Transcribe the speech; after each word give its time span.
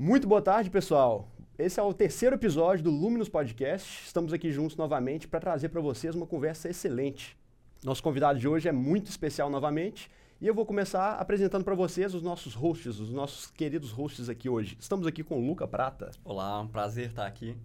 Muito 0.00 0.28
boa 0.28 0.40
tarde, 0.40 0.70
pessoal. 0.70 1.28
Esse 1.58 1.80
é 1.80 1.82
o 1.82 1.92
terceiro 1.92 2.36
episódio 2.36 2.84
do 2.84 2.90
Luminous 2.90 3.28
Podcast. 3.28 4.04
Estamos 4.06 4.32
aqui 4.32 4.52
juntos 4.52 4.76
novamente 4.76 5.26
para 5.26 5.40
trazer 5.40 5.70
para 5.70 5.80
vocês 5.80 6.14
uma 6.14 6.24
conversa 6.24 6.68
excelente. 6.68 7.36
Nosso 7.82 8.00
convidado 8.00 8.38
de 8.38 8.46
hoje 8.46 8.68
é 8.68 8.72
muito 8.72 9.10
especial 9.10 9.50
novamente 9.50 10.08
e 10.40 10.46
eu 10.46 10.54
vou 10.54 10.64
começar 10.64 11.14
apresentando 11.14 11.64
para 11.64 11.74
vocês 11.74 12.14
os 12.14 12.22
nossos 12.22 12.54
hosts, 12.54 13.00
os 13.00 13.12
nossos 13.12 13.50
queridos 13.50 13.90
hosts 13.90 14.28
aqui 14.28 14.48
hoje. 14.48 14.76
Estamos 14.78 15.04
aqui 15.04 15.24
com 15.24 15.36
o 15.36 15.44
Luca 15.44 15.66
Prata. 15.66 16.12
Olá, 16.24 16.60
um 16.60 16.68
prazer 16.68 17.08
estar 17.08 17.26
aqui. 17.26 17.56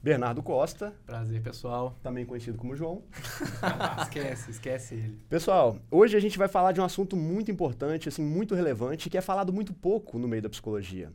Bernardo 0.00 0.44
Costa. 0.44 0.94
Prazer, 1.04 1.42
pessoal. 1.42 1.98
Também 2.04 2.24
conhecido 2.24 2.56
como 2.56 2.76
João. 2.76 3.02
esquece, 4.00 4.52
esquece 4.52 4.94
ele. 4.94 5.18
Pessoal, 5.28 5.76
hoje 5.90 6.16
a 6.16 6.20
gente 6.20 6.38
vai 6.38 6.46
falar 6.46 6.70
de 6.70 6.80
um 6.80 6.84
assunto 6.84 7.16
muito 7.16 7.50
importante, 7.50 8.08
assim, 8.08 8.22
muito 8.22 8.54
relevante, 8.54 9.10
que 9.10 9.18
é 9.18 9.20
falado 9.20 9.52
muito 9.52 9.74
pouco 9.74 10.20
no 10.20 10.28
meio 10.28 10.42
da 10.42 10.48
psicologia. 10.48 11.10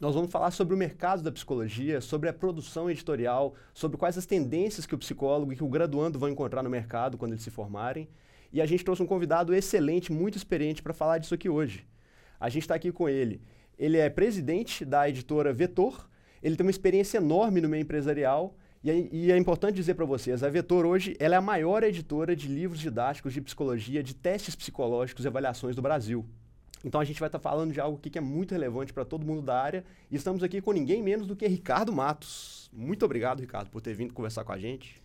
Nós 0.00 0.14
vamos 0.14 0.30
falar 0.30 0.50
sobre 0.50 0.74
o 0.74 0.78
mercado 0.78 1.22
da 1.22 1.30
psicologia, 1.30 2.00
sobre 2.00 2.26
a 2.26 2.32
produção 2.32 2.90
editorial, 2.90 3.54
sobre 3.74 3.98
quais 3.98 4.16
as 4.16 4.24
tendências 4.24 4.86
que 4.86 4.94
o 4.94 4.98
psicólogo 4.98 5.52
e 5.52 5.56
que 5.56 5.62
o 5.62 5.68
graduando 5.68 6.18
vão 6.18 6.30
encontrar 6.30 6.62
no 6.62 6.70
mercado 6.70 7.18
quando 7.18 7.32
eles 7.32 7.44
se 7.44 7.50
formarem. 7.50 8.08
E 8.50 8.62
a 8.62 8.66
gente 8.66 8.82
trouxe 8.82 9.02
um 9.02 9.06
convidado 9.06 9.54
excelente, 9.54 10.10
muito 10.10 10.38
experiente 10.38 10.82
para 10.82 10.94
falar 10.94 11.18
disso 11.18 11.34
aqui 11.34 11.50
hoje. 11.50 11.86
A 12.40 12.48
gente 12.48 12.62
está 12.62 12.76
aqui 12.76 12.90
com 12.90 13.10
ele. 13.10 13.42
Ele 13.78 13.98
é 13.98 14.08
presidente 14.08 14.86
da 14.86 15.06
editora 15.06 15.52
Vetor, 15.52 16.08
ele 16.42 16.56
tem 16.56 16.64
uma 16.64 16.70
experiência 16.70 17.18
enorme 17.18 17.60
no 17.60 17.68
meio 17.68 17.82
empresarial 17.82 18.56
e 18.82 18.90
é, 18.90 19.08
e 19.12 19.30
é 19.30 19.36
importante 19.36 19.74
dizer 19.74 19.92
para 19.92 20.06
vocês, 20.06 20.42
a 20.42 20.48
Vetor 20.48 20.86
hoje 20.86 21.14
ela 21.20 21.34
é 21.34 21.38
a 21.38 21.42
maior 21.42 21.82
editora 21.82 22.34
de 22.34 22.48
livros 22.48 22.80
didáticos 22.80 23.34
de 23.34 23.42
psicologia, 23.42 24.02
de 24.02 24.14
testes 24.14 24.56
psicológicos 24.56 25.26
e 25.26 25.28
avaliações 25.28 25.76
do 25.76 25.82
Brasil. 25.82 26.24
Então 26.84 27.00
a 27.00 27.04
gente 27.04 27.20
vai 27.20 27.28
estar 27.28 27.38
tá 27.38 27.42
falando 27.42 27.72
de 27.72 27.80
algo 27.80 27.98
que 27.98 28.16
é 28.16 28.20
muito 28.20 28.52
relevante 28.52 28.92
para 28.92 29.04
todo 29.04 29.26
mundo 29.26 29.42
da 29.42 29.60
área 29.60 29.84
e 30.10 30.16
estamos 30.16 30.42
aqui 30.42 30.60
com 30.60 30.72
ninguém 30.72 31.02
menos 31.02 31.26
do 31.26 31.36
que 31.36 31.46
Ricardo 31.46 31.92
Matos. 31.92 32.70
Muito 32.72 33.04
obrigado, 33.04 33.40
Ricardo, 33.40 33.70
por 33.70 33.80
ter 33.80 33.94
vindo 33.94 34.14
conversar 34.14 34.44
com 34.44 34.52
a 34.52 34.58
gente. 34.58 35.02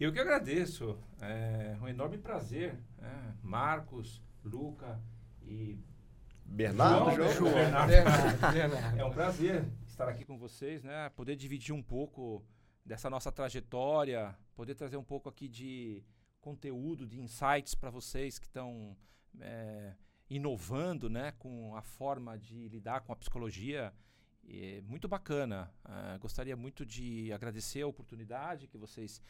Eu 0.00 0.12
que 0.12 0.20
agradeço. 0.20 0.96
É 1.20 1.76
um 1.82 1.88
enorme 1.88 2.18
prazer. 2.18 2.78
É, 3.02 3.32
Marcos, 3.42 4.22
Luca 4.44 5.00
e 5.42 5.78
Bernardo, 6.44 7.16
João. 7.16 7.32
João. 7.32 7.52
Bernardo. 7.52 7.90
Bernardo, 7.90 8.52
Bernardo. 8.52 8.98
É 9.00 9.04
um 9.04 9.10
prazer 9.10 9.64
estar 9.86 10.08
aqui 10.08 10.24
com 10.24 10.38
vocês, 10.38 10.82
né? 10.84 11.10
Poder 11.10 11.36
dividir 11.36 11.74
um 11.74 11.82
pouco 11.82 12.42
dessa 12.84 13.10
nossa 13.10 13.30
trajetória, 13.30 14.34
poder 14.54 14.74
trazer 14.74 14.96
um 14.96 15.04
pouco 15.04 15.28
aqui 15.28 15.48
de 15.48 16.02
conteúdo, 16.40 17.06
de 17.06 17.20
insights 17.20 17.74
para 17.74 17.90
vocês 17.90 18.38
que 18.38 18.46
estão 18.46 18.96
é, 19.40 19.92
inovando, 20.30 21.08
né, 21.08 21.32
com 21.38 21.74
a 21.74 21.82
forma 21.82 22.38
de 22.38 22.68
lidar 22.68 23.00
com 23.00 23.12
a 23.12 23.16
psicologia. 23.16 23.92
É 24.46 24.80
muito 24.82 25.06
bacana. 25.06 25.70
Uh, 25.84 26.18
gostaria 26.18 26.56
muito 26.56 26.84
de 26.84 27.32
agradecer 27.32 27.82
a 27.82 27.86
oportunidade 27.86 28.66
que 28.66 28.78
vocês 28.78 29.20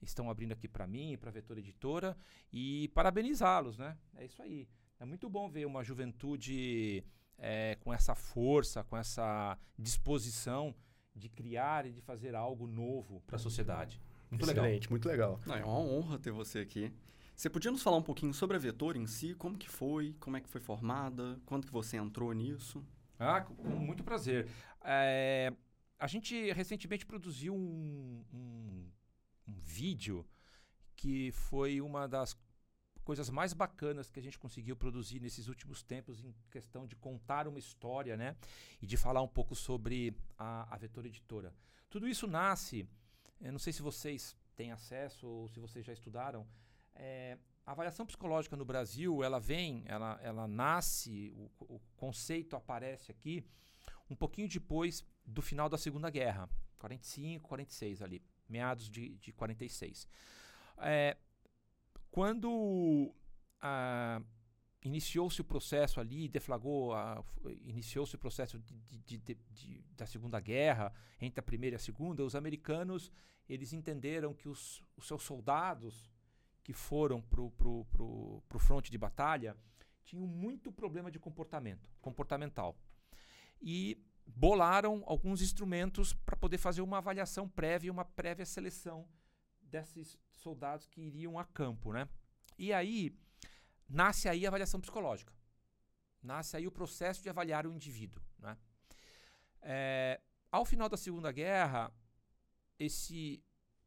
estão 0.00 0.30
abrindo 0.30 0.52
aqui 0.52 0.68
para 0.68 0.86
mim, 0.86 1.16
para 1.18 1.30
a 1.30 1.32
Vetor 1.32 1.58
Editora 1.58 2.16
e 2.52 2.88
parabenizá-los, 2.94 3.76
né? 3.76 3.96
É 4.16 4.24
isso 4.24 4.40
aí. 4.40 4.68
É 5.00 5.04
muito 5.04 5.28
bom 5.28 5.48
ver 5.48 5.66
uma 5.66 5.82
juventude 5.82 7.04
é, 7.36 7.76
com 7.80 7.92
essa 7.92 8.14
força, 8.14 8.84
com 8.84 8.96
essa 8.96 9.58
disposição 9.78 10.74
de 11.14 11.28
criar 11.28 11.86
e 11.86 11.92
de 11.92 12.00
fazer 12.00 12.34
algo 12.34 12.66
novo 12.66 13.20
para 13.26 13.36
a 13.36 13.38
sociedade. 13.38 14.00
Muito 14.30 14.44
Excelente, 14.44 14.82
legal. 14.82 14.90
muito 14.90 15.08
legal. 15.08 15.40
Não, 15.46 15.54
é 15.54 15.64
uma 15.64 15.78
honra 15.78 16.18
ter 16.18 16.30
você 16.30 16.60
aqui. 16.60 16.92
Você 17.38 17.48
podia 17.48 17.70
nos 17.70 17.84
falar 17.84 17.96
um 17.96 18.02
pouquinho 18.02 18.34
sobre 18.34 18.56
a 18.56 18.58
Vetor 18.58 18.96
em 18.96 19.06
si? 19.06 19.32
Como 19.32 19.56
que 19.56 19.68
foi? 19.68 20.12
Como 20.18 20.36
é 20.36 20.40
que 20.40 20.48
foi 20.48 20.60
formada? 20.60 21.40
Quando 21.46 21.68
que 21.68 21.72
você 21.72 21.96
entrou 21.96 22.32
nisso? 22.32 22.84
Ah, 23.16 23.42
com 23.42 23.54
muito 23.62 24.02
prazer. 24.02 24.48
É, 24.82 25.52
a 26.00 26.08
gente 26.08 26.50
recentemente 26.50 27.06
produziu 27.06 27.54
um, 27.54 28.24
um, 28.34 28.90
um 29.46 29.54
vídeo 29.60 30.26
que 30.96 31.30
foi 31.30 31.80
uma 31.80 32.08
das 32.08 32.36
coisas 33.04 33.30
mais 33.30 33.52
bacanas 33.52 34.10
que 34.10 34.18
a 34.18 34.22
gente 34.22 34.36
conseguiu 34.36 34.74
produzir 34.74 35.20
nesses 35.20 35.46
últimos 35.46 35.80
tempos 35.84 36.24
em 36.24 36.34
questão 36.50 36.88
de 36.88 36.96
contar 36.96 37.46
uma 37.46 37.60
história, 37.60 38.16
né? 38.16 38.34
E 38.82 38.86
de 38.86 38.96
falar 38.96 39.22
um 39.22 39.28
pouco 39.28 39.54
sobre 39.54 40.12
a, 40.36 40.74
a 40.74 40.76
Vetor 40.76 41.06
Editora. 41.06 41.54
Tudo 41.88 42.08
isso 42.08 42.26
nasce, 42.26 42.84
eu 43.40 43.52
não 43.52 43.60
sei 43.60 43.72
se 43.72 43.80
vocês 43.80 44.36
têm 44.56 44.72
acesso 44.72 45.24
ou 45.24 45.48
se 45.48 45.60
vocês 45.60 45.86
já 45.86 45.92
estudaram, 45.92 46.44
é, 46.98 47.38
a 47.64 47.72
avaliação 47.72 48.04
psicológica 48.04 48.56
no 48.56 48.64
Brasil, 48.64 49.22
ela 49.22 49.38
vem, 49.38 49.84
ela, 49.86 50.18
ela 50.22 50.48
nasce, 50.48 51.32
o, 51.36 51.76
o 51.76 51.80
conceito 51.96 52.56
aparece 52.56 53.10
aqui 53.10 53.44
um 54.10 54.16
pouquinho 54.16 54.48
depois 54.48 55.04
do 55.24 55.42
final 55.42 55.68
da 55.68 55.78
Segunda 55.78 56.10
Guerra, 56.10 56.48
45, 56.78 57.46
46 57.46 58.02
ali, 58.02 58.22
meados 58.48 58.88
de, 58.88 59.16
de 59.18 59.32
46. 59.32 60.08
É, 60.78 61.16
quando 62.10 63.14
iniciou-se 64.82 65.40
o 65.40 65.44
processo 65.44 66.00
ali, 66.00 66.28
deflagrou, 66.28 66.92
iniciou-se 67.64 68.14
o 68.14 68.18
processo 68.18 68.58
de, 68.58 69.18
de, 69.18 69.36
de, 69.50 69.84
da 69.94 70.06
Segunda 70.06 70.40
Guerra, 70.40 70.92
entre 71.20 71.40
a 71.40 71.42
Primeira 71.42 71.74
e 71.74 71.76
a 71.76 71.80
Segunda, 71.80 72.24
os 72.24 72.34
americanos 72.34 73.12
eles 73.48 73.72
entenderam 73.72 74.34
que 74.34 74.48
os, 74.48 74.82
os 74.96 75.06
seus 75.06 75.22
soldados 75.22 76.10
que 76.68 76.72
foram 76.74 77.22
para 77.22 77.40
o 77.40 78.58
fronte 78.58 78.90
de 78.90 78.98
batalha 78.98 79.56
tinham 80.04 80.26
muito 80.26 80.70
problema 80.70 81.10
de 81.10 81.18
comportamento, 81.18 81.88
comportamental. 81.98 82.76
E 83.58 83.96
bolaram 84.26 85.02
alguns 85.06 85.40
instrumentos 85.40 86.12
para 86.12 86.36
poder 86.36 86.58
fazer 86.58 86.82
uma 86.82 86.98
avaliação 86.98 87.48
prévia, 87.48 87.90
uma 87.90 88.04
prévia 88.04 88.44
seleção 88.44 89.08
desses 89.62 90.18
soldados 90.34 90.86
que 90.86 91.00
iriam 91.00 91.38
a 91.38 91.44
campo, 91.46 91.90
né? 91.90 92.06
E 92.58 92.70
aí 92.70 93.18
nasce 93.88 94.28
aí 94.28 94.44
a 94.44 94.50
avaliação 94.50 94.78
psicológica, 94.78 95.32
nasce 96.22 96.54
aí 96.54 96.66
o 96.66 96.70
processo 96.70 97.22
de 97.22 97.30
avaliar 97.30 97.66
o 97.66 97.72
indivíduo, 97.72 98.22
né? 98.38 98.58
É, 99.62 100.20
ao 100.52 100.66
final 100.66 100.86
da 100.86 100.98
Segunda 100.98 101.32
Guerra, 101.32 101.90
esse 102.78 103.42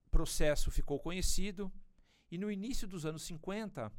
processo 0.10 0.72
ficou 0.72 1.00
conhecido 1.00 1.72
e 2.32 2.38
no 2.38 2.50
início 2.50 2.88
dos 2.88 3.06
anos 3.06 3.24
50, 3.24 3.92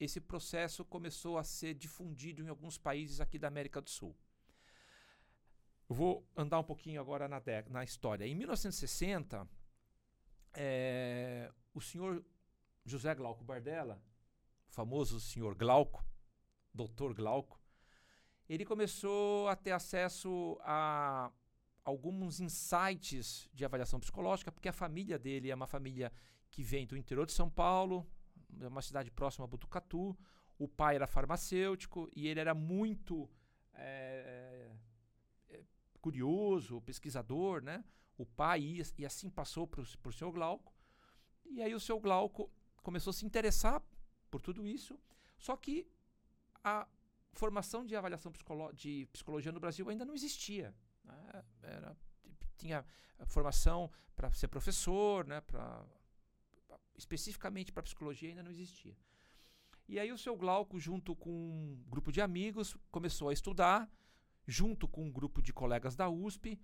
esse 0.00 0.20
processo 0.20 0.84
começou 0.84 1.38
a 1.38 1.44
ser 1.44 1.72
difundido 1.74 2.42
em 2.42 2.48
alguns 2.48 2.76
países 2.76 3.20
aqui 3.20 3.38
da 3.38 3.46
América 3.46 3.80
do 3.80 3.88
Sul. 3.88 4.16
Eu 5.88 5.94
vou 5.94 6.28
andar 6.36 6.58
um 6.58 6.64
pouquinho 6.64 7.00
agora 7.00 7.28
na, 7.28 7.40
na 7.68 7.84
história. 7.84 8.26
Em 8.26 8.34
1960, 8.34 9.48
é, 10.52 11.52
o 11.72 11.80
senhor 11.80 12.24
José 12.84 13.14
Glauco 13.14 13.44
Bardella, 13.44 14.02
o 14.68 14.72
famoso 14.72 15.20
senhor 15.20 15.54
Glauco, 15.54 16.04
doutor 16.74 17.14
Glauco, 17.14 17.60
ele 18.48 18.64
começou 18.64 19.46
a 19.46 19.54
ter 19.54 19.70
acesso 19.70 20.58
a 20.62 21.30
alguns 21.84 22.40
insights 22.40 23.48
de 23.54 23.64
avaliação 23.64 24.00
psicológica, 24.00 24.50
porque 24.50 24.68
a 24.68 24.72
família 24.72 25.18
dele 25.18 25.50
é 25.50 25.54
uma 25.54 25.68
família 25.68 26.12
que 26.50 26.62
vem 26.62 26.86
do 26.86 26.96
interior 26.96 27.26
de 27.26 27.32
São 27.32 27.48
Paulo, 27.48 28.06
é 28.60 28.66
uma 28.66 28.82
cidade 28.82 29.10
próxima 29.10 29.44
a 29.44 29.48
Botucatu. 29.48 30.16
O 30.58 30.68
pai 30.68 30.96
era 30.96 31.06
farmacêutico 31.06 32.08
e 32.14 32.28
ele 32.28 32.40
era 32.40 32.54
muito 32.54 33.30
é, 33.74 34.70
é, 35.48 35.62
curioso, 36.00 36.80
pesquisador, 36.82 37.62
né? 37.62 37.84
O 38.18 38.26
pai 38.26 38.60
ia, 38.60 38.84
e 38.98 39.06
assim 39.06 39.30
passou 39.30 39.66
para 39.66 39.80
o 39.80 40.12
seu 40.12 40.30
Glauco. 40.30 40.74
E 41.46 41.62
aí 41.62 41.74
o 41.74 41.80
seu 41.80 41.98
Glauco 41.98 42.50
começou 42.82 43.10
a 43.10 43.14
se 43.14 43.24
interessar 43.24 43.82
por 44.30 44.42
tudo 44.42 44.66
isso. 44.66 44.98
Só 45.38 45.56
que 45.56 45.88
a 46.62 46.86
formação 47.32 47.86
de 47.86 47.96
avaliação 47.96 48.30
de 48.74 49.06
psicologia 49.12 49.52
no 49.52 49.60
Brasil 49.60 49.88
ainda 49.88 50.04
não 50.04 50.14
existia. 50.14 50.74
Né? 51.04 51.44
Era, 51.62 51.96
tinha 52.56 52.84
formação 53.26 53.90
para 54.14 54.30
ser 54.32 54.48
professor, 54.48 55.26
né? 55.26 55.40
para 55.40 55.82
especificamente 57.00 57.72
para 57.72 57.82
psicologia 57.82 58.28
ainda 58.28 58.42
não 58.42 58.50
existia. 58.50 58.96
E 59.88 59.98
aí 59.98 60.12
o 60.12 60.18
seu 60.18 60.36
Glauco, 60.36 60.78
junto 60.78 61.16
com 61.16 61.30
um 61.30 61.82
grupo 61.88 62.12
de 62.12 62.20
amigos, 62.20 62.76
começou 62.92 63.28
a 63.28 63.32
estudar, 63.32 63.90
junto 64.46 64.86
com 64.86 65.04
um 65.04 65.10
grupo 65.10 65.42
de 65.42 65.52
colegas 65.52 65.96
da 65.96 66.08
USP, 66.08 66.60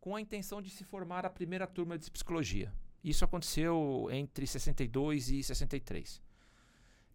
com 0.00 0.14
a 0.14 0.20
intenção 0.20 0.62
de 0.62 0.70
se 0.70 0.84
formar 0.84 1.26
a 1.26 1.30
primeira 1.30 1.66
turma 1.66 1.98
de 1.98 2.10
psicologia. 2.10 2.72
Isso 3.02 3.24
aconteceu 3.24 4.08
entre 4.12 4.46
62 4.46 5.30
e 5.30 5.42
63. 5.42 6.22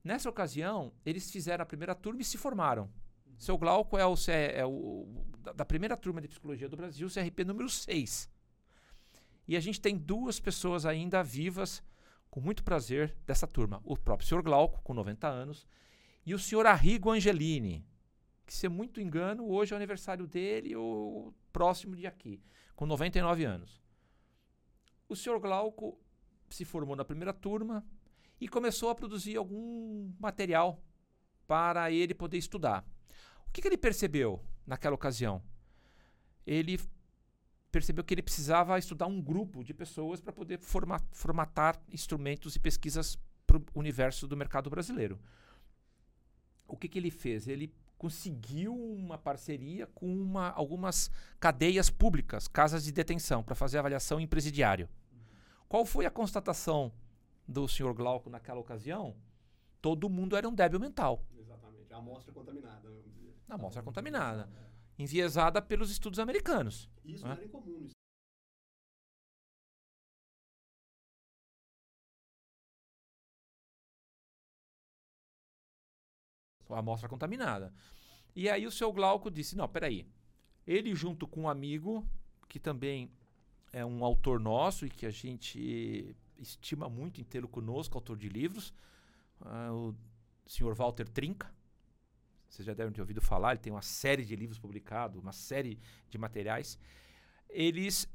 Nessa 0.03 0.29
ocasião, 0.29 0.91
eles 1.05 1.31
fizeram 1.31 1.63
a 1.63 1.65
primeira 1.65 1.95
turma 1.95 2.21
e 2.21 2.25
se 2.25 2.37
formaram. 2.37 2.89
Seu 3.37 3.57
Glauco 3.57 3.97
é 3.97 4.05
o, 4.05 4.15
é 4.53 4.65
o 4.65 5.07
da 5.55 5.63
primeira 5.63 5.95
turma 5.95 6.19
de 6.19 6.27
psicologia 6.27 6.67
do 6.67 6.75
Brasil, 6.75 7.07
CRP 7.07 7.45
número 7.45 7.69
6. 7.69 8.29
E 9.47 9.55
a 9.55 9.59
gente 9.59 9.79
tem 9.79 9.97
duas 9.97 10.39
pessoas 10.39 10.85
ainda 10.85 11.23
vivas 11.23 11.81
com 12.29 12.39
muito 12.39 12.63
prazer 12.63 13.15
dessa 13.25 13.47
turma. 13.47 13.81
O 13.83 13.97
próprio 13.97 14.27
senhor 14.27 14.41
Glauco, 14.41 14.81
com 14.81 14.93
90 14.93 15.27
anos, 15.27 15.67
e 16.25 16.33
o 16.33 16.39
senhor 16.39 16.65
Arrigo 16.65 17.11
Angelini, 17.11 17.85
que, 18.45 18.53
se 18.53 18.67
muito 18.69 19.01
engano, 19.01 19.49
hoje 19.49 19.73
é 19.73 19.75
o 19.75 19.77
aniversário 19.77 20.27
dele, 20.27 20.75
ou 20.75 21.33
próximo 21.51 21.95
de 21.95 22.07
aqui, 22.07 22.41
com 22.75 22.85
99 22.85 23.43
anos. 23.43 23.81
O 25.09 25.15
senhor 25.15 25.39
Glauco 25.39 25.99
se 26.49 26.65
formou 26.65 26.95
na 26.95 27.05
primeira 27.05 27.33
turma 27.33 27.85
e 28.39 28.47
começou 28.47 28.89
a 28.89 28.95
produzir 28.95 29.35
algum 29.35 30.13
material 30.19 30.81
para 31.47 31.91
ele 31.91 32.13
poder 32.13 32.37
estudar. 32.37 32.85
O 33.47 33.51
que, 33.51 33.61
que 33.61 33.67
ele 33.67 33.77
percebeu 33.77 34.43
naquela 34.65 34.95
ocasião? 34.95 35.41
Ele 36.45 36.79
percebeu 37.77 38.03
que 38.03 38.13
ele 38.13 38.23
precisava 38.23 38.79
estudar 38.79 39.05
um 39.05 39.21
grupo 39.21 39.63
de 39.63 39.71
pessoas 39.71 40.19
para 40.19 40.33
poder 40.33 40.59
forma 40.59 40.99
formatar 41.11 41.79
instrumentos 41.91 42.55
e 42.55 42.59
pesquisas 42.59 43.19
para 43.45 43.57
o 43.57 43.63
universo 43.75 44.27
do 44.27 44.35
mercado 44.35 44.67
brasileiro. 44.67 45.19
O 46.67 46.75
que, 46.75 46.89
que 46.89 46.97
ele 46.97 47.11
fez? 47.11 47.47
Ele 47.47 47.71
conseguiu 47.95 48.73
uma 48.75 49.17
parceria 49.17 49.85
com 49.87 50.11
uma, 50.11 50.49
algumas 50.49 51.11
cadeias 51.39 51.87
públicas, 51.89 52.47
casas 52.47 52.83
de 52.83 52.91
detenção, 52.91 53.43
para 53.43 53.53
fazer 53.53 53.77
avaliação 53.77 54.19
em 54.19 54.27
presidiário. 54.27 54.89
Qual 55.69 55.85
foi 55.85 56.07
a 56.07 56.11
constatação 56.11 56.91
do 57.47 57.67
senhor 57.67 57.93
Glauco 57.93 58.27
naquela 58.27 58.59
ocasião? 58.59 59.15
Todo 59.81 60.09
mundo 60.09 60.35
era 60.35 60.49
um 60.49 60.53
débil 60.53 60.79
mental. 60.79 61.23
Exatamente. 61.37 61.93
A 61.93 61.97
amostra 61.97 62.33
contaminada. 62.33 62.91
A 63.47 63.53
amostra 63.53 63.83
contaminada. 63.83 64.49
Enviesada 64.97 65.61
pelos 65.61 65.91
estudos 65.91 66.19
americanos. 66.19 66.89
Isso 67.05 67.25
Hã? 67.25 67.29
não 67.29 67.35
era 67.35 67.45
incomum. 67.45 67.89
a 76.73 76.79
amostra 76.79 77.07
contaminada. 77.07 77.73
E 78.35 78.49
aí 78.49 78.65
o 78.65 78.71
seu 78.71 78.91
Glauco 78.91 79.31
disse: 79.31 79.55
não, 79.55 79.67
peraí. 79.67 80.05
Ele, 80.65 80.93
junto 80.93 81.27
com 81.27 81.43
um 81.43 81.49
amigo, 81.49 82.05
que 82.47 82.59
também 82.59 83.09
é 83.71 83.85
um 83.85 84.03
autor 84.03 84.39
nosso 84.39 84.85
e 84.85 84.89
que 84.89 85.05
a 85.05 85.11
gente 85.11 86.15
estima 86.37 86.89
muito 86.89 87.21
em 87.21 87.23
tê-lo 87.23 87.47
conosco, 87.47 87.97
autor 87.97 88.17
de 88.17 88.29
livros, 88.29 88.73
ah, 89.41 89.71
o 89.71 89.95
senhor 90.45 90.75
Walter 90.75 91.07
Trinca. 91.07 91.51
Vocês 92.47 92.65
já 92.65 92.73
devem 92.73 92.93
ter 92.93 93.01
ouvido 93.01 93.21
falar, 93.21 93.51
ele 93.51 93.59
tem 93.59 93.71
uma 93.71 93.81
série 93.81 94.23
de 94.23 94.35
livros 94.35 94.57
publicados, 94.57 95.21
uma 95.21 95.33
série 95.33 95.79
de 96.09 96.17
materiais. 96.17 96.79
Eles 97.49 98.07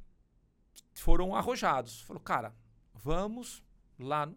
foram 0.94 1.34
arrojados. 1.34 2.00
Falou, 2.00 2.20
cara, 2.22 2.54
vamos 2.94 3.62
lá 3.98 4.30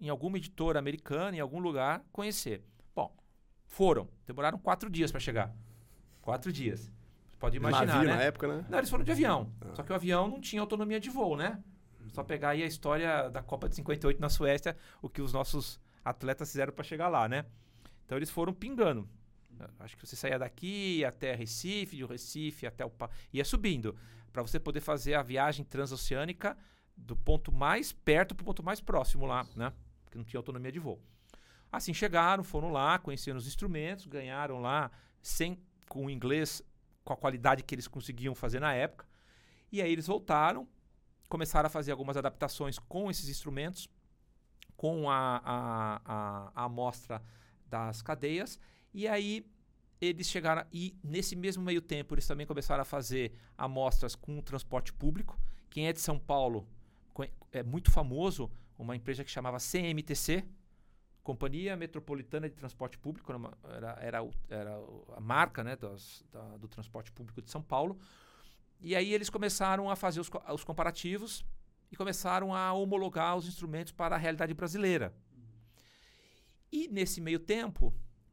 em 0.00 0.08
alguma 0.08 0.36
editora 0.36 0.78
americana, 0.78 1.36
em 1.36 1.40
algum 1.40 1.58
lugar, 1.58 2.04
conhecer. 2.12 2.64
Bom, 2.94 3.14
foram. 3.64 4.08
Demoraram 4.26 4.58
quatro 4.58 4.90
dias 4.90 5.10
para 5.10 5.20
chegar. 5.20 5.54
Quatro 6.20 6.52
dias. 6.52 6.90
Pode 7.38 7.56
imaginar, 7.56 7.86
Navio 7.86 8.08
né? 8.08 8.16
na 8.16 8.22
época, 8.22 8.48
né? 8.48 8.66
Não, 8.68 8.78
eles 8.78 8.90
foram 8.90 9.04
de 9.04 9.12
avião. 9.12 9.52
Ah. 9.60 9.74
Só 9.74 9.82
que 9.82 9.92
o 9.92 9.94
avião 9.94 10.28
não 10.28 10.40
tinha 10.40 10.60
autonomia 10.60 10.98
de 10.98 11.10
voo, 11.10 11.36
né? 11.36 11.62
Só 12.12 12.22
pegar 12.22 12.50
aí 12.50 12.62
a 12.62 12.66
história 12.66 13.28
da 13.28 13.42
Copa 13.42 13.68
de 13.68 13.74
58 13.76 14.20
na 14.20 14.28
Suécia, 14.28 14.76
o 15.02 15.08
que 15.08 15.20
os 15.20 15.32
nossos 15.32 15.80
atletas 16.04 16.50
fizeram 16.50 16.72
para 16.72 16.84
chegar 16.84 17.08
lá, 17.08 17.28
né? 17.28 17.44
Então 18.06 18.16
eles 18.16 18.30
foram 18.30 18.54
pingando. 18.54 19.06
Acho 19.78 19.96
que 19.96 20.06
você 20.06 20.16
saía 20.16 20.38
daqui 20.38 21.04
até 21.04 21.34
Recife, 21.34 21.96
de 21.96 22.04
Recife 22.04 22.66
até 22.66 22.84
o 22.84 22.90
Pa- 22.90 23.10
ia 23.32 23.44
subindo 23.44 23.96
para 24.32 24.42
você 24.42 24.60
poder 24.60 24.80
fazer 24.80 25.14
a 25.14 25.22
viagem 25.22 25.64
transoceânica 25.64 26.56
do 26.96 27.16
ponto 27.16 27.50
mais 27.50 27.92
perto 27.92 28.34
para 28.34 28.42
o 28.42 28.46
ponto 28.46 28.62
mais 28.62 28.80
próximo 28.80 29.26
lá, 29.26 29.46
né? 29.56 29.72
Porque 30.04 30.16
não 30.18 30.24
tinha 30.24 30.38
autonomia 30.38 30.70
de 30.70 30.78
voo. 30.78 31.00
Assim 31.72 31.92
chegaram, 31.92 32.44
foram 32.44 32.70
lá, 32.70 32.98
conheceram 32.98 33.38
os 33.38 33.46
instrumentos, 33.46 34.06
ganharam 34.06 34.60
lá 34.60 34.90
sem 35.20 35.58
com 35.88 36.06
o 36.06 36.10
inglês 36.10 36.62
com 37.04 37.12
a 37.12 37.16
qualidade 37.16 37.62
que 37.62 37.74
eles 37.74 37.88
conseguiam 37.88 38.34
fazer 38.34 38.60
na 38.60 38.74
época. 38.74 39.06
E 39.72 39.80
aí 39.80 39.90
eles 39.90 40.06
voltaram, 40.06 40.68
começaram 41.28 41.66
a 41.66 41.70
fazer 41.70 41.92
algumas 41.92 42.16
adaptações 42.16 42.78
com 42.78 43.10
esses 43.10 43.28
instrumentos, 43.28 43.88
com 44.76 45.08
a, 45.10 45.40
a, 45.44 46.00
a, 46.04 46.52
a 46.54 46.64
amostra 46.64 47.22
das 47.68 48.02
cadeias. 48.02 48.58
E 48.92 49.06
aí 49.08 49.46
eles 50.00 50.28
chegaram. 50.28 50.64
E 50.72 50.96
nesse 51.02 51.34
mesmo 51.36 51.62
meio 51.64 51.80
tempo, 51.80 52.14
eles 52.14 52.26
também 52.26 52.46
começaram 52.46 52.82
a 52.82 52.84
fazer 52.84 53.32
amostras 53.56 54.14
com 54.14 54.38
o 54.38 54.42
transporte 54.42 54.92
público. 54.92 55.38
Quem 55.70 55.88
é 55.88 55.92
de 55.92 56.00
São 56.00 56.18
Paulo 56.18 56.66
é 57.52 57.62
muito 57.62 57.90
famoso, 57.90 58.50
uma 58.78 58.94
empresa 58.94 59.24
que 59.24 59.30
chamava 59.30 59.58
CMTC. 59.58 60.44
Companhia 61.22 61.76
Metropolitana 61.76 62.48
de 62.48 62.54
Transporte 62.54 62.96
Público, 62.98 63.32
era, 63.64 63.98
era, 64.00 64.30
era 64.48 64.78
a 65.16 65.20
marca 65.20 65.64
né, 65.64 65.74
dos- 65.74 66.24
da- 66.30 66.56
do 66.58 66.68
transporte 66.68 67.10
público 67.10 67.42
de 67.42 67.50
São 67.50 67.60
Paulo. 67.62 67.98
E 68.80 68.94
aí 68.94 69.12
eles 69.12 69.28
começaram 69.28 69.90
a 69.90 69.96
fazer 69.96 70.20
os, 70.20 70.30
os 70.54 70.62
comparativos 70.62 71.44
e 71.90 71.96
começaram 71.96 72.54
a 72.54 72.72
homologar 72.72 73.36
os 73.36 73.48
instrumentos 73.48 73.92
para 73.92 74.14
a 74.14 74.18
realidade 74.18 74.54
brasileira. 74.54 75.12
E 76.76 76.88
nesse 76.88 77.20
meio 77.22 77.38
tempo, 77.38 77.84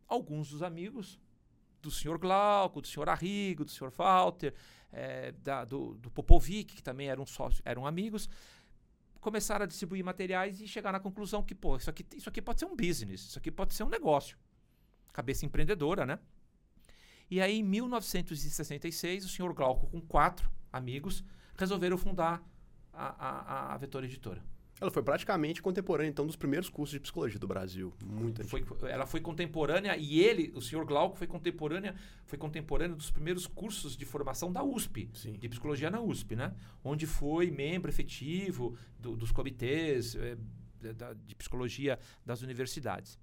alguns 0.06 0.50
dos 0.50 0.62
amigos 0.62 1.18
do 1.82 1.90
senhor 1.90 2.18
Glauco, 2.18 2.82
do 2.82 2.88
senhor 2.88 3.08
Arrigo, 3.08 3.64
do 3.64 3.72
senhor 3.72 3.90
Walter, 3.92 4.54
eh, 4.92 5.32
da- 5.48 5.64
do, 5.64 5.94
do 5.96 6.10
Popovic, 6.12 6.76
que 6.76 6.84
também 6.84 7.08
eram 7.08 7.26
sócios, 7.26 7.62
eram 7.64 7.88
amigos, 7.88 8.30
começaram 9.22 9.64
a 9.64 9.66
distribuir 9.66 10.04
materiais 10.04 10.60
e 10.60 10.68
chegaram 10.68 10.98
à 10.98 11.00
conclusão 11.00 11.42
que, 11.42 11.56
pô, 11.56 11.78
isso 11.78 11.90
aqui, 11.90 12.06
isso 12.16 12.28
aqui 12.28 12.42
pode 12.42 12.60
ser 12.60 12.66
um 12.66 12.76
business, 12.76 13.22
isso 13.30 13.40
aqui 13.40 13.50
pode 13.50 13.74
ser 13.74 13.84
um 13.86 13.90
negócio. 13.90 14.38
Cabeça 15.14 15.46
empreendedora, 15.46 16.06
né? 16.06 16.20
E 17.32 17.40
aí, 17.42 17.60
em 17.60 17.64
1966, 17.64 19.24
o 19.26 19.30
senhor 19.30 19.54
Glauco, 19.54 19.88
com 19.88 20.02
quatro 20.02 20.52
amigos, 20.72 21.24
resolveram 21.58 21.98
fundar 21.98 22.44
a, 22.92 23.06
a, 23.28 23.74
a 23.74 23.78
Vetor 23.78 24.04
Editora. 24.04 24.44
Ela 24.84 24.92
foi 24.92 25.02
praticamente 25.02 25.62
contemporânea, 25.62 26.10
então, 26.10 26.28
dos 26.28 26.36
primeiros 26.36 26.68
cursos 26.70 26.92
de 26.92 27.00
psicologia 27.00 27.40
do 27.40 27.48
Brasil. 27.48 27.94
Muito. 28.04 28.44
Foi, 28.44 28.66
ela 28.90 29.06
foi 29.08 29.22
contemporânea 29.22 29.96
e 29.96 30.20
ele, 30.20 30.52
o 30.54 30.62
senhor 30.62 30.84
Glauco, 30.86 31.16
foi 31.16 31.26
contemporânea, 31.26 31.96
foi 32.26 32.38
contemporâneo 32.38 32.94
dos 32.98 33.10
primeiros 33.10 33.48
cursos 33.48 33.96
de 33.96 34.04
formação 34.04 34.52
da 34.52 34.62
USP, 34.62 35.10
Sim. 35.14 35.34
de 35.40 35.48
psicologia 35.48 35.90
na 35.90 36.02
USP, 36.02 36.36
né? 36.36 36.54
Onde 36.84 37.08
foi 37.08 37.50
membro 37.50 37.90
efetivo 37.90 38.78
do- 39.00 39.16
dos 39.16 39.32
comitês 39.32 40.16
eh, 40.16 40.36
da- 40.94 41.14
de 41.14 41.34
psicologia 41.34 41.98
das 42.26 42.42
universidades. 42.42 43.18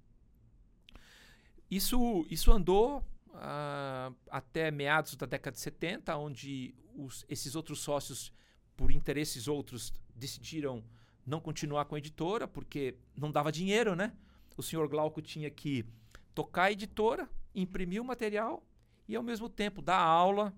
Isso, 1.69 2.25
isso 2.27 2.51
andou 2.51 3.05
ah, 3.35 4.11
até 4.29 4.71
meados 4.71 5.15
da 5.15 5.25
década 5.27 5.53
de 5.53 5.61
70, 5.61 6.17
onde 6.17 6.73
os- 6.95 7.23
esses 7.29 7.55
outros 7.55 7.79
sócios, 7.81 8.31
por 8.75 8.91
interesses 8.91 9.47
outros, 9.47 9.93
decidiram 10.15 10.83
não 11.25 11.39
continuar 11.39 11.85
com 11.85 11.95
a 11.95 11.97
editora, 11.97 12.47
porque 12.47 12.95
não 13.15 13.31
dava 13.31 13.51
dinheiro, 13.51 13.95
né? 13.95 14.13
O 14.57 14.63
senhor 14.63 14.87
Glauco 14.87 15.21
tinha 15.21 15.49
que 15.49 15.85
tocar 16.33 16.63
a 16.63 16.71
editora, 16.71 17.29
imprimir 17.53 18.01
o 18.01 18.05
material 18.05 18.63
e, 19.07 19.15
ao 19.15 19.23
mesmo 19.23 19.49
tempo, 19.49 19.81
dar 19.81 19.99
aula, 19.99 20.53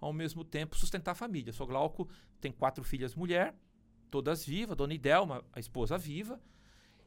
ao 0.00 0.12
mesmo 0.12 0.44
tempo, 0.44 0.76
sustentar 0.76 1.12
a 1.12 1.14
família. 1.14 1.50
O 1.50 1.54
senhor 1.54 1.66
Glauco 1.66 2.08
tem 2.40 2.52
quatro 2.52 2.84
filhas 2.84 3.14
mulher, 3.14 3.54
todas 4.10 4.44
vivas, 4.44 4.76
Dona 4.76 4.94
Idelma, 4.94 5.44
a 5.52 5.60
esposa 5.60 5.98
viva, 5.98 6.40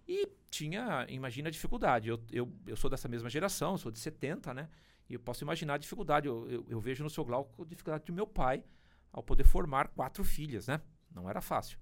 e 0.08 0.28
tinha, 0.50 1.06
imagina 1.10 1.48
a 1.48 1.52
dificuldade. 1.52 2.10
Eu, 2.10 2.22
eu, 2.32 2.52
eu 2.68 2.76
sou 2.76 2.90
dessa 2.90 3.08
mesma 3.08 3.30
geração, 3.30 3.78
sou 3.78 3.92
de 3.92 4.00
70, 4.00 4.54
né? 4.54 4.70
E 5.10 5.14
eu 5.14 5.20
posso 5.20 5.44
imaginar 5.44 5.76
a 5.76 5.78
dificuldade. 5.78 6.28
Eu, 6.28 6.50
eu, 6.50 6.66
eu 6.68 6.80
vejo 6.80 7.04
no 7.04 7.10
seu 7.10 7.24
Glauco 7.24 7.62
a 7.62 7.66
dificuldade 7.66 8.06
do 8.06 8.14
meu 8.14 8.28
pai 8.28 8.64
ao 9.12 9.22
poder 9.24 9.44
formar 9.44 9.90
quatro 9.90 10.24
filhas, 10.24 10.68
né? 10.68 10.82
Não 11.14 11.30
era 11.30 11.42
fácil. 11.42 11.78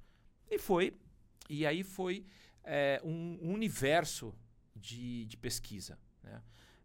E 0.50 0.58
foi, 0.58 0.94
e 1.50 1.66
aí 1.66 1.84
foi 1.84 2.26
é, 2.64 3.02
um, 3.04 3.52
universo 3.52 4.34
de, 4.76 5.26
de 5.26 5.36
pesquisa. 5.36 5.98
Né? 6.24 6.42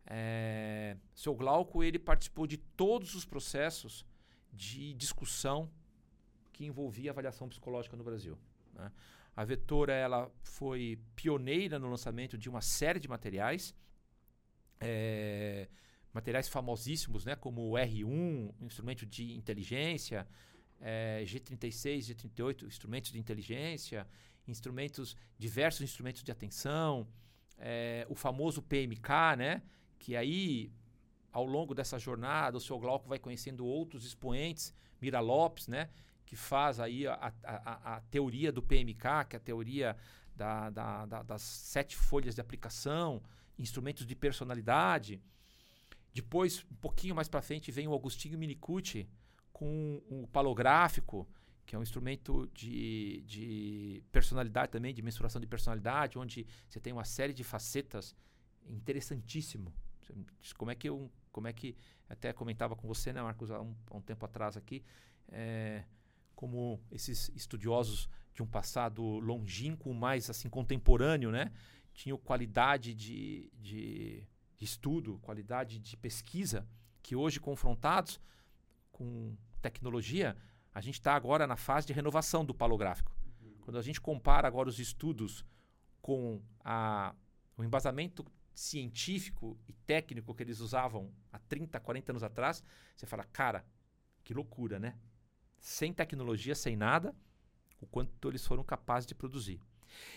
É, 0.06 0.96
seu 1.14 1.34
Glauco 1.34 1.82
ele 1.82 1.98
participou 1.98 2.46
de 2.46 2.56
todos 2.56 3.14
os 3.14 3.24
processos 3.24 4.04
de 4.52 4.94
discussão 4.94 5.70
que 6.52 6.64
envolvia 6.64 7.10
avaliação 7.10 7.48
psicológica 7.48 7.96
no 7.96 8.02
Brasil. 8.02 8.38
né? 8.72 8.90
A 9.36 9.44
Vetora 9.44 9.92
ela 9.92 10.30
foi 10.42 10.98
pioneira 11.16 11.78
no 11.78 11.90
lançamento 11.90 12.38
de 12.38 12.48
uma 12.48 12.60
série 12.60 13.00
de 13.00 13.08
materiais, 13.08 13.74
é, 14.80 15.68
materiais 16.12 16.48
famosíssimos, 16.48 17.24
né, 17.24 17.34
como 17.34 17.62
o 17.68 17.72
R1, 17.72 18.06
um 18.60 18.66
instrumento 18.66 19.04
de 19.04 19.36
inteligência, 19.36 20.26
é, 20.80 21.24
G36, 21.26 22.14
G38, 22.14 22.62
instrumentos 22.66 23.10
de 23.10 23.18
inteligência, 23.18 24.06
instrumentos, 24.46 25.16
diversos 25.38 25.82
instrumentos 25.82 26.22
de 26.22 26.30
atenção, 26.30 27.08
é, 27.58 28.06
o 28.08 28.14
famoso 28.14 28.62
PMK, 28.62 29.36
né, 29.36 29.62
que 29.98 30.16
aí 30.16 30.72
ao 31.32 31.44
longo 31.44 31.74
dessa 31.74 31.98
jornada 31.98 32.56
o 32.56 32.60
seu 32.60 32.78
Glauco 32.78 33.08
vai 33.08 33.18
conhecendo 33.18 33.66
outros 33.66 34.04
expoentes, 34.04 34.74
Mira 35.00 35.20
Lopes, 35.20 35.68
né, 35.68 35.90
que 36.24 36.36
faz 36.36 36.80
aí 36.80 37.06
a, 37.06 37.32
a, 37.42 37.96
a, 37.96 38.00
teoria 38.02 38.50
do 38.50 38.62
PMK, 38.62 39.26
que 39.28 39.36
é 39.36 39.38
a 39.38 39.40
teoria 39.40 39.96
da, 40.34 40.70
da, 40.70 41.06
da, 41.06 41.22
das 41.22 41.42
sete 41.42 41.96
folhas 41.96 42.34
de 42.34 42.40
aplicação, 42.40 43.22
instrumentos 43.58 44.06
de 44.06 44.14
personalidade. 44.14 45.22
Depois, 46.12 46.64
um 46.70 46.76
pouquinho 46.76 47.14
mais 47.14 47.28
para 47.28 47.42
frente, 47.42 47.70
vem 47.70 47.86
o 47.86 47.94
Agostinho 47.94 48.38
Minicucci 48.38 49.08
com 49.52 50.02
o 50.08 50.26
palográfico, 50.28 51.28
que 51.66 51.74
é 51.74 51.78
um 51.78 51.82
instrumento 51.82 52.48
de, 52.52 53.22
de 53.26 54.02
personalidade 54.12 54.70
também, 54.72 54.92
de 54.92 55.02
mensuração 55.02 55.40
de 55.40 55.46
personalidade, 55.46 56.18
onde 56.18 56.46
você 56.68 56.78
tem 56.78 56.92
uma 56.92 57.04
série 57.04 57.32
de 57.32 57.42
facetas 57.42 58.14
interessantíssimo. 58.66 59.72
Como 60.56 60.70
é 60.70 60.74
que 60.74 60.88
eu, 60.88 61.10
como 61.32 61.48
é 61.48 61.52
que 61.52 61.76
até 62.08 62.32
comentava 62.32 62.76
com 62.76 62.86
você, 62.86 63.12
né, 63.12 63.22
Marcos, 63.22 63.50
há 63.50 63.60
um, 63.60 63.74
há 63.90 63.96
um 63.96 64.00
tempo 64.00 64.24
atrás 64.26 64.56
aqui, 64.56 64.84
é, 65.28 65.84
como 66.34 66.80
esses 66.90 67.30
estudiosos 67.34 68.08
de 68.34 68.42
um 68.42 68.46
passado 68.46 69.02
longínquo, 69.02 69.94
mais 69.94 70.28
assim 70.28 70.48
contemporâneo, 70.50 71.30
né, 71.30 71.50
tinham 71.94 72.18
qualidade 72.18 72.92
de, 72.92 73.50
de, 73.54 74.26
de 74.56 74.64
estudo, 74.64 75.18
qualidade 75.20 75.78
de 75.78 75.96
pesquisa, 75.96 76.66
que 77.02 77.16
hoje 77.16 77.40
confrontados 77.40 78.20
com 78.90 79.36
tecnologia, 79.62 80.36
a 80.74 80.80
gente 80.80 80.94
está 80.94 81.14
agora 81.14 81.46
na 81.46 81.56
fase 81.56 81.86
de 81.86 81.92
renovação 81.92 82.44
do 82.44 82.52
palográfico. 82.52 83.14
Uhum. 83.40 83.54
Quando 83.60 83.78
a 83.78 83.82
gente 83.82 84.00
compara 84.00 84.48
agora 84.48 84.68
os 84.68 84.80
estudos 84.80 85.44
com 86.02 86.42
a, 86.64 87.14
o 87.56 87.62
embasamento 87.62 88.26
científico 88.52 89.56
e 89.68 89.72
técnico 89.72 90.34
que 90.34 90.42
eles 90.42 90.60
usavam 90.60 91.10
há 91.32 91.38
30, 91.38 91.78
40 91.78 92.12
anos 92.12 92.22
atrás, 92.22 92.62
você 92.96 93.06
fala, 93.06 93.24
cara, 93.24 93.64
que 94.24 94.34
loucura, 94.34 94.78
né? 94.78 94.96
Sem 95.58 95.92
tecnologia, 95.92 96.54
sem 96.54 96.76
nada, 96.76 97.14
o 97.80 97.86
quanto 97.86 98.28
eles 98.28 98.44
foram 98.44 98.64
capazes 98.64 99.06
de 99.06 99.14
produzir. 99.14 99.60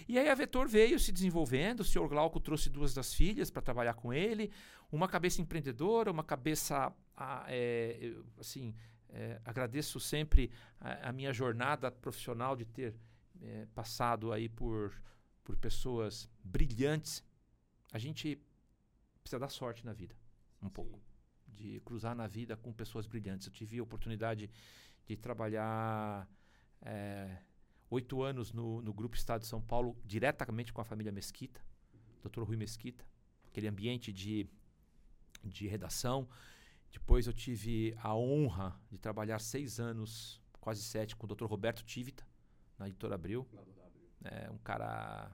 E 0.07 0.17
aí 0.17 0.27
a 0.27 0.35
Vetor 0.35 0.67
veio 0.67 0.99
se 0.99 1.11
desenvolvendo, 1.11 1.81
o 1.81 1.85
senhor 1.85 2.07
Glauco 2.07 2.39
trouxe 2.39 2.69
duas 2.69 2.93
das 2.93 3.13
filhas 3.13 3.51
para 3.51 3.61
trabalhar 3.61 3.93
com 3.93 4.11
ele, 4.11 4.51
uma 4.91 5.07
cabeça 5.07 5.41
empreendedora, 5.41 6.11
uma 6.11 6.23
cabeça, 6.23 6.91
é, 7.47 8.13
assim, 8.39 8.73
é, 9.09 9.41
agradeço 9.45 9.99
sempre 9.99 10.51
a, 10.79 11.09
a, 11.09 11.11
minha 11.11 11.33
jornada 11.33 11.91
profissional 11.91 12.55
de 12.55 12.65
ter 12.65 12.95
é, 13.41 13.65
passado 13.73 14.31
aí 14.31 14.49
por, 14.49 14.93
por 15.43 15.55
pessoas 15.57 16.29
brilhantes. 16.43 17.23
A 17.91 17.97
gente 17.97 18.41
precisa 19.21 19.39
dar 19.39 19.49
sorte 19.49 19.85
na 19.85 19.93
vida, 19.93 20.15
um 20.61 20.67
Sim. 20.67 20.73
pouco. 20.73 21.01
De 21.47 21.79
cruzar 21.81 22.15
na 22.15 22.27
vida 22.27 22.55
com 22.55 22.71
pessoas 22.71 23.07
brilhantes. 23.07 23.47
Eu 23.47 23.53
tive 23.53 23.79
a 23.79 23.83
oportunidade 23.83 24.49
de 25.07 25.17
trabalhar 25.17 26.29
é, 26.81 27.37
oito 27.89 28.21
anos 28.21 28.51
no, 28.51 28.81
no 28.81 28.93
Grupo 28.93 29.15
Estado 29.15 29.41
de 29.41 29.47
São 29.47 29.61
Paulo, 29.61 29.97
diretamente 30.05 30.71
com 30.73 30.81
a 30.81 30.85
família 30.85 31.11
Mesquita, 31.11 31.61
Dr. 32.23 32.43
Rui 32.43 32.57
Mesquita, 32.57 33.05
aquele 33.47 33.67
ambiente 33.67 34.11
de, 34.11 34.47
de 35.43 35.67
redação. 35.67 36.27
Depois 36.97 37.27
eu 37.27 37.33
tive 37.33 37.95
a 38.01 38.15
honra 38.15 38.75
de 38.89 38.97
trabalhar 38.97 39.39
seis 39.39 39.79
anos, 39.79 40.41
quase 40.59 40.81
sete, 40.81 41.15
com 41.15 41.27
o 41.27 41.35
Dr. 41.35 41.45
Roberto 41.45 41.83
Tivita, 41.83 42.25
na 42.77 42.87
editora 42.87 43.13
Abril. 43.13 43.47
É 44.23 44.49
um 44.49 44.57
cara 44.57 45.31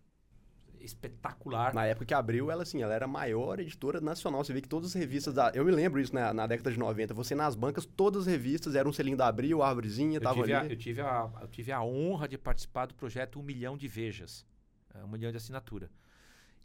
espetacular. 0.81 1.73
Na 1.73 1.85
época 1.85 2.05
que 2.05 2.13
abriu, 2.13 2.51
ela 2.51 2.63
assim, 2.63 2.81
ela 2.81 2.93
era 2.93 3.05
a 3.05 3.07
maior 3.07 3.61
editora 3.61 4.01
nacional. 4.01 4.43
Você 4.43 4.51
vê 4.51 4.61
que 4.61 4.67
todas 4.67 4.89
as 4.89 4.93
revistas 4.93 5.33
da. 5.33 5.51
Eu 5.55 5.63
me 5.63 5.71
lembro 5.71 6.01
isso 6.01 6.13
na, 6.13 6.33
na 6.33 6.45
década 6.45 6.69
de 6.69 6.77
90. 6.77 7.13
Você 7.13 7.33
nas 7.33 7.55
bancas, 7.55 7.85
todas 7.85 8.23
as 8.23 8.27
revistas 8.27 8.75
eram 8.75 8.89
um 8.89 8.93
selinho 8.93 9.15
da 9.15 9.27
Abril, 9.27 9.63
Árvorezinha, 9.63 10.19
tava 10.19 10.41
tive 10.41 10.53
ali. 10.53 10.67
A, 10.67 10.69
eu, 10.69 10.77
tive 10.77 11.01
a, 11.01 11.31
eu 11.41 11.47
tive 11.47 11.71
a 11.71 11.81
honra 11.81 12.27
de 12.27 12.37
participar 12.37 12.87
do 12.87 12.93
projeto 12.93 13.39
Um 13.39 13.43
Milhão 13.43 13.77
de 13.77 13.87
Vejas. 13.87 14.45
É, 14.93 15.01
um 15.01 15.07
milhão 15.07 15.31
de 15.31 15.37
assinatura. 15.37 15.89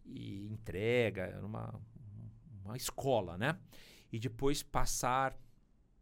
E 0.05 0.49
entrega, 0.51 1.23
era 1.23 1.47
uma, 1.47 1.73
uma 2.65 2.77
escola, 2.77 3.39
né? 3.39 3.57
E 4.13 4.19
depois 4.19 4.63
passar 4.63 5.37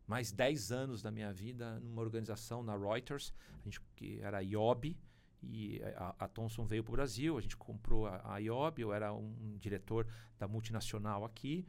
mais 0.07 0.31
10 0.31 0.73
anos 0.73 1.03
da 1.03 1.11
minha 1.11 1.33
vida 1.33 1.81
numa 1.81 2.01
organização 2.01 2.63
na 2.63 2.77
Reuters, 2.77 3.33
a 3.61 3.65
gente, 3.65 3.81
que 3.97 4.21
era 4.21 4.39
a 4.39 4.41
IOB, 4.41 4.97
e 5.43 5.81
a, 5.97 6.15
a 6.21 6.29
Thomson 6.29 6.65
veio 6.65 6.83
para 6.83 6.91
o 6.91 6.97
Brasil, 6.97 7.37
a 7.37 7.41
gente 7.41 7.57
comprou 7.57 8.07
a, 8.07 8.35
a 8.35 8.39
IOB, 8.39 8.81
eu 8.81 8.93
era 8.93 9.13
um 9.13 9.57
diretor 9.59 10.07
da 10.39 10.47
multinacional 10.47 11.25
aqui, 11.25 11.67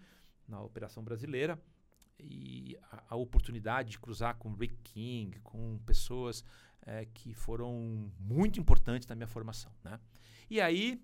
na 0.47 0.61
operação 0.61 1.03
brasileira, 1.03 1.61
e 2.19 2.77
a, 2.91 3.03
a 3.09 3.15
oportunidade 3.15 3.91
de 3.91 3.99
cruzar 3.99 4.35
com 4.35 4.53
Rick 4.53 4.77
King, 4.83 5.39
com 5.39 5.79
pessoas 5.79 6.43
é, 6.81 7.05
que 7.05 7.33
foram 7.33 8.11
muito 8.19 8.59
importantes 8.59 9.07
na 9.07 9.15
minha 9.15 9.27
formação. 9.27 9.71
Né? 9.83 9.99
E 10.49 10.61
aí, 10.61 11.03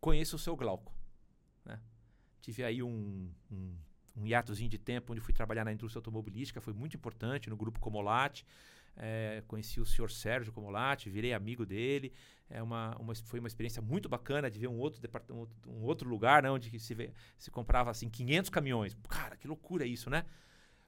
conheço 0.00 0.36
o 0.36 0.38
seu 0.38 0.56
Glauco. 0.56 0.94
Né? 1.64 1.80
Tive 2.40 2.64
aí 2.64 2.82
um, 2.82 3.30
um 3.50 3.76
um 4.18 4.26
hiatozinho 4.26 4.68
de 4.68 4.78
tempo 4.78 5.12
onde 5.12 5.20
fui 5.20 5.32
trabalhar 5.32 5.64
na 5.64 5.72
indústria 5.72 5.98
automobilística, 5.98 6.60
foi 6.60 6.72
muito 6.72 6.96
importante, 6.96 7.48
no 7.48 7.56
grupo 7.56 7.78
Comolate. 7.78 8.44
É, 9.00 9.44
conheci 9.46 9.80
o 9.80 9.86
senhor 9.86 10.10
Sérgio 10.10 10.52
Comolati, 10.52 11.08
virei 11.08 11.32
amigo 11.32 11.64
dele. 11.64 12.12
É 12.50 12.60
uma, 12.62 12.96
uma, 12.96 13.14
foi 13.14 13.38
uma 13.38 13.46
experiência 13.46 13.80
muito 13.80 14.08
bacana 14.08 14.50
de 14.50 14.58
ver 14.58 14.68
um 14.68 14.78
outro 14.78 15.00
um 15.68 15.82
outro 15.82 16.08
lugar 16.08 16.42
né, 16.42 16.50
onde 16.50 16.78
se, 16.80 16.94
vê, 16.94 17.12
se 17.38 17.50
comprava 17.50 17.90
assim 17.90 18.08
500 18.10 18.50
caminhões. 18.50 18.96
Cara, 19.08 19.36
que 19.36 19.46
loucura 19.46 19.86
isso, 19.86 20.10
né? 20.10 20.24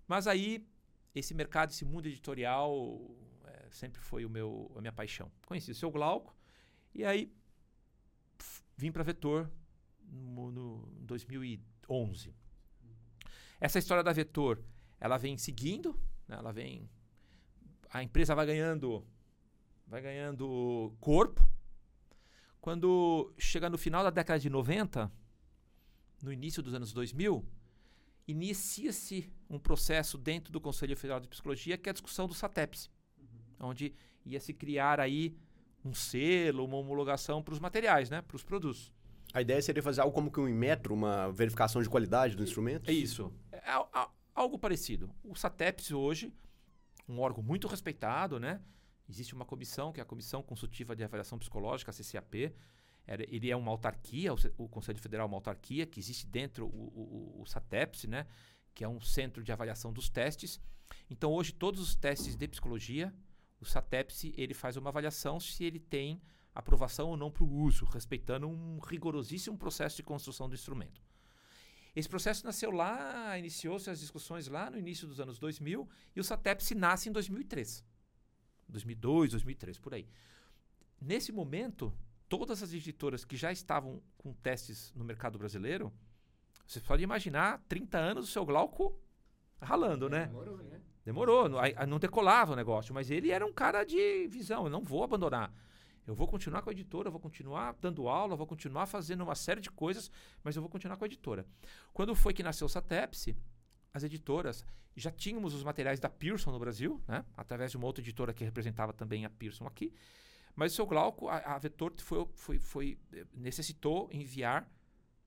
Mas 0.08 0.26
aí 0.26 0.66
esse 1.14 1.34
mercado, 1.34 1.70
esse 1.70 1.84
mundo 1.84 2.06
editorial 2.06 3.00
é, 3.44 3.68
sempre 3.70 4.00
foi 4.00 4.24
o 4.24 4.30
meu, 4.30 4.72
a 4.76 4.80
minha 4.80 4.92
paixão. 4.92 5.30
Conheci 5.46 5.70
o 5.70 5.74
seu 5.74 5.90
Glauco 5.90 6.34
e 6.92 7.04
aí 7.04 7.32
pf, 8.38 8.62
vim 8.76 8.90
para 8.90 9.04
Vetor 9.04 9.48
no, 10.02 10.50
no 10.50 10.88
2011. 11.02 12.34
Essa 13.60 13.78
história 13.78 14.02
da 14.02 14.12
Vetor, 14.12 14.62
ela 14.98 15.18
vem 15.18 15.36
seguindo, 15.36 15.98
né? 16.26 16.36
ela 16.36 16.52
vem 16.52 16.88
a 17.90 18.02
empresa 18.02 18.34
vai 18.34 18.46
ganhando 18.46 19.04
vai 19.86 20.00
ganhando 20.00 20.96
corpo. 21.00 21.46
Quando 22.60 23.32
chega 23.36 23.68
no 23.68 23.76
final 23.76 24.04
da 24.04 24.10
década 24.10 24.38
de 24.38 24.48
90, 24.48 25.10
no 26.22 26.32
início 26.32 26.62
dos 26.62 26.74
anos 26.74 26.92
2000, 26.92 27.44
inicia-se 28.28 29.30
um 29.48 29.58
processo 29.58 30.16
dentro 30.16 30.52
do 30.52 30.60
Conselho 30.60 30.96
Federal 30.96 31.20
de 31.20 31.28
Psicologia, 31.28 31.76
que 31.76 31.88
é 31.88 31.90
a 31.90 31.92
discussão 31.92 32.28
do 32.28 32.34
SATEPS, 32.34 32.90
uhum. 33.18 33.68
onde 33.68 33.94
ia 34.24 34.38
se 34.38 34.52
criar 34.52 35.00
aí 35.00 35.36
um 35.84 35.94
selo, 35.94 36.64
uma 36.64 36.76
homologação 36.76 37.42
para 37.42 37.54
os 37.54 37.58
materiais, 37.58 38.10
né, 38.10 38.22
para 38.22 38.36
os 38.36 38.44
produtos. 38.44 38.92
A 39.32 39.40
ideia 39.40 39.62
seria 39.62 39.82
fazer 39.82 40.00
algo 40.00 40.14
como 40.14 40.30
que 40.30 40.40
um 40.40 40.48
Inmetro, 40.48 40.92
uma 40.92 41.30
verificação 41.30 41.82
de 41.82 41.88
qualidade 41.88 42.36
do 42.36 42.42
instrumento? 42.42 42.90
É 42.90 42.92
isso. 42.92 43.32
Algo 44.34 44.58
parecido. 44.58 45.10
O 45.22 45.34
SATEPS 45.34 45.90
hoje, 45.92 46.32
um 47.08 47.20
órgão 47.20 47.42
muito 47.42 47.66
respeitado, 47.66 48.38
né? 48.38 48.60
Existe 49.08 49.34
uma 49.34 49.44
comissão, 49.44 49.92
que 49.92 50.00
é 50.00 50.02
a 50.02 50.06
Comissão 50.06 50.42
Consultiva 50.42 50.94
de 50.94 51.02
Avaliação 51.02 51.38
Psicológica, 51.38 51.90
a 51.90 51.94
CCAP. 51.94 52.54
Ele 53.06 53.50
é 53.50 53.56
uma 53.56 53.72
autarquia, 53.72 54.32
o, 54.56 54.68
Conselho 54.68 55.00
Federal 55.00 55.26
é 55.26 55.28
uma 55.28 55.36
autarquia, 55.36 55.84
que 55.84 55.98
existe 55.98 56.26
dentro 56.26 56.66
o, 56.66 57.38
o, 57.38 57.42
o 57.42 57.46
SATEPS, 57.46 58.04
né? 58.04 58.26
Que 58.72 58.84
é 58.84 58.88
um 58.88 59.00
centro 59.00 59.42
de 59.42 59.50
avaliação 59.50 59.92
dos 59.92 60.08
testes. 60.08 60.60
Então, 61.08 61.32
hoje, 61.32 61.52
todos 61.52 61.80
os 61.80 61.96
testes 61.96 62.36
de 62.36 62.46
psicologia, 62.46 63.12
o 63.60 63.64
SATEPS, 63.64 64.24
ele 64.36 64.54
faz 64.54 64.76
uma 64.76 64.90
avaliação 64.90 65.40
se 65.40 65.64
ele 65.64 65.80
tem 65.80 66.22
aprovação 66.54 67.08
ou 67.08 67.16
não 67.16 67.30
para 67.30 67.44
o 67.44 67.52
uso, 67.52 67.84
respeitando 67.84 68.48
um 68.48 68.78
rigorosíssimo 68.78 69.58
processo 69.58 69.96
de 69.96 70.02
construção 70.02 70.48
do 70.48 70.54
instrumento. 70.54 71.02
Esse 71.94 72.08
processo 72.08 72.44
nasceu 72.44 72.70
lá, 72.70 73.36
iniciou-se 73.38 73.90
as 73.90 73.98
discussões 73.98 74.46
lá 74.46 74.70
no 74.70 74.78
início 74.78 75.06
dos 75.06 75.20
anos 75.20 75.38
2000 75.38 75.88
e 76.14 76.20
o 76.20 76.24
SATEPS 76.24 76.70
nasce 76.72 77.08
em 77.08 77.12
2003. 77.12 77.84
2002, 78.68 79.32
2003, 79.32 79.78
por 79.78 79.94
aí. 79.94 80.08
Nesse 81.00 81.32
momento, 81.32 81.92
todas 82.28 82.62
as 82.62 82.72
editoras 82.72 83.24
que 83.24 83.36
já 83.36 83.50
estavam 83.50 84.00
com 84.16 84.32
testes 84.32 84.92
no 84.94 85.04
mercado 85.04 85.38
brasileiro, 85.38 85.92
você 86.66 86.80
pode 86.80 87.02
imaginar 87.02 87.64
30 87.68 87.98
anos 87.98 88.28
o 88.28 88.32
seu 88.32 88.44
Glauco 88.44 88.96
ralando, 89.60 90.08
né? 90.08 90.26
Demorou, 90.26 90.56
né? 90.58 90.80
Demorou, 91.04 91.48
não, 91.48 91.58
não 91.88 91.98
decolava 91.98 92.52
o 92.52 92.56
negócio, 92.56 92.94
mas 92.94 93.10
ele 93.10 93.30
era 93.30 93.44
um 93.44 93.52
cara 93.52 93.82
de 93.82 94.28
visão, 94.28 94.64
eu 94.64 94.70
não 94.70 94.84
vou 94.84 95.02
abandonar. 95.02 95.52
Eu 96.10 96.16
vou 96.16 96.26
continuar 96.26 96.60
com 96.60 96.70
a 96.70 96.72
editora, 96.72 97.06
eu 97.06 97.12
vou 97.12 97.20
continuar 97.20 97.72
dando 97.80 98.08
aula, 98.08 98.34
vou 98.34 98.44
continuar 98.44 98.86
fazendo 98.86 99.22
uma 99.22 99.36
série 99.36 99.60
de 99.60 99.70
coisas, 99.70 100.10
mas 100.42 100.56
eu 100.56 100.60
vou 100.60 100.68
continuar 100.68 100.96
com 100.96 101.04
a 101.04 101.06
editora. 101.06 101.46
Quando 101.92 102.16
foi 102.16 102.34
que 102.34 102.42
nasceu 102.42 102.66
o 102.66 102.68
Satepsi, 102.68 103.36
as 103.94 104.02
editoras 104.02 104.66
já 104.96 105.12
tínhamos 105.12 105.54
os 105.54 105.62
materiais 105.62 106.00
da 106.00 106.10
Pearson 106.10 106.50
no 106.50 106.58
Brasil, 106.58 107.00
né? 107.06 107.24
através 107.36 107.70
de 107.70 107.76
uma 107.76 107.86
outra 107.86 108.02
editora 108.02 108.34
que 108.34 108.42
representava 108.42 108.92
também 108.92 109.24
a 109.24 109.30
Pearson 109.30 109.68
aqui. 109.68 109.94
Mas 110.56 110.72
o 110.72 110.74
seu 110.74 110.84
Glauco, 110.84 111.28
a, 111.28 111.36
a 111.36 111.58
Vetor 111.58 111.94
foi, 112.00 112.26
foi, 112.34 112.58
foi, 112.58 112.98
eh, 113.12 113.24
necessitou 113.32 114.10
enviar 114.12 114.68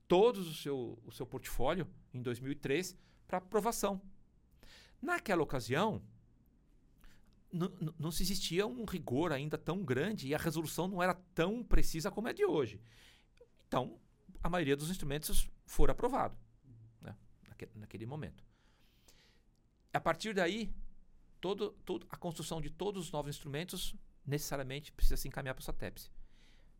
todos 0.05 0.49
o 0.49 0.53
seu, 0.53 0.99
o 1.05 1.13
seu 1.13 1.25
portfólio 1.25 1.87
em 2.13 2.21
2003 2.21 2.93
para 3.25 3.37
aprovação. 3.37 4.01
Naquela 5.01 5.43
ocasião, 5.43 6.01
não 7.53 8.11
se 8.11 8.23
existia 8.23 8.65
um 8.65 8.83
rigor 8.83 9.31
ainda 9.31 9.57
tão 9.57 9.83
grande 9.83 10.27
e 10.27 10.33
a 10.33 10.37
resolução 10.37 10.87
não 10.87 11.01
era 11.03 11.13
tão 11.13 11.63
precisa 11.63 12.09
como 12.09 12.27
é 12.27 12.33
de 12.33 12.43
hoje. 12.43 12.81
Então, 13.67 13.99
a 14.41 14.49
maioria 14.49 14.75
dos 14.75 14.89
instrumentos 14.89 15.49
foram 15.65 15.91
aprovados 15.91 16.37
né, 16.99 17.15
naquele, 17.47 17.71
naquele 17.75 18.05
momento. 18.05 18.43
A 19.93 19.99
partir 19.99 20.33
daí, 20.33 20.73
todo, 21.39 21.71
todo, 21.85 22.07
a 22.09 22.17
construção 22.17 22.59
de 22.59 22.71
todos 22.71 23.05
os 23.05 23.11
novos 23.11 23.35
instrumentos 23.35 23.95
necessariamente 24.25 24.91
precisa 24.91 25.17
se 25.17 25.27
encaminhar 25.27 25.53
para 25.53 25.61
o 25.61 25.65
SATEPS. 25.65 26.11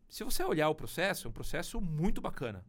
Se 0.08 0.24
você 0.24 0.42
olhar 0.42 0.68
o 0.68 0.74
processo, 0.74 1.26
é 1.26 1.30
um 1.30 1.32
processo 1.32 1.80
muito 1.80 2.20
bacana. 2.20 2.64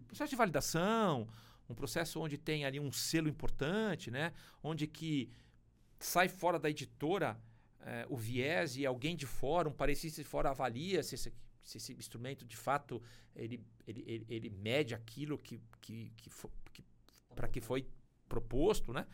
Um 0.00 0.04
processo 0.04 0.30
de 0.30 0.36
validação, 0.36 1.28
um 1.68 1.74
processo 1.74 2.20
onde 2.20 2.38
tem 2.38 2.64
ali 2.64 2.80
um 2.80 2.92
selo 2.92 3.28
importante, 3.28 4.10
né? 4.10 4.32
Onde 4.62 4.86
que 4.86 5.30
sai 5.98 6.28
fora 6.28 6.58
da 6.58 6.68
editora 6.70 7.40
eh, 7.80 8.06
o 8.08 8.16
viés 8.16 8.76
e 8.76 8.86
alguém 8.86 9.14
de 9.16 9.26
fora, 9.26 9.68
um 9.68 9.72
parecista 9.72 10.22
de 10.22 10.28
fora 10.28 10.50
avalia 10.50 11.02
se 11.02 11.14
esse, 11.14 11.32
se 11.62 11.76
esse 11.78 11.92
instrumento 11.94 12.44
de 12.44 12.56
fato 12.56 13.02
ele, 13.34 13.64
ele, 13.86 14.04
ele, 14.06 14.26
ele 14.28 14.50
mede 14.50 14.94
aquilo 14.94 15.38
que, 15.38 15.60
que, 15.80 16.12
que, 16.16 16.30
que 16.72 16.84
para 17.34 17.48
que 17.48 17.60
foi 17.60 17.86
proposto, 18.28 18.92
né? 18.92 19.06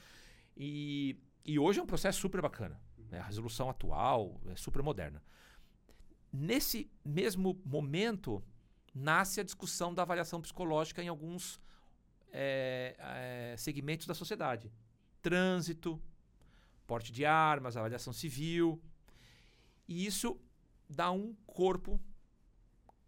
E, 0.56 1.16
e 1.44 1.58
hoje 1.58 1.80
é 1.80 1.82
um 1.82 1.86
processo 1.86 2.20
super 2.20 2.40
bacana. 2.40 2.80
Né? 3.10 3.18
A 3.18 3.24
resolução 3.24 3.68
atual 3.68 4.40
é 4.46 4.56
super 4.56 4.82
moderna. 4.82 5.22
Nesse 6.32 6.90
mesmo 7.04 7.60
momento, 7.64 8.42
nasce 8.94 9.40
a 9.40 9.44
discussão 9.44 9.92
da 9.92 10.02
avaliação 10.02 10.40
psicológica 10.40 11.02
em 11.02 11.08
alguns 11.08 11.60
é, 12.32 12.94
é, 12.98 13.56
segmentos 13.56 14.06
da 14.06 14.14
sociedade: 14.14 14.70
trânsito, 15.20 16.00
porte 16.90 17.12
de 17.12 17.24
armas, 17.24 17.76
avaliação 17.76 18.12
civil. 18.12 18.82
E 19.86 20.04
isso 20.04 20.36
dá 20.88 21.12
um 21.12 21.36
corpo, 21.46 22.00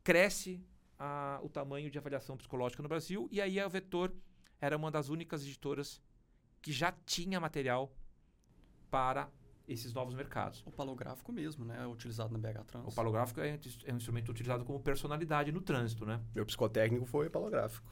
cresce 0.05 0.65
a, 0.97 1.41
o 1.43 1.49
tamanho 1.49 1.91
de 1.91 1.99
avaliação 1.99 2.37
psicológica 2.37 2.81
no 2.81 2.89
Brasil, 2.89 3.29
e 3.33 3.41
aí 3.41 3.59
a 3.59 3.67
Vetor 3.67 4.15
era 4.61 4.77
uma 4.77 4.89
das 4.89 5.09
únicas 5.09 5.43
editoras 5.43 6.01
que 6.61 6.71
já 6.71 6.93
tinha 7.05 7.41
material 7.41 7.93
para 8.89 9.29
esses 9.67 9.93
novos 9.93 10.15
mercados. 10.15 10.63
O 10.65 10.71
palográfico 10.71 11.33
mesmo, 11.33 11.65
né? 11.65 11.83
É 11.83 11.87
utilizado 11.87 12.33
na 12.33 12.39
BH 12.39 12.65
Trans. 12.67 12.87
O 12.87 12.95
palográfico 12.95 13.41
é, 13.41 13.59
é, 13.85 13.93
um 13.93 13.97
instrumento 13.97 14.31
utilizado 14.31 14.65
como 14.65 14.79
personalidade 14.79 15.51
no 15.51 15.61
trânsito, 15.61 16.07
né? 16.07 16.21
Meu 16.33 16.47
psicotécnico 16.47 17.05
foi 17.05 17.29
palográfico. 17.29 17.85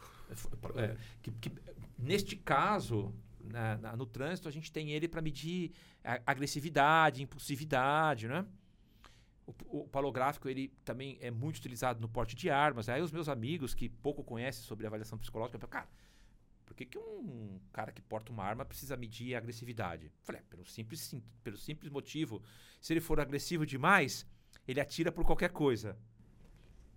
É, 0.76 0.84
é, 0.84 0.96
que, 1.20 1.32
que, 1.32 1.52
neste 1.98 2.36
caso, 2.36 3.12
na, 3.44 3.76
na, 3.76 3.96
no 3.96 4.06
trânsito, 4.06 4.48
a 4.48 4.52
gente 4.52 4.72
tem 4.72 4.90
ele 4.90 5.08
para 5.08 5.22
medir 5.22 5.72
agressividade, 6.26 7.22
impulsividade, 7.22 8.28
né? 8.28 8.46
O, 9.46 9.80
o, 9.80 9.88
palográfico 9.88 10.48
ele 10.48 10.68
também 10.84 11.18
é 11.20 11.30
muito 11.30 11.56
utilizado 11.56 12.00
no 12.00 12.08
porte 12.08 12.36
de 12.36 12.48
armas. 12.48 12.88
Aí 12.88 13.02
os 13.02 13.10
meus 13.10 13.28
amigos 13.28 13.74
que 13.74 13.88
pouco 13.88 14.22
conhecem 14.22 14.62
sobre 14.62 14.86
avaliação 14.86 15.18
psicológica 15.18 15.58
falam, 15.58 15.70
cara, 15.70 15.88
por 16.64 16.76
que, 16.76 16.86
que 16.86 16.98
um 16.98 17.58
cara 17.72 17.90
que 17.90 18.00
porta 18.00 18.30
uma 18.30 18.44
arma 18.44 18.64
precisa 18.64 18.96
medir 18.96 19.34
a 19.34 19.38
agressividade? 19.38 20.12
Falei, 20.22 20.40
é, 20.40 20.44
pelo, 20.44 20.64
simples, 20.64 21.00
sim, 21.00 21.20
pelo 21.42 21.56
simples 21.56 21.90
motivo, 21.90 22.40
se 22.80 22.92
ele 22.92 23.00
for 23.00 23.18
agressivo 23.18 23.66
demais, 23.66 24.24
ele 24.68 24.80
atira 24.80 25.10
por 25.10 25.24
qualquer 25.24 25.50
coisa. 25.50 25.98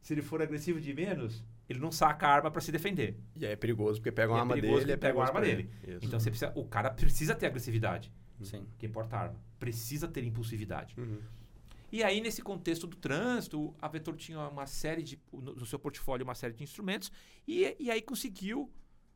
Se 0.03 0.13
ele 0.13 0.22
for 0.22 0.41
agressivo 0.41 0.79
de 0.79 0.93
menos, 0.93 1.43
ele 1.67 1.79
não 1.79 1.91
saca 1.91 2.27
a 2.27 2.29
arma 2.29 2.51
para 2.51 2.62
se 2.62 2.72
defender. 2.72 3.17
E 3.36 3.45
aí 3.45 3.53
é 3.53 3.55
perigoso, 3.55 4.00
porque 4.00 4.12
pega 4.12 4.31
uma 4.31 4.38
é 4.38 4.41
arma 4.41 4.53
dele, 4.55 4.91
é 4.91 4.98
pega 4.98 5.19
a 5.19 5.25
arma 5.25 5.41
dele. 5.41 5.72
Então 6.01 6.19
você 6.19 6.29
precisa, 6.29 6.51
o 6.55 6.65
cara 6.65 6.91
precisa 6.91 7.33
ter 7.33 7.48
agressividade. 7.48 8.12
Sim. 8.43 8.67
Quem 8.77 8.89
porta 8.89 9.17
arma. 9.17 9.41
Precisa 9.57 10.07
ter 10.07 10.24
impulsividade. 10.24 10.93
Uhum. 11.00 11.19
E 11.89 12.03
aí, 12.03 12.19
nesse 12.19 12.41
contexto 12.41 12.86
do 12.86 12.98
trânsito, 12.98 13.74
a 13.81 13.88
Vetor 13.88 14.15
tinha 14.17 14.39
uma 14.50 14.65
série 14.65 15.01
de. 15.01 15.17
no, 15.31 15.55
no 15.55 15.65
seu 15.65 15.79
portfólio, 15.79 16.25
uma 16.25 16.36
série 16.36 16.53
de 16.53 16.63
instrumentos, 16.63 17.12
e, 17.48 17.75
e 17.79 17.89
aí 17.89 18.01
conseguiu 18.01 18.69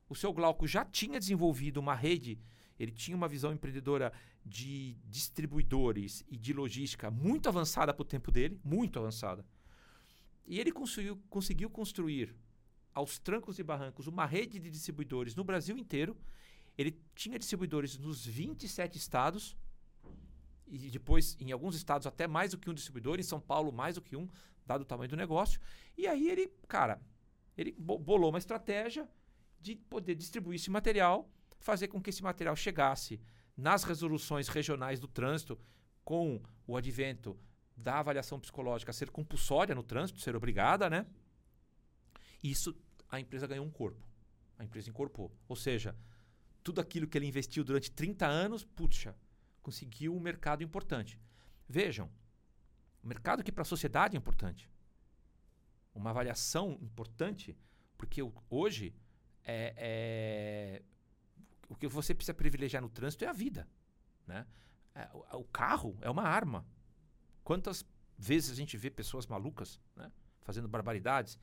o 0.09 0.15
seu 0.15 0.31
Glauco 0.31 0.65
já 0.65 0.85
tinha 0.85 1.19
desenvolvido 1.19 1.77
uma 1.77 1.93
rede, 1.93 2.39
ele 2.79 2.91
tinha 2.91 3.17
uma 3.17 3.27
visão 3.27 3.51
empreendedora 3.51 4.13
de 4.45 4.95
distribuidores 5.05 6.23
e 6.29 6.37
de 6.37 6.53
logística 6.53 7.11
muito 7.11 7.49
avançada 7.49 7.93
para 7.93 8.01
o 8.01 8.05
tempo 8.05 8.31
dele, 8.31 8.57
muito 8.63 8.97
avançada. 8.99 9.45
E 10.47 10.59
ele 10.59 10.71
conseguiu, 10.71 11.21
conseguiu 11.29 11.69
construir, 11.69 12.33
aos 12.93 13.19
trancos 13.19 13.59
e 13.59 13.63
barrancos, 13.63 14.07
uma 14.07 14.25
rede 14.25 14.57
de 14.57 14.71
distribuidores 14.71 15.35
no 15.35 15.43
Brasil 15.43 15.77
inteiro. 15.77 16.17
Ele 16.77 16.97
tinha 17.13 17.37
distribuidores 17.37 17.97
nos 17.97 18.25
27 18.25 18.97
estados, 18.97 19.55
e 20.65 20.89
depois, 20.89 21.37
em 21.39 21.51
alguns 21.51 21.75
estados, 21.75 22.07
até 22.07 22.27
mais 22.27 22.51
do 22.51 22.57
que 22.57 22.69
um 22.69 22.73
distribuidor, 22.73 23.19
em 23.19 23.23
São 23.23 23.39
Paulo, 23.39 23.71
mais 23.71 23.95
do 23.95 24.01
que 24.01 24.15
um, 24.15 24.27
dado 24.65 24.81
o 24.81 24.85
tamanho 24.85 25.09
do 25.09 25.15
negócio. 25.15 25.61
E 25.97 26.07
aí 26.07 26.29
ele, 26.29 26.51
cara, 26.67 27.01
ele 27.57 27.71
bolou 27.77 28.29
uma 28.29 28.39
estratégia 28.39 29.07
de 29.59 29.75
poder 29.75 30.15
distribuir 30.15 30.55
esse 30.55 30.69
material, 30.69 31.29
fazer 31.59 31.87
com 31.87 32.01
que 32.01 32.09
esse 32.09 32.23
material 32.23 32.55
chegasse 32.55 33.19
nas 33.55 33.83
resoluções 33.83 34.47
regionais 34.47 34.99
do 34.99 35.07
trânsito, 35.07 35.59
com 36.03 36.41
o 36.65 36.77
advento 36.77 37.37
da 37.77 37.99
avaliação 37.99 38.39
psicológica 38.39 38.91
ser 38.91 39.11
compulsória 39.11 39.75
no 39.75 39.83
trânsito, 39.83 40.19
ser 40.19 40.35
obrigada, 40.35 40.89
né? 40.89 41.05
Isso 42.43 42.75
a 43.09 43.19
empresa 43.19 43.47
ganhou 43.47 43.65
um 43.65 43.71
corpo. 43.71 44.05
A 44.57 44.63
empresa 44.63 44.89
incorporou. 44.89 45.31
Ou 45.47 45.55
seja, 45.55 45.95
tudo 46.63 46.81
aquilo 46.81 47.07
que 47.07 47.17
ele 47.17 47.27
investiu 47.27 47.63
durante 47.63 47.91
30 47.91 48.25
anos, 48.25 48.65
puxa, 48.65 49.15
conseguiu 49.61 50.15
um 50.15 50.19
mercado 50.19 50.63
importante. 50.63 51.19
Vejam, 51.69 52.09
um 53.03 53.07
mercado 53.07 53.43
que 53.43 53.51
para 53.51 53.61
a 53.61 53.65
sociedade 53.65 54.15
é 54.15 54.17
importante. 54.17 54.69
Uma 55.93 56.09
avaliação 56.09 56.77
importante, 56.81 57.55
porque 57.97 58.21
hoje 58.49 58.93
é, 59.43 59.73
é, 59.77 60.81
o 61.69 61.75
que 61.75 61.87
você 61.87 62.13
precisa 62.13 62.33
privilegiar 62.33 62.81
no 62.81 62.89
trânsito 62.89 63.23
é 63.23 63.27
a 63.27 63.33
vida. 63.33 63.67
Né? 64.25 64.45
É, 64.93 65.09
o, 65.13 65.39
o, 65.39 65.43
carro 65.45 65.97
é 66.01 66.09
uma 66.09 66.23
arma. 66.23 66.65
Quantas 67.47 67.85
vezes 68.17 68.51
a 68.51 68.55
gente 68.55 68.75
vê 68.75 68.89
pessoas 68.89 69.25
malucas 69.25 69.79
né, 69.95 70.11
fazendo 70.41 70.67
barbaridades? 70.67 71.39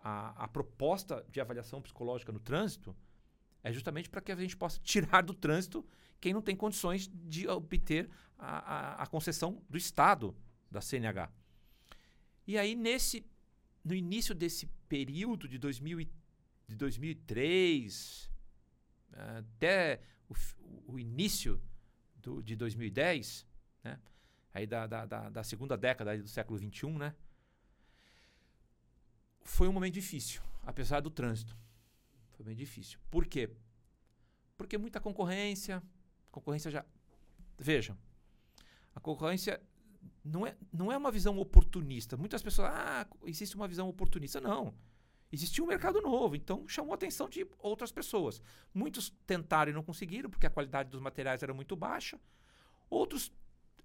A, 0.00 0.30
a 0.42 0.48
proposta 0.48 1.24
de 1.30 1.40
avaliação 1.40 1.80
psicológica 1.80 2.32
no 2.32 2.40
trânsito 2.40 2.96
é 3.62 3.72
justamente 3.72 4.10
para 4.10 4.20
que 4.20 4.32
a 4.32 4.34
gente 4.34 4.56
possa 4.56 4.80
tirar 4.82 5.22
do 5.22 5.32
trânsito 5.32 5.86
quem 6.20 6.34
não 6.34 6.42
tem 6.42 6.56
condições 6.56 7.08
de 7.12 7.46
obter 7.46 8.10
a, 8.36 8.56
a, 8.56 9.02
a 9.04 9.06
concessão 9.06 9.62
do 9.70 9.78
Estado 9.78 10.36
da 10.68 10.80
CNH. 10.80 11.30
E 12.44 12.58
aí, 12.58 12.74
nesse, 12.74 13.24
no 13.84 13.94
início 13.94 14.34
desse 14.34 14.66
período 14.88 15.46
de 15.46 15.58
2013, 15.58 16.12
de 16.66 16.74
2003 16.74 18.32
até 19.38 20.02
o, 20.28 20.34
o 20.88 20.98
início 20.98 21.62
do, 22.16 22.42
de 22.42 22.56
2010, 22.56 23.46
né? 23.84 24.00
Aí 24.56 24.66
da, 24.66 24.86
da, 24.86 25.04
da, 25.04 25.28
da 25.28 25.44
segunda 25.44 25.76
década 25.76 26.16
do 26.16 26.28
século 26.28 26.58
XXI, 26.58 26.90
né? 26.92 27.14
foi 29.46 29.68
um 29.68 29.72
momento 29.72 29.94
difícil, 29.94 30.42
apesar 30.64 31.00
do 31.00 31.10
trânsito. 31.10 31.56
Foi 32.32 32.44
bem 32.44 32.54
difícil. 32.54 32.98
Por 33.10 33.26
quê? 33.26 33.50
Porque 34.56 34.76
muita 34.76 35.00
concorrência, 35.00 35.82
concorrência 36.30 36.70
já. 36.70 36.84
Vejam, 37.58 37.96
a 38.94 39.00
concorrência 39.00 39.62
não 40.24 40.46
é, 40.46 40.56
não 40.72 40.92
é 40.92 40.96
uma 40.96 41.10
visão 41.10 41.38
oportunista. 41.38 42.16
Muitas 42.16 42.42
pessoas, 42.42 42.70
ah, 42.70 43.06
existe 43.24 43.56
uma 43.56 43.68
visão 43.68 43.88
oportunista. 43.88 44.40
Não. 44.40 44.74
Existia 45.32 45.62
um 45.62 45.66
mercado 45.66 46.00
novo, 46.00 46.36
então 46.36 46.66
chamou 46.68 46.92
a 46.92 46.94
atenção 46.94 47.28
de 47.28 47.46
outras 47.58 47.90
pessoas. 47.90 48.40
Muitos 48.72 49.10
tentaram 49.26 49.70
e 49.70 49.74
não 49.74 49.82
conseguiram, 49.82 50.30
porque 50.30 50.46
a 50.46 50.50
qualidade 50.50 50.90
dos 50.90 51.00
materiais 51.00 51.42
era 51.42 51.52
muito 51.52 51.74
baixa. 51.74 52.18
Outros 52.88 53.32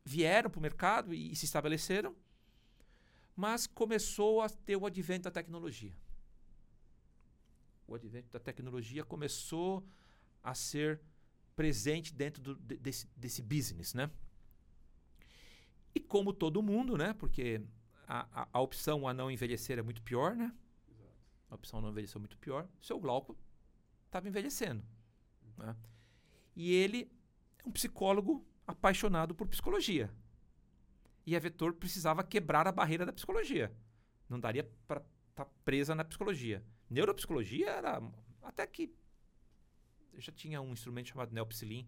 vieram 0.04 0.50
para 0.50 0.60
o 0.60 0.62
mercado 0.62 1.14
e, 1.14 1.32
e 1.32 1.36
se 1.36 1.46
estabeleceram, 1.46 2.16
mas 3.36 3.68
começou 3.68 4.42
a 4.42 4.50
ter 4.50 4.76
o 4.76 4.86
advento 4.86 5.24
da 5.24 5.32
tecnologia. 5.32 5.94
O 7.88 7.96
advento 7.96 8.30
da 8.30 8.40
tecnologia 8.40 9.04
começou 9.04 9.86
a 10.44 10.54
ser 10.54 11.02
presente 11.56 12.14
dentro 12.14 12.42
do, 12.42 12.56
desse, 12.56 13.08
desse 13.16 13.42
business, 13.42 13.94
né? 13.94 14.10
E 15.94 16.00
como 16.00 16.34
todo 16.34 16.62
mundo, 16.62 16.98
né? 16.98 17.14
Porque 17.14 17.62
a, 18.08 18.44
a, 18.44 18.48
a 18.54 18.62
opção 18.62 19.08
a 19.08 19.14
não 19.14 19.30
envelhecer 19.30 19.78
é 19.78 19.82
muito 19.82 20.02
pior, 20.02 20.36
né? 20.36 20.54
a 21.52 21.56
opção 21.56 21.82
não 21.82 21.90
envelheceu 21.90 22.20
muito 22.20 22.38
pior, 22.38 22.68
seu 22.82 22.98
Glauco 22.98 23.38
estava 24.06 24.28
envelhecendo. 24.28 24.82
Né? 25.58 25.76
E 26.56 26.74
ele 26.74 27.12
é 27.60 27.68
um 27.68 27.72
psicólogo 27.72 28.44
apaixonado 28.72 29.36
por 29.36 29.48
psicologia. 29.48 30.12
E 31.26 31.36
a 31.36 31.40
Vetor 31.40 31.74
precisava 31.74 32.24
quebrar 32.24 32.68
a 32.68 32.72
barreira 32.72 33.06
da 33.06 33.14
psicologia. 33.14 33.72
Não 34.28 34.40
daria 34.40 34.70
para 34.88 35.02
estar 35.30 35.46
tá 35.46 35.52
presa 35.64 35.94
na 35.94 36.04
psicologia. 36.04 36.64
Neuropsicologia 36.90 37.70
era 37.70 38.02
até 38.42 38.66
que 38.66 38.94
eu 40.14 40.20
já 40.20 40.32
tinha 40.32 40.62
um 40.62 40.74
instrumento 40.74 41.10
chamado 41.10 41.34
Neopsilin, 41.34 41.88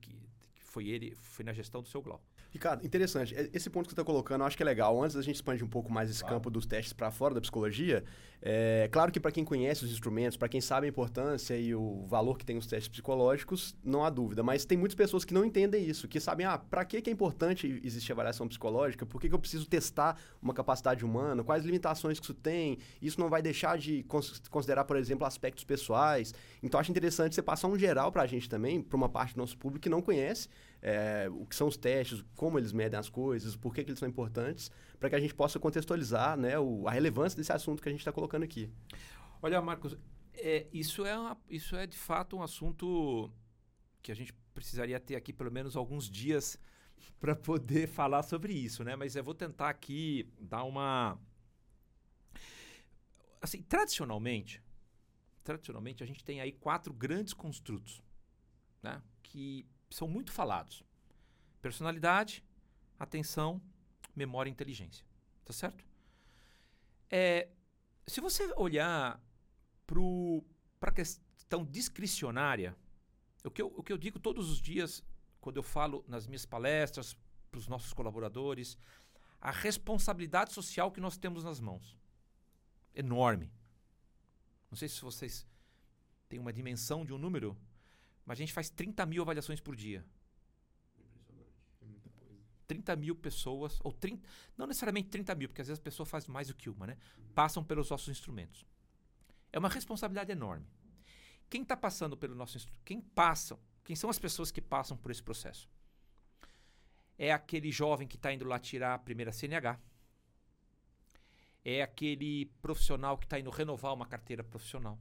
que, 0.00 0.28
que 0.54 0.62
foi 0.64 0.88
ele, 0.88 1.14
foi 1.14 1.44
na 1.44 1.52
gestão 1.52 1.82
do 1.82 1.88
seu 1.88 2.02
Glauco. 2.02 2.24
Ricardo, 2.52 2.84
interessante. 2.84 3.34
E- 3.34 3.50
Esse 3.54 3.70
ponto 3.70 3.84
que 3.86 3.90
você 3.90 3.94
está 4.00 4.04
colocando, 4.04 4.42
eu 4.42 4.46
acho 4.46 4.56
que 4.56 4.62
é 4.62 4.66
legal. 4.66 5.02
Antes 5.02 5.16
da 5.16 5.22
gente 5.22 5.36
expandir 5.36 5.64
um 5.64 5.68
pouco 5.68 5.90
mais 5.90 6.10
esse 6.10 6.22
campo 6.22 6.50
dos 6.50 6.66
testes 6.66 6.92
para 6.92 7.10
fora 7.10 7.34
da 7.34 7.40
psicologia, 7.40 8.04
é 8.42 8.88
claro 8.92 9.10
que 9.10 9.18
para 9.18 9.30
quem 9.32 9.42
conhece 9.44 9.84
os 9.84 9.90
instrumentos, 9.90 10.36
para 10.36 10.48
quem 10.48 10.60
sabe 10.60 10.86
a 10.86 10.88
importância 10.90 11.56
e 11.58 11.74
o 11.74 12.04
valor 12.06 12.36
que 12.36 12.44
tem 12.44 12.58
os 12.58 12.66
testes 12.66 12.88
psicológicos, 12.88 13.74
não 13.82 14.04
há 14.04 14.10
dúvida. 14.10 14.42
Mas 14.42 14.64
tem 14.66 14.76
muitas 14.76 14.94
pessoas 14.94 15.24
que 15.24 15.32
não 15.32 15.44
entendem 15.46 15.82
isso, 15.88 16.06
que 16.06 16.20
sabem, 16.20 16.44
ah, 16.44 16.58
para 16.58 16.84
que 16.84 17.00
que 17.00 17.08
é 17.08 17.12
importante 17.12 17.80
existir 17.82 18.12
avaliação 18.12 18.46
psicológica? 18.46 19.06
Por 19.06 19.18
que, 19.20 19.28
que 19.30 19.34
eu 19.34 19.38
preciso 19.38 19.64
testar 19.66 20.20
uma 20.42 20.52
capacidade 20.52 21.04
humana? 21.06 21.42
Quais 21.42 21.64
limitações 21.64 22.18
que 22.20 22.26
isso 22.26 22.34
tem? 22.34 22.78
Isso 23.00 23.18
não 23.18 23.30
vai 23.30 23.40
deixar 23.40 23.78
de 23.78 24.02
cons- 24.04 24.42
considerar, 24.50 24.84
por 24.84 24.96
exemplo, 24.96 25.24
aspectos 25.26 25.64
pessoais. 25.64 26.34
Então, 26.62 26.78
acho 26.78 26.90
interessante 26.90 27.34
você 27.34 27.42
passar 27.42 27.68
um 27.68 27.78
geral 27.78 28.12
para 28.12 28.22
a 28.22 28.26
gente 28.26 28.48
também, 28.48 28.82
para 28.82 28.96
uma 28.96 29.08
parte 29.08 29.34
do 29.34 29.38
nosso 29.38 29.56
público 29.56 29.82
que 29.84 29.88
não 29.88 30.02
conhece, 30.02 30.48
é, 30.82 31.28
o 31.30 31.46
que 31.46 31.54
são 31.54 31.68
os 31.68 31.76
testes, 31.76 32.24
como 32.34 32.58
eles 32.58 32.72
medem 32.72 32.98
as 32.98 33.08
coisas, 33.08 33.54
por 33.56 33.72
que, 33.72 33.84
que 33.84 33.90
eles 33.90 34.00
são 34.00 34.08
importantes, 34.08 34.70
para 34.98 35.08
que 35.08 35.14
a 35.14 35.20
gente 35.20 35.34
possa 35.34 35.58
contextualizar 35.60 36.36
né, 36.36 36.58
o- 36.58 36.86
a 36.88 36.90
relevância 36.90 37.36
desse 37.36 37.52
assunto 37.52 37.80
que 37.82 37.88
a 37.88 37.92
gente 37.92 38.00
está 38.00 38.12
colocando 38.12 38.42
aqui. 38.42 38.68
Olha, 39.40 39.62
Marcos, 39.62 39.96
é, 40.34 40.66
isso, 40.72 41.04
é 41.06 41.16
uma- 41.16 41.40
isso 41.48 41.76
é 41.76 41.86
de 41.86 41.96
fato 41.96 42.36
um 42.36 42.42
assunto 42.42 43.30
que 44.02 44.10
a 44.10 44.14
gente 44.16 44.32
precisaria 44.52 44.98
ter 44.98 45.14
aqui 45.16 45.32
pelo 45.32 45.50
menos 45.52 45.76
alguns 45.76 46.10
dias 46.10 46.58
para 47.20 47.34
poder 47.36 47.86
falar 47.86 48.22
sobre 48.24 48.52
isso, 48.52 48.82
né? 48.82 48.96
Mas 48.96 49.14
eu 49.14 49.22
vou 49.24 49.34
tentar 49.34 49.68
aqui 49.68 50.28
dar 50.40 50.64
uma. 50.64 51.16
Assim, 53.40 53.62
tradicionalmente, 53.62 54.62
tradicionalmente 55.42 56.02
a 56.02 56.06
gente 56.06 56.24
tem 56.24 56.40
aí 56.40 56.52
quatro 56.52 56.92
grandes 56.92 57.32
construtos, 57.34 58.00
né? 58.82 59.02
Que 59.22 59.66
são 59.92 60.08
muito 60.08 60.32
falados: 60.32 60.82
personalidade, 61.60 62.44
atenção, 62.98 63.60
memória 64.14 64.48
e 64.50 64.52
inteligência. 64.52 65.04
Tá 65.44 65.52
certo? 65.52 65.84
É, 67.10 67.48
se 68.06 68.20
você 68.20 68.52
olhar 68.56 69.20
para 69.86 70.90
a 70.90 70.94
questão 70.94 71.64
discricionária, 71.64 72.76
o 73.44 73.50
que, 73.50 73.60
eu, 73.60 73.72
o 73.76 73.82
que 73.82 73.92
eu 73.92 73.98
digo 73.98 74.18
todos 74.18 74.50
os 74.50 74.60
dias, 74.60 75.04
quando 75.40 75.56
eu 75.56 75.62
falo 75.62 76.04
nas 76.08 76.26
minhas 76.26 76.46
palestras, 76.46 77.16
para 77.50 77.58
os 77.58 77.68
nossos 77.68 77.92
colaboradores, 77.92 78.78
a 79.40 79.50
responsabilidade 79.50 80.52
social 80.52 80.90
que 80.90 81.00
nós 81.00 81.18
temos 81.18 81.44
nas 81.44 81.60
mãos. 81.60 81.98
Enorme. 82.94 83.52
Não 84.70 84.76
sei 84.76 84.88
se 84.88 85.02
vocês 85.02 85.46
têm 86.28 86.38
uma 86.38 86.52
dimensão 86.52 87.04
de 87.04 87.12
um 87.12 87.18
número, 87.18 87.56
mas 88.24 88.38
a 88.38 88.40
gente 88.40 88.52
faz 88.52 88.70
30 88.70 89.04
mil 89.06 89.22
avaliações 89.22 89.60
por 89.60 89.74
dia. 89.76 90.04
30 92.66 92.96
mil 92.96 93.14
pessoas, 93.14 93.78
ou 93.82 93.92
30, 93.92 94.26
não 94.56 94.66
necessariamente 94.66 95.10
30 95.10 95.34
mil, 95.34 95.48
porque 95.48 95.60
às 95.60 95.68
vezes 95.68 95.80
a 95.80 95.82
pessoa 95.82 96.06
faz 96.06 96.26
mais 96.26 96.48
do 96.48 96.54
que 96.54 96.70
uma, 96.70 96.86
né? 96.86 96.96
Passam 97.34 97.62
pelos 97.62 97.90
nossos 97.90 98.08
instrumentos. 98.08 98.64
É 99.52 99.58
uma 99.58 99.68
responsabilidade 99.68 100.32
enorme. 100.32 100.66
Quem 101.50 101.62
está 101.62 101.76
passando 101.76 102.16
pelo 102.16 102.34
nosso? 102.34 102.66
Quem 102.84 103.00
passam? 103.00 103.58
Quem 103.84 103.94
são 103.94 104.08
as 104.08 104.18
pessoas 104.18 104.50
que 104.50 104.62
passam 104.62 104.96
por 104.96 105.10
esse 105.10 105.22
processo? 105.22 105.68
É 107.18 107.30
aquele 107.30 107.70
jovem 107.70 108.08
que 108.08 108.16
está 108.16 108.32
indo 108.32 108.46
lá 108.46 108.58
tirar 108.58 108.94
a 108.94 108.98
primeira 108.98 109.32
CNH. 109.32 109.78
É 111.62 111.82
aquele 111.82 112.46
profissional 112.62 113.18
que 113.18 113.26
está 113.26 113.38
indo 113.38 113.50
renovar 113.50 113.92
uma 113.92 114.06
carteira 114.06 114.42
profissional. 114.42 114.98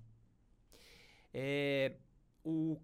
É 1.34 1.96
o 2.44 2.82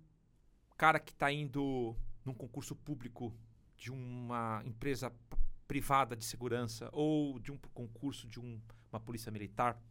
cara 0.77 0.99
que 0.99 1.11
está 1.11 1.31
indo 1.31 1.95
num 2.23 2.33
concurso 2.33 2.75
público 2.75 3.33
de 3.75 3.91
uma 3.91 4.61
empresa 4.65 5.11
privada 5.67 6.15
de 6.15 6.23
segurança 6.23 6.89
ou 6.93 7.39
de 7.39 7.51
um 7.51 7.57
concurso 7.73 8.27
de 8.27 8.39
um- 8.39 8.61
uma 8.91 8.99
polícia 8.99 9.31
militar. 9.31 9.81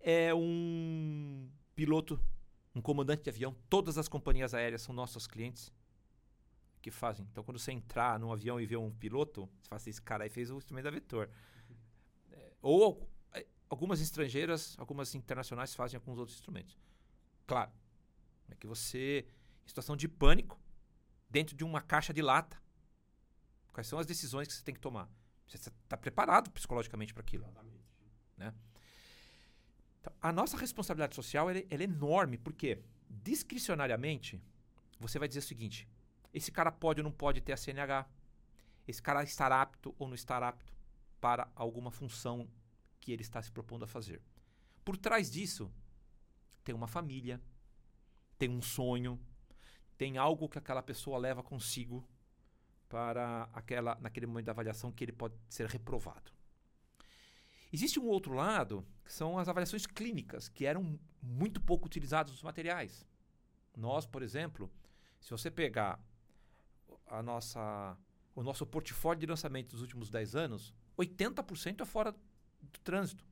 É 0.00 0.34
um 0.34 1.48
piloto, 1.74 2.20
um 2.74 2.80
comandante 2.80 3.22
de 3.24 3.30
avião. 3.30 3.54
Todas 3.68 3.98
as 3.98 4.08
companhias 4.08 4.54
aéreas 4.54 4.82
são 4.82 4.94
nossos 4.94 5.26
clientes 5.26 5.72
que 6.82 6.90
fazem. 6.90 7.26
Então, 7.30 7.44
quando 7.44 7.58
você 7.58 7.72
entrar 7.72 8.18
num 8.18 8.32
avião 8.32 8.60
e 8.60 8.66
ver 8.66 8.76
um 8.76 8.90
piloto, 8.90 9.48
você 9.60 9.68
fala 9.68 9.76
assim, 9.76 9.90
esse 9.90 10.02
cara 10.02 10.24
aí 10.24 10.30
fez 10.30 10.50
o 10.50 10.56
instrumento 10.56 10.84
da 10.84 10.90
Vetor. 10.90 11.28
É, 12.32 12.52
ou 12.62 13.06
é, 13.32 13.46
algumas 13.68 14.00
estrangeiras, 14.00 14.76
algumas 14.78 15.14
internacionais 15.14 15.74
fazem 15.74 15.98
alguns 15.98 16.18
outros 16.18 16.36
instrumentos. 16.36 16.78
Claro, 17.46 17.70
é 18.54 18.56
que 18.56 18.66
você, 18.66 19.26
em 19.64 19.68
situação 19.68 19.96
de 19.96 20.08
pânico, 20.08 20.60
dentro 21.28 21.56
de 21.56 21.64
uma 21.64 21.80
caixa 21.80 22.12
de 22.12 22.22
lata, 22.22 22.60
quais 23.72 23.86
são 23.86 23.98
as 23.98 24.06
decisões 24.06 24.48
que 24.48 24.54
você 24.54 24.62
tem 24.62 24.74
que 24.74 24.80
tomar? 24.80 25.08
Você 25.46 25.56
está 25.56 25.96
preparado 25.96 26.50
psicologicamente 26.50 27.12
para 27.12 27.22
aquilo. 27.22 27.46
Né? 28.36 28.54
Então, 30.00 30.12
a 30.20 30.32
nossa 30.32 30.56
responsabilidade 30.56 31.14
social 31.14 31.50
ela 31.50 31.58
é, 31.58 31.66
ela 31.70 31.82
é 31.82 31.84
enorme, 31.84 32.38
porque 32.38 32.82
discricionariamente 33.08 34.40
você 34.98 35.18
vai 35.18 35.28
dizer 35.28 35.40
o 35.40 35.42
seguinte: 35.42 35.88
esse 36.32 36.50
cara 36.50 36.70
pode 36.70 37.00
ou 37.00 37.04
não 37.04 37.12
pode 37.12 37.40
ter 37.40 37.52
a 37.52 37.56
CNH, 37.56 38.08
esse 38.86 39.02
cara 39.02 39.22
estará 39.22 39.60
apto 39.60 39.94
ou 39.98 40.08
não 40.08 40.14
estará 40.14 40.48
apto 40.48 40.72
para 41.20 41.50
alguma 41.54 41.90
função 41.90 42.48
que 43.00 43.12
ele 43.12 43.22
está 43.22 43.42
se 43.42 43.50
propondo 43.50 43.84
a 43.84 43.88
fazer. 43.88 44.22
Por 44.84 44.96
trás 44.96 45.30
disso, 45.30 45.70
tem 46.64 46.74
uma 46.74 46.86
família, 46.86 47.40
tem 48.40 48.48
um 48.48 48.62
sonho, 48.62 49.20
tem 49.98 50.16
algo 50.16 50.48
que 50.48 50.56
aquela 50.56 50.82
pessoa 50.82 51.18
leva 51.18 51.42
consigo 51.42 52.08
para 52.88 53.50
aquela 53.52 53.96
naquele 54.00 54.26
momento 54.26 54.46
da 54.46 54.52
avaliação 54.52 54.90
que 54.90 55.04
ele 55.04 55.12
pode 55.12 55.34
ser 55.46 55.66
reprovado. 55.68 56.32
Existe 57.70 58.00
um 58.00 58.06
outro 58.06 58.32
lado, 58.32 58.84
que 59.04 59.12
são 59.12 59.38
as 59.38 59.46
avaliações 59.46 59.86
clínicas, 59.86 60.48
que 60.48 60.64
eram 60.64 60.98
muito 61.22 61.60
pouco 61.60 61.84
utilizadas 61.84 62.32
nos 62.32 62.42
materiais. 62.42 63.06
Nós, 63.76 64.06
por 64.06 64.22
exemplo, 64.22 64.72
se 65.20 65.30
você 65.30 65.50
pegar 65.50 66.00
a 67.06 67.22
nossa, 67.22 67.94
o 68.34 68.42
nosso 68.42 68.64
portfólio 68.64 69.20
de 69.20 69.26
lançamento 69.26 69.72
dos 69.72 69.82
últimos 69.82 70.08
10 70.08 70.34
anos, 70.34 70.72
80% 70.98 71.82
é 71.82 71.84
fora 71.84 72.12
do 72.12 72.78
trânsito, 72.82 73.22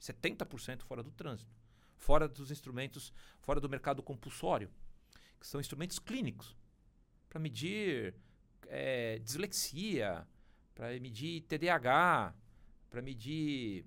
70% 0.00 0.82
fora 0.82 1.02
do 1.02 1.10
trânsito, 1.10 1.50
fora 2.02 2.26
dos 2.26 2.50
instrumentos, 2.50 3.12
fora 3.40 3.60
do 3.60 3.68
mercado 3.68 4.02
compulsório, 4.02 4.68
que 5.38 5.46
são 5.46 5.60
instrumentos 5.60 5.98
clínicos 6.00 6.56
para 7.28 7.38
medir 7.38 8.14
eh, 8.66 9.20
dislexia, 9.20 10.26
para 10.74 10.98
medir 10.98 11.42
TDAH, 11.42 12.34
para 12.90 13.00
medir 13.00 13.86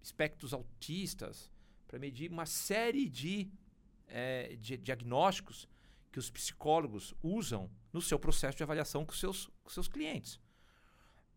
espectros 0.00 0.54
autistas, 0.54 1.52
para 1.86 1.98
medir 1.98 2.30
uma 2.30 2.46
série 2.46 3.08
de, 3.08 3.50
eh, 4.08 4.56
de 4.58 4.78
diagnósticos 4.78 5.68
que 6.10 6.18
os 6.18 6.30
psicólogos 6.30 7.14
usam 7.22 7.70
no 7.92 8.00
seu 8.00 8.18
processo 8.18 8.56
de 8.56 8.62
avaliação 8.62 9.04
com 9.04 9.12
seus, 9.12 9.50
com 9.62 9.68
seus 9.68 9.86
clientes. 9.86 10.40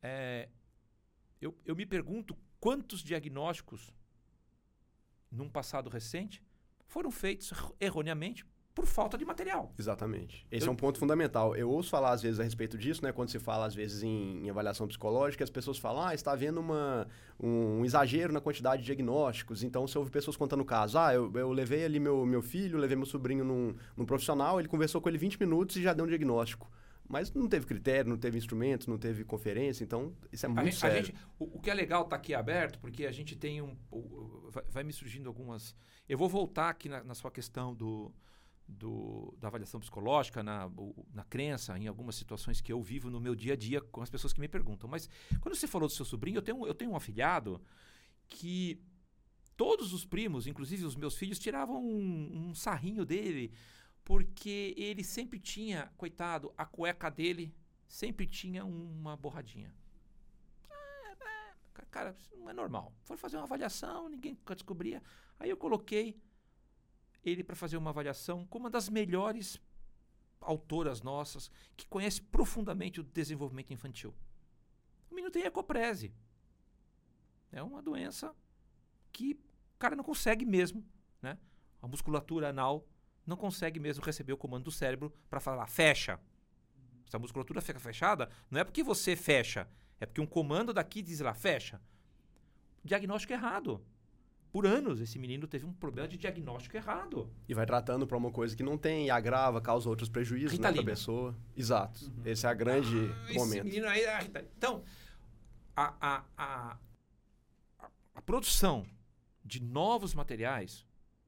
Eh, 0.01 0.49
eu, 1.41 1.55
eu 1.65 1.75
me 1.75 1.85
pergunto 1.85 2.37
quantos 2.61 3.03
diagnósticos, 3.03 3.91
num 5.33 5.49
passado 5.49 5.89
recente, 5.89 6.41
foram 6.87 7.09
feitos 7.11 7.51
erro- 7.51 7.75
erroneamente 7.79 8.45
por 8.75 8.85
falta 8.87 9.17
de 9.19 9.23
material. 9.25 9.71
Exatamente. 9.77 10.47
Esse 10.51 10.65
Eu- 10.65 10.71
é 10.71 10.73
um 10.73 10.75
ponto 10.75 10.97
fundamental. 10.97 11.55
Eu 11.55 11.69
ouço 11.69 11.91
falar, 11.91 12.11
às 12.11 12.23
vezes, 12.23 12.39
a 12.39 12.43
respeito 12.43 12.75
disso, 12.75 13.03
né? 13.03 13.11
Quando 13.11 13.29
se 13.29 13.37
fala, 13.37 13.65
às 13.67 13.75
vezes, 13.75 14.01
em, 14.01 14.45
em 14.45 14.49
avaliação 14.49 14.87
psicológica, 14.87 15.43
as 15.43 15.49
pessoas 15.51 15.77
falam, 15.77 16.03
ah, 16.03 16.13
está 16.15 16.31
havendo 16.31 16.59
uma, 16.59 17.07
um 17.39 17.85
exagero 17.85 18.33
na 18.33 18.41
quantidade 18.41 18.81
de 18.81 18.87
diagnósticos. 18.87 19.61
Então, 19.63 19.85
você 19.87 19.95
ouve 19.97 20.09
pessoas 20.09 20.35
contando 20.35 20.65
casos. 20.65 20.95
Ah, 20.95 21.13
eu, 21.13 21.31
eu 21.35 21.51
levei 21.51 21.85
ali 21.85 21.99
meu, 21.99 22.25
meu 22.25 22.41
filho, 22.41 22.79
levei 22.79 22.95
meu 22.97 23.05
sobrinho 23.05 23.45
num, 23.45 23.75
num 23.95 24.05
profissional, 24.05 24.59
ele 24.59 24.67
conversou 24.67 24.99
com 24.99 25.07
ele 25.07 25.19
20 25.19 25.39
minutos 25.39 25.75
e 25.75 25.81
já 25.83 25.93
deu 25.93 26.05
um 26.05 26.07
diagnóstico. 26.07 26.67
Mas 27.07 27.33
não 27.33 27.47
teve 27.47 27.65
critério, 27.65 28.09
não 28.09 28.17
teve 28.17 28.37
instrumentos, 28.37 28.87
não 28.87 28.97
teve 28.97 29.23
conferência, 29.25 29.83
então 29.83 30.15
isso 30.31 30.45
é 30.45 30.49
A 30.49 30.53
muito 30.53 30.69
a 30.69 30.71
sério. 30.71 31.05
gente- 31.07 31.17
o, 31.37 31.57
o 31.57 31.59
que 31.59 31.69
é 31.69 31.73
legal 31.73 32.03
estar 32.03 32.15
aqui 32.15 32.33
aberto, 32.33 32.79
porque 32.79 33.05
a 33.05 33.11
gente 33.11 33.35
tem 33.35 33.61
um. 33.61 33.75
vai, 34.49 34.63
vai 34.69 34.83
me 34.83 34.93
surgindo 34.93 35.27
algumas. 35.27 35.75
Eu 36.07 36.17
vou 36.17 36.29
voltar 36.29 36.69
aqui 36.69 36.87
na, 36.89 37.03
na 37.03 37.13
sua 37.13 37.29
questão 37.29 37.75
do, 37.75 38.11
do- 38.67 39.35
da 39.37 39.47
avaliação 39.49 39.79
psicológica, 39.79 40.41
na, 40.41 40.71
na 41.13 41.23
crença, 41.25 41.77
em 41.77 41.87
algumas 41.87 42.15
situações 42.15 42.61
que 42.61 42.71
eu 42.71 42.81
vivo 42.81 43.09
no 43.09 43.19
meu 43.19 43.35
dia 43.35 43.53
a 43.53 43.57
dia 43.57 43.81
com 43.81 44.01
as 44.01 44.09
pessoas 44.09 44.31
que 44.33 44.39
me 44.39 44.47
perguntam. 44.47 44.89
Mas 44.89 45.09
quando 45.41 45.55
você 45.55 45.67
falou 45.67 45.87
do 45.89 45.93
seu 45.93 46.05
sobrinho, 46.05 46.37
eu 46.37 46.41
tenho, 46.41 46.65
eu 46.65 46.73
tenho 46.73 46.91
um 46.91 46.95
afilhado 46.95 47.61
que 48.27 48.81
todos 49.55 49.93
os 49.93 50.05
primos, 50.05 50.47
inclusive 50.47 50.85
os 50.85 50.95
meus 50.95 51.15
filhos, 51.15 51.37
tiravam 51.37 51.83
um, 51.83 52.49
um 52.49 52.55
sarrinho 52.55 53.05
dele, 53.05 53.51
porque 54.05 54.73
ele 54.77 55.03
sempre 55.03 55.39
tinha, 55.39 55.91
coitado, 55.97 56.53
a 56.57 56.65
cueca 56.65 57.09
dele 57.09 57.53
sempre 57.87 58.25
tinha 58.27 58.65
uma 58.65 59.15
borradinha. 59.15 59.73
Ca- 61.73 61.85
Cara, 61.89 62.15
isso 62.17 62.35
não 62.37 62.49
é 62.49 62.53
normal. 62.53 62.93
Foram 63.03 63.17
fazer 63.17 63.37
uma 63.37 63.43
avaliação, 63.43 64.09
ninguém 64.09 64.37
descobria. 64.53 65.01
Aí 65.39 65.49
eu 65.49 65.57
coloquei 65.57 66.19
ele 67.23 67.43
para 67.43 67.55
fazer 67.55 67.77
uma 67.77 67.89
avaliação 67.91 68.45
com 68.47 68.57
uma 68.57 68.69
das 68.69 68.89
melhores 68.89 69.59
autoras 70.41 71.01
nossas 71.01 71.49
que 71.77 71.87
conhecem 71.87 72.23
profundamente 72.25 72.99
o 72.99 73.03
desenvolvimento 73.03 73.71
infantil. 73.71 74.13
O 75.09 75.15
menino 75.15 75.31
tem 75.31 75.43
ecoprese. 75.43 76.13
É 77.51 77.61
uma 77.63 77.81
doença 77.81 78.35
que 79.11 79.33
o 79.75 79.77
cara 79.79 79.95
não 79.95 80.03
consegue 80.03 80.45
mesmo, 80.45 80.83
né? 81.21 81.37
A 81.81 81.87
musculatura 81.87 82.49
anal 82.49 82.85
não 83.25 83.37
consegue 83.37 83.79
mesmo 83.79 84.03
receber 84.03 84.33
o 84.33 84.37
comando 84.37 84.65
do 84.65 84.71
cérebro 84.71 85.13
para 85.29 85.39
falar 85.39 85.67
fecha. 85.67 86.19
Se 87.09 87.15
a 87.15 87.19
musculatura 87.19 87.61
fica 87.61 87.79
fechada, 87.79 88.29
não 88.49 88.59
é 88.59 88.63
porque 88.63 88.83
você 88.83 89.15
fecha, 89.15 89.67
é 89.99 90.05
porque 90.05 90.21
um 90.21 90.25
comando 90.25 90.73
daqui 90.73 91.01
diz 91.01 91.19
lá 91.19 91.33
fecha. 91.33 91.79
Diagnóstico 92.83 93.33
errado. 93.33 93.81
Por 94.51 94.67
anos 94.67 94.99
esse 94.99 95.17
menino 95.17 95.47
teve 95.47 95.65
um 95.65 95.73
problema 95.73 96.07
de 96.07 96.17
diagnóstico 96.17 96.77
errado. 96.77 97.27
E 97.47 97.55
vai 97.55 97.65
tratando 97.65 98.05
para 98.05 98.15
uma 98.15 98.31
coisa 98.31 98.55
que 98.55 98.61
não 98.61 98.77
tem 98.77 99.07
e 99.07 99.09
agrava, 99.09 99.59
causa 99.59 99.89
outros 99.89 100.09
prejuízos 100.09 100.59
né, 100.59 100.71
para 100.71 100.81
a 100.81 100.85
pessoa. 100.85 101.35
Exato. 101.57 102.05
Uhum. 102.05 102.21
Esse 102.23 102.45
é 102.45 102.49
a 102.49 102.53
grande 102.53 103.09
ah, 103.29 103.33
momento. 103.33 103.63
menino 103.63 103.87
aí, 103.87 104.05
ah, 104.05 104.23
então, 104.55 104.83
a, 105.75 105.95
a, 105.99 106.23
a, 106.37 106.77
a 108.13 108.21
produção 108.21 108.85
de 109.43 109.59
novos 109.59 110.13
materiais 110.13 110.85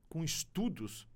com 0.07 0.23
estudos 0.23 1.07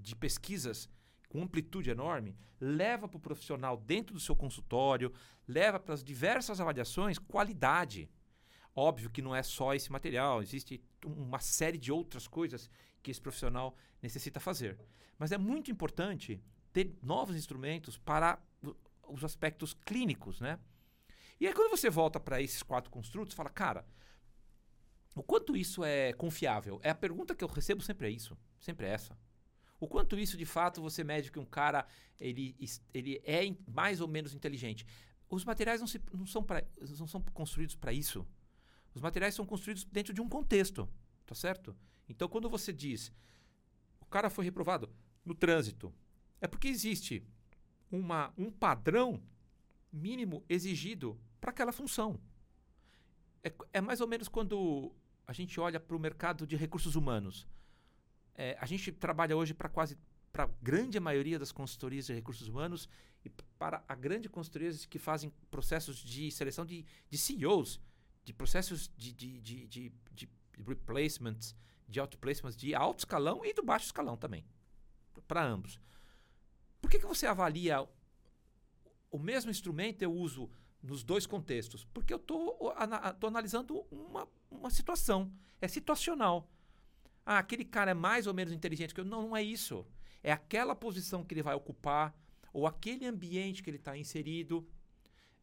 de 0.00 0.16
pesquisas 0.16 0.88
com 1.28 1.42
amplitude 1.42 1.90
enorme, 1.90 2.36
leva 2.60 3.08
para 3.08 3.16
o 3.16 3.20
profissional 3.20 3.76
dentro 3.76 4.12
do 4.12 4.20
seu 4.20 4.34
consultório, 4.34 5.12
leva 5.46 5.78
para 5.78 5.94
as 5.94 6.02
diversas 6.04 6.60
avaliações 6.60 7.18
qualidade. 7.18 8.10
Óbvio 8.74 9.10
que 9.10 9.22
não 9.22 9.34
é 9.34 9.42
só 9.42 9.74
esse 9.74 9.90
material, 9.90 10.42
existe 10.42 10.82
uma 11.04 11.38
série 11.38 11.78
de 11.78 11.90
outras 11.90 12.26
coisas 12.26 12.70
que 13.02 13.10
esse 13.10 13.20
profissional 13.20 13.76
necessita 14.02 14.40
fazer. 14.40 14.78
Mas 15.18 15.32
é 15.32 15.38
muito 15.38 15.70
importante 15.70 16.42
ter 16.72 16.96
novos 17.02 17.36
instrumentos 17.36 17.96
para 17.96 18.38
os 19.08 19.24
aspectos 19.24 19.74
clínicos, 19.74 20.40
né? 20.40 20.58
E 21.40 21.46
aí 21.46 21.54
quando 21.54 21.70
você 21.70 21.88
volta 21.88 22.20
para 22.20 22.40
esses 22.40 22.62
quatro 22.62 22.90
construtos, 22.90 23.34
fala, 23.34 23.50
cara, 23.50 23.84
o 25.14 25.22
quanto 25.22 25.56
isso 25.56 25.82
é 25.82 26.12
confiável? 26.12 26.78
É 26.82 26.90
a 26.90 26.94
pergunta 26.94 27.34
que 27.34 27.42
eu 27.42 27.48
recebo 27.48 27.82
sempre 27.82 28.06
é 28.06 28.10
isso, 28.10 28.36
sempre 28.58 28.86
é 28.86 28.90
essa. 28.90 29.16
O 29.80 29.88
quanto 29.88 30.18
isso, 30.18 30.36
de 30.36 30.44
fato, 30.44 30.80
você 30.80 31.02
mede 31.02 31.32
que 31.32 31.38
um 31.38 31.44
cara 31.44 31.86
ele, 32.20 32.54
ele 32.92 33.20
é 33.24 33.42
mais 33.66 34.00
ou 34.00 34.06
menos 34.06 34.34
inteligente. 34.34 34.86
Os 35.28 35.44
materiais 35.44 35.80
não, 35.80 35.86
se, 35.86 36.00
não, 36.12 36.26
são, 36.26 36.42
pra, 36.42 36.62
não 36.98 37.06
são 37.06 37.20
construídos 37.32 37.74
para 37.74 37.92
isso. 37.92 38.26
Os 38.94 39.00
materiais 39.00 39.34
são 39.34 39.46
construídos 39.46 39.84
dentro 39.84 40.12
de 40.12 40.20
um 40.20 40.28
contexto, 40.28 40.88
tá 41.24 41.34
certo? 41.34 41.74
Então, 42.08 42.28
quando 42.28 42.50
você 42.50 42.72
diz 42.72 43.10
o 44.00 44.06
cara 44.06 44.28
foi 44.28 44.44
reprovado 44.44 44.90
no 45.24 45.36
trânsito, 45.36 45.94
é 46.40 46.48
porque 46.48 46.66
existe 46.66 47.24
uma, 47.90 48.34
um 48.36 48.50
padrão 48.50 49.22
mínimo 49.92 50.44
exigido 50.48 51.16
para 51.40 51.50
aquela 51.50 51.72
função. 51.72 52.20
É, 53.42 53.52
é 53.72 53.80
mais 53.80 54.00
ou 54.00 54.08
menos 54.08 54.28
quando 54.28 54.92
a 55.26 55.32
gente 55.32 55.60
olha 55.60 55.78
para 55.78 55.96
o 55.96 56.00
mercado 56.00 56.44
de 56.44 56.56
recursos 56.56 56.96
humanos. 56.96 57.46
É, 58.34 58.56
a 58.60 58.66
gente 58.66 58.92
trabalha 58.92 59.36
hoje 59.36 59.54
para 59.54 59.68
quase 59.68 59.98
para 60.32 60.44
a 60.44 60.50
grande 60.62 60.98
maioria 61.00 61.38
das 61.38 61.52
consultorias 61.52 62.06
de 62.06 62.14
recursos 62.14 62.46
humanos 62.48 62.88
e 63.24 63.30
para 63.58 63.82
a 63.86 63.94
grande 63.94 64.28
consultorias 64.28 64.86
que 64.86 64.98
fazem 64.98 65.32
processos 65.50 65.96
de 65.96 66.30
seleção 66.30 66.64
de, 66.64 66.84
de 67.08 67.18
CEOs, 67.18 67.80
de 68.24 68.32
processos 68.32 68.90
de, 68.96 69.12
de, 69.12 69.40
de, 69.40 69.66
de, 69.66 69.92
de 70.12 70.28
replacements, 70.66 71.54
de 71.88 72.00
outplacements 72.00 72.56
de 72.56 72.74
alto 72.74 73.00
escalão 73.00 73.44
e 73.44 73.52
do 73.52 73.62
baixo 73.62 73.86
escalão 73.86 74.16
também, 74.16 74.44
para 75.26 75.44
ambos. 75.44 75.80
Por 76.80 76.90
que, 76.90 76.98
que 76.98 77.06
você 77.06 77.26
avalia 77.26 77.86
o 79.10 79.18
mesmo 79.18 79.50
instrumento 79.50 80.02
eu 80.02 80.12
uso 80.12 80.48
nos 80.82 81.02
dois 81.02 81.26
contextos? 81.26 81.84
Porque 81.92 82.12
eu 82.12 82.18
estou 82.18 82.72
analisando 83.26 83.84
uma, 83.90 84.28
uma 84.50 84.70
situação, 84.70 85.32
é 85.60 85.68
situacional. 85.68 86.48
Ah, 87.24 87.38
aquele 87.38 87.64
cara 87.64 87.92
é 87.92 87.94
mais 87.94 88.26
ou 88.26 88.34
menos 88.34 88.52
inteligente 88.52 88.94
que 88.94 89.00
eu. 89.00 89.04
Não, 89.04 89.28
não 89.28 89.36
é 89.36 89.42
isso. 89.42 89.86
É 90.22 90.32
aquela 90.32 90.74
posição 90.74 91.24
que 91.24 91.34
ele 91.34 91.42
vai 91.42 91.54
ocupar, 91.54 92.14
ou 92.52 92.66
aquele 92.66 93.06
ambiente 93.06 93.62
que 93.62 93.70
ele 93.70 93.76
está 93.76 93.96
inserido, 93.96 94.66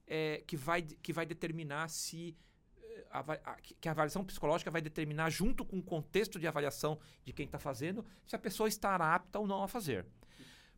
é, 0.05 0.43
que, 0.45 0.55
vai, 0.55 0.81
que 0.81 1.13
vai 1.13 1.25
determinar 1.25 1.87
se. 1.89 2.35
Eh, 2.77 3.05
a, 3.09 3.19
a, 3.19 3.55
que 3.55 3.87
a 3.87 3.91
avaliação 3.91 4.23
psicológica 4.23 4.69
vai 4.69 4.81
determinar, 4.81 5.29
junto 5.29 5.65
com 5.65 5.79
o 5.79 5.83
contexto 5.83 6.39
de 6.39 6.47
avaliação 6.47 6.99
de 7.25 7.33
quem 7.33 7.45
está 7.45 7.59
fazendo, 7.59 8.05
se 8.25 8.35
a 8.35 8.39
pessoa 8.39 8.69
estará 8.69 9.15
apta 9.15 9.39
ou 9.39 9.47
não 9.47 9.63
a 9.63 9.67
fazer. 9.67 10.05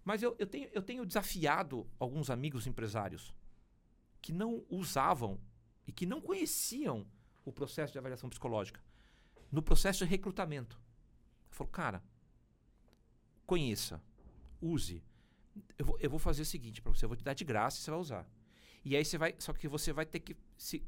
Mas 0.03 0.23
eu, 0.23 0.35
eu, 0.39 0.47
tenho, 0.47 0.69
eu 0.73 0.81
tenho 0.81 1.05
desafiado 1.05 1.87
alguns 1.99 2.29
amigos 2.29 2.65
empresários 2.65 3.33
que 4.21 4.31
não 4.31 4.65
usavam 4.69 5.39
e 5.85 5.91
que 5.91 6.05
não 6.05 6.21
conheciam 6.21 7.05
o 7.45 7.51
processo 7.51 7.93
de 7.93 7.99
avaliação 7.99 8.29
psicológica 8.29 8.81
no 9.51 9.61
processo 9.61 9.99
de 9.99 10.09
recrutamento. 10.09 10.79
Falou, 11.59 11.71
cara, 11.73 12.01
conheça, 13.45 14.01
use. 14.61 15.03
Eu 15.77 15.85
vou, 15.85 15.99
eu 15.99 16.09
vou 16.09 16.17
fazer 16.17 16.43
o 16.43 16.45
seguinte 16.45 16.81
para 16.81 16.89
você, 16.89 17.03
eu 17.03 17.09
vou 17.09 17.17
te 17.17 17.23
dar 17.23 17.33
de 17.33 17.43
graça 17.43 17.77
e 17.77 17.81
você 17.81 17.91
vai 17.91 17.99
usar. 17.99 18.29
E 18.85 18.95
aí 18.95 19.03
você 19.03 19.17
vai, 19.17 19.35
só 19.39 19.51
que 19.51 19.67
você 19.67 19.91
vai 19.91 20.05
ter 20.05 20.21
que 20.21 20.37
se 20.57 20.81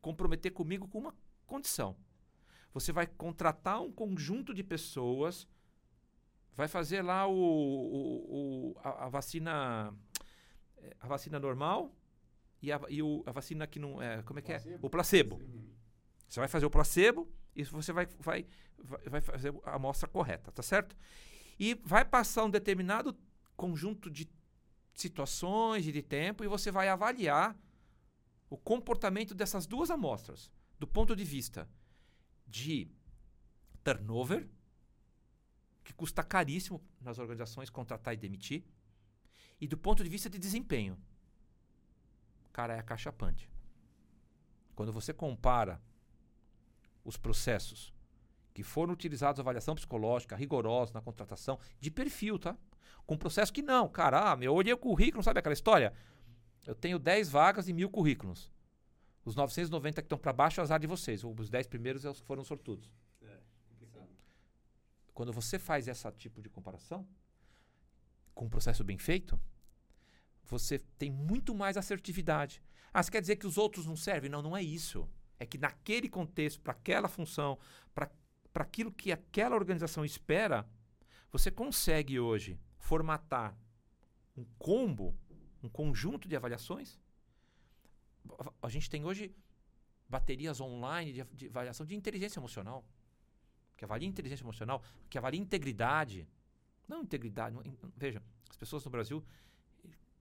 comprometer 0.00 0.50
comigo 0.50 0.88
com 0.88 0.98
uma 0.98 1.14
condição. 1.46 1.96
Você 2.74 2.90
vai 2.90 3.06
contratar 3.06 3.80
um 3.80 3.92
conjunto 3.92 4.52
de 4.52 4.64
pessoas, 4.64 5.46
vai 6.56 6.66
fazer 6.66 7.02
lá 7.02 7.28
o, 7.28 7.32
o, 7.32 8.72
o 8.72 8.78
a, 8.82 9.04
a, 9.04 9.08
vacina 9.08 9.94
a 10.98 11.06
vacina 11.06 11.38
normal 11.38 11.94
e, 12.60 12.72
a, 12.72 12.80
e 12.88 13.00
o, 13.00 13.22
a 13.24 13.30
vacina 13.30 13.68
que 13.68 13.78
não 13.78 14.02
é 14.02 14.20
como 14.22 14.40
é 14.40 14.42
que 14.42 14.52
é 14.52 14.60
o 14.82 14.90
placebo. 14.90 15.40
Você 16.28 16.40
vai 16.40 16.48
fazer 16.48 16.66
o 16.66 16.70
placebo 16.70 17.32
e 17.54 17.64
você 17.64 17.92
vai, 17.92 18.06
vai, 18.18 18.46
vai 18.78 19.20
fazer 19.20 19.54
a 19.64 19.74
amostra 19.74 20.08
correta, 20.08 20.50
tá 20.50 20.62
certo? 20.62 20.96
E 21.58 21.74
vai 21.84 22.04
passar 22.04 22.44
um 22.44 22.50
determinado 22.50 23.16
conjunto 23.56 24.10
de 24.10 24.28
situações 24.94 25.86
e 25.86 25.92
de 25.92 26.02
tempo 26.02 26.44
e 26.44 26.48
você 26.48 26.70
vai 26.70 26.88
avaliar 26.88 27.56
o 28.48 28.56
comportamento 28.56 29.34
dessas 29.34 29.66
duas 29.66 29.90
amostras 29.90 30.50
do 30.78 30.86
ponto 30.86 31.14
de 31.14 31.24
vista 31.24 31.68
de 32.46 32.90
turnover, 33.82 34.48
que 35.84 35.92
custa 35.92 36.22
caríssimo 36.22 36.82
nas 37.00 37.18
organizações 37.18 37.70
contratar 37.70 38.14
e 38.14 38.16
demitir, 38.16 38.64
e 39.60 39.66
do 39.66 39.78
ponto 39.78 40.02
de 40.02 40.10
vista 40.10 40.28
de 40.28 40.38
desempenho. 40.38 40.98
Cara, 42.52 42.74
é 42.74 42.78
acachapante. 42.78 43.48
Quando 44.74 44.92
você 44.92 45.12
compara 45.12 45.80
os 47.04 47.16
processos 47.16 47.92
que 48.52 48.62
foram 48.62 48.92
utilizados 48.92 49.40
avaliação 49.40 49.74
psicológica 49.74 50.36
rigorosa 50.36 50.92
na 50.92 51.00
contratação 51.00 51.58
de 51.80 51.90
perfil, 51.90 52.38
tá? 52.38 52.56
Com 53.06 53.16
processo 53.16 53.52
que 53.52 53.62
não, 53.62 53.88
cara, 53.88 54.32
ah, 54.32 54.38
eu 54.40 54.54
olhei 54.54 54.72
o 54.72 54.78
currículo, 54.78 55.22
sabe 55.22 55.40
aquela 55.40 55.52
história? 55.52 55.92
Eu 56.66 56.74
tenho 56.74 56.98
10 56.98 57.30
vagas 57.30 57.68
e 57.68 57.72
mil 57.72 57.90
currículos. 57.90 58.52
Os 59.24 59.34
990 59.34 60.02
que 60.02 60.06
estão 60.06 60.18
para 60.18 60.32
baixo, 60.32 60.60
é 60.60 60.62
azar 60.62 60.78
de 60.78 60.86
vocês. 60.86 61.24
Os 61.24 61.48
10 61.48 61.66
primeiros 61.66 62.04
é 62.04 62.12
foram 62.14 62.44
sortudos. 62.44 62.92
É, 63.22 63.38
Quando 65.14 65.32
você 65.32 65.58
faz 65.58 65.88
esse 65.88 66.10
tipo 66.12 66.42
de 66.42 66.48
comparação, 66.48 67.06
com 68.34 68.46
um 68.46 68.50
processo 68.50 68.84
bem 68.84 68.98
feito, 68.98 69.40
você 70.44 70.78
tem 70.98 71.10
muito 71.10 71.54
mais 71.54 71.76
assertividade. 71.76 72.62
Ah, 72.92 73.02
você 73.02 73.10
quer 73.10 73.20
dizer 73.20 73.36
que 73.36 73.46
os 73.46 73.58
outros 73.58 73.86
não 73.86 73.96
servem? 73.96 74.30
Não, 74.30 74.42
não 74.42 74.56
é 74.56 74.62
isso. 74.62 75.08
É 75.42 75.46
que 75.46 75.58
naquele 75.58 76.08
contexto, 76.08 76.60
para 76.60 76.72
aquela 76.72 77.08
função, 77.08 77.58
para 77.92 78.08
aquilo 78.54 78.92
que 78.92 79.10
aquela 79.10 79.56
organização 79.56 80.04
espera, 80.04 80.64
você 81.32 81.50
consegue 81.50 82.20
hoje 82.20 82.60
formatar 82.78 83.58
um 84.36 84.44
combo, 84.56 85.18
um 85.60 85.68
conjunto 85.68 86.28
de 86.28 86.36
avaliações. 86.36 86.96
A 88.62 88.68
gente 88.68 88.88
tem 88.88 89.04
hoje 89.04 89.34
baterias 90.08 90.60
online 90.60 91.12
de, 91.12 91.24
de 91.34 91.48
avaliação 91.48 91.84
de 91.84 91.96
inteligência 91.96 92.38
emocional, 92.38 92.84
que 93.76 93.84
avalia 93.84 94.08
inteligência 94.08 94.44
emocional, 94.44 94.80
que 95.10 95.18
avalia 95.18 95.40
integridade. 95.40 96.28
Não 96.86 97.02
integridade, 97.02 97.56
não, 97.56 97.64
veja, 97.96 98.22
as 98.48 98.56
pessoas 98.56 98.84
no 98.84 98.92
Brasil 98.92 99.24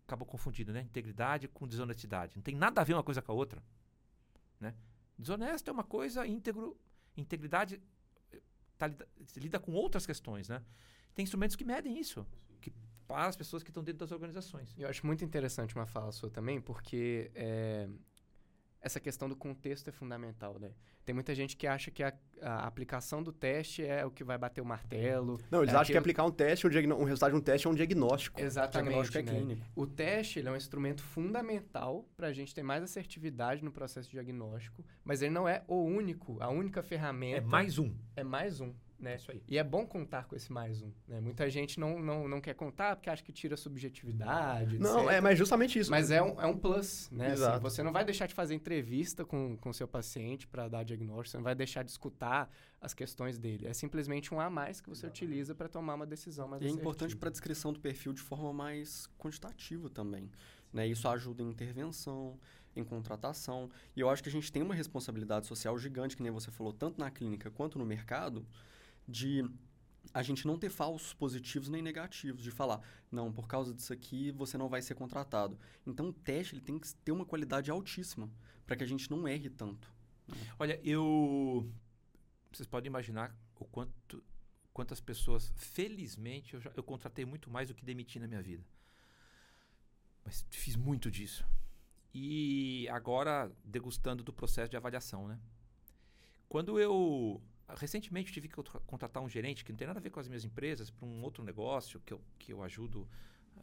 acabam 0.08 0.28
confundindo, 0.28 0.74
né? 0.74 0.82
Integridade 0.82 1.48
com 1.48 1.68
desonestidade. 1.68 2.36
Não 2.36 2.42
tem 2.42 2.56
nada 2.56 2.82
a 2.82 2.84
ver 2.84 2.96
uma 2.96 3.04
coisa 3.04 3.22
com 3.22 3.32
a 3.32 3.36
outra, 3.36 3.62
né? 4.60 4.74
Desonesto 5.22 5.70
é 5.70 5.72
uma 5.72 5.84
coisa, 5.84 6.26
íntegro, 6.26 6.78
integridade 7.16 7.82
tá, 8.78 8.92
lida 9.38 9.60
com 9.60 9.72
outras 9.74 10.06
questões, 10.06 10.50
né? 10.50 10.64
Tem 11.14 11.24
instrumentos 11.24 11.56
que 11.56 11.64
medem 11.64 12.00
isso, 12.00 12.26
que 12.60 12.74
para 13.08 13.28
as 13.28 13.36
pessoas 13.36 13.62
que 13.62 13.70
estão 13.70 13.84
dentro 13.84 14.00
das 14.00 14.12
organizações. 14.12 14.74
Eu 14.78 14.90
acho 14.90 15.06
muito 15.06 15.24
interessante 15.24 15.76
uma 15.76 15.86
fala 15.86 16.12
sua 16.12 16.30
também, 16.30 16.60
porque 16.60 17.32
é, 17.36 17.88
essa 18.82 19.00
questão 19.00 19.30
do 19.30 19.36
contexto 19.36 19.90
é 19.90 19.92
fundamental, 19.92 20.58
né? 20.60 20.72
Tem 21.06 21.14
muita 21.14 21.34
gente 21.36 21.56
que 21.56 21.68
acha 21.68 21.92
que 21.92 22.04
a, 22.04 22.14
a 22.42 22.66
aplicação 22.66 23.22
do 23.22 23.32
teste 23.32 23.84
é 23.86 24.06
o 24.06 24.12
que 24.12 24.24
vai 24.24 24.38
bater 24.38 24.62
o 24.62 24.66
martelo. 24.66 25.40
Não, 25.50 25.62
eles 25.62 25.74
é 25.74 25.78
acham 25.78 25.92
que 25.92 25.98
aplicar 25.98 26.26
um 26.26 26.32
teste, 26.32 26.68
um, 26.68 26.70
um 26.94 27.04
resultado 27.04 27.32
de 27.32 27.38
um 27.38 27.42
teste 27.42 27.68
é 27.68 27.70
um 27.70 27.76
diagnóstico. 27.76 28.42
Exatamente, 28.42 28.90
diagnóstico 28.90 29.18
é 29.18 29.22
né? 29.22 29.32
clínico. 29.32 29.68
O 29.76 29.86
teste 29.86 30.40
ele 30.40 30.48
é 30.48 30.52
um 30.52 30.56
instrumento 30.56 31.04
fundamental 31.04 32.08
para 32.18 32.28
a 32.28 32.34
gente 32.34 32.54
ter 32.54 32.64
mais 32.64 32.84
assertividade 32.84 33.64
no 33.64 33.72
processo 33.72 34.10
diagnóstico, 34.10 34.84
mas 35.04 35.22
ele 35.22 35.32
não 35.32 35.48
é 35.48 35.64
o 35.68 35.84
único, 35.84 36.38
a 36.40 36.50
única 36.50 36.82
ferramenta. 36.82 37.38
É 37.38 37.42
mais 37.42 37.78
um. 37.78 37.94
É 38.16 38.24
mais 38.24 38.62
um, 38.62 38.74
né? 39.02 39.16
Isso 39.16 39.32
aí. 39.32 39.42
E 39.48 39.58
é 39.58 39.64
bom 39.64 39.86
contar 39.86 40.26
com 40.26 40.36
esse 40.36 40.52
mais 40.52 40.82
um, 40.82 40.92
né? 41.08 41.20
Muita 41.20 41.50
gente 41.50 41.80
não, 41.80 42.00
não, 42.00 42.28
não 42.28 42.40
quer 42.40 42.54
contar 42.54 42.96
porque 42.96 43.10
acha 43.10 43.24
que 43.24 43.32
tira 43.32 43.56
a 43.56 43.58
subjetividade, 43.58 44.78
Não, 44.78 45.04
etc. 45.04 45.14
é, 45.14 45.22
mas 45.22 45.38
justamente 45.38 45.80
isso. 45.80 45.90
Mas 45.90 46.12
é 46.12 46.22
um, 46.22 46.40
é 46.40 46.46
um 46.46 46.56
plus, 46.56 47.10
né? 47.12 47.28
Assim, 47.28 47.34
Exato. 47.34 47.62
você 47.62 47.84
não 47.84 47.92
vai 47.92 48.06
deixar 48.06 48.28
de 48.28 48.34
fazer 48.34 48.54
entrevista 48.54 49.26
com 49.26 49.58
o 49.66 49.74
seu 49.74 49.88
paciente 49.88 50.48
para 50.48 50.68
dar 50.68 50.84
diagnóstico, 50.84 51.30
você 51.30 51.38
não 51.38 51.44
vai 51.44 51.56
deixar 51.56 51.84
de 51.84 51.92
escutar 51.92 52.50
as 52.80 52.94
questões 52.94 53.38
dele. 53.38 53.68
É 53.68 53.74
simplesmente 53.74 54.34
um 54.34 54.40
a 54.40 54.50
mais 54.50 54.80
que 54.80 54.90
você 54.90 55.08
utiliza 55.08 55.56
para 55.56 55.68
tomar 55.68 55.96
uma 55.96 56.06
decisão 56.06 56.48
mais 56.48 56.62
E 56.62 56.68
é 56.68 56.70
importante 56.70 57.16
para 57.16 57.30
a 57.30 57.32
descrição 57.32 57.74
do 57.74 57.80
perfil 57.80 58.14
de 58.14 58.22
forma 58.22 58.54
mais 58.54 59.08
quantitativa 59.18 59.90
também. 59.90 60.30
Né? 60.72 60.88
Isso 60.88 61.08
ajuda 61.08 61.44
em 61.44 61.50
intervenção, 61.50 62.40
em 62.76 62.84
contratação. 62.84 63.70
E 63.96 64.00
eu 64.00 64.10
acho 64.10 64.24
que 64.24 64.30
a 64.30 64.32
gente 64.32 64.52
tem 64.52 64.62
uma 64.62 64.74
responsabilidade 64.74 65.48
social 65.48 65.78
gigante, 65.78 66.16
que 66.16 66.24
nem 66.24 66.32
você 66.32 66.52
falou, 66.52 66.74
tanto 66.74 67.00
na 67.00 67.12
clínica 67.12 67.50
quanto 67.52 67.78
no 67.78 67.86
mercado, 67.86 68.46
de 69.12 69.44
a 70.14 70.24
gente 70.24 70.46
não 70.48 70.58
ter 70.58 70.70
falsos 70.70 71.14
positivos 71.14 71.70
nem 71.70 71.82
negativos, 71.82 72.44
de 72.44 72.52
falar, 72.52 72.82
não, 73.12 73.32
por 73.32 73.48
causa 73.48 73.74
disso 73.74 73.94
aqui 73.94 74.32
você 74.32 74.58
não 74.58 74.68
vai 74.68 74.82
ser 74.82 74.96
contratado. 74.96 75.58
Então 75.86 76.10
o 76.10 76.14
teste 76.14 76.56
ele 76.56 76.62
tem 76.62 76.80
que 76.80 76.94
ter 76.96 77.12
uma 77.12 77.26
qualidade 77.26 77.70
altíssima 77.70 78.30
para 78.66 78.76
que 78.76 78.84
a 78.84 78.88
gente 78.88 79.10
não 79.12 79.28
erre 79.28 79.50
tanto. 79.50 79.92
Olha, 80.58 80.80
eu. 80.84 81.70
Vocês 82.52 82.68
podem 82.68 82.88
imaginar 82.88 83.36
o 83.56 83.66
quanto. 83.66 84.24
Quantas 84.74 85.02
pessoas, 85.02 85.52
felizmente, 85.58 86.54
eu, 86.54 86.62
já, 86.62 86.72
eu 86.78 86.82
contratei 86.82 87.26
muito 87.26 87.50
mais 87.50 87.68
do 87.68 87.76
que 87.76 87.84
demiti 87.84 88.18
na 88.20 88.28
minha 88.28 88.42
vida. 88.42 88.66
Mas 90.24 90.46
fiz 90.50 90.78
muito 90.78 91.12
disso. 91.12 91.46
E 92.14 92.88
agora, 92.90 93.52
degustando 93.66 94.24
do 94.24 94.32
processo 94.32 94.70
de 94.70 94.78
avaliação, 94.78 95.28
né? 95.28 95.38
Quando 96.48 96.80
eu. 96.80 97.42
Recentemente 97.76 98.32
tive 98.32 98.48
que 98.48 98.56
contra- 98.56 98.80
contratar 98.82 99.22
um 99.24 99.30
gerente 99.30 99.64
que 99.64 99.72
não 99.72 99.78
tem 99.78 99.88
nada 99.88 100.00
a 100.00 100.02
ver 100.04 100.10
com 100.10 100.20
as 100.20 100.28
minhas 100.28 100.44
empresas, 100.46 100.90
para 100.90 101.08
um 101.08 101.22
outro 101.24 101.44
negócio 101.44 102.00
que 102.02 102.14
eu, 102.14 102.22
que 102.40 102.52
eu 102.54 102.62
ajudo 102.64 103.08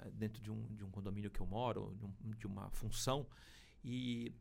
eh, 0.01 0.11
dentro 0.13 0.43
de 0.43 0.51
um, 0.51 0.63
de 0.75 0.85
um 0.85 0.91
condomínio 0.91 1.31
que 1.31 1.41
eu 1.41 1.47
moro, 1.47 1.95
de, 1.99 2.05
um- 2.05 2.31
de 2.37 2.47
uma 2.47 2.71
função. 2.71 3.27
E 3.85 4.33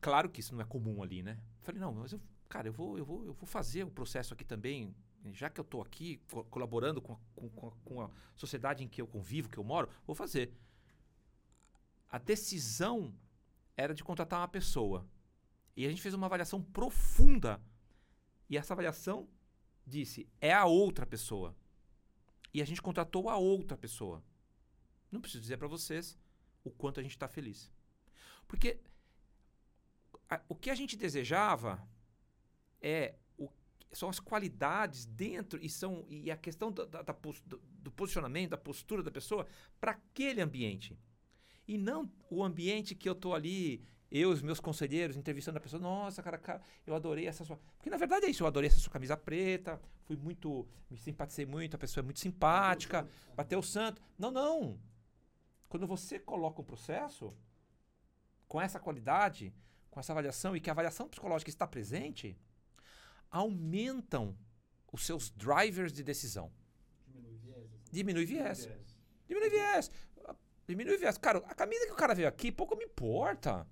claro 0.00 0.28
que 0.30 0.40
isso 0.40 0.54
não 0.54 0.60
é 0.62 0.64
comum 0.64 1.02
ali, 1.02 1.22
né? 1.22 1.38
Falei, 1.60 1.80
não, 1.80 1.92
mas 1.94 2.12
eu, 2.12 2.20
cara, 2.48 2.68
eu 2.68 2.72
vou, 2.72 2.98
eu 2.98 3.04
vou, 3.04 3.24
eu 3.24 3.32
vou 3.32 3.46
fazer 3.46 3.84
o 3.84 3.90
processo 3.90 4.34
aqui 4.34 4.44
também, 4.44 4.94
já 5.32 5.50
que 5.50 5.60
eu 5.60 5.64
estou 5.64 5.82
aqui 5.82 6.20
co- 6.30 6.44
colaborando 6.44 7.00
com 7.02 7.12
a, 7.14 7.18
com 7.34 7.66
a- 7.68 7.72
com 7.84 8.00
a 8.02 8.10
sociedade 8.36 8.82
em 8.84 8.88
que 8.88 9.00
eu 9.02 9.06
convivo, 9.06 9.48
que 9.48 9.58
eu 9.58 9.64
moro, 9.64 9.88
vou 10.06 10.14
fazer. 10.14 10.52
A 12.10 12.18
decisão 12.18 13.14
era 13.76 13.94
de 13.94 14.02
contratar 14.02 14.40
uma 14.40 14.48
pessoa. 14.48 15.06
E 15.76 15.84
a 15.86 15.88
gente 15.88 16.00
fez 16.02 16.14
uma 16.14 16.26
avaliação 16.26 16.62
profunda. 16.62 17.60
E 18.48 18.56
essa 18.56 18.72
avaliação 18.74 19.28
disse, 19.86 20.28
é 20.40 20.52
a 20.52 20.64
outra 20.66 21.06
pessoa. 21.06 21.54
E 22.52 22.62
a 22.62 22.64
gente 22.64 22.80
contratou 22.82 23.28
a 23.28 23.36
outra 23.36 23.76
pessoa. 23.76 24.22
Não 25.10 25.20
preciso 25.20 25.42
dizer 25.42 25.56
para 25.58 25.68
vocês 25.68 26.18
o 26.64 26.70
quanto 26.70 27.00
a 27.00 27.02
gente 27.02 27.12
está 27.12 27.28
feliz. 27.28 27.70
Porque 28.46 28.80
a- 30.28 30.40
o 30.48 30.54
que 30.54 30.70
a 30.70 30.74
gente 30.74 30.96
desejava 30.96 31.86
é 32.80 33.14
o- 33.36 33.50
são 33.92 34.08
as 34.08 34.20
qualidades 34.20 35.04
dentro 35.06 35.62
e 35.62 35.68
são 35.68 36.06
e 36.08 36.30
a 36.30 36.36
questão 36.36 36.70
da- 36.72 36.84
da- 36.84 37.02
da 37.02 37.12
do, 37.46 37.58
do 37.58 37.90
posicionamento, 37.92 38.50
da 38.50 38.58
postura 38.58 39.02
da 39.02 39.10
pessoa 39.10 39.46
para 39.80 39.92
aquele 39.92 40.40
ambiente. 40.40 40.98
E 41.66 41.76
não 41.76 42.10
o 42.30 42.42
ambiente 42.42 42.94
que 42.94 43.08
eu 43.08 43.14
tô 43.14 43.34
ali, 43.34 43.84
eu 44.10 44.30
e 44.30 44.32
os 44.32 44.42
meus 44.42 44.58
conselheiros 44.58 45.16
entrevistando 45.16 45.58
a 45.58 45.60
pessoa, 45.60 45.80
nossa, 45.80 46.22
cara, 46.22 46.38
cara, 46.38 46.62
eu 46.86 46.94
adorei 46.94 47.26
essa 47.26 47.44
sua. 47.44 47.58
Porque 47.76 47.90
na 47.90 47.96
verdade 47.96 48.26
é 48.26 48.30
isso, 48.30 48.42
eu 48.42 48.46
adorei 48.46 48.68
essa 48.68 48.78
sua 48.78 48.92
camisa 48.92 49.16
preta, 49.16 49.80
fui 50.04 50.16
muito, 50.16 50.66
me 50.90 50.96
simpaticei 50.96 51.44
muito, 51.44 51.76
a 51.76 51.78
pessoa 51.78 52.02
é 52.02 52.04
muito 52.04 52.20
simpática, 52.20 53.06
bateu 53.34 53.58
o 53.58 53.62
santo. 53.62 54.00
Não, 54.18 54.30
não. 54.30 54.78
Quando 55.68 55.86
você 55.86 56.18
coloca 56.18 56.60
o 56.60 56.64
processo 56.64 57.34
com 58.46 58.60
essa 58.60 58.80
qualidade, 58.80 59.54
com 59.90 60.00
essa 60.00 60.12
avaliação 60.12 60.56
e 60.56 60.60
que 60.60 60.70
a 60.70 60.72
avaliação 60.72 61.06
psicológica 61.06 61.50
está 61.50 61.66
presente, 61.66 62.38
aumentam 63.30 64.34
os 64.90 65.04
seus 65.04 65.30
drivers 65.30 65.92
de 65.92 66.02
decisão. 66.02 66.50
Diminui 67.90 68.24
viés. 68.24 68.68
Diminui 69.26 69.50
viés. 69.50 69.90
Ah, 70.24 70.34
Diminui 70.66 70.96
viés. 70.96 71.18
Cara, 71.18 71.38
a 71.40 71.54
camisa 71.54 71.86
que 71.86 71.92
o 71.92 71.96
cara 71.96 72.14
veio 72.14 72.28
aqui, 72.28 72.50
pouco 72.50 72.74
me 72.74 72.84
importa. 72.84 73.66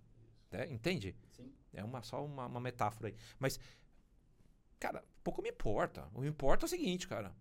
Né? 0.56 0.72
Entende? 0.72 1.14
Sim. 1.32 1.52
É 1.72 1.84
uma, 1.84 2.02
só 2.02 2.24
uma, 2.24 2.46
uma 2.46 2.60
metáfora 2.60 3.08
aí. 3.08 3.16
Mas, 3.38 3.60
cara, 4.78 5.04
pouco 5.22 5.42
me 5.42 5.50
importa. 5.50 6.08
O 6.14 6.22
que 6.22 6.26
importa 6.26 6.64
é 6.64 6.66
o 6.66 6.68
seguinte, 6.68 7.06
cara. 7.06 7.34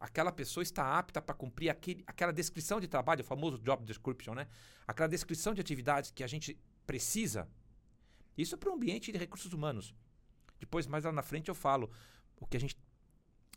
Aquela 0.00 0.32
pessoa 0.32 0.62
está 0.62 0.98
apta 0.98 1.22
para 1.22 1.34
cumprir 1.34 1.68
aquele, 1.68 2.02
aquela 2.06 2.32
descrição 2.32 2.80
de 2.80 2.88
trabalho, 2.88 3.20
o 3.20 3.24
famoso 3.24 3.58
job 3.58 3.84
description, 3.84 4.34
né? 4.34 4.48
Aquela 4.86 5.08
descrição 5.08 5.54
de 5.54 5.60
atividades 5.60 6.10
que 6.10 6.24
a 6.24 6.26
gente 6.26 6.58
precisa. 6.86 7.48
Isso 8.36 8.56
para 8.56 8.70
o 8.70 8.74
ambiente 8.74 9.12
de 9.12 9.18
recursos 9.18 9.52
humanos. 9.52 9.94
Depois, 10.58 10.86
mais 10.86 11.04
lá 11.04 11.12
na 11.12 11.22
frente, 11.22 11.48
eu 11.48 11.54
falo 11.54 11.90
o 12.40 12.46
que 12.46 12.56
a 12.56 12.60
gente 12.60 12.76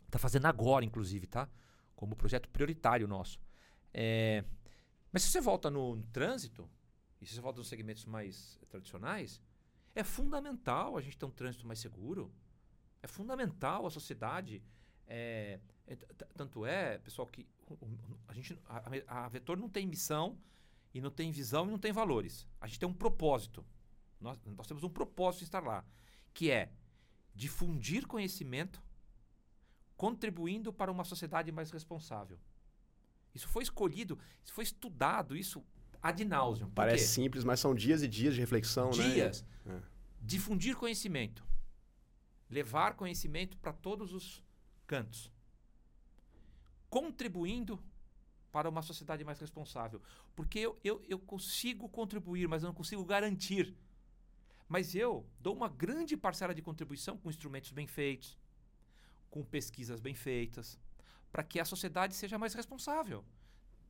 está 0.04 0.18
fazendo 0.18 0.46
agora, 0.46 0.84
inclusive, 0.84 1.26
tá? 1.26 1.48
Como 1.96 2.14
projeto 2.14 2.48
prioritário 2.48 3.08
nosso. 3.08 3.40
É, 3.92 4.44
Mas 5.10 5.22
se 5.22 5.30
você 5.30 5.40
volta 5.40 5.70
no, 5.70 5.96
no 5.96 6.06
trânsito, 6.08 6.68
e 7.20 7.26
se 7.26 7.34
você 7.34 7.40
volta 7.40 7.58
nos 7.58 7.68
segmentos 7.68 8.04
mais 8.04 8.58
tradicionais, 8.68 9.40
é 9.94 10.04
fundamental 10.04 10.96
a 10.96 11.00
gente 11.00 11.16
ter 11.16 11.24
um 11.24 11.30
trânsito 11.30 11.66
mais 11.66 11.78
seguro. 11.78 12.32
É 13.02 13.06
fundamental 13.06 13.86
a 13.86 13.90
sociedade. 13.90 14.62
é, 15.06 15.60
é, 15.86 15.96
tanto 16.34 16.66
é, 16.66 16.98
pessoal, 16.98 17.26
que 17.26 17.46
a, 18.28 18.34
gente, 18.34 18.58
a, 18.66 19.24
a 19.24 19.28
Vetor 19.28 19.56
não 19.56 19.68
tem 19.68 19.86
missão, 19.86 20.38
e 20.96 21.00
não 21.00 21.10
tem 21.10 21.30
visão, 21.30 21.66
e 21.66 21.70
não 21.70 21.78
tem 21.78 21.92
valores. 21.92 22.48
A 22.58 22.66
gente 22.66 22.78
tem 22.78 22.88
um 22.88 22.94
propósito. 22.94 23.64
Nós, 24.18 24.38
nós 24.46 24.66
temos 24.66 24.82
um 24.82 24.88
propósito 24.88 25.40
de 25.40 25.44
estar 25.44 25.62
lá, 25.62 25.84
que 26.32 26.50
é 26.50 26.72
difundir 27.34 28.06
conhecimento, 28.06 28.82
contribuindo 29.94 30.72
para 30.72 30.90
uma 30.90 31.04
sociedade 31.04 31.52
mais 31.52 31.70
responsável. 31.70 32.38
Isso 33.34 33.46
foi 33.46 33.62
escolhido, 33.62 34.18
isso 34.42 34.54
foi 34.54 34.64
estudado, 34.64 35.36
isso 35.36 35.62
ad 36.02 36.24
nauseam. 36.24 36.68
Por 36.68 36.74
Parece 36.74 37.04
quê? 37.04 37.10
simples, 37.10 37.44
mas 37.44 37.60
são 37.60 37.74
dias 37.74 38.02
e 38.02 38.08
dias 38.08 38.34
de 38.34 38.40
reflexão, 38.40 38.90
né? 38.90 39.10
dias. 39.10 39.44
É. 39.66 39.80
Difundir 40.20 40.76
conhecimento. 40.76 41.44
Levar 42.48 42.94
conhecimento 42.94 43.56
para 43.56 43.72
todos 43.72 44.12
os 44.12 44.42
cantos. 44.86 45.30
Contribuindo 46.88 47.82
para 48.52 48.68
uma 48.68 48.82
sociedade 48.82 49.24
mais 49.24 49.38
responsável. 49.38 50.00
Porque 50.34 50.58
eu, 50.58 50.78
eu, 50.82 51.02
eu 51.08 51.18
consigo 51.18 51.88
contribuir, 51.88 52.48
mas 52.48 52.62
eu 52.62 52.68
não 52.68 52.74
consigo 52.74 53.04
garantir. 53.04 53.76
Mas 54.68 54.94
eu 54.94 55.28
dou 55.38 55.54
uma 55.54 55.68
grande 55.68 56.16
parcela 56.16 56.54
de 56.54 56.62
contribuição 56.62 57.18
com 57.18 57.30
instrumentos 57.30 57.70
bem 57.70 57.86
feitos, 57.86 58.38
com 59.30 59.44
pesquisas 59.44 60.00
bem 60.00 60.14
feitas, 60.14 60.78
para 61.30 61.44
que 61.44 61.60
a 61.60 61.64
sociedade 61.64 62.14
seja 62.14 62.38
mais 62.38 62.54
responsável. 62.54 63.24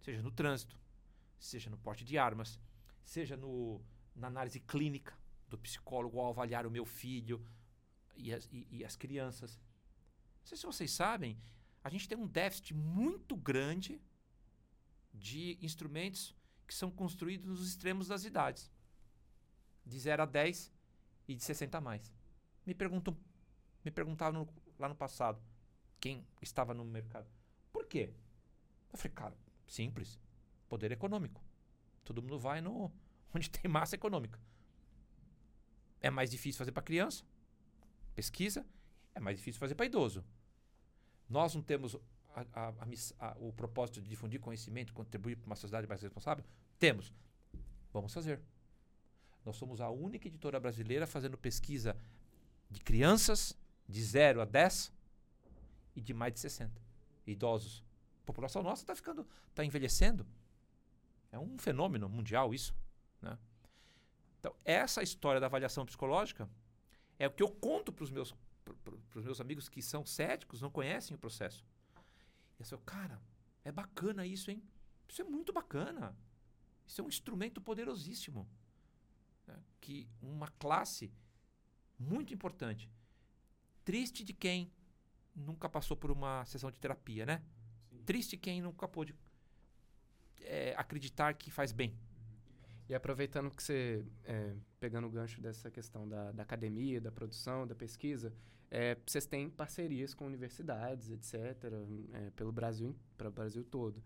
Seja 0.00 0.20
no 0.20 0.30
trânsito, 0.30 0.76
seja 1.38 1.70
no 1.70 1.78
porte 1.78 2.04
de 2.04 2.18
armas, 2.18 2.58
seja 3.04 3.36
no, 3.36 3.80
na 4.14 4.26
análise 4.28 4.60
clínica 4.60 5.16
do 5.48 5.56
psicólogo 5.58 6.18
ao 6.18 6.30
avaliar 6.30 6.66
o 6.66 6.70
meu 6.70 6.84
filho 6.84 7.44
e 8.16 8.32
as, 8.32 8.48
e- 8.52 8.66
e 8.70 8.84
as 8.84 8.96
crianças. 8.96 9.56
Não 10.40 10.46
sei 10.46 10.56
se 10.58 10.66
vocês 10.66 10.90
sabem, 10.90 11.38
a 11.84 11.88
gente 11.88 12.08
tem 12.08 12.18
um 12.18 12.26
déficit 12.26 12.74
muito 12.74 13.36
grande 13.36 14.00
de 15.12 15.58
instrumentos 15.62 16.34
que 16.66 16.74
são 16.74 16.90
construídos 16.90 17.46
nos 17.46 17.66
extremos 17.68 18.08
das 18.08 18.24
idades. 18.24 18.70
De 19.84 19.98
0 19.98 20.22
a 20.24 20.26
10 20.26 20.72
e 21.28 21.34
de 21.34 21.42
60 21.44 21.78
a 21.78 21.80
mais. 21.80 22.12
Me 22.66 22.74
perguntam, 22.74 23.16
me 23.84 23.90
perguntavam 23.90 24.44
no- 24.44 24.54
lá 24.78 24.88
no 24.88 24.96
passado, 24.96 25.40
quem 26.00 26.26
estava 26.42 26.74
no 26.74 26.84
mercado. 26.84 27.28
Por 27.72 27.86
quê? 27.86 28.12
Eu 28.92 28.98
falei, 28.98 29.12
cara, 29.14 29.36
simples. 29.66 30.18
Poder 30.68 30.90
econômico. 30.92 31.42
Todo 32.04 32.22
mundo 32.22 32.38
vai 32.38 32.60
no 32.60 32.90
onde 33.34 33.50
tem 33.50 33.70
massa 33.70 33.94
econômica. 33.94 34.38
É 36.00 36.10
mais 36.10 36.30
difícil 36.30 36.58
fazer 36.58 36.72
para 36.72 36.82
criança. 36.82 37.24
Pesquisa. 38.14 38.64
É 39.14 39.20
mais 39.20 39.36
difícil 39.38 39.58
fazer 39.58 39.74
para 39.74 39.86
idoso. 39.86 40.24
Nós 41.28 41.54
não 41.54 41.62
temos 41.62 41.96
a- 42.34 42.46
a- 42.52 42.74
a 43.18 43.36
o 43.40 43.52
propósito 43.52 44.00
de 44.00 44.08
difundir 44.08 44.38
conhecimento, 44.40 44.92
contribuir 44.92 45.36
para 45.36 45.46
uma 45.46 45.56
sociedade 45.56 45.86
mais 45.86 46.02
responsável? 46.02 46.44
Temos. 46.78 47.12
Vamos 47.92 48.12
fazer. 48.12 48.40
Nós 49.44 49.56
somos 49.56 49.80
a 49.80 49.88
única 49.90 50.28
editora 50.28 50.60
brasileira 50.60 51.06
fazendo 51.06 51.38
pesquisa 51.38 51.96
de 52.70 52.80
crianças 52.80 53.56
de 53.88 54.02
0 54.02 54.40
a 54.40 54.44
10 54.44 54.92
e 55.94 56.00
de 56.00 56.12
mais 56.12 56.32
de 56.34 56.40
60 56.40 56.80
idosos. 57.26 57.82
A 58.22 58.26
população 58.26 58.62
nossa 58.62 58.82
está 58.82 58.94
ficando, 58.94 59.26
está 59.48 59.64
envelhecendo. 59.64 60.26
É 61.36 61.38
um 61.38 61.58
fenômeno 61.58 62.08
mundial 62.08 62.54
isso. 62.54 62.74
Né? 63.20 63.38
Então, 64.40 64.56
essa 64.64 65.02
história 65.02 65.38
da 65.38 65.46
avaliação 65.46 65.84
psicológica 65.84 66.48
é 67.18 67.26
o 67.26 67.30
que 67.30 67.42
eu 67.42 67.50
conto 67.50 67.92
para 67.92 68.04
os 68.04 68.10
meus, 68.10 68.34
meus 69.14 69.38
amigos 69.38 69.68
que 69.68 69.82
são 69.82 70.04
céticos, 70.06 70.62
não 70.62 70.70
conhecem 70.70 71.14
o 71.14 71.18
processo. 71.18 71.62
E 72.58 72.62
eu 72.62 72.66
falo, 72.66 72.82
cara, 72.86 73.20
é 73.62 73.70
bacana 73.70 74.26
isso, 74.26 74.50
hein? 74.50 74.62
Isso 75.06 75.20
é 75.20 75.24
muito 75.24 75.52
bacana. 75.52 76.16
Isso 76.86 77.02
é 77.02 77.04
um 77.04 77.08
instrumento 77.08 77.60
poderosíssimo. 77.60 78.48
Né? 79.46 79.62
Que 79.78 80.08
uma 80.22 80.48
classe 80.52 81.12
muito 81.98 82.32
importante. 82.32 82.90
Triste 83.84 84.24
de 84.24 84.32
quem 84.32 84.72
nunca 85.34 85.68
passou 85.68 85.98
por 85.98 86.10
uma 86.10 86.46
sessão 86.46 86.70
de 86.70 86.80
terapia, 86.80 87.26
né? 87.26 87.42
Sim. 87.90 88.02
Triste 88.04 88.36
quem 88.38 88.62
nunca 88.62 88.88
pôde 88.88 89.14
é, 90.42 90.74
acreditar 90.76 91.34
que 91.34 91.50
faz 91.50 91.72
bem. 91.72 91.94
E 92.88 92.94
aproveitando 92.94 93.50
que 93.50 93.62
você, 93.62 94.04
é, 94.24 94.54
pegando 94.78 95.08
o 95.08 95.10
gancho 95.10 95.40
dessa 95.40 95.70
questão 95.70 96.08
da, 96.08 96.30
da 96.30 96.42
academia, 96.42 97.00
da 97.00 97.10
produção, 97.10 97.66
da 97.66 97.74
pesquisa, 97.74 98.32
é, 98.70 98.96
vocês 99.04 99.26
têm 99.26 99.48
parcerias 99.48 100.14
com 100.14 100.26
universidades, 100.26 101.10
etc., 101.10 101.72
é, 102.12 102.30
pelo 102.30 102.52
Brasil, 102.52 102.94
para 103.16 103.28
o 103.28 103.32
Brasil 103.32 103.64
todo. 103.64 104.02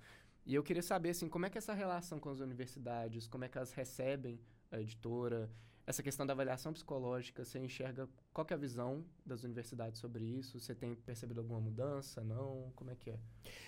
E 0.46 0.54
eu 0.54 0.62
queria 0.62 0.82
saber, 0.82 1.10
assim, 1.10 1.28
como 1.28 1.46
é 1.46 1.50
que 1.50 1.58
é 1.58 1.60
essa 1.60 1.74
relação 1.74 2.18
com 2.18 2.30
as 2.30 2.40
universidades, 2.40 3.26
como 3.26 3.44
é 3.44 3.48
que 3.48 3.58
elas 3.58 3.72
recebem 3.72 4.40
a 4.70 4.80
editora, 4.80 5.50
essa 5.86 6.02
questão 6.02 6.26
da 6.26 6.32
avaliação 6.32 6.72
psicológica, 6.72 7.44
você 7.44 7.58
enxerga 7.58 8.08
qual 8.32 8.46
é 8.50 8.54
a 8.54 8.56
visão 8.56 9.04
das 9.24 9.42
universidades 9.42 9.98
sobre 9.98 10.24
isso? 10.24 10.60
Você 10.60 10.74
tem 10.74 10.94
percebido 10.94 11.40
alguma 11.40 11.60
mudança? 11.60 12.22
Não? 12.22 12.72
Como 12.76 12.90
é 12.90 12.94
que 12.94 13.10
é? 13.10 13.18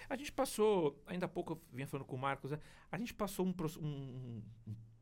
A 0.09 0.17
gente 0.17 0.31
passou, 0.31 1.03
ainda 1.07 1.27
há 1.27 1.29
pouco 1.29 1.55
eu 1.55 1.63
vinha 1.73 1.87
falando 1.87 2.07
com 2.07 2.17
o 2.17 2.19
Marcos, 2.19 2.51
né? 2.51 2.61
a 2.91 2.99
gente 2.99 3.13
passou 3.15 3.47
um, 3.47 3.55
um, 3.81 4.43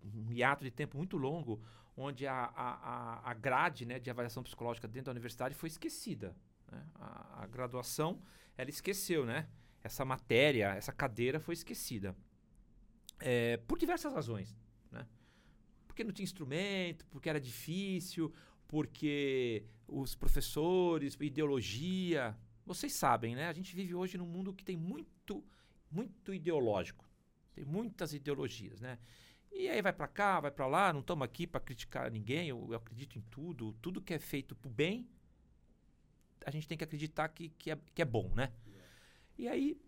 um, 0.03 0.33
hiato 0.33 0.65
de 0.65 0.71
tempo 0.71 0.97
muito 0.97 1.17
longo 1.17 1.63
onde 1.97 2.27
a, 2.27 2.51
a, 2.55 3.31
a 3.31 3.35
grade 3.35 3.85
né, 3.85 3.99
de 3.99 4.11
avaliação 4.11 4.43
psicológica 4.43 4.89
dentro 4.89 5.07
da 5.07 5.13
universidade 5.13 5.55
foi 5.55 5.69
esquecida. 5.69 6.35
Né? 6.71 6.87
A, 6.95 7.43
a 7.43 7.47
graduação, 7.47 8.23
ela 8.57 8.71
esqueceu, 8.71 9.27
né? 9.27 9.49
Essa 9.83 10.05
matéria, 10.05 10.75
essa 10.75 10.93
cadeira 10.93 11.41
foi 11.41 11.55
esquecida. 11.55 12.17
É, 13.19 13.59
por 13.59 13.79
diversas 13.79 14.15
razões 14.15 14.57
porque 15.91 16.05
não 16.05 16.13
tinha 16.13 16.25
instrumento, 16.25 17.05
porque 17.07 17.29
era 17.29 17.41
difícil, 17.41 18.33
porque 18.69 19.65
os 19.89 20.15
professores, 20.15 21.17
ideologia. 21.21 22.37
Vocês 22.65 22.93
sabem, 22.93 23.35
né? 23.35 23.49
A 23.49 23.53
gente 23.53 23.75
vive 23.75 23.93
hoje 23.93 24.17
num 24.17 24.27
mundo 24.27 24.55
que 24.55 24.65
tem 24.65 24.77
muito, 24.77 25.45
muito 25.91 26.33
ideológico. 26.33 27.05
Tem 27.53 27.65
muitas 27.65 28.15
ideologias, 28.15 28.81
né? 28.81 29.01
E 29.51 29.69
aí 29.69 29.83
vai 29.83 29.93
para 29.93 30.07
cá, 30.07 30.39
vai 30.39 30.53
para 30.53 30.69
lá, 30.69 30.93
não 30.93 31.01
estamos 31.01 31.25
aqui 31.25 31.45
para 31.45 31.61
criticar 31.61 32.09
ninguém, 32.09 32.49
eu, 32.49 32.69
eu, 32.71 32.77
acredito 32.77 33.19
em 33.19 33.23
tudo. 33.23 33.73
Tudo 33.83 34.01
que 34.01 34.15
é 34.15 34.19
feito 34.21 34.55
pro 34.55 34.71
bem, 34.71 35.09
a 36.47 36.53
gente 36.53 36.69
tem 36.69 36.79
que 36.79 36.85
acreditar 36.85 37.29
que, 37.31 37.49
que, 37.49 37.73
é, 37.73 37.79
que 37.93 38.01
é 38.01 38.05
bom, 38.05 38.33
né? 38.33 38.53
E 39.37 39.49
aí, 39.49 39.81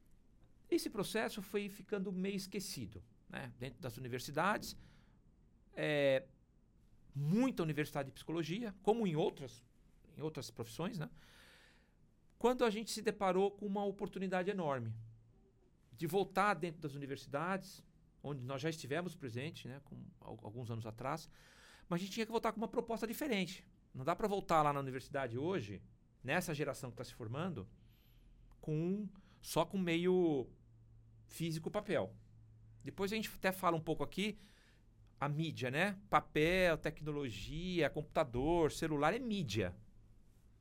esse 0.69 0.91
processo 0.91 1.41
foi 1.41 1.69
ficando 1.69 2.11
meio 2.11 2.35
esquecido, 2.35 3.01
né? 3.29 3.53
Dentro 3.57 3.81
das 3.81 3.97
universidades, 3.97 4.77
é, 5.77 6.25
muita 7.15 7.63
universidade 7.63 8.07
de 8.07 8.13
psicologia, 8.13 8.75
como 8.83 9.07
em 9.07 9.17
outras, 9.17 9.65
em 10.17 10.23
outras 10.23 10.51
profissões, 10.51 10.99
né? 10.99 11.09
Quando 12.39 12.65
a 12.65 12.71
gente 12.71 12.91
se 12.91 13.01
deparou 13.01 13.51
com 13.51 13.67
uma 13.67 13.85
oportunidade 13.85 14.51
enorme 14.51 14.93
de 15.97 16.07
voltar 16.07 16.55
dentro 16.55 16.81
das 16.81 16.95
universidades, 16.95 17.85
onde 18.23 18.43
nós 18.45 18.61
já 18.61 18.69
estivemos 18.69 19.15
presentes, 19.15 19.67
né, 19.67 19.81
com, 19.85 19.97
alguns 20.21 20.71
anos 20.71 20.87
atrás, 20.87 21.29
mas 21.89 22.01
a 22.01 22.05
gente 22.05 22.13
tinha 22.13 22.27
que 22.27 22.33
voltar 22.33 22.51
com 22.53 22.59
uma 22.59 22.69
proposta 22.69 23.07
diferente. 23.07 23.65
Não 23.95 24.05
dá 24.05 24.17
para 24.17 24.27
voltar 24.27 24.63
lá 24.63 24.73
na 24.73 24.81
universidade 24.81 25.39
hoje, 25.39 25.81
nessa 26.23 26.55
geração 26.55 26.91
que 26.91 26.95
está 26.95 27.05
se 27.05 27.15
formando, 27.15 27.69
com 28.61 29.09
só 29.41 29.65
com 29.65 29.79
meio 29.79 30.49
físico 31.27 31.71
papel. 31.71 32.13
Depois 32.83 33.13
a 33.13 33.17
gente 33.17 33.31
até 33.37 33.53
fala 33.53 33.77
um 33.77 33.81
pouco 33.81 34.03
aqui 34.03 34.39
a 35.23 35.29
mídia, 35.29 35.71
né? 35.71 35.97
Papel, 36.11 36.77
tecnologia, 36.77 37.89
computador, 37.89 38.73
celular 38.73 39.15
é 39.15 39.21
mídia. 39.21 39.73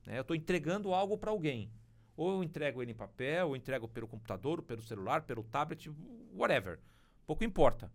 Né? 0.06 0.16
Eu 0.18 0.20
estou 0.20 0.36
entregando 0.36 0.94
algo 0.94 1.18
para 1.18 1.32
alguém. 1.32 1.68
Ou 2.16 2.30
eu 2.30 2.44
entrego 2.44 2.80
ele 2.80 2.92
em 2.92 2.94
papel, 2.94 3.48
ou 3.48 3.56
entrego 3.56 3.88
pelo 3.88 4.06
computador, 4.06 4.62
pelo 4.62 4.80
celular, 4.80 5.22
pelo 5.22 5.42
tablet, 5.42 5.90
whatever. 6.32 6.78
Pouco 7.26 7.42
importa. 7.42 7.92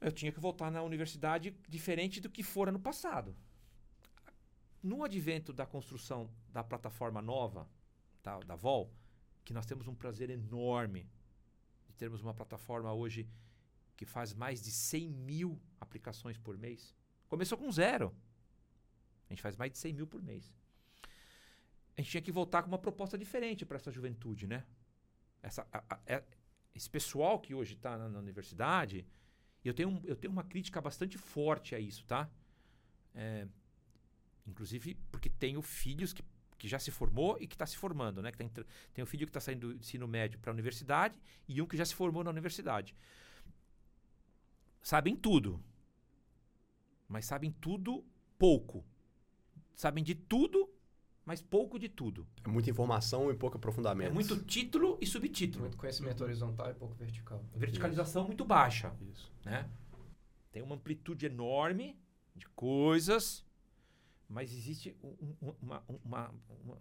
Eu 0.00 0.10
tinha 0.10 0.32
que 0.32 0.40
voltar 0.40 0.72
na 0.72 0.82
universidade 0.82 1.54
diferente 1.68 2.20
do 2.20 2.28
que 2.28 2.42
fora 2.42 2.72
no 2.72 2.80
passado. 2.80 3.36
No 4.82 5.04
advento 5.04 5.52
da 5.52 5.64
construção 5.64 6.28
da 6.48 6.64
plataforma 6.64 7.22
nova, 7.22 7.68
da, 8.24 8.40
da 8.40 8.56
VOL, 8.56 8.92
que 9.44 9.54
nós 9.54 9.66
temos 9.66 9.86
um 9.86 9.94
prazer 9.94 10.30
enorme 10.30 11.08
de 11.86 11.94
termos 11.94 12.20
uma 12.20 12.34
plataforma 12.34 12.92
hoje 12.92 13.28
que 13.96 14.04
faz 14.04 14.34
mais 14.34 14.62
de 14.62 14.70
100 14.70 15.08
mil 15.08 15.60
aplicações 15.80 16.38
por 16.38 16.56
mês. 16.58 16.94
Começou 17.28 17.56
com 17.56 17.70
zero. 17.70 18.14
A 19.28 19.32
gente 19.32 19.42
faz 19.42 19.56
mais 19.56 19.72
de 19.72 19.78
100 19.78 19.92
mil 19.94 20.06
por 20.06 20.22
mês. 20.22 20.52
A 21.96 22.00
gente 22.00 22.10
tinha 22.10 22.22
que 22.22 22.32
voltar 22.32 22.62
com 22.62 22.68
uma 22.68 22.78
proposta 22.78 23.16
diferente 23.18 23.64
para 23.64 23.76
essa 23.76 23.90
juventude, 23.90 24.46
né? 24.46 24.64
Essa, 25.42 25.66
a, 25.72 25.94
a, 25.94 26.00
é, 26.06 26.24
esse 26.74 26.88
pessoal 26.88 27.38
que 27.38 27.54
hoje 27.54 27.74
está 27.74 27.96
na, 27.98 28.08
na, 28.08 28.18
universidade, 28.18 29.06
eu 29.64 29.74
tenho, 29.74 30.00
eu 30.04 30.16
tenho 30.16 30.32
uma 30.32 30.44
crítica 30.44 30.80
bastante 30.80 31.18
forte 31.18 31.74
a 31.74 31.78
isso, 31.78 32.04
tá? 32.06 32.30
É, 33.14 33.46
inclusive 34.46 34.94
porque 35.10 35.28
tenho 35.28 35.60
filhos 35.60 36.12
que, 36.12 36.24
que 36.58 36.66
já 36.66 36.78
se 36.78 36.90
formou 36.90 37.36
e 37.40 37.46
que 37.46 37.54
está 37.54 37.66
se 37.66 37.76
formando, 37.76 38.22
né? 38.22 38.32
Que 38.32 38.38
tá, 38.38 38.64
tem 38.94 39.02
um 39.02 39.06
filho 39.06 39.26
que 39.26 39.30
está 39.30 39.40
saindo 39.40 39.68
do 39.68 39.74
ensino 39.74 40.08
médio 40.08 40.38
para 40.38 40.50
a 40.50 40.54
universidade 40.54 41.20
e 41.46 41.60
um 41.60 41.66
que 41.66 41.76
já 41.76 41.84
se 41.84 41.94
formou 41.94 42.24
na 42.24 42.30
universidade 42.30 42.94
sabem 44.82 45.16
tudo. 45.16 45.62
Mas 47.08 47.26
sabem 47.26 47.52
tudo 47.52 48.04
pouco. 48.38 48.84
Sabem 49.74 50.02
de 50.02 50.14
tudo, 50.14 50.68
mas 51.24 51.40
pouco 51.40 51.78
de 51.78 51.88
tudo. 51.88 52.26
É 52.44 52.48
muita 52.48 52.70
informação 52.70 53.30
e 53.30 53.34
pouco 53.34 53.56
aprofundamento. 53.56 54.10
É 54.10 54.12
muito 54.12 54.36
título 54.44 54.98
e 55.00 55.06
subtítulo. 55.06 55.62
Muito 55.62 55.76
conhecimento 55.76 56.22
horizontal 56.24 56.70
e 56.70 56.74
pouco 56.74 56.94
vertical. 56.94 57.44
Verticalização 57.54 58.22
Isso. 58.22 58.28
muito 58.28 58.44
baixa. 58.44 58.94
Isso. 59.10 59.32
Né? 59.44 59.68
Tem 60.50 60.62
uma 60.62 60.74
amplitude 60.74 61.26
enorme 61.26 61.98
de 62.34 62.46
coisas, 62.48 63.44
mas 64.28 64.52
existe 64.52 64.96
um, 65.02 65.36
uma, 65.60 65.84
uma, 65.88 66.34
uma, 66.64 66.78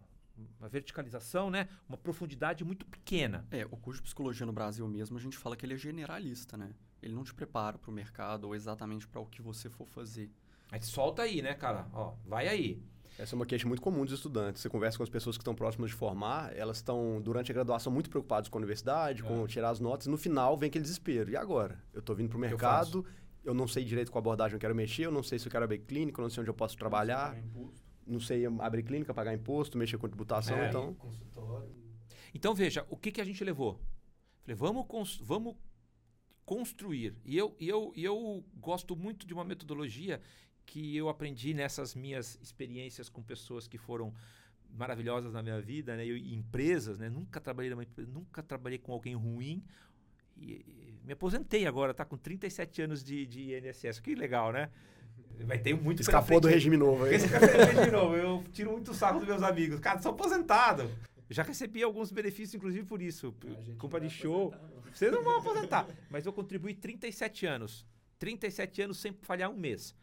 uma, 0.59 0.69
verticalização, 0.69 1.49
né? 1.49 1.69
uma 1.87 1.97
profundidade 1.97 2.63
muito 2.63 2.85
pequena. 2.85 3.45
É, 3.51 3.65
o 3.65 3.77
curso 3.77 3.99
de 3.99 4.03
psicologia 4.03 4.45
no 4.45 4.53
Brasil 4.53 4.87
mesmo, 4.87 5.17
a 5.17 5.21
gente 5.21 5.37
fala 5.37 5.55
que 5.55 5.65
ele 5.65 5.73
é 5.73 5.77
generalista, 5.77 6.57
né? 6.57 6.73
Ele 7.01 7.13
não 7.13 7.23
te 7.23 7.33
prepara 7.33 7.77
para 7.77 7.89
o 7.89 7.93
mercado 7.93 8.45
ou 8.45 8.55
exatamente 8.55 9.07
para 9.07 9.19
o 9.19 9.25
que 9.25 9.41
você 9.41 9.69
for 9.69 9.87
fazer. 9.87 10.29
Mas 10.71 10.85
solta 10.85 11.23
aí, 11.23 11.41
né, 11.41 11.53
cara? 11.53 11.87
Ó, 11.93 12.13
vai 12.25 12.47
aí. 12.47 12.81
Essa 13.17 13.35
é 13.35 13.37
uma 13.37 13.45
queixa 13.45 13.67
muito 13.67 13.81
comum 13.81 14.05
dos 14.05 14.13
estudantes. 14.13 14.61
Você 14.61 14.69
conversa 14.69 14.97
com 14.97 15.03
as 15.03 15.09
pessoas 15.09 15.37
que 15.37 15.41
estão 15.41 15.53
próximas 15.53 15.89
de 15.89 15.95
formar, 15.95 16.55
elas 16.55 16.77
estão, 16.77 17.21
durante 17.21 17.51
a 17.51 17.53
graduação, 17.53 17.91
muito 17.91 18.09
preocupadas 18.09 18.49
com 18.49 18.57
a 18.57 18.59
universidade, 18.59 19.21
é. 19.21 19.25
com 19.25 19.45
tirar 19.47 19.69
as 19.69 19.79
notas. 19.79 20.07
No 20.07 20.17
final, 20.17 20.57
vem 20.57 20.69
aquele 20.69 20.83
desespero. 20.83 21.29
E 21.29 21.35
agora? 21.35 21.77
Eu 21.93 21.99
estou 21.99 22.15
vindo 22.15 22.29
para 22.29 22.37
o 22.37 22.39
mercado, 22.39 23.05
eu, 23.43 23.51
eu, 23.51 23.53
não 23.53 23.67
sei 23.67 23.83
direito 23.83 24.11
qual 24.11 24.21
abordagem 24.21 24.55
eu 24.55 24.59
quero 24.59 24.73
mexer, 24.73 25.05
eu 25.05 25.11
não 25.11 25.23
sei 25.23 25.37
se 25.37 25.45
eu 25.45 25.51
quero 25.51 25.65
abrir 25.65 25.79
clínica, 25.79 26.21
eu 26.21 26.23
não 26.23 26.29
sei 26.29 26.41
onde 26.41 26.49
eu 26.49 26.55
posso 26.55 26.77
trabalhar. 26.77 27.37
Não 28.07 28.19
sei 28.19 28.45
abrir 28.59 28.83
clínica, 28.83 29.13
pagar 29.13 29.33
imposto, 29.33 29.77
mexer 29.77 29.97
com 29.97 30.07
tributação, 30.07 30.57
é, 30.57 30.69
então... 30.69 30.95
Então, 32.33 32.55
veja, 32.55 32.85
o 32.89 32.95
que, 32.95 33.11
que 33.11 33.21
a 33.21 33.25
gente 33.25 33.43
levou? 33.43 33.79
Falei, 34.41 34.55
vamos, 34.55 35.17
vamos 35.21 35.55
construir. 36.51 37.15
E 37.23 37.37
eu, 37.37 37.55
e 37.57 37.69
eu, 37.69 37.93
e 37.95 38.03
eu 38.03 38.43
gosto 38.57 38.93
muito 38.93 39.25
de 39.25 39.33
uma 39.33 39.45
metodologia 39.45 40.19
que 40.65 40.97
eu 40.97 41.07
aprendi 41.07 41.53
nessas 41.53 41.95
minhas 41.95 42.37
experiências 42.41 43.07
com 43.07 43.23
pessoas 43.23 43.69
que 43.69 43.77
foram 43.77 44.13
maravilhosas 44.69 45.31
na 45.31 45.41
minha 45.41 45.61
vida, 45.61 45.95
né? 45.95 46.05
E 46.05 46.35
empresas, 46.35 46.99
né? 46.99 47.09
Nunca 47.09 47.39
trabalhei 47.39 47.71
numa 47.71 47.83
empresa, 47.83 48.11
nunca 48.11 48.43
trabalhei 48.43 48.77
com 48.77 48.91
alguém 48.91 49.15
ruim. 49.15 49.63
E, 50.35 50.51
e, 50.51 50.99
me 51.05 51.13
aposentei 51.13 51.65
agora, 51.65 51.93
tá 51.93 52.03
com 52.03 52.17
37 52.17 52.81
anos 52.81 53.01
de, 53.01 53.25
de 53.25 53.55
INSS. 53.55 54.01
Que 54.01 54.13
legal, 54.13 54.51
né? 54.51 54.69
Vai 55.45 55.57
ter 55.57 55.73
muito 55.73 56.01
Escapou 56.01 56.41
do 56.41 56.49
regime 56.49 56.75
novo 56.75 57.05
aí. 57.05 57.15
Escapou 57.15 57.47
do 57.47 57.63
regime 57.63 57.91
novo. 57.91 58.15
Eu 58.17 58.43
tiro 58.51 58.71
muito 58.71 58.93
sarro 58.93 59.19
dos 59.19 59.27
meus 59.29 59.41
amigos. 59.41 59.79
Cara, 59.79 60.01
sou 60.01 60.11
aposentado. 60.11 60.91
Já 61.29 61.43
recebi 61.43 61.81
alguns 61.81 62.11
benefícios, 62.11 62.55
inclusive, 62.55 62.85
por 62.85 63.01
isso. 63.01 63.33
Culpa 63.77 64.01
de 64.01 64.09
show. 64.09 64.53
Vocês 64.93 65.11
não 65.11 65.23
vão 65.23 65.39
aposentar. 65.39 65.87
Mas 66.09 66.25
eu 66.25 66.33
contribuí 66.33 66.73
37 66.73 67.45
anos 67.45 67.85
37 68.21 68.83
anos 68.83 68.99
sem 68.99 69.13
falhar 69.23 69.49
um 69.49 69.57
mês. 69.57 69.95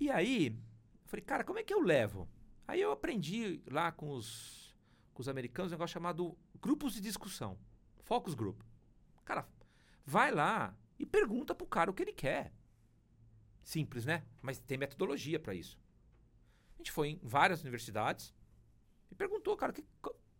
E 0.00 0.10
aí, 0.10 0.58
falei, 1.04 1.24
cara, 1.24 1.44
como 1.44 1.60
é 1.60 1.62
que 1.62 1.72
eu 1.72 1.80
levo? 1.80 2.28
Aí 2.66 2.80
eu 2.80 2.90
aprendi 2.90 3.62
lá 3.70 3.92
com 3.92 4.10
os, 4.10 4.76
com 5.14 5.20
os 5.22 5.28
americanos 5.28 5.70
um 5.70 5.76
negócio 5.76 5.94
chamado 5.94 6.36
grupos 6.60 6.94
de 6.94 7.00
discussão. 7.00 7.56
Focus 8.02 8.34
group. 8.34 8.60
Cara, 9.24 9.46
vai 10.04 10.32
lá 10.32 10.76
e 10.98 11.06
pergunta 11.06 11.54
pro 11.54 11.68
cara 11.68 11.88
o 11.88 11.94
que 11.94 12.02
ele 12.02 12.12
quer. 12.12 12.52
Simples, 13.62 14.04
né? 14.04 14.24
Mas 14.42 14.58
tem 14.58 14.76
metodologia 14.76 15.38
para 15.38 15.54
isso. 15.54 15.78
A 16.74 16.78
gente 16.78 16.90
foi 16.90 17.10
em 17.10 17.20
várias 17.22 17.60
universidades 17.60 18.34
e 19.08 19.14
perguntou, 19.14 19.56
cara, 19.56 19.72
que, 19.72 19.84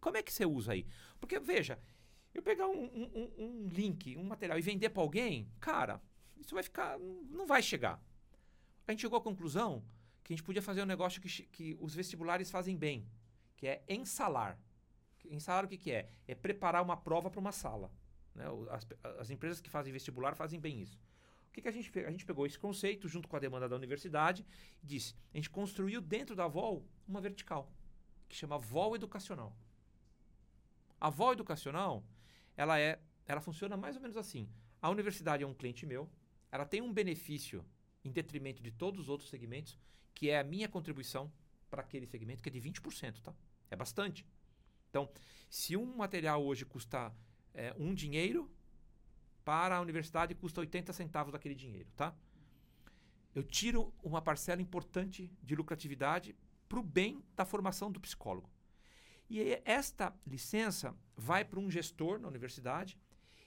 como 0.01 0.17
é 0.17 0.25
que 0.25 0.33
você 0.33 0.45
usa 0.45 0.73
aí? 0.73 0.89
Porque, 1.21 1.39
veja, 1.39 1.79
eu 2.35 2.43
pegar 2.43 2.67
um, 2.67 2.85
um, 2.85 3.33
um 3.39 3.69
link, 3.69 4.17
um 4.17 4.25
material 4.25 4.59
e 4.59 4.63
vender 4.63 4.91
para 4.91 5.03
alguém, 5.03 5.49
cara, 5.61 6.01
isso 6.39 6.55
vai 6.55 6.63
ficar. 6.63 6.99
não 6.99 7.47
vai 7.47 7.63
chegar. 7.63 8.03
A 8.87 8.93
gente 8.93 9.03
chegou 9.03 9.19
à 9.19 9.23
conclusão 9.23 9.85
que 10.25 10.33
a 10.33 10.37
gente 10.37 10.45
podia 10.45 10.63
fazer 10.63 10.83
um 10.83 10.87
negócio 10.87 11.21
que, 11.21 11.29
que 11.29 11.77
os 11.81 11.95
vestibulares 11.95 12.51
fazem 12.51 12.77
bem, 12.77 13.07
que 13.57 13.67
é 13.67 13.83
ensalar. 13.89 14.59
Ensalar 15.25 15.65
o 15.65 15.69
que, 15.69 15.77
que 15.77 15.93
é? 15.93 16.09
É 16.27 16.35
preparar 16.35 16.83
uma 16.83 16.97
prova 16.97 17.31
para 17.31 17.41
uma 17.41 17.53
sala. 17.53 17.93
Né? 18.35 18.45
As, 18.71 18.87
as, 19.19 19.31
empresas 19.31 19.61
que 19.61 19.69
fazem 19.69 19.93
vestibular 19.93 20.35
fazem 20.35 20.59
bem 20.59 20.81
isso. 20.81 20.99
O 21.49 21.53
que, 21.53 21.63
que 21.63 21.69
a 21.69 21.73
gente 21.73 21.91
fez? 21.91 22.07
A 22.07 22.11
gente 22.11 22.25
pegou 22.25 22.47
esse 22.47 22.59
conceito 22.59 23.09
junto 23.09 23.29
com 23.29 23.37
a 23.37 23.41
demanda 23.41 23.69
da 23.69 23.77
universidade 23.77 24.47
e 24.83 24.87
disse: 24.87 25.15
a 25.35 25.37
gente 25.37 25.51
construiu 25.51 26.01
dentro 26.01 26.35
da 26.35 26.47
VOL 26.47 26.85
uma 27.07 27.21
vertical, 27.21 27.71
que 28.29 28.37
chama 28.37 28.59
VOL 28.59 28.95
Educacional. 28.95 29.55
A 31.01 31.11
VOL 31.11 31.33
Educacional, 31.33 32.05
ela 32.61 32.79
é, 32.79 33.01
ela 33.27 33.41
funciona 33.41 33.75
mais 33.75 33.97
ou 33.97 34.03
menos 34.03 34.19
assim. 34.19 34.47
A 34.83 34.91
universidade 34.91 35.43
é 35.43 35.47
um 35.47 35.55
cliente 35.55 35.87
meu, 35.87 36.11
ela 36.53 36.67
tem 36.67 36.83
um 36.83 36.93
benefício 36.93 37.65
em 38.05 38.11
detrimento 38.11 38.63
de 38.63 38.71
todos 38.71 39.01
os 39.01 39.09
outros 39.09 39.31
segmentos, 39.31 39.79
que 40.15 40.29
é 40.29 40.39
a 40.39 40.45
minha 40.45 40.69
contribuição 40.69 41.33
para 41.71 41.81
aquele 41.81 42.07
segmento, 42.07 42.43
que 42.43 42.51
é 42.51 42.53
de 42.53 42.61
20%, 42.61 43.23
tá? 43.23 43.35
É 43.71 43.77
bastante. 43.77 44.27
Então, 44.91 45.09
se 45.49 45.75
um 45.75 45.87
material 45.97 46.45
hoje 46.45 46.67
custa 46.67 47.11
é, 47.55 47.75
um 47.79 47.95
dinheiro, 47.95 48.51
para 49.43 49.77
a 49.77 49.81
universidade 49.81 50.35
custa 50.35 50.61
80 50.61 50.93
centavos 50.93 51.33
daquele 51.33 51.55
dinheiro, 51.55 51.89
tá? 51.97 52.15
Eu 53.35 53.43
tiro 53.43 53.91
uma 54.03 54.21
parcela 54.21 54.61
importante 54.61 55.33
de 55.43 55.57
lucratividade 55.57 56.37
para 56.69 56.79
o 56.79 56.83
bem 56.83 57.25
da 57.35 57.47
formação 57.47 57.91
do 57.91 57.99
psicólogo. 57.99 58.51
E 59.31 59.63
esta 59.65 60.13
licença 60.27 60.93
vai 61.17 61.45
para 61.45 61.61
um 61.61 61.71
gestor 61.71 62.19
na 62.19 62.27
universidade 62.27 62.99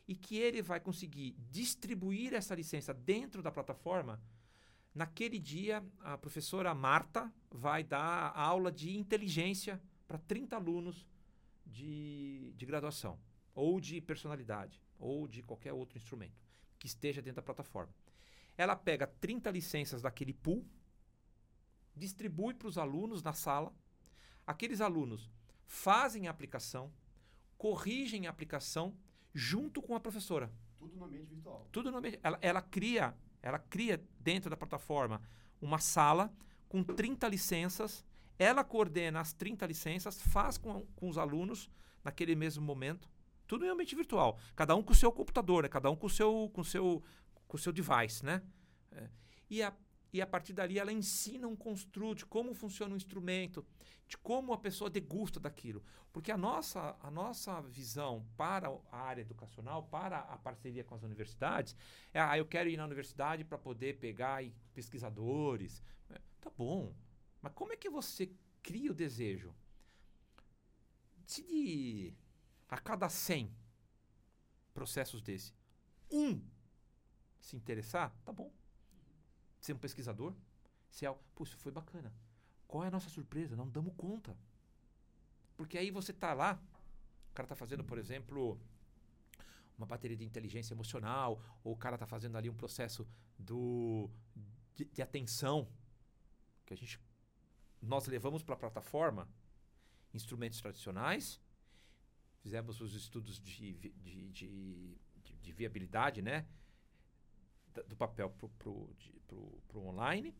e 0.08 0.16
que 0.16 0.38
ele 0.38 0.62
vai 0.62 0.80
conseguir 0.80 1.36
distribuir 1.52 2.34
essa 2.34 2.56
licença 2.56 2.94
dentro 2.94 3.44
da 3.44 3.52
plataforma. 3.52 4.22
Naquele 4.96 5.38
dia, 5.38 5.84
a 6.00 6.18
professora 6.18 6.74
Marta 6.74 7.30
vai 7.52 7.84
dar 7.84 8.32
aula 8.34 8.72
de 8.72 8.96
inteligência 8.96 9.82
para 10.08 10.18
30 10.18 10.56
alunos 10.56 11.06
de, 11.66 12.54
de 12.56 12.66
graduação, 12.66 13.20
ou 13.54 13.82
de 13.82 14.00
personalidade, 14.00 14.82
ou 14.98 15.28
de 15.28 15.44
qualquer 15.44 15.74
outro 15.74 15.98
instrumento 15.98 16.42
que 16.80 16.88
esteja 16.88 17.22
dentro 17.22 17.38
da 17.38 17.42
plataforma. 17.42 17.94
Ela 18.58 18.76
pega 18.76 19.06
30 19.06 19.52
licenças 19.52 20.02
daquele 20.02 20.34
pool, 20.34 20.66
distribui 21.94 22.54
para 22.54 22.70
os 22.70 22.78
alunos 22.78 23.22
na 23.22 23.34
sala. 23.34 23.74
Aqueles 24.48 24.80
alunos 24.80 25.30
fazem 25.74 26.28
a 26.28 26.32
aplicação, 26.32 26.93
corrigem 27.57 28.28
a 28.28 28.30
aplicação 28.30 28.95
junto 29.34 29.82
com 29.82 29.95
a 29.95 29.99
professora. 29.99 30.51
Tudo 30.78 30.95
no 30.95 31.05
ambiente 31.05 31.34
virtual. 31.34 31.67
Tudo 31.71 31.91
no 31.91 31.97
ambiente. 31.97 32.19
Ela, 32.21 32.38
ela 32.41 32.61
cria, 32.61 33.17
ela 33.41 33.57
cria 33.57 34.01
dentro 34.19 34.51
da 34.51 34.55
plataforma 34.55 35.19
uma 35.59 35.80
sala 35.80 36.32
com 36.69 36.84
30 36.84 37.28
licenças. 37.28 38.05
Ela 38.38 38.63
coordena 38.63 39.19
as 39.19 39.34
30 39.34 39.65
licenças, 39.65 40.21
faz 40.21 40.59
com, 40.59 40.86
com 40.95 41.09
os 41.09 41.17
alunos 41.17 41.69
naquele 42.03 42.36
mesmo 42.36 42.63
momento. 42.63 43.09
Tudo 43.47 43.65
em 43.65 43.69
ambiente 43.69 43.95
virtual. 43.95 44.38
Cada 44.55 44.76
um 44.76 44.84
com 44.84 44.93
o 44.93 44.95
seu 44.95 45.11
computador, 45.11 45.63
né? 45.63 45.69
cada 45.69 45.89
um 45.89 45.95
com 45.95 46.05
o 46.05 46.09
seu, 46.09 46.51
com 46.53 46.61
o 46.61 46.65
seu, 46.65 47.03
com 47.47 47.57
seu 47.57 47.74
device, 47.74 48.24
né? 48.24 48.43
É. 48.91 49.09
E 49.49 49.63
a 49.63 49.74
e 50.14 50.22
a 50.22 50.28
partir 50.28 50.53
dali 50.53 50.78
ela 50.78 50.93
ensina 50.93 51.47
um 51.47 51.55
construto 51.55 52.20
de 52.20 52.26
como 52.28 52.53
funciona 52.53 52.93
o 52.93 52.97
instrumento, 52.97 53.66
de 54.07 54.16
como 54.16 54.53
a 54.53 54.57
pessoa 54.59 54.88
degusta 54.88 55.39
daquilo. 55.39 55.84
Porque 56.11 56.32
a 56.32 56.38
nossa, 56.38 56.95
a 57.01 57.09
nossa 57.09 57.59
visão 57.64 58.24
para 58.38 58.70
a 58.91 58.97
área 58.97 59.22
educacional, 59.22 59.82
para 59.82 60.20
a 60.20 60.38
parceria 60.38 60.84
com 60.84 60.93
as 60.93 61.01
universidades, 61.01 61.76
é, 62.14 62.22
ah, 62.22 62.38
eu 62.38 62.45
quero 62.45 62.70
ir 62.70 62.78
na 62.78 62.86
universidade 62.86 63.43
para 63.43 63.57
poder 63.57 63.97
pegar 63.97 64.43
pesquisadores. 64.76 65.82
É, 66.11 66.22
tá 66.39 66.51
bom, 66.55 66.93
mas 67.41 67.51
como 67.53 67.74
é 67.74 67.76
que 67.76 67.89
você 67.89 68.32
cria 68.61 68.91
o 68.91 68.95
desejo? 68.95 69.51
Se 71.26 71.41
de 71.41 72.14
a 72.70 72.78
cada 72.78 73.09
100 73.09 73.51
processos 74.76 75.24
desse, 75.24 75.53
um 76.11 76.39
se 77.39 77.55
interessar, 77.55 78.16
tá 78.24 78.32
bom 78.32 78.51
ser 79.64 79.74
um 79.74 79.78
pesquisador, 79.78 80.34
ser 80.89 81.05
algo, 81.05 81.22
pô, 81.34 81.43
isso 81.43 81.57
foi 81.57 81.72
bacana. 81.72 82.14
Qual 82.68 82.84
é 82.84 82.88
a 82.88 82.91
nossa 82.91 83.09
surpresa? 83.09 83.55
Não 83.55 83.70
damos 83.70 83.93
conta. 83.95 84.38
Porque 85.55 85.78
aí 85.78 85.89
você 85.89 86.11
está 86.11 86.34
lá, 86.34 86.61
o 87.32 87.34
cara 87.34 87.45
está 87.45 87.55
fazendo, 87.55 87.84
por 87.84 87.97
exemplo, 87.97 88.59
uma 89.78 89.88
bateria 89.88 90.18
de 90.18 90.26
inteligência 90.26 90.74
emocional, 90.74 91.41
ou 91.64 91.74
o 91.74 91.78
cara 91.78 91.95
está 91.95 92.05
fazendo 92.05 92.38
ali 92.38 92.49
um 92.49 92.55
processo 92.55 93.07
do, 93.39 94.09
de, 94.76 94.84
de 94.86 95.01
atenção, 95.01 95.68
que 96.66 96.74
a 96.74 96.78
gente 96.78 96.99
nós 97.82 98.05
levamos 98.07 98.43
para 98.43 98.55
a 98.55 98.57
plataforma 98.57 99.28
instrumentos 100.14 100.59
tradicionais, 100.61 101.39
fizemos 102.39 102.82
os 102.82 102.93
estudos 102.95 103.39
de, 103.39 103.74
de, 103.74 104.30
de, 104.30 104.97
de 105.41 105.51
viabilidade, 105.51 106.22
né? 106.22 106.45
Do 107.88 107.95
papel 107.95 108.30
para 108.30 108.69
o 109.80 109.88
online. 109.88 110.34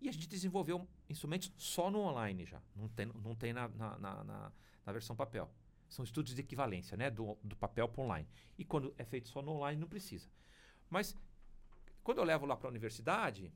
E 0.00 0.08
a 0.08 0.12
gente 0.12 0.28
desenvolveu 0.28 0.88
instrumentos 1.08 1.52
só 1.58 1.90
no 1.90 2.00
online 2.00 2.46
já. 2.46 2.62
Não 2.74 2.88
tem, 2.88 3.06
não 3.06 3.34
tem 3.34 3.52
na, 3.52 3.68
na, 3.68 3.98
na, 3.98 4.52
na 4.86 4.92
versão 4.92 5.14
papel. 5.14 5.50
São 5.88 6.04
estudos 6.04 6.34
de 6.34 6.40
equivalência, 6.40 6.96
né? 6.96 7.10
Do, 7.10 7.36
do 7.42 7.56
papel 7.56 7.88
para 7.88 8.02
online. 8.02 8.28
E 8.56 8.64
quando 8.64 8.94
é 8.96 9.04
feito 9.04 9.28
só 9.28 9.42
no 9.42 9.52
online, 9.52 9.80
não 9.80 9.88
precisa. 9.88 10.28
Mas 10.88 11.14
quando 12.02 12.18
eu 12.18 12.24
levo 12.24 12.46
lá 12.46 12.56
para 12.56 12.68
a 12.68 12.70
universidade, 12.70 13.52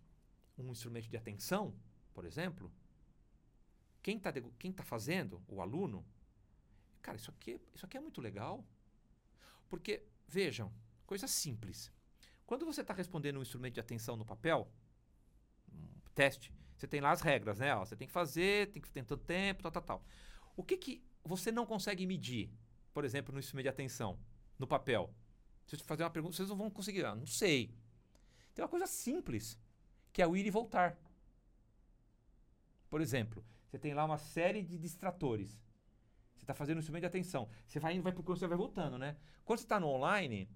um 0.59 0.71
instrumento 0.71 1.09
de 1.09 1.17
atenção, 1.17 1.75
por 2.13 2.25
exemplo, 2.25 2.71
quem 4.03 4.19
está 4.19 4.33
quem 4.59 4.73
tá 4.73 4.85
fazendo, 4.85 5.43
o 5.49 5.63
aluno, 5.63 6.05
cara, 7.01 7.17
isso 7.17 7.31
aqui, 7.31 7.61
isso 7.75 7.87
aqui 7.87 7.97
é 7.97 8.01
muito 8.01 8.21
legal. 8.21 8.65
Porque, 9.69 10.03
vejam, 10.29 10.73
coisa 11.07 11.27
simples. 11.27 11.91
Quando 12.47 12.67
você 12.67 12.83
está 12.83 12.93
respondendo 12.93 13.39
um 13.39 13.43
instrumento 13.43 13.75
de 13.75 13.81
atenção 13.81 14.17
no 14.17 14.25
papel, 14.25 14.69
um 15.73 16.11
teste, 16.15 16.53
você 16.77 16.87
tem 16.87 17.01
lá 17.01 17.11
as 17.11 17.21
regras, 17.21 17.59
né? 17.59 17.75
Ó, 17.75 17.85
você 17.85 17.97
tem 17.97 18.07
que 18.07 18.13
fazer, 18.13 18.71
tem 18.71 18.83
que 18.83 18.91
ter 18.91 19.05
tanto 19.05 19.25
tempo, 19.25 19.63
tal, 19.63 19.73
tal, 19.73 19.83
tal. 19.83 20.05
O 20.57 20.63
que, 20.63 20.77
que 20.77 21.05
você 21.25 21.51
não 21.51 21.65
consegue 21.65 22.07
medir, 22.07 22.51
por 22.93 23.05
exemplo, 23.05 23.33
no 23.33 23.39
instrumento 23.39 23.65
de 23.65 23.71
atenção, 23.71 24.19
no 24.59 24.67
papel? 24.67 25.15
Se 25.67 25.77
eu 25.77 25.81
fazer 25.81 26.03
uma 26.03 26.11
pergunta, 26.11 26.37
vocês 26.37 26.49
não 26.49 26.57
vão 26.57 26.71
conseguir. 26.71 27.05
Ah, 27.05 27.15
não 27.15 27.27
sei. 27.27 27.75
Tem 28.55 28.63
uma 28.63 28.69
coisa 28.69 28.87
simples, 28.87 29.59
que 30.13 30.21
é 30.21 30.27
o 30.27 30.37
ir 30.37 30.47
e 30.47 30.51
voltar. 30.51 30.97
Por 32.91 33.01
exemplo, 33.01 33.45
você 33.67 33.79
tem 33.79 33.95
lá 33.95 34.05
uma 34.05 34.19
série 34.19 34.63
de 34.63 34.79
distratores. 34.79 35.59
Você 36.37 36.43
está 36.43 36.55
fazendo 36.55 36.77
um 36.77 36.81
instrumento 36.81 37.03
de 37.03 37.07
atenção. 37.07 37.49
Você 37.67 37.81
vai 37.81 37.95
indo, 37.95 38.03
vai 38.03 38.13
procurando, 38.13 38.39
você 38.39 38.47
vai 38.47 38.59
voltando, 38.59 38.99
né? 38.99 39.17
Quando 39.45 39.59
você 39.59 39.65
está 39.65 39.81
no 39.81 39.89
online, 39.89 40.49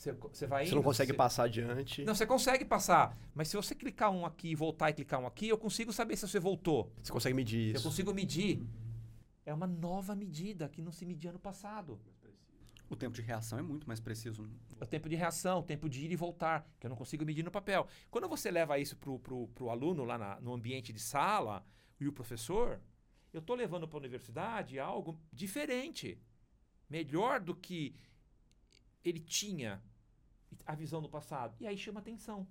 você, 0.00 0.46
vai 0.46 0.66
Você 0.66 0.74
não 0.74 0.82
consegue 0.82 1.12
passar 1.12 1.44
adiante. 1.44 2.04
Não, 2.04 2.14
você 2.14 2.26
consegue 2.26 2.64
passar. 2.64 3.14
Mas 3.34 3.48
se 3.48 3.56
você 3.56 3.74
clicar 3.74 4.10
um 4.10 4.24
aqui, 4.24 4.54
voltar 4.54 4.88
e 4.88 4.94
clicar 4.94 5.20
um 5.20 5.26
aqui, 5.26 5.48
eu 5.48 5.58
consigo 5.58 5.92
saber 5.92 6.16
se 6.16 6.26
você 6.26 6.40
voltou. 6.40 6.90
Você 7.02 7.12
consegue 7.12 7.34
medir 7.34 7.74
isso. 7.74 7.78
Eu 7.78 7.90
consigo 7.90 8.14
medir. 8.14 8.66
É 9.44 9.52
uma 9.52 9.66
nova 9.66 10.14
medida 10.14 10.70
que 10.70 10.80
não 10.80 10.90
se 10.90 11.04
media 11.04 11.30
no 11.32 11.38
passado. 11.38 12.00
O 12.88 12.96
tempo 12.96 13.14
de 13.14 13.20
reação 13.20 13.58
é 13.58 13.62
muito 13.62 13.86
mais 13.86 14.00
preciso. 14.00 14.50
O 14.80 14.86
tempo 14.86 15.08
de 15.08 15.16
reação, 15.16 15.60
o 15.60 15.62
tempo 15.62 15.88
de 15.88 16.04
ir 16.04 16.10
e 16.10 16.16
voltar, 16.16 16.66
que 16.80 16.86
eu 16.86 16.88
não 16.88 16.96
consigo 16.96 17.24
medir 17.24 17.44
no 17.44 17.50
papel. 17.50 17.86
Quando 18.10 18.26
você 18.26 18.50
leva 18.50 18.78
isso 18.78 18.96
para 18.96 19.10
o 19.10 19.70
aluno 19.70 20.02
lá 20.04 20.16
na, 20.16 20.40
no 20.40 20.54
ambiente 20.54 20.92
de 20.92 20.98
sala 20.98 21.64
e 22.00 22.08
o 22.08 22.12
professor, 22.12 22.80
eu 23.32 23.40
estou 23.40 23.54
levando 23.54 23.86
para 23.86 23.98
a 23.98 24.00
universidade 24.00 24.78
algo 24.78 25.20
diferente. 25.30 26.18
Melhor 26.88 27.38
do 27.38 27.54
que 27.54 27.94
ele 29.04 29.20
tinha 29.20 29.82
a 30.66 30.74
visão 30.74 31.00
do 31.00 31.08
passado. 31.08 31.54
E 31.60 31.66
aí 31.66 31.76
chama 31.76 32.00
atenção. 32.00 32.46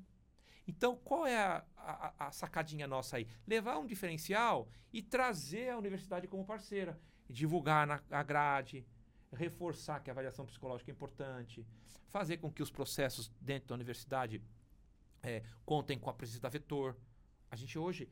Então, 0.67 0.95
qual 0.95 1.25
é 1.25 1.37
a, 1.37 1.65
a, 1.75 2.27
a, 2.27 2.31
sacadinha 2.31 2.87
nossa 2.87 3.17
aí? 3.17 3.27
Levar 3.47 3.79
um 3.79 3.87
diferencial 3.87 4.69
e 4.93 5.01
trazer 5.01 5.69
a 5.69 5.77
universidade 5.77 6.27
como 6.27 6.45
parceira. 6.45 6.99
Divulgar 7.27 7.87
na 7.87 8.01
a 8.11 8.21
grade, 8.21 8.85
reforçar 9.33 9.99
que 9.99 10.09
a 10.09 10.13
avaliação 10.13 10.45
psicológica 10.45 10.91
é 10.91 10.93
importante, 10.93 11.65
fazer 12.07 12.37
com 12.37 12.51
que 12.51 12.61
os 12.61 12.69
processos 12.69 13.31
dentro 13.41 13.69
da 13.69 13.75
universidade 13.75 14.41
É, 15.21 15.43
contem 15.65 15.99
com 15.99 16.09
a 16.09 16.13
presença 16.13 16.39
da 16.39 16.49
Vetor. 16.49 16.95
A 17.51 17.55
gente 17.55 17.77
hoje, 17.77 18.07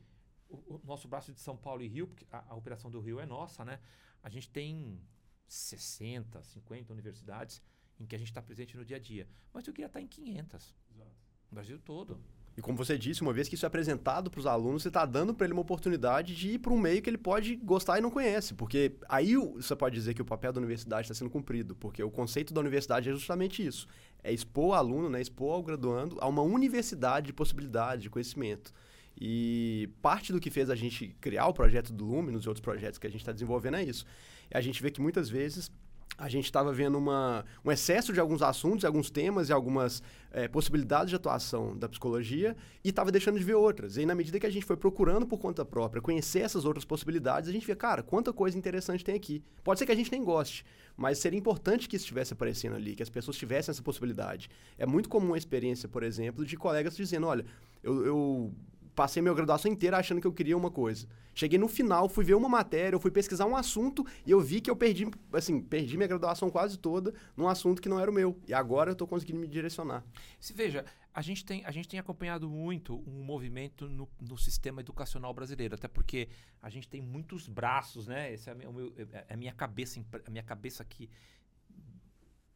o, 0.48 0.74
o 0.74 0.80
nosso 0.84 1.08
braço 1.08 1.32
de 1.32 1.40
São 1.40 1.56
Paulo 1.56 1.82
e 1.82 1.88
Rio, 1.88 2.08
porque 2.08 2.26
a, 2.30 2.44
a 2.52 2.54
operação 2.54 2.90
do 2.90 3.00
Rio 3.00 3.18
é 3.18 3.24
nossa, 3.24 3.64
né? 3.64 3.80
A 4.22 4.28
gente 4.28 4.50
tem 4.50 5.00
60, 5.46 6.42
50 6.42 6.92
universidades 6.92 7.62
em 8.00 8.06
que 8.06 8.14
a 8.14 8.18
gente 8.18 8.28
está 8.28 8.42
presente 8.42 8.76
no 8.76 8.84
dia 8.84 8.96
a 8.96 9.00
dia. 9.00 9.28
Mas 9.52 9.66
eu 9.66 9.72
queria 9.72 9.86
estar 9.86 10.00
em 10.00 10.06
500. 10.06 10.74
Exato. 10.94 11.10
No 11.50 11.54
Brasil 11.54 11.78
todo. 11.78 12.20
E 12.58 12.60
como 12.60 12.76
você 12.76 12.98
disse, 12.98 13.22
uma 13.22 13.32
vez 13.32 13.48
que 13.48 13.54
isso 13.54 13.64
é 13.64 13.68
apresentado 13.68 14.28
para 14.30 14.40
os 14.40 14.46
alunos, 14.46 14.82
você 14.82 14.88
está 14.88 15.06
dando 15.06 15.32
para 15.32 15.46
ele 15.46 15.52
uma 15.52 15.62
oportunidade 15.62 16.34
de 16.34 16.54
ir 16.54 16.58
para 16.58 16.72
um 16.72 16.78
meio 16.78 17.00
que 17.00 17.08
ele 17.08 17.16
pode 17.16 17.54
gostar 17.54 17.98
e 17.98 18.00
não 18.00 18.10
conhece. 18.10 18.52
Porque 18.52 18.96
aí 19.08 19.36
você 19.36 19.76
pode 19.76 19.94
dizer 19.94 20.12
que 20.12 20.20
o 20.20 20.24
papel 20.24 20.52
da 20.52 20.58
universidade 20.58 21.02
está 21.02 21.14
sendo 21.14 21.30
cumprido. 21.30 21.76
Porque 21.76 22.02
o 22.02 22.10
conceito 22.10 22.52
da 22.52 22.60
universidade 22.60 23.08
é 23.08 23.12
justamente 23.12 23.64
isso. 23.64 23.86
É 24.24 24.32
expor 24.32 24.70
o 24.70 24.74
aluno, 24.74 25.08
né, 25.08 25.20
expor 25.20 25.54
ao 25.54 25.62
graduando 25.62 26.18
a 26.20 26.26
uma 26.26 26.42
universidade 26.42 27.26
de 27.26 27.32
possibilidade, 27.32 28.02
de 28.02 28.10
conhecimento. 28.10 28.74
E 29.20 29.88
parte 30.02 30.32
do 30.32 30.40
que 30.40 30.50
fez 30.50 30.68
a 30.68 30.74
gente 30.74 31.14
criar 31.20 31.46
o 31.46 31.52
projeto 31.52 31.92
do 31.92 32.04
Luminous 32.04 32.44
e 32.44 32.48
outros 32.48 32.62
projetos 32.62 32.98
que 32.98 33.06
a 33.06 33.10
gente 33.10 33.20
está 33.20 33.30
desenvolvendo 33.30 33.76
é 33.76 33.84
isso. 33.84 34.04
A 34.52 34.60
gente 34.60 34.82
vê 34.82 34.90
que 34.90 35.00
muitas 35.00 35.28
vezes 35.28 35.70
a 36.18 36.28
gente 36.28 36.46
estava 36.46 36.72
vendo 36.72 36.98
uma, 36.98 37.44
um 37.64 37.70
excesso 37.70 38.12
de 38.12 38.18
alguns 38.18 38.42
assuntos, 38.42 38.84
alguns 38.84 39.08
temas 39.08 39.48
e 39.48 39.52
algumas 39.52 40.02
é, 40.32 40.48
possibilidades 40.48 41.10
de 41.10 41.16
atuação 41.16 41.78
da 41.78 41.88
psicologia 41.88 42.56
e 42.84 42.88
estava 42.88 43.12
deixando 43.12 43.38
de 43.38 43.44
ver 43.44 43.54
outras. 43.54 43.96
E 43.96 44.00
aí, 44.00 44.06
na 44.06 44.16
medida 44.16 44.40
que 44.40 44.46
a 44.46 44.50
gente 44.50 44.66
foi 44.66 44.76
procurando 44.76 45.24
por 45.24 45.38
conta 45.38 45.64
própria 45.64 46.02
conhecer 46.02 46.40
essas 46.40 46.64
outras 46.64 46.84
possibilidades, 46.84 47.48
a 47.48 47.52
gente 47.52 47.64
vê, 47.64 47.76
cara, 47.76 48.02
quanta 48.02 48.32
coisa 48.32 48.58
interessante 48.58 49.04
tem 49.04 49.14
aqui. 49.14 49.44
Pode 49.62 49.78
ser 49.78 49.86
que 49.86 49.92
a 49.92 49.94
gente 49.94 50.10
nem 50.10 50.24
goste, 50.24 50.64
mas 50.96 51.18
seria 51.18 51.38
importante 51.38 51.88
que 51.88 51.94
isso 51.94 52.04
estivesse 52.04 52.32
aparecendo 52.32 52.74
ali, 52.74 52.96
que 52.96 53.02
as 53.02 53.08
pessoas 53.08 53.36
tivessem 53.36 53.70
essa 53.70 53.82
possibilidade. 53.82 54.50
É 54.76 54.84
muito 54.84 55.08
comum 55.08 55.34
a 55.34 55.38
experiência, 55.38 55.88
por 55.88 56.02
exemplo, 56.02 56.44
de 56.44 56.56
colegas 56.56 56.96
dizendo: 56.96 57.28
olha, 57.28 57.46
eu, 57.80 58.04
eu 58.04 58.52
passei 58.98 59.22
minha 59.22 59.32
graduação 59.32 59.70
inteira 59.70 59.96
achando 59.96 60.20
que 60.20 60.26
eu 60.26 60.32
queria 60.32 60.56
uma 60.56 60.72
coisa. 60.72 61.06
Cheguei 61.32 61.56
no 61.56 61.68
final, 61.68 62.08
fui 62.08 62.24
ver 62.24 62.34
uma 62.34 62.48
matéria, 62.48 62.96
eu 62.96 63.00
fui 63.00 63.12
pesquisar 63.12 63.46
um 63.46 63.54
assunto 63.54 64.04
e 64.26 64.32
eu 64.32 64.40
vi 64.40 64.60
que 64.60 64.68
eu 64.68 64.74
perdi, 64.74 65.08
assim, 65.32 65.60
perdi 65.60 65.96
minha 65.96 66.08
graduação 66.08 66.50
quase 66.50 66.76
toda 66.76 67.14
num 67.36 67.46
assunto 67.46 67.80
que 67.80 67.88
não 67.88 68.00
era 68.00 68.10
o 68.10 68.14
meu. 68.14 68.36
E 68.48 68.52
agora 68.52 68.90
eu 68.90 68.94
estou 68.94 69.06
conseguindo 69.06 69.38
me 69.38 69.46
direcionar. 69.46 70.04
Se 70.40 70.52
veja, 70.52 70.84
a 71.14 71.22
gente 71.22 71.44
tem, 71.44 71.64
a 71.64 71.70
gente 71.70 71.86
tem 71.86 72.00
acompanhado 72.00 72.50
muito 72.50 73.00
um 73.06 73.22
movimento 73.22 73.88
no, 73.88 74.08
no 74.20 74.36
sistema 74.36 74.80
educacional 74.80 75.32
brasileiro, 75.32 75.76
até 75.76 75.86
porque 75.86 76.28
a 76.60 76.68
gente 76.68 76.88
tem 76.88 77.00
muitos 77.00 77.48
braços, 77.48 78.08
né? 78.08 78.32
Essa 78.32 78.50
é 78.50 78.52
a 78.52 78.56
minha, 78.56 78.68
é, 78.96 79.24
é 79.28 79.34
a 79.34 79.36
minha 79.36 79.52
cabeça, 79.52 80.04
a 80.26 80.30
minha 80.30 80.42
cabeça 80.42 80.82
aqui 80.82 81.08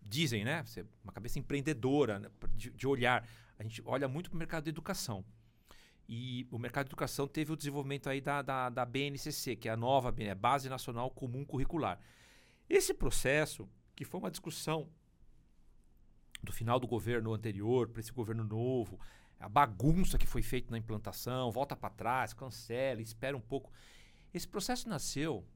dizem, 0.00 0.44
né? 0.44 0.64
Uma 1.04 1.12
cabeça 1.12 1.38
empreendedora 1.38 2.18
né? 2.18 2.28
de, 2.52 2.68
de 2.70 2.86
olhar. 2.88 3.24
A 3.56 3.62
gente 3.62 3.80
olha 3.84 4.08
muito 4.08 4.28
para 4.28 4.36
o 4.36 4.38
mercado 4.40 4.64
de 4.64 4.70
educação. 4.70 5.24
E 6.14 6.46
o 6.50 6.58
mercado 6.58 6.84
de 6.84 6.90
educação 6.90 7.26
teve 7.26 7.54
o 7.54 7.56
desenvolvimento 7.56 8.06
aí 8.06 8.20
da, 8.20 8.42
da, 8.42 8.68
da 8.68 8.84
BNCC, 8.84 9.56
que 9.56 9.66
é 9.66 9.72
a 9.72 9.76
nova 9.78 10.14
é 10.18 10.34
Base 10.34 10.68
Nacional 10.68 11.10
Comum 11.10 11.42
Curricular. 11.42 11.98
Esse 12.68 12.92
processo, 12.92 13.66
que 13.96 14.04
foi 14.04 14.20
uma 14.20 14.30
discussão 14.30 14.90
do 16.42 16.52
final 16.52 16.78
do 16.78 16.86
governo 16.86 17.32
anterior 17.32 17.88
para 17.88 18.00
esse 18.00 18.12
governo 18.12 18.44
novo, 18.44 19.00
a 19.40 19.48
bagunça 19.48 20.18
que 20.18 20.26
foi 20.26 20.42
feita 20.42 20.70
na 20.70 20.76
implantação, 20.76 21.50
volta 21.50 21.74
para 21.74 21.88
trás, 21.88 22.34
cancela, 22.34 23.00
espera 23.00 23.34
um 23.34 23.40
pouco. 23.40 23.72
Esse 24.34 24.46
processo 24.46 24.90
nasceu 24.90 25.46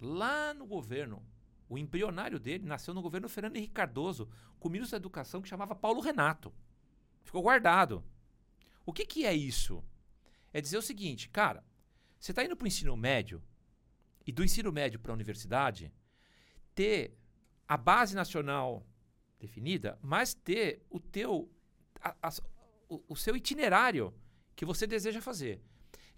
lá 0.00 0.52
no 0.52 0.66
governo. 0.66 1.22
O 1.68 1.78
embrionário 1.78 2.40
dele 2.40 2.66
nasceu 2.66 2.92
no 2.92 3.00
governo 3.00 3.28
Fernando 3.28 3.58
Henrique 3.58 3.74
Cardoso, 3.74 4.28
com 4.58 4.66
o 4.66 4.72
ministro 4.72 4.98
da 4.98 5.02
Educação 5.02 5.40
que 5.40 5.48
chamava 5.48 5.72
Paulo 5.72 6.00
Renato. 6.00 6.52
Ficou 7.22 7.42
guardado. 7.42 8.02
O 8.84 8.92
que, 8.92 9.04
que 9.04 9.24
é 9.24 9.34
isso? 9.34 9.82
É 10.52 10.60
dizer 10.60 10.78
o 10.78 10.82
seguinte, 10.82 11.28
cara, 11.28 11.64
você 12.18 12.32
está 12.32 12.44
indo 12.44 12.56
para 12.56 12.64
o 12.64 12.68
ensino 12.68 12.96
médio 12.96 13.42
e 14.26 14.32
do 14.32 14.44
ensino 14.44 14.70
médio 14.70 15.00
para 15.00 15.12
a 15.12 15.14
universidade, 15.14 15.92
ter 16.74 17.16
a 17.66 17.76
base 17.76 18.14
nacional 18.14 18.86
definida, 19.38 19.98
mas 20.00 20.34
ter 20.34 20.84
o 20.88 21.00
teu 21.00 21.50
a, 22.00 22.14
a, 22.22 22.30
o, 22.88 23.02
o, 23.08 23.16
seu 23.16 23.34
itinerário 23.36 24.14
que 24.54 24.64
você 24.64 24.86
deseja 24.86 25.20
fazer. 25.20 25.60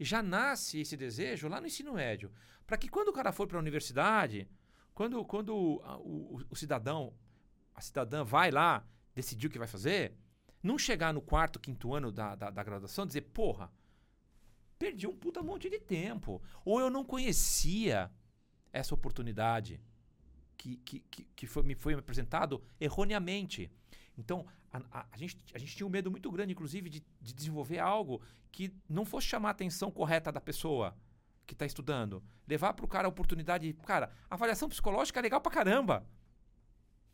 Já 0.01 0.23
nasce 0.23 0.81
esse 0.81 0.97
desejo 0.97 1.49
lá 1.49 1.61
no 1.61 1.67
ensino 1.67 1.95
médio, 1.95 2.33
para 2.67 2.77
que 2.77 2.89
quando 2.89 3.09
o 3.09 3.12
cara 3.12 3.33
for 3.33 3.47
para 3.47 3.59
a 3.59 3.61
universidade, 3.61 4.49
quando, 4.95 5.25
quando 5.25 5.81
a, 5.85 5.97
o, 5.99 6.43
o 6.51 6.57
cidadão, 6.57 7.15
a 7.75 7.81
cidadã 7.81 8.25
vai 8.25 8.51
lá 8.51 8.87
decidir 9.15 9.47
o 9.47 9.51
que 9.51 9.59
vai 9.59 9.69
fazer, 9.69 10.17
não 10.65 10.79
chegar 10.79 11.12
no 11.12 11.21
quarto, 11.21 11.61
quinto 11.61 11.95
ano 11.95 12.11
da, 12.11 12.35
da, 12.35 12.51
da 12.51 12.62
graduação 12.65 13.05
e 13.05 13.09
dizer, 13.09 13.21
porra, 13.21 13.71
perdi 14.79 15.07
um 15.07 15.15
puta 15.15 15.43
monte 15.43 15.69
de 15.69 15.79
tempo. 15.79 16.43
Ou 16.65 16.81
eu 16.81 16.89
não 16.89 17.05
conhecia 17.05 18.11
essa 18.73 18.95
oportunidade 18.95 19.79
que, 20.57 20.77
que, 20.79 21.01
que, 21.01 21.25
que 21.37 21.47
foi, 21.47 21.62
me 21.62 21.75
foi 21.75 21.93
apresentado 21.93 22.65
erroneamente. 22.81 23.71
Então, 24.17 24.47
a, 24.73 24.79
a, 24.91 25.07
a, 25.12 25.17
gente, 25.19 25.37
a 25.55 25.59
gente 25.59 25.77
tinha 25.77 25.87
um 25.87 25.91
medo 25.91 26.11
muito 26.11 26.31
grande, 26.33 26.53
inclusive, 26.53 26.89
de, 26.89 27.05
de 27.21 27.35
desenvolver 27.35 27.79
algo 27.79 28.23
que 28.51 28.75
não 28.89 29.05
fosse 29.05 29.27
chamar 29.27 29.49
a 29.49 29.53
atenção 29.53 29.91
correta 29.91 30.33
da 30.33 30.41
pessoa 30.41 30.97
que 31.47 31.53
está 31.53 31.67
estudando. 31.67 32.25
Levar 32.49 32.73
para 32.73 32.87
o 32.87 32.89
cara 32.89 33.07
a 33.07 33.11
oportunidade. 33.11 33.71
Cara, 33.85 34.11
avaliação 34.31 34.69
psicológica 34.69 35.21
é 35.21 35.23
legal 35.23 35.43
pra 35.43 35.53
caramba. 35.53 36.07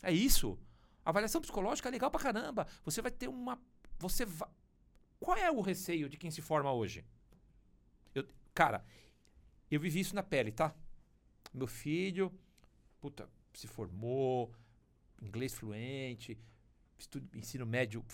É 0.02 0.12
isso. 0.12 0.56
Avaliação 1.04 1.40
psicológica 1.40 1.88
é 1.88 1.92
legal 1.92 2.10
pra 2.10 2.20
caramba. 2.20 2.66
Você 2.84 3.00
vai 3.00 3.10
ter 3.10 3.28
uma. 3.28 3.60
Você 3.98 4.24
vai. 4.24 4.48
Qual 5.18 5.36
é 5.36 5.50
o 5.50 5.60
receio 5.60 6.08
de 6.08 6.16
quem 6.16 6.30
se 6.30 6.40
forma 6.40 6.72
hoje? 6.72 7.04
Eu, 8.14 8.26
cara, 8.54 8.84
eu 9.70 9.78
vivi 9.80 10.00
isso 10.00 10.14
na 10.14 10.22
pele, 10.22 10.50
tá? 10.50 10.74
Meu 11.52 11.66
filho, 11.66 12.32
puta, 13.00 13.28
se 13.52 13.66
formou, 13.66 14.52
inglês 15.20 15.54
fluente, 15.54 16.38
estudo, 16.98 17.28
ensino 17.36 17.66
médio 17.66 18.04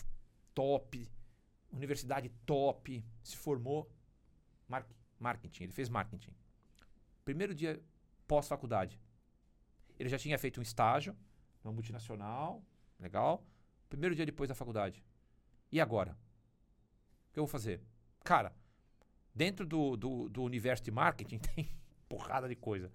top, 0.55 1.09
universidade 1.73 2.29
top, 2.45 3.05
se 3.23 3.37
formou, 3.37 3.91
mar, 4.69 4.87
marketing, 5.19 5.65
ele 5.65 5.73
fez 5.73 5.89
marketing. 5.89 6.35
Primeiro 7.25 7.55
dia 7.55 7.83
pós-faculdade, 8.27 9.01
ele 9.99 10.09
já 10.09 10.19
tinha 10.19 10.39
feito 10.39 10.61
um 10.61 10.63
estágio 10.63 11.17
numa 11.63 11.75
multinacional, 11.75 12.63
Legal? 12.99 13.47
Primeiro 13.89 14.15
dia 14.15 14.27
depois 14.27 14.49
da 14.49 14.55
faculdade. 14.55 15.03
E 15.71 15.81
agora? 15.81 16.13
O 17.29 17.33
que 17.33 17.39
eu 17.39 17.45
vou 17.45 17.51
fazer? 17.51 17.81
Cara, 18.25 18.55
dentro 19.35 19.67
do, 19.67 19.97
do, 19.97 20.29
do 20.29 20.43
universo 20.43 20.83
de 20.83 20.91
marketing 20.91 21.39
tem 21.55 21.71
porrada 22.09 22.49
de 22.49 22.57
coisa. 22.57 22.91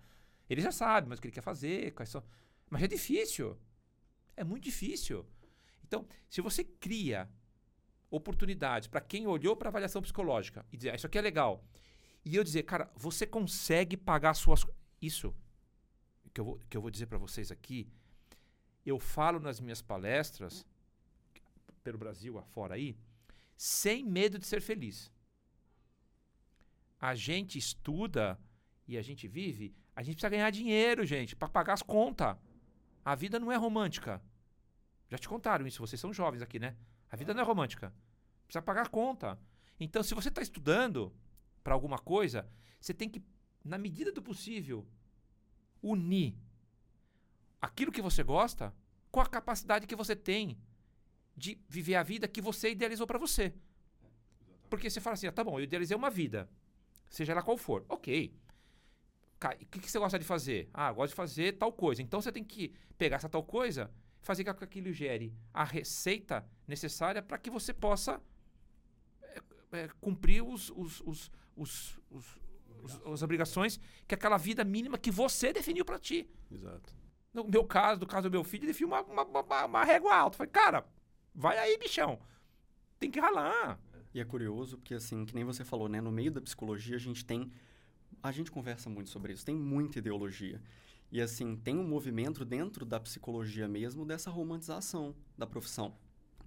Ele 0.50 0.62
já 0.62 0.72
sabe, 0.72 1.08
mas 1.08 1.20
o 1.20 1.22
que 1.22 1.28
ele 1.28 1.34
quer 1.34 1.42
fazer, 1.42 1.94
quais 1.94 2.10
são. 2.10 2.24
Mas 2.70 2.84
é 2.84 2.88
difícil. 2.88 3.58
É 4.36 4.44
muito 4.44 4.64
difícil. 4.64 5.26
Então, 5.84 6.08
se 6.30 6.42
você 6.42 6.64
cria 6.64 7.30
oportunidades 8.10 8.88
para 8.88 9.00
quem 9.00 9.26
olhou 9.28 9.56
para 9.56 9.70
avaliação 9.70 10.02
psicológica 10.02 10.66
e 10.72 10.78
dizer, 10.78 10.92
ah, 10.92 10.96
isso 10.96 11.08
aqui 11.08 11.18
é 11.18 11.22
legal. 11.22 11.64
E 12.26 12.36
eu 12.36 12.44
dizer, 12.44 12.64
cara, 12.64 12.92
você 12.96 13.26
consegue 13.26 13.96
pagar 13.96 14.34
suas. 14.34 14.66
Isso 15.02 15.34
que 16.34 16.40
eu 16.42 16.46
vou, 16.46 16.60
que 16.70 16.78
eu 16.78 16.82
vou 16.82 16.92
dizer 16.92 17.08
para 17.08 17.18
vocês 17.18 17.52
aqui 17.52 17.90
eu 18.90 19.00
falo 19.00 19.40
nas 19.40 19.60
minhas 19.60 19.82
palestras, 19.82 20.66
pelo 21.84 21.98
Brasil 21.98 22.38
afora 22.38 22.76
aí, 22.76 22.98
sem 23.56 24.04
medo 24.04 24.40
de 24.40 24.46
ser 24.46 24.62
feliz. 24.62 25.12
A 27.00 27.16
gente 27.16 27.58
estuda 27.58 28.40
e 28.88 28.98
a 28.98 29.02
gente 29.02 29.28
vive, 29.28 29.76
a 29.96 30.04
gente 30.04 30.16
precisa 30.16 30.30
ganhar 30.30 30.50
dinheiro, 30.50 31.06
gente, 31.06 31.36
para 31.36 31.48
pagar 31.48 31.74
as 31.74 31.82
contas. 31.82 32.38
A 33.04 33.16
vida 33.16 33.40
não 33.40 33.52
é 33.52 33.56
romântica. 33.56 34.22
Já 35.10 35.18
te 35.18 35.28
contaram 35.28 35.68
isso, 35.68 35.86
vocês 35.86 36.00
são 36.00 36.14
jovens 36.14 36.42
aqui, 36.42 36.60
né? 36.60 36.76
A 37.10 37.16
vida 37.16 37.34
não 37.34 37.42
é 37.42 37.46
romântica. 37.46 37.94
Precisa 38.46 38.62
pagar 38.62 38.86
a 38.86 38.90
conta. 38.90 39.40
Então, 39.80 40.04
se 40.04 40.14
você 40.14 40.30
está 40.30 40.42
estudando 40.42 41.14
para 41.64 41.74
alguma 41.74 41.98
coisa, 41.98 42.48
você 42.80 42.94
tem 42.94 43.10
que, 43.10 43.24
na 43.64 43.78
medida 43.78 44.12
do 44.12 44.22
possível, 44.22 44.88
unir 45.82 46.36
aquilo 47.62 47.92
que 47.92 48.02
você 48.02 48.24
gosta 48.24 48.74
com 49.12 49.20
a 49.20 49.26
capacidade 49.26 49.86
que 49.86 49.96
você 49.96 50.16
tem 50.16 50.58
de 51.36 51.60
viver 51.70 51.96
a 51.96 52.04
vida 52.04 52.28
que 52.28 52.42
você 52.42 52.72
idealizou 52.72 53.06
para 53.06 53.20
você. 53.20 53.54
Porque 54.70 54.90
você 54.90 55.02
fala 55.02 55.14
assim, 55.14 55.28
ah, 55.28 55.32
tá 55.32 55.44
bom, 55.44 55.60
eu 55.60 55.64
idealizei 55.64 55.96
uma 55.96 56.10
vida, 56.10 56.50
seja 57.10 57.34
ela 57.34 57.44
qual 57.44 57.58
for. 57.58 57.86
Ok. 57.90 58.34
O 59.44 59.66
que, 59.66 59.80
que 59.80 59.92
você 59.92 60.00
gosta 60.00 60.20
de 60.20 60.26
fazer? 60.26 60.70
Ah, 60.74 60.92
gosto 60.92 61.12
de 61.12 61.16
fazer 61.16 61.58
tal 61.58 61.74
coisa. 61.74 62.02
Então 62.02 62.22
você 62.22 62.32
tem 62.32 62.44
que 62.44 62.74
pegar 62.98 63.16
essa 63.18 63.28
tal 63.28 63.44
coisa, 63.44 63.92
fazer 64.22 64.44
com 64.44 64.54
que 64.54 64.64
aquilo 64.64 64.94
gere 64.94 65.34
a 65.54 65.64
receita 65.64 66.48
necessária 66.68 67.22
para 67.22 67.40
que 67.40 67.50
você 67.50 67.74
possa 67.74 68.22
é, 69.72 69.90
cumprir 70.00 70.44
os, 70.44 70.70
os, 70.70 71.02
os, 71.02 71.32
os, 71.56 72.00
os, 72.12 73.02
as 73.06 73.22
obrigações 73.24 73.80
que 74.08 74.14
aquela 74.14 74.38
vida 74.38 74.64
mínima 74.64 74.98
que 74.98 75.10
você 75.10 75.52
definiu 75.52 75.84
para 75.84 75.98
ti. 75.98 76.30
Exato. 76.52 77.01
No 77.34 77.46
meu 77.46 77.64
caso, 77.64 78.00
do 78.00 78.08
caso 78.08 78.30
do 78.30 78.32
meu 78.32 78.44
filho, 78.44 78.66
ele 78.66 78.74
viu 78.74 78.88
uma, 78.88 79.02
uma, 79.02 79.24
uma, 79.24 79.66
uma 79.66 79.84
régua 79.84 80.14
alta. 80.14 80.38
Falei, 80.38 80.52
cara, 80.52 80.86
vai 81.34 81.58
aí, 81.58 81.78
bichão. 81.78 82.20
tem 83.00 83.10
que 83.10 83.20
ralar. 83.20 83.80
E 84.14 84.20
é 84.20 84.26
curioso 84.26 84.78
porque, 84.78 84.94
assim, 84.94 85.26
que 85.26 85.34
nem 85.34 85.46
você 85.46 85.64
falou, 85.64 85.88
né? 85.88 86.02
No 86.02 86.12
meio 86.12 86.32
da 86.32 86.42
psicologia, 86.42 86.98
a 86.98 87.00
gente 87.00 87.24
tem... 87.24 87.50
A 88.22 88.32
gente 88.32 88.52
conversa 88.52 88.90
muito 88.90 89.10
sobre 89.10 89.32
isso. 89.34 89.46
Tem 89.46 89.56
muita 89.56 90.00
ideologia. 90.00 90.62
E, 91.10 91.22
assim, 91.22 91.56
tem 91.56 91.78
um 91.78 91.88
movimento 91.88 92.44
dentro 92.44 92.86
da 92.86 93.00
psicologia 93.00 93.68
mesmo 93.68 94.06
dessa 94.06 94.30
romantização 94.30 95.16
da 95.38 95.48
profissão. 95.48 95.96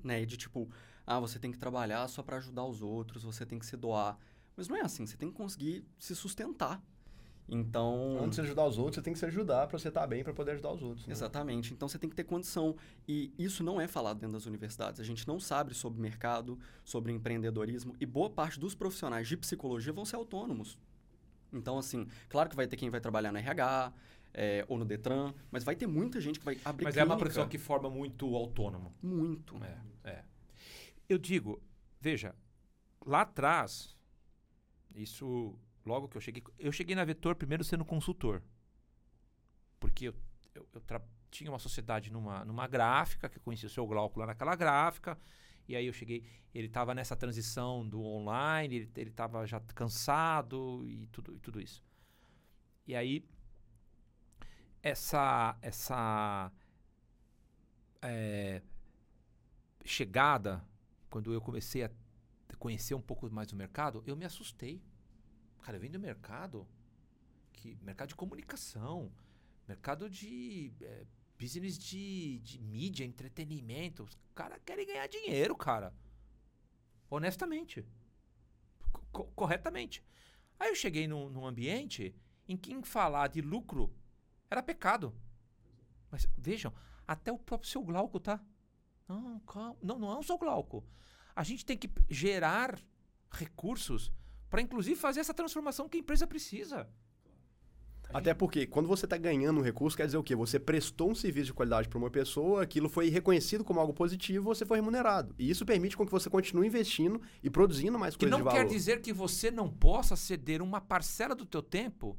Né? 0.02 0.22
E 0.22 0.26
de, 0.26 0.36
tipo, 0.36 0.70
ah, 1.06 1.18
você 1.18 1.38
tem 1.38 1.50
que 1.50 1.58
trabalhar 1.58 2.06
só 2.08 2.22
para 2.22 2.36
ajudar 2.36 2.64
os 2.64 2.82
outros, 2.82 3.24
você 3.24 3.46
tem 3.46 3.58
que 3.58 3.64
se 3.66 3.76
doar. 3.76 4.18
Mas 4.54 4.68
não 4.68 4.76
é 4.76 4.82
assim. 4.82 5.06
Você 5.06 5.16
tem 5.16 5.30
que 5.30 5.36
conseguir 5.36 5.84
se 5.98 6.14
sustentar. 6.14 6.82
Então. 7.48 8.18
Antes 8.22 8.36
de 8.36 8.42
ajudar 8.42 8.66
os 8.66 8.78
outros, 8.78 8.96
você 8.96 9.02
tem 9.02 9.12
que 9.12 9.18
se 9.18 9.26
ajudar 9.26 9.66
para 9.66 9.78
você 9.78 9.88
estar 9.88 10.06
bem 10.06 10.24
para 10.24 10.32
poder 10.32 10.52
ajudar 10.52 10.72
os 10.72 10.82
outros. 10.82 11.06
Né? 11.06 11.12
Exatamente. 11.12 11.72
Então 11.74 11.88
você 11.88 11.98
tem 11.98 12.08
que 12.08 12.16
ter 12.16 12.24
condição. 12.24 12.74
E 13.06 13.32
isso 13.38 13.62
não 13.62 13.80
é 13.80 13.86
falado 13.86 14.18
dentro 14.18 14.32
das 14.32 14.46
universidades. 14.46 15.00
A 15.00 15.04
gente 15.04 15.26
não 15.28 15.38
sabe 15.38 15.74
sobre 15.74 16.00
mercado, 16.00 16.58
sobre 16.82 17.12
empreendedorismo. 17.12 17.94
E 18.00 18.06
boa 18.06 18.30
parte 18.30 18.58
dos 18.58 18.74
profissionais 18.74 19.28
de 19.28 19.36
psicologia 19.36 19.92
vão 19.92 20.04
ser 20.04 20.16
autônomos. 20.16 20.78
Então, 21.52 21.78
assim, 21.78 22.06
claro 22.28 22.48
que 22.48 22.56
vai 22.56 22.66
ter 22.66 22.76
quem 22.76 22.90
vai 22.90 23.00
trabalhar 23.00 23.30
no 23.30 23.38
RH 23.38 23.92
é, 24.32 24.64
ou 24.68 24.76
no 24.76 24.84
Detran, 24.84 25.32
mas 25.50 25.62
vai 25.62 25.76
ter 25.76 25.86
muita 25.86 26.20
gente 26.20 26.40
que 26.40 26.44
vai 26.44 26.58
abrir 26.64 26.84
Mas 26.84 26.94
clínica. 26.94 27.00
é 27.00 27.04
uma 27.04 27.16
profissão 27.16 27.48
que 27.48 27.58
forma 27.58 27.88
muito 27.88 28.34
autônomo. 28.34 28.92
Muito. 29.00 29.56
É, 29.62 30.10
é. 30.10 30.24
Eu 31.08 31.18
digo, 31.18 31.62
veja, 32.00 32.34
lá 33.06 33.20
atrás, 33.20 33.96
isso 34.94 35.56
logo 35.84 36.08
que 36.08 36.16
eu 36.16 36.20
cheguei. 36.20 36.42
Eu 36.58 36.72
cheguei 36.72 36.94
na 36.94 37.04
Vetor 37.04 37.34
primeiro 37.34 37.64
sendo 37.64 37.84
consultor. 37.84 38.42
Porque 39.78 40.08
eu, 40.08 40.14
eu, 40.54 40.66
eu 40.72 40.82
tinha 41.30 41.50
uma 41.50 41.58
sociedade 41.58 42.12
numa, 42.12 42.44
numa 42.44 42.66
gráfica, 42.66 43.28
que 43.28 43.38
eu 43.38 43.42
conheci 43.42 43.66
o 43.66 43.70
seu 43.70 43.86
Glauco 43.86 44.18
lá 44.20 44.26
naquela 44.26 44.54
gráfica. 44.54 45.18
E 45.66 45.74
aí 45.74 45.86
eu 45.86 45.92
cheguei, 45.92 46.24
ele 46.54 46.66
estava 46.66 46.94
nessa 46.94 47.16
transição 47.16 47.86
do 47.88 48.02
online, 48.02 48.90
ele 48.96 49.10
estava 49.10 49.46
já 49.46 49.60
cansado 49.74 50.82
e 50.86 51.06
tudo, 51.08 51.34
e 51.34 51.38
tudo 51.40 51.60
isso. 51.60 51.82
E 52.86 52.94
aí, 52.94 53.26
essa, 54.82 55.56
essa 55.62 56.52
é, 58.02 58.60
chegada, 59.84 60.62
quando 61.08 61.32
eu 61.32 61.40
comecei 61.40 61.84
a 61.84 61.90
conhecer 62.58 62.94
um 62.94 63.00
pouco 63.00 63.28
mais 63.30 63.48
do 63.48 63.56
mercado, 63.56 64.02
eu 64.06 64.14
me 64.14 64.24
assustei. 64.24 64.82
Cara, 65.64 65.78
eu 65.78 65.80
venho 65.80 65.94
do 65.94 65.98
mercado, 65.98 66.68
que, 67.54 67.74
mercado 67.80 68.10
de 68.10 68.14
comunicação, 68.14 69.10
mercado 69.66 70.10
de 70.10 70.70
é, 70.82 71.06
business 71.40 71.78
de, 71.78 72.38
de 72.40 72.60
mídia, 72.60 73.02
entretenimento. 73.02 74.02
Os 74.02 74.14
caras 74.34 74.60
querem 74.62 74.86
ganhar 74.86 75.06
dinheiro, 75.06 75.56
cara. 75.56 75.94
Honestamente. 77.08 77.82
Co 79.10 79.24
corretamente. 79.34 80.04
Aí 80.60 80.68
eu 80.68 80.74
cheguei 80.74 81.08
num, 81.08 81.30
num 81.30 81.46
ambiente 81.46 82.14
em 82.46 82.58
que 82.58 82.70
em 82.70 82.82
falar 82.82 83.28
de 83.28 83.40
lucro 83.40 83.90
era 84.50 84.62
pecado. 84.62 85.14
Mas 86.10 86.28
vejam, 86.36 86.74
até 87.08 87.32
o 87.32 87.38
próprio 87.38 87.70
seu 87.70 87.82
Glauco, 87.82 88.20
tá? 88.20 88.38
Não, 89.08 89.40
calma. 89.40 89.78
Não, 89.82 89.98
não 89.98 90.12
é 90.12 90.18
um 90.18 90.22
só 90.22 90.36
Glauco. 90.36 90.86
A 91.34 91.42
gente 91.42 91.64
tem 91.64 91.78
que 91.78 91.90
gerar 92.10 92.78
recursos 93.30 94.12
para 94.54 94.62
inclusive 94.62 94.94
fazer 94.94 95.18
essa 95.18 95.34
transformação 95.34 95.88
que 95.88 95.96
a 95.96 96.00
empresa 96.00 96.28
precisa. 96.28 96.88
Até 98.10 98.32
porque 98.32 98.68
quando 98.68 98.86
você 98.86 99.04
está 99.04 99.16
ganhando 99.16 99.58
um 99.58 99.62
recurso, 99.64 99.96
quer 99.96 100.06
dizer 100.06 100.16
o 100.16 100.22
quê? 100.22 100.36
Você 100.36 100.60
prestou 100.60 101.10
um 101.10 101.14
serviço 101.14 101.46
de 101.46 101.54
qualidade 101.54 101.88
para 101.88 101.98
uma 101.98 102.08
pessoa, 102.08 102.62
aquilo 102.62 102.88
foi 102.88 103.08
reconhecido 103.08 103.64
como 103.64 103.80
algo 103.80 103.92
positivo, 103.92 104.44
você 104.44 104.64
foi 104.64 104.78
remunerado. 104.78 105.34
E 105.36 105.50
isso 105.50 105.66
permite 105.66 105.96
com 105.96 106.06
que 106.06 106.12
você 106.12 106.30
continue 106.30 106.68
investindo 106.68 107.20
e 107.42 107.50
produzindo 107.50 107.98
mais 107.98 108.14
que 108.14 108.20
coisas 108.20 108.38
de 108.38 108.44
não 108.44 108.48
valor. 108.48 108.64
quer 108.64 108.72
dizer 108.72 109.02
que 109.02 109.12
você 109.12 109.50
não 109.50 109.68
possa 109.68 110.14
ceder 110.14 110.62
uma 110.62 110.80
parcela 110.80 111.34
do 111.34 111.44
teu 111.44 111.60
tempo 111.60 112.16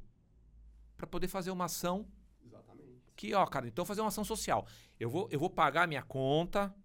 para 0.98 1.08
poder 1.08 1.30
fazer 1.30 1.52
uma 1.52 1.66
ação 1.66 2.06
Exatamente. 2.46 3.00
que, 3.16 3.34
ó, 3.34 3.46
cara, 3.46 3.66
então 3.66 3.86
fazer 3.86 4.02
uma 4.02 4.10
ação 4.10 4.26
social. 4.26 4.68
Eu 5.00 5.10
vou, 5.10 5.30
eu 5.32 5.40
vou 5.40 5.50
pagar 5.50 5.84
a 5.84 5.88
minha 5.88 6.04
conta, 6.04 6.76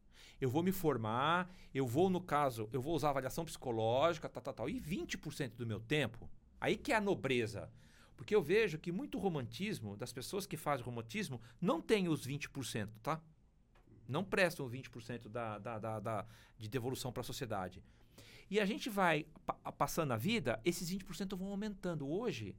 eu 0.41 0.49
vou 0.49 0.63
me 0.63 0.73
formar, 0.73 1.55
eu 1.75 1.87
vou, 1.87 2.09
no 2.09 2.21
caso, 2.21 2.69
eu 2.73 2.81
vou 2.81 2.95
usar 2.95 3.11
avaliação 3.11 3.45
psicológica, 3.45 4.29
tal, 4.29 4.43
tal, 4.43 4.55
tal. 4.55 4.71
E 4.71 4.81
20% 4.81 5.57
do 5.57 5.67
meu 5.67 5.81
tempo, 5.81 6.29
aí 6.61 6.77
que 6.77 6.93
é 6.93 6.97
a 6.97 7.01
nobreza. 7.01 7.71
Porque 8.17 8.35
eu 8.35 8.43
vejo 8.43 8.79
que 8.79 8.91
muito 8.91 9.19
romantismo, 9.19 9.97
das 9.97 10.13
pessoas 10.13 10.47
que 10.47 10.57
fazem 10.57 10.85
romantismo, 10.85 11.41
não 11.61 11.81
tem 11.81 12.09
os 12.09 12.27
20%, 12.27 12.89
tá? 13.03 13.21
Não 14.09 14.25
prestam 14.25 14.67
os 14.67 14.73
20% 14.73 15.29
da, 15.29 15.59
da, 15.59 15.79
da, 15.79 16.01
da, 16.01 16.27
de 16.59 16.69
devolução 16.69 17.13
para 17.13 17.21
a 17.21 17.25
sociedade. 17.25 17.83
E 18.51 18.59
a 18.59 18.67
gente 18.67 18.91
vai 18.91 19.27
pa 19.47 19.55
passando 19.73 20.13
a 20.13 20.17
vida, 20.17 20.61
esses 20.65 20.91
20% 20.91 21.37
vão 21.37 21.49
aumentando. 21.49 22.09
Hoje, 22.09 22.57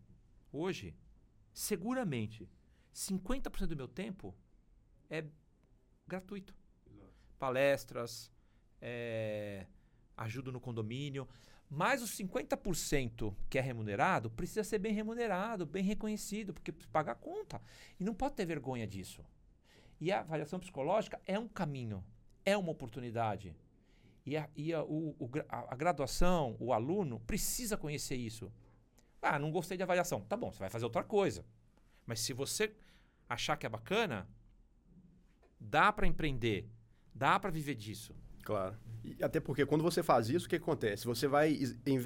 hoje, 0.51 0.95
seguramente, 1.53 2.49
50% 2.95 3.67
do 3.67 3.75
meu 3.75 3.87
tempo 3.87 4.33
é 5.09 5.25
gratuito. 6.07 6.55
Palestras, 7.41 8.31
é, 8.79 9.65
ajuda 10.15 10.51
no 10.51 10.61
condomínio. 10.61 11.27
Mas 11.67 12.03
os 12.03 12.11
50% 12.17 13.33
que 13.49 13.57
é 13.57 13.61
remunerado 13.61 14.29
precisa 14.29 14.63
ser 14.63 14.77
bem 14.77 14.93
remunerado, 14.93 15.65
bem 15.65 15.83
reconhecido, 15.83 16.53
porque 16.53 16.71
precisa 16.71 16.91
pagar 16.91 17.13
a 17.13 17.15
conta. 17.15 17.59
E 17.99 18.03
não 18.03 18.13
pode 18.13 18.35
ter 18.35 18.45
vergonha 18.45 18.85
disso. 18.85 19.25
E 19.99 20.11
a 20.11 20.19
avaliação 20.19 20.59
psicológica 20.59 21.19
é 21.25 21.39
um 21.39 21.47
caminho, 21.47 22.03
é 22.45 22.55
uma 22.57 22.71
oportunidade. 22.71 23.55
E 24.25 24.37
a, 24.37 24.49
e 24.55 24.73
a, 24.73 24.83
o, 24.83 25.15
o, 25.17 25.29
a, 25.49 25.73
a 25.73 25.75
graduação, 25.75 26.55
o 26.59 26.73
aluno, 26.73 27.19
precisa 27.21 27.77
conhecer 27.77 28.15
isso. 28.15 28.51
Ah, 29.21 29.39
não 29.39 29.51
gostei 29.51 29.77
de 29.77 29.83
avaliação. 29.83 30.21
Tá 30.21 30.35
bom, 30.35 30.51
você 30.51 30.59
vai 30.59 30.69
fazer 30.69 30.85
outra 30.85 31.03
coisa. 31.03 31.43
Mas 32.05 32.19
se 32.19 32.33
você 32.33 32.75
achar 33.29 33.55
que 33.55 33.65
é 33.65 33.69
bacana, 33.69 34.27
dá 35.59 35.91
para 35.93 36.05
empreender, 36.05 36.67
dá 37.21 37.39
para 37.39 37.51
viver 37.51 37.75
disso. 37.75 38.15
Claro. 38.43 38.75
E 39.03 39.23
até 39.23 39.39
porque 39.39 39.65
quando 39.65 39.81
você 39.81 40.03
faz 40.03 40.29
isso, 40.29 40.45
o 40.45 40.49
que 40.49 40.55
acontece? 40.55 41.05
Você 41.05 41.27
vai 41.27 41.57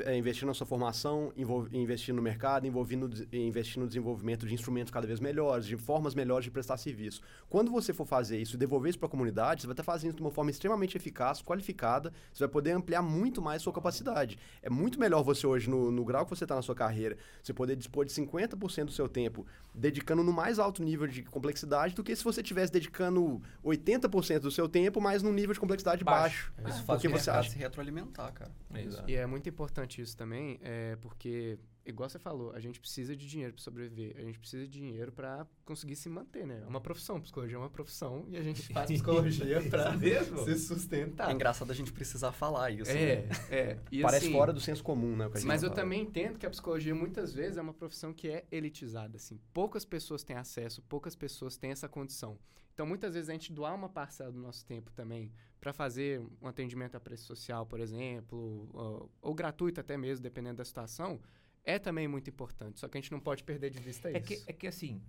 é, 0.05 0.17
investir 0.17 0.47
na 0.47 0.53
sua 0.53 0.65
formação, 0.65 1.33
investir 1.73 2.15
no 2.15 2.21
mercado, 2.21 2.65
envolvendo, 2.65 3.09
investir 3.33 3.81
no 3.81 3.87
desenvolvimento 3.87 4.47
de 4.47 4.53
instrumentos 4.53 4.91
cada 4.91 5.05
vez 5.05 5.19
melhores, 5.19 5.65
de 5.65 5.75
formas 5.75 6.15
melhores 6.15 6.45
de 6.45 6.51
prestar 6.51 6.77
serviço. 6.77 7.21
Quando 7.49 7.69
você 7.69 7.93
for 7.93 8.05
fazer 8.05 8.37
isso 8.37 8.55
e 8.55 8.57
devolver 8.57 8.89
isso 8.89 8.99
para 8.99 9.07
a 9.07 9.11
comunidade, 9.11 9.61
você 9.61 9.67
vai 9.67 9.73
estar 9.73 9.83
fazendo 9.83 10.11
isso 10.11 10.17
de 10.17 10.23
uma 10.23 10.31
forma 10.31 10.49
extremamente 10.49 10.95
eficaz, 10.95 11.41
qualificada, 11.41 12.13
você 12.31 12.45
vai 12.45 12.49
poder 12.49 12.71
ampliar 12.71 13.01
muito 13.01 13.41
mais 13.41 13.61
sua 13.61 13.73
capacidade. 13.73 14.37
É 14.61 14.69
muito 14.69 14.97
melhor 14.97 15.21
você 15.21 15.45
hoje, 15.45 15.69
no, 15.69 15.91
no 15.91 16.05
grau 16.05 16.23
que 16.23 16.29
você 16.29 16.45
está 16.45 16.55
na 16.55 16.61
sua 16.61 16.75
carreira, 16.75 17.17
você 17.43 17.53
poder 17.53 17.75
dispor 17.75 18.05
de 18.05 18.13
50% 18.13 18.85
do 18.85 18.91
seu 18.91 19.09
tempo 19.09 19.45
dedicando 19.73 20.23
no 20.23 20.31
mais 20.31 20.57
alto 20.59 20.81
nível 20.81 21.07
de 21.07 21.23
complexidade 21.23 21.93
do 21.93 22.03
que 22.03 22.15
se 22.15 22.23
você 22.23 22.39
estivesse 22.39 22.71
dedicando 22.71 23.41
80% 23.63 24.39
do 24.39 24.51
seu 24.51 24.69
tempo, 24.69 25.01
mas 25.01 25.21
num 25.21 25.33
nível 25.33 25.53
de 25.53 25.59
complexidade 25.59 26.03
baixo. 26.03 26.21
baixo. 26.21 26.24
É. 26.57 26.81
Porque 26.85 27.07
você 27.07 27.29
acha 27.29 27.49
se 27.49 27.57
retroalimentar, 27.57 28.33
cara. 28.33 28.51
É 28.73 29.11
e 29.11 29.15
é 29.15 29.25
muito 29.25 29.47
importante 29.49 30.01
isso 30.01 30.15
também, 30.15 30.59
é 30.61 30.95
porque 30.97 31.57
igual 31.85 32.09
você 32.09 32.17
falou, 32.17 32.51
a 32.51 32.59
gente 32.59 32.79
precisa 32.79 33.15
de 33.15 33.27
dinheiro 33.27 33.53
para 33.53 33.61
sobreviver, 33.61 34.15
a 34.17 34.21
gente 34.21 34.39
precisa 34.39 34.65
de 34.65 34.71
dinheiro 34.71 35.11
para 35.11 35.45
conseguir 35.63 35.95
se 35.95 36.09
manter, 36.09 36.45
né? 36.45 36.61
É 36.63 36.67
uma 36.67 36.81
profissão, 36.81 37.21
psicologia 37.21 37.55
é 37.55 37.59
uma 37.59 37.69
profissão 37.69 38.25
e 38.29 38.37
a 38.37 38.41
gente 38.41 38.61
faz 38.73 38.89
psicologia 38.89 39.61
para 39.69 39.97
se 39.97 40.57
sustentar. 40.57 41.29
É 41.29 41.33
engraçado 41.33 41.71
a 41.71 41.75
gente 41.75 41.93
precisar 41.93 42.31
falar 42.31 42.71
isso. 42.71 42.89
É, 42.89 43.21
né? 43.21 43.29
é. 43.51 43.77
E 43.91 44.01
Parece 44.01 44.25
assim, 44.25 44.33
fora 44.33 44.51
do 44.51 44.59
senso 44.59 44.83
comum, 44.83 45.15
né? 45.15 45.29
Mas 45.43 45.61
eu 45.61 45.69
também 45.69 46.01
entendo 46.01 46.39
que 46.39 46.45
a 46.45 46.49
psicologia 46.49 46.95
muitas 46.95 47.33
vezes 47.33 47.57
é 47.57 47.61
uma 47.61 47.73
profissão 47.73 48.11
que 48.13 48.27
é 48.27 48.45
elitizada, 48.51 49.17
assim. 49.17 49.39
Poucas 49.53 49.85
pessoas 49.85 50.23
têm 50.23 50.35
acesso, 50.35 50.81
poucas 50.83 51.15
pessoas 51.15 51.55
têm 51.55 51.71
essa 51.71 51.87
condição. 51.87 52.37
Então, 52.75 52.85
muitas 52.85 53.13
vezes 53.13 53.29
a 53.29 53.31
gente 53.31 53.53
doar 53.53 53.73
uma 53.73 53.87
parcela 53.87 54.33
do 54.33 54.37
nosso 54.37 54.65
tempo 54.65 54.91
também 54.91 55.31
para 55.61 55.71
fazer 55.71 56.21
um 56.41 56.47
atendimento 56.47 56.95
a 56.95 56.99
preço 56.99 57.23
social, 57.23 57.65
por 57.65 57.79
exemplo, 57.79 58.69
ou, 58.73 59.09
ou 59.21 59.33
gratuito 59.33 59.79
até 59.79 59.95
mesmo, 59.95 60.21
dependendo 60.21 60.57
da 60.57 60.65
situação, 60.65 61.21
é 61.63 61.79
também 61.79 62.05
muito 62.05 62.29
importante. 62.29 62.81
Só 62.81 62.89
que 62.89 62.97
a 62.97 63.01
gente 63.01 63.13
não 63.13 63.19
pode 63.21 63.45
perder 63.45 63.69
de 63.69 63.79
vista 63.79 64.11
é 64.11 64.17
isso. 64.17 64.27
Que, 64.27 64.43
é 64.45 64.53
que 64.53 64.67
assim, 64.67 65.01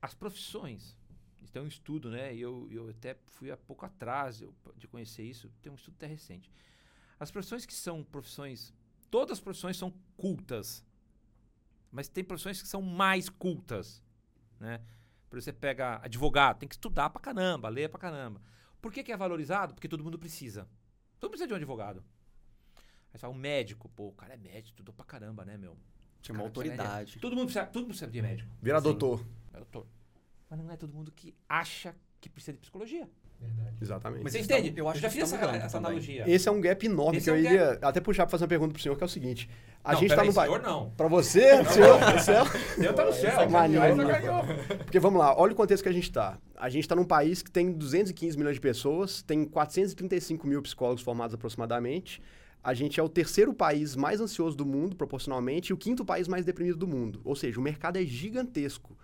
as 0.00 0.14
profissões. 0.14 0.94
Tem 1.52 1.62
um 1.62 1.66
estudo, 1.66 2.10
né? 2.10 2.34
E 2.34 2.40
eu, 2.40 2.68
eu 2.70 2.90
até 2.90 3.16
fui 3.28 3.50
há 3.50 3.56
pouco 3.56 3.86
atrás 3.86 4.42
de 4.76 4.86
conhecer 4.86 5.22
isso. 5.22 5.50
Tem 5.62 5.72
um 5.72 5.76
estudo 5.76 5.94
até 5.94 6.06
recente. 6.06 6.50
As 7.18 7.30
profissões 7.30 7.64
que 7.64 7.72
são 7.72 8.04
profissões. 8.04 8.74
Todas 9.10 9.38
as 9.38 9.40
profissões 9.40 9.78
são 9.78 9.90
cultas. 10.18 10.84
Mas 11.90 12.08
tem 12.08 12.22
profissões 12.22 12.60
que 12.60 12.68
são 12.68 12.82
mais 12.82 13.30
cultas. 13.30 14.02
Né? 14.60 14.82
Por 15.34 15.38
exemplo, 15.38 15.42
você 15.42 15.52
pega 15.52 16.00
advogado, 16.00 16.58
tem 16.60 16.68
que 16.68 16.76
estudar 16.76 17.10
pra 17.10 17.20
caramba, 17.20 17.68
ler 17.68 17.88
pra 17.88 17.98
caramba. 17.98 18.40
Por 18.80 18.92
que, 18.92 19.02
que 19.02 19.10
é 19.10 19.16
valorizado? 19.16 19.74
Porque 19.74 19.88
todo 19.88 20.04
mundo 20.04 20.16
precisa. 20.16 20.68
Todo 21.18 21.28
mundo 21.28 21.30
precisa 21.30 21.48
de 21.48 21.54
um 21.54 21.56
advogado. 21.56 22.04
Aí 22.76 22.82
você 23.12 23.18
fala, 23.18 23.34
um 23.34 23.36
médico, 23.36 23.88
pô, 23.88 24.08
o 24.08 24.12
cara 24.12 24.34
é 24.34 24.36
médico, 24.36 24.68
estudou 24.68 24.94
pra 24.94 25.04
caramba, 25.04 25.44
né, 25.44 25.56
meu? 25.56 25.76
Tinha 26.22 26.36
uma 26.36 26.44
autoridade. 26.44 27.18
Todo 27.18 27.34
mundo, 27.34 27.46
precisa, 27.46 27.66
todo 27.66 27.82
mundo 27.82 27.88
precisa 27.88 28.10
de 28.10 28.22
médico. 28.22 28.48
Virar 28.62 28.78
doutor. 28.78 29.26
É 29.52 29.56
doutor. 29.56 29.88
Mas 30.48 30.56
não 30.56 30.70
é 30.70 30.76
todo 30.76 30.94
mundo 30.94 31.10
que 31.10 31.34
acha 31.48 31.96
que 32.20 32.28
precisa 32.28 32.52
de 32.52 32.60
psicologia. 32.60 33.10
Exatamente. 33.80 34.22
Mas 34.22 34.32
Você 34.32 34.40
entende? 34.40 34.70
tá- 34.70 34.78
eu 34.80 34.88
acho 34.88 35.00
já 35.00 35.08
que 35.08 35.14
fiz 35.14 35.32
essa, 35.32 35.44
essa 35.56 35.76
analogia. 35.78 36.24
Esse 36.26 36.48
é 36.48 36.52
um 36.52 36.60
gap 36.60 36.86
enorme 36.86 37.18
Esse 37.18 37.24
que 37.24 37.30
é 37.30 37.32
eu 37.32 37.36
um 37.36 37.44
iria 37.44 37.78
até 37.82 38.00
puxar 38.00 38.24
para 38.24 38.30
fazer 38.30 38.44
uma 38.44 38.48
pergunta 38.48 38.72
pro 38.72 38.80
senhor, 38.82 38.96
que 38.96 39.02
é 39.02 39.06
o 39.06 39.08
seguinte. 39.08 39.48
A 39.82 39.92
não, 39.92 40.00
gente 40.00 40.08
tá 40.08 40.14
peraí, 40.16 40.28
no 40.28 40.34
país. 40.34 40.50
senhor 40.50 40.62
não. 40.62 40.90
Pra 40.90 41.08
você, 41.08 41.64
senhor, 41.66 41.98
do 42.12 42.20
céu. 42.20 42.44
Eu 42.78 42.94
tá 42.94 43.04
no 43.04 43.12
céu. 43.12 43.24
né? 43.24 43.30
sacaneou. 43.36 44.44
Porque 44.78 44.98
vamos 44.98 45.18
lá, 45.18 45.38
olha 45.38 45.52
o 45.52 45.56
contexto 45.56 45.82
que 45.82 45.88
a 45.88 45.92
gente 45.92 46.04
está. 46.04 46.38
A 46.56 46.68
gente 46.70 46.84
está 46.84 46.96
num 46.96 47.04
país 47.04 47.42
que 47.42 47.50
tem 47.50 47.72
215 47.72 48.38
milhões 48.38 48.54
de 48.54 48.60
pessoas, 48.60 49.20
tem 49.20 49.44
435 49.44 50.46
mil 50.46 50.62
psicólogos 50.62 51.02
formados 51.02 51.34
aproximadamente. 51.34 52.22
A 52.62 52.72
gente 52.72 52.98
é 52.98 53.02
o 53.02 53.08
terceiro 53.10 53.52
país 53.52 53.94
mais 53.94 54.22
ansioso 54.22 54.56
do 54.56 54.64
mundo, 54.64 54.96
proporcionalmente, 54.96 55.70
e 55.70 55.74
o 55.74 55.76
quinto 55.76 56.02
país 56.02 56.26
mais 56.26 56.46
deprimido 56.46 56.78
do 56.78 56.86
mundo. 56.86 57.20
Ou 57.22 57.36
seja, 57.36 57.60
o 57.60 57.62
mercado 57.62 57.98
é 57.98 58.02
gigantesco. 58.06 58.96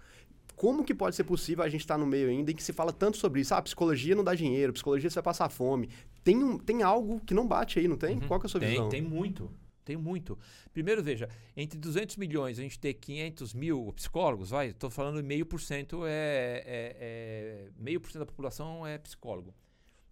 Como 0.60 0.84
que 0.84 0.94
pode 0.94 1.16
ser 1.16 1.24
possível 1.24 1.64
a 1.64 1.70
gente 1.70 1.80
estar 1.80 1.96
no 1.96 2.06
meio 2.06 2.28
ainda 2.28 2.50
em 2.50 2.54
que 2.54 2.62
se 2.62 2.70
fala 2.70 2.92
tanto 2.92 3.16
sobre 3.16 3.40
isso? 3.40 3.54
Ah, 3.54 3.62
psicologia 3.62 4.14
não 4.14 4.22
dá 4.22 4.34
dinheiro, 4.34 4.74
psicologia 4.74 5.08
você 5.08 5.14
vai 5.14 5.22
passar 5.22 5.48
fome. 5.48 5.88
Tem, 6.22 6.36
um, 6.36 6.58
tem 6.58 6.82
algo 6.82 7.18
que 7.20 7.32
não 7.32 7.48
bate 7.48 7.78
aí, 7.78 7.88
não 7.88 7.96
tem? 7.96 8.18
Uhum. 8.18 8.28
Qual 8.28 8.38
que 8.38 8.44
é 8.44 8.46
a 8.46 8.50
sua 8.50 8.60
tem, 8.60 8.68
visão? 8.68 8.90
Tem 8.90 9.00
muito. 9.00 9.50
Tem 9.82 9.96
muito. 9.96 10.38
Primeiro, 10.70 11.02
veja, 11.02 11.30
entre 11.56 11.78
200 11.78 12.18
milhões 12.18 12.58
a 12.58 12.62
gente 12.62 12.78
ter 12.78 12.92
500 12.92 13.54
mil 13.54 13.90
psicólogos, 13.94 14.50
vai, 14.50 14.68
estou 14.68 14.90
falando 14.90 15.24
meio 15.24 15.46
por 15.46 15.62
cento 15.62 16.04
é, 16.04 16.62
é, 16.66 16.96
é 16.98 17.70
meio 17.78 17.98
por 17.98 18.12
cento 18.12 18.20
da 18.20 18.26
população 18.26 18.86
é 18.86 18.98
psicólogo. 18.98 19.54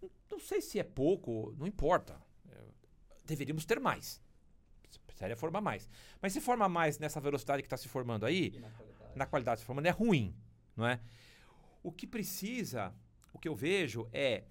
Não, 0.01 0.11
não 0.31 0.41
sei 0.41 0.63
se 0.63 0.79
é 0.79 0.83
pouco, 0.83 1.55
não 1.59 1.67
importa. 1.67 2.17
Deveríamos 3.27 3.67
ter 3.67 3.79
mais. 3.79 4.19
Precisaria 5.07 5.37
formar 5.37 5.61
mais. 5.61 5.91
Mas 6.23 6.33
se 6.33 6.41
forma 6.41 6.67
mais 6.71 6.99
nessa 6.99 7.21
velocidade 7.21 7.61
que 7.61 7.67
está 7.67 7.77
se 7.77 7.87
formando 7.87 8.25
aí, 8.25 8.59
na 9.19 9.27
qualidade 9.27 9.61
se 9.61 9.67
formando, 9.67 9.87
é 9.87 9.91
ruim, 9.91 10.35
não 10.77 10.87
é? 10.87 11.01
O 11.83 11.93
que 11.93 12.07
precisa, 12.07 12.95
o 13.33 13.39
que 13.39 13.49
eu 13.49 13.55
vejo 13.55 14.09
é 14.13 14.45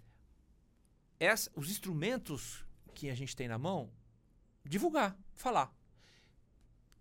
essa- 1.20 1.51
os 1.55 1.70
instrumentos 1.70 2.65
que 2.93 3.09
a 3.09 3.15
gente 3.15 3.36
tem 3.36 3.47
na 3.47 3.57
mão, 3.57 3.91
divulgar, 4.63 5.18
falar. 5.34 5.74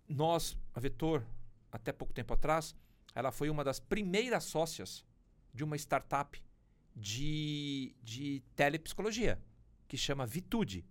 Nós, 0.07 0.57
a 0.73 0.79
Vetor, 0.79 1.25
até 1.71 1.91
pouco 1.91 2.13
tempo 2.13 2.33
atrás, 2.33 2.75
ela 3.13 3.31
foi 3.31 3.49
uma 3.49 3.63
das 3.63 3.79
primeiras 3.79 4.43
sócias 4.45 5.05
de 5.53 5.63
uma 5.63 5.75
startup 5.75 6.41
de, 6.95 7.95
de 8.01 8.41
telepsicologia, 8.55 9.41
que 9.87 9.97
chama 9.97 10.25
Vitude. 10.25 10.85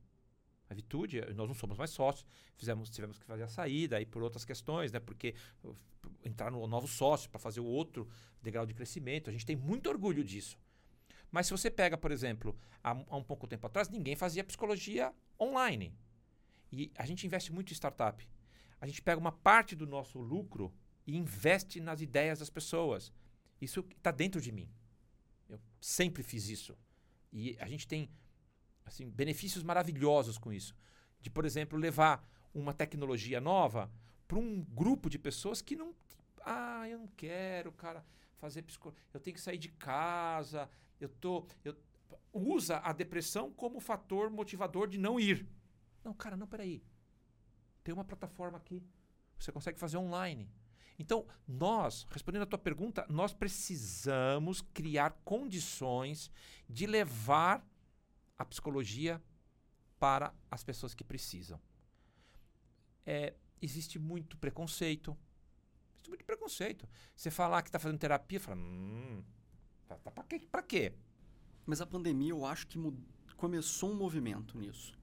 A 0.68 0.74
Vitude, 0.74 1.20
nós 1.34 1.46
não 1.46 1.54
somos 1.54 1.78
mais 1.78 1.90
sócios, 1.90 2.26
fizemos, 2.56 2.90
tivemos 2.90 3.18
que 3.18 3.24
fazer 3.24 3.44
a 3.44 3.48
saída 3.48 3.96
aí 3.96 4.06
por 4.06 4.22
outras 4.22 4.44
questões, 4.44 4.90
né? 4.90 4.98
Porque 4.98 5.34
uh, 5.62 5.76
entrar 6.24 6.50
no 6.50 6.66
novo 6.66 6.88
sócio 6.88 7.30
para 7.30 7.38
fazer 7.38 7.60
o 7.60 7.64
outro 7.64 8.08
degrau 8.42 8.66
de 8.66 8.74
crescimento. 8.74 9.30
A 9.30 9.32
gente 9.32 9.46
tem 9.46 9.56
muito 9.56 9.88
orgulho 9.88 10.24
disso. 10.24 10.58
Mas 11.30 11.46
se 11.46 11.52
você 11.52 11.70
pega, 11.70 11.96
por 11.96 12.10
exemplo, 12.10 12.56
há, 12.82 12.90
há 12.90 13.16
um 13.16 13.22
pouco 13.22 13.46
tempo 13.46 13.66
atrás, 13.66 13.88
ninguém 13.88 14.16
fazia 14.16 14.42
psicologia 14.42 15.12
online. 15.40 15.94
E 16.72 16.90
a 16.96 17.06
gente 17.06 17.26
investe 17.26 17.52
muito 17.52 17.70
em 17.70 17.74
startup. 17.74 18.26
A 18.80 18.86
gente 18.86 19.00
pega 19.02 19.20
uma 19.20 19.32
parte 19.32 19.74
do 19.74 19.86
nosso 19.86 20.18
lucro 20.18 20.72
e 21.06 21.16
investe 21.16 21.80
nas 21.80 22.00
ideias 22.00 22.40
das 22.40 22.50
pessoas. 22.50 23.12
Isso 23.60 23.86
está 23.96 24.10
dentro 24.10 24.40
de 24.40 24.52
mim. 24.52 24.68
Eu 25.48 25.60
sempre 25.80 26.22
fiz 26.22 26.48
isso. 26.48 26.76
E 27.32 27.56
a 27.60 27.68
gente 27.68 27.86
tem 27.86 28.10
assim, 28.86 29.10
benefícios 29.10 29.62
maravilhosos 29.62 30.38
com 30.38 30.52
isso. 30.52 30.74
De, 31.20 31.28
por 31.28 31.44
exemplo, 31.44 31.78
levar 31.78 32.26
uma 32.54 32.72
tecnologia 32.72 33.40
nova 33.40 33.90
para 34.26 34.38
um 34.38 34.62
grupo 34.62 35.10
de 35.10 35.18
pessoas 35.18 35.60
que 35.60 35.76
não. 35.76 35.94
Ah, 36.44 36.88
eu 36.88 36.98
não 36.98 37.08
quero, 37.08 37.72
cara, 37.72 38.04
fazer 38.38 38.62
psicologia. 38.62 39.02
Eu 39.12 39.20
tenho 39.20 39.34
que 39.34 39.40
sair 39.40 39.58
de 39.58 39.68
casa. 39.68 40.70
Eu 41.00 41.08
tô. 41.08 41.46
Eu, 41.64 41.76
usa 42.32 42.78
a 42.78 42.92
depressão 42.92 43.50
como 43.52 43.80
fator 43.80 44.30
motivador 44.30 44.86
de 44.88 44.98
não 44.98 45.18
ir. 45.18 45.48
Não, 46.04 46.14
cara, 46.14 46.36
não, 46.36 46.46
peraí. 46.46 46.82
Tem 47.82 47.92
uma 47.92 48.04
plataforma 48.04 48.58
aqui. 48.58 48.82
Você 49.38 49.50
consegue 49.50 49.78
fazer 49.78 49.96
online. 49.96 50.48
Então, 50.98 51.26
nós, 51.46 52.06
respondendo 52.10 52.42
a 52.42 52.46
tua 52.46 52.58
pergunta, 52.58 53.04
nós 53.08 53.32
precisamos 53.32 54.60
criar 54.60 55.10
condições 55.24 56.30
de 56.68 56.86
levar 56.86 57.66
a 58.38 58.44
psicologia 58.44 59.22
para 59.98 60.34
as 60.50 60.62
pessoas 60.62 60.94
que 60.94 61.04
precisam. 61.04 61.60
É, 63.04 63.34
existe 63.60 63.98
muito 63.98 64.36
preconceito. 64.36 65.16
Existe 65.94 66.08
muito 66.08 66.24
preconceito. 66.24 66.88
Você 67.14 67.30
falar 67.30 67.62
que 67.62 67.68
está 67.68 67.78
fazendo 67.78 67.98
terapia, 67.98 68.40
fala, 68.40 68.58
hum, 68.58 69.22
tá, 69.86 69.96
tá 69.96 70.10
pra 70.10 70.24
quê? 70.24 70.46
Pra 70.50 70.62
quê? 70.62 70.92
Mas 71.64 71.80
a 71.80 71.86
pandemia, 71.86 72.30
eu 72.30 72.44
acho 72.44 72.66
que 72.66 72.78
começou 73.36 73.90
um 73.90 73.96
movimento 73.96 74.58
nisso. 74.58 74.94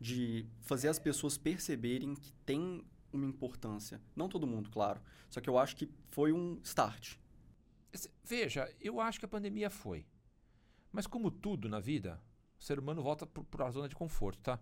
De 0.00 0.46
fazer 0.60 0.88
as 0.88 0.98
pessoas 0.98 1.38
perceberem 1.38 2.14
que 2.14 2.32
tem 2.44 2.84
uma 3.12 3.26
importância. 3.26 4.00
Não 4.14 4.28
todo 4.28 4.46
mundo, 4.46 4.70
claro. 4.70 5.00
Só 5.30 5.40
que 5.40 5.48
eu 5.48 5.58
acho 5.58 5.76
que 5.76 5.88
foi 6.10 6.32
um 6.32 6.60
start. 6.62 7.16
Veja, 8.24 8.70
eu 8.80 9.00
acho 9.00 9.18
que 9.18 9.24
a 9.24 9.28
pandemia 9.28 9.70
foi. 9.70 10.06
Mas 10.92 11.06
como 11.06 11.30
tudo 11.30 11.68
na 11.68 11.80
vida, 11.80 12.20
o 12.58 12.62
ser 12.64 12.78
humano 12.78 13.02
volta 13.02 13.26
para 13.26 13.66
a 13.66 13.70
zona 13.70 13.88
de 13.88 13.94
conforto, 13.94 14.38
tá? 14.40 14.58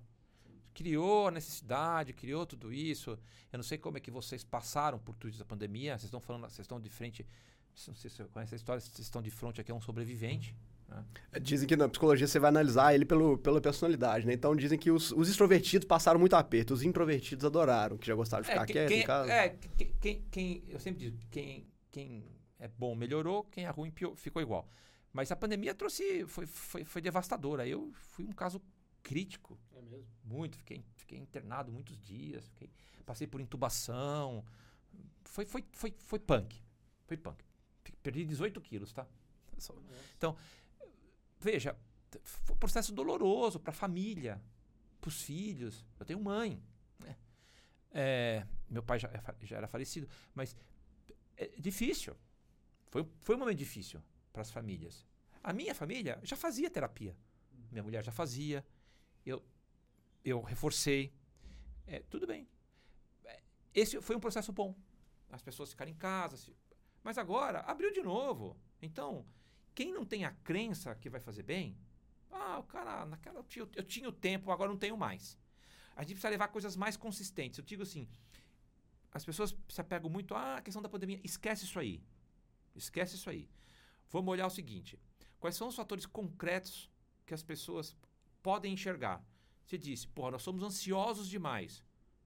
Criou 0.73 1.29
a 1.29 1.31
necessidade, 1.31 2.13
criou 2.13 2.45
tudo 2.45 2.73
isso. 2.73 3.11
Eu 3.53 3.57
não 3.59 3.63
sei 3.63 3.79
como 3.79 3.97
é 3.97 4.01
que 4.01 4.11
vocês 4.11 4.43
passaram 4.43 4.99
por 4.99 5.15
tudo 5.15 5.31
isso 5.31 5.39
da 5.39 5.45
pandemia. 5.45 5.93
Vocês 5.93 6.05
estão 6.05 6.19
falando, 6.21 6.43
vocês 6.43 6.61
estão 6.65 6.81
de 6.81 6.91
frente. 6.91 7.25
Não 7.87 7.95
sei 7.95 8.11
se 8.11 8.17
você 8.17 8.25
conhece 8.25 8.55
a 8.55 8.57
história, 8.57 8.81
vocês 8.81 8.99
estão 8.99 9.23
de 9.23 9.31
frente 9.31 9.61
aqui 9.61 9.71
a 9.71 9.75
um 9.75 9.81
sobrevivente. 9.81 10.55
né? 10.89 11.05
Dizem 11.41 11.69
que 11.69 11.77
na 11.77 11.89
psicologia 11.89 12.27
você 12.27 12.41
vai 12.41 12.49
analisar 12.49 12.93
ele 12.93 13.05
pelo, 13.05 13.39
pela 13.39 13.61
personalidade, 13.61 14.27
né? 14.27 14.33
Então 14.33 14.55
dizem 14.57 14.77
que 14.79 14.91
os, 14.91 15.13
os 15.13 15.29
extrovertidos 15.29 15.87
passaram 15.87 16.19
muito 16.19 16.35
aperto, 16.35 16.75
os 16.75 16.83
introvertidos 16.83 17.45
adoraram, 17.45 17.97
que 17.97 18.07
já 18.09 18.15
gostaram 18.17 18.43
de 18.43 18.49
ficar 18.51 18.67
que- 18.67 18.73
quieto 18.73 18.91
em 18.91 19.03
casa. 19.05 19.33
é, 19.33 19.49
que- 19.51 19.85
quem, 20.01 20.23
quem- 20.31 20.65
eu 20.69 20.81
sempre 20.81 21.05
digo, 21.05 21.19
quem, 21.31 21.69
quem 21.93 22.25
é 22.59 22.67
bom 22.67 22.97
melhorou, 22.97 23.45
quem 23.45 23.65
é 23.65 23.71
ruim 23.71 23.93
pior, 23.93 24.17
ficou 24.17 24.43
igual. 24.43 24.69
Mas 25.15 25.31
a 25.31 25.37
pandemia 25.37 25.73
trouxe, 25.75 26.27
foi, 26.27 26.45
foi, 26.45 26.85
foi 26.85 27.01
devastadora. 27.01 27.67
Eu 27.67 27.93
fui 27.95 28.25
um 28.25 28.33
caso 28.33 28.61
crítico, 29.01 29.57
É 29.73 29.81
mesmo? 29.81 30.09
muito. 30.25 30.59
Fiquei, 30.59 30.85
fiquei 30.97 31.19
internado 31.19 31.71
muitos 31.73 31.97
dias, 32.03 32.49
fiquei- 32.49 32.69
passei 33.07 33.27
por 33.29 33.41
intubação. 33.41 34.45
Foi, 35.25 35.47
foi, 35.47 35.65
foi, 35.73 35.95
foi 35.99 36.19
punk. 36.19 36.61
Foi 37.07 37.17
punk. 37.17 37.45
Perdi 38.03 38.25
18 38.27 38.61
quilos, 38.61 38.93
tá? 38.93 39.07
Então, 40.19 40.37
veja, 41.41 41.77
foi 42.21 42.57
um 42.57 42.59
processo 42.59 42.93
doloroso 42.93 43.61
para 43.61 43.71
a 43.71 43.75
família, 43.75 44.43
para 45.01 45.09
os 45.09 45.23
filhos. 45.23 45.85
Eu 46.01 46.05
tenho 46.05 46.21
mãe. 46.21 46.61
né? 46.99 47.17
É, 47.93 48.47
meu 48.69 48.83
pai 48.83 48.99
já, 48.99 49.09
é 49.09 49.47
já 49.47 49.57
era 49.59 49.69
falecido, 49.69 50.09
mas 50.35 50.57
é 51.37 51.47
difícil. 51.59 52.17
Foi, 52.89 53.09
foi 53.21 53.37
um 53.37 53.39
momento 53.39 53.59
difícil 53.59 54.03
para 54.35 54.43
as 54.43 54.51
famílias. 54.51 55.07
A 55.43 55.53
minha 55.53 55.75
família 55.75 56.21
já 56.25 56.37
fazia 56.37 56.69
terapia. 56.69 57.17
Minha 57.71 57.85
mulher 57.85 58.05
já 58.05 58.11
fazia. 58.13 58.67
Eu, 59.25 59.43
eu 60.25 60.43
reforcei. 60.43 61.15
É, 61.87 62.01
tudo 62.01 62.27
bem. 62.27 62.49
É, 63.25 63.41
Esse 63.73 64.01
foi 64.03 64.17
um 64.17 64.21
processo 64.21 64.53
bom. 64.53 64.75
As 65.31 65.41
pessoas 65.41 65.71
ficaram 65.71 65.91
em 65.91 65.95
casa. 65.95 66.37
se- 66.37 66.55
Mas 67.03 67.17
agora 67.17 67.61
abriu 67.61 67.93
de 67.93 68.03
novo. 68.03 68.57
Então, 68.83 69.25
quem 69.75 69.93
não 69.93 70.05
tem 70.05 70.25
a 70.25 70.33
crença 70.33 70.95
que 70.97 71.09
vai 71.09 71.21
fazer 71.21 71.45
bem, 71.45 71.79
ah, 72.33 72.59
o 72.59 72.65
cara, 72.65 73.07
naquela 73.07 73.39
eu 73.57 73.69
eu 73.77 73.85
tinha 73.85 74.09
o 74.09 74.13
tempo, 74.13 74.51
agora 74.51 74.69
não 74.71 74.79
tenho 74.79 74.97
mais. 74.97 75.39
A 75.95 76.03
gente 76.03 76.15
precisa 76.15 76.29
levar 76.31 76.49
coisas 76.49 76.75
mais 76.75 76.97
consistentes. 76.97 77.59
Eu 77.59 77.65
digo 77.65 77.85
assim, 77.85 78.09
as 79.13 79.25
pessoas 79.25 79.55
se 79.69 79.81
apegam 79.81 80.11
muito 80.11 80.35
à 80.35 80.61
questão 80.61 80.83
da 80.83 80.89
pandemia. 80.89 81.21
Esquece 81.23 81.65
isso 81.67 81.79
aí. 81.79 82.03
Esquece 82.75 83.15
isso 83.15 83.31
aí. 83.31 83.49
Vamos 84.11 84.33
olhar 84.33 84.47
o 84.47 84.51
seguinte: 84.51 84.99
quais 85.39 85.57
são 85.57 85.69
os 85.69 85.77
fatores 85.77 86.07
concretos 86.07 86.91
que 87.27 87.35
as 87.35 87.43
pessoas 87.43 87.97
podem 88.43 88.73
enxergar? 88.73 89.25
Você 89.65 89.79
disse, 89.79 90.07
porra, 90.09 90.33
nós 90.33 90.43
somos 90.43 90.63
ansiosos 90.63 91.29
demais. 91.29 91.83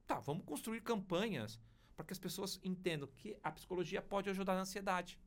Tá, 0.06 0.18
vamos 0.18 0.44
construir 0.44 0.80
campanhas 0.80 1.60
para 1.96 2.04
que 2.04 2.12
as 2.12 2.18
pessoas 2.18 2.60
entendam 2.62 3.08
que 3.16 3.36
a 3.42 3.50
psicologia 3.50 4.00
pode 4.00 4.30
ajudar 4.30 4.54
na 4.54 4.62
ansiedade. 4.62 5.18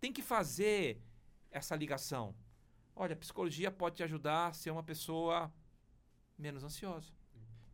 Tem 0.00 0.12
que 0.12 0.22
fazer 0.22 1.02
essa 1.50 1.76
ligação. 1.76 2.34
Olha, 2.96 3.14
a 3.14 3.16
psicologia 3.16 3.70
pode 3.70 3.96
te 3.96 4.02
ajudar 4.02 4.48
a 4.48 4.52
ser 4.52 4.70
uma 4.70 4.82
pessoa 4.82 5.52
menos 6.38 6.62
ansiosa. 6.64 7.12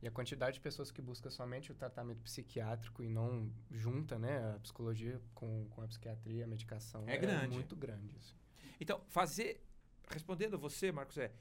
E 0.02 0.08
a 0.08 0.10
quantidade 0.10 0.54
de 0.54 0.60
pessoas 0.60 0.90
que 0.90 1.02
busca 1.02 1.28
somente 1.30 1.70
o 1.70 1.74
tratamento 1.74 2.22
psiquiátrico 2.22 3.02
e 3.02 3.08
não 3.08 3.52
junta 3.70 4.18
né, 4.18 4.54
a 4.54 4.58
psicologia 4.60 5.20
com, 5.34 5.68
com 5.68 5.82
a 5.82 5.88
psiquiatria, 5.88 6.44
a 6.44 6.46
medicação, 6.46 7.06
É 7.06 7.18
grande. 7.18 7.54
muito 7.54 7.76
grande. 7.76 8.16
assim. 8.16 8.34
Então, 8.80 9.02
fazer. 9.08 9.60
Respondendo 10.08 10.54
a 10.54 10.58
você, 10.58 10.90
Marcos, 10.90 11.18
é. 11.18 11.32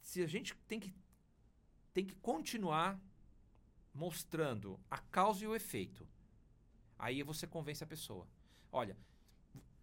Se 0.00 0.22
a 0.22 0.26
gente 0.26 0.54
tem 0.66 0.80
que, 0.80 0.94
tem 1.92 2.04
que 2.06 2.14
continuar 2.16 2.98
mostrando 3.92 4.80
a 4.90 4.98
causa 4.98 5.44
e 5.44 5.46
o 5.46 5.54
efeito, 5.54 6.08
aí 6.98 7.22
você 7.22 7.46
convence 7.46 7.84
a 7.84 7.86
pessoa. 7.86 8.26
Olha, 8.72 8.96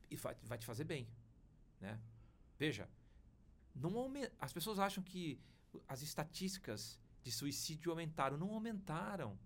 e 0.09 0.15
vai, 0.15 0.36
vai 0.43 0.57
te 0.57 0.65
fazer 0.65 0.86
bem. 0.86 1.07
Né? 1.80 1.99
Veja, 2.57 2.89
não 3.76 4.11
as 4.39 4.51
pessoas 4.51 4.80
acham 4.80 5.03
que 5.03 5.39
as 5.88 6.01
estatísticas 6.01 6.99
de 7.28 7.34
suicídio 7.34 7.91
aumentaram. 7.91 8.38
Não 8.38 8.53
aumentaram. 8.53 9.38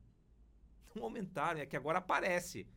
Não 0.94 1.04
aumentaram. 1.04 1.60
É 1.60 1.66
que 1.66 1.76
agora 1.76 1.98
aparece. 1.98 2.68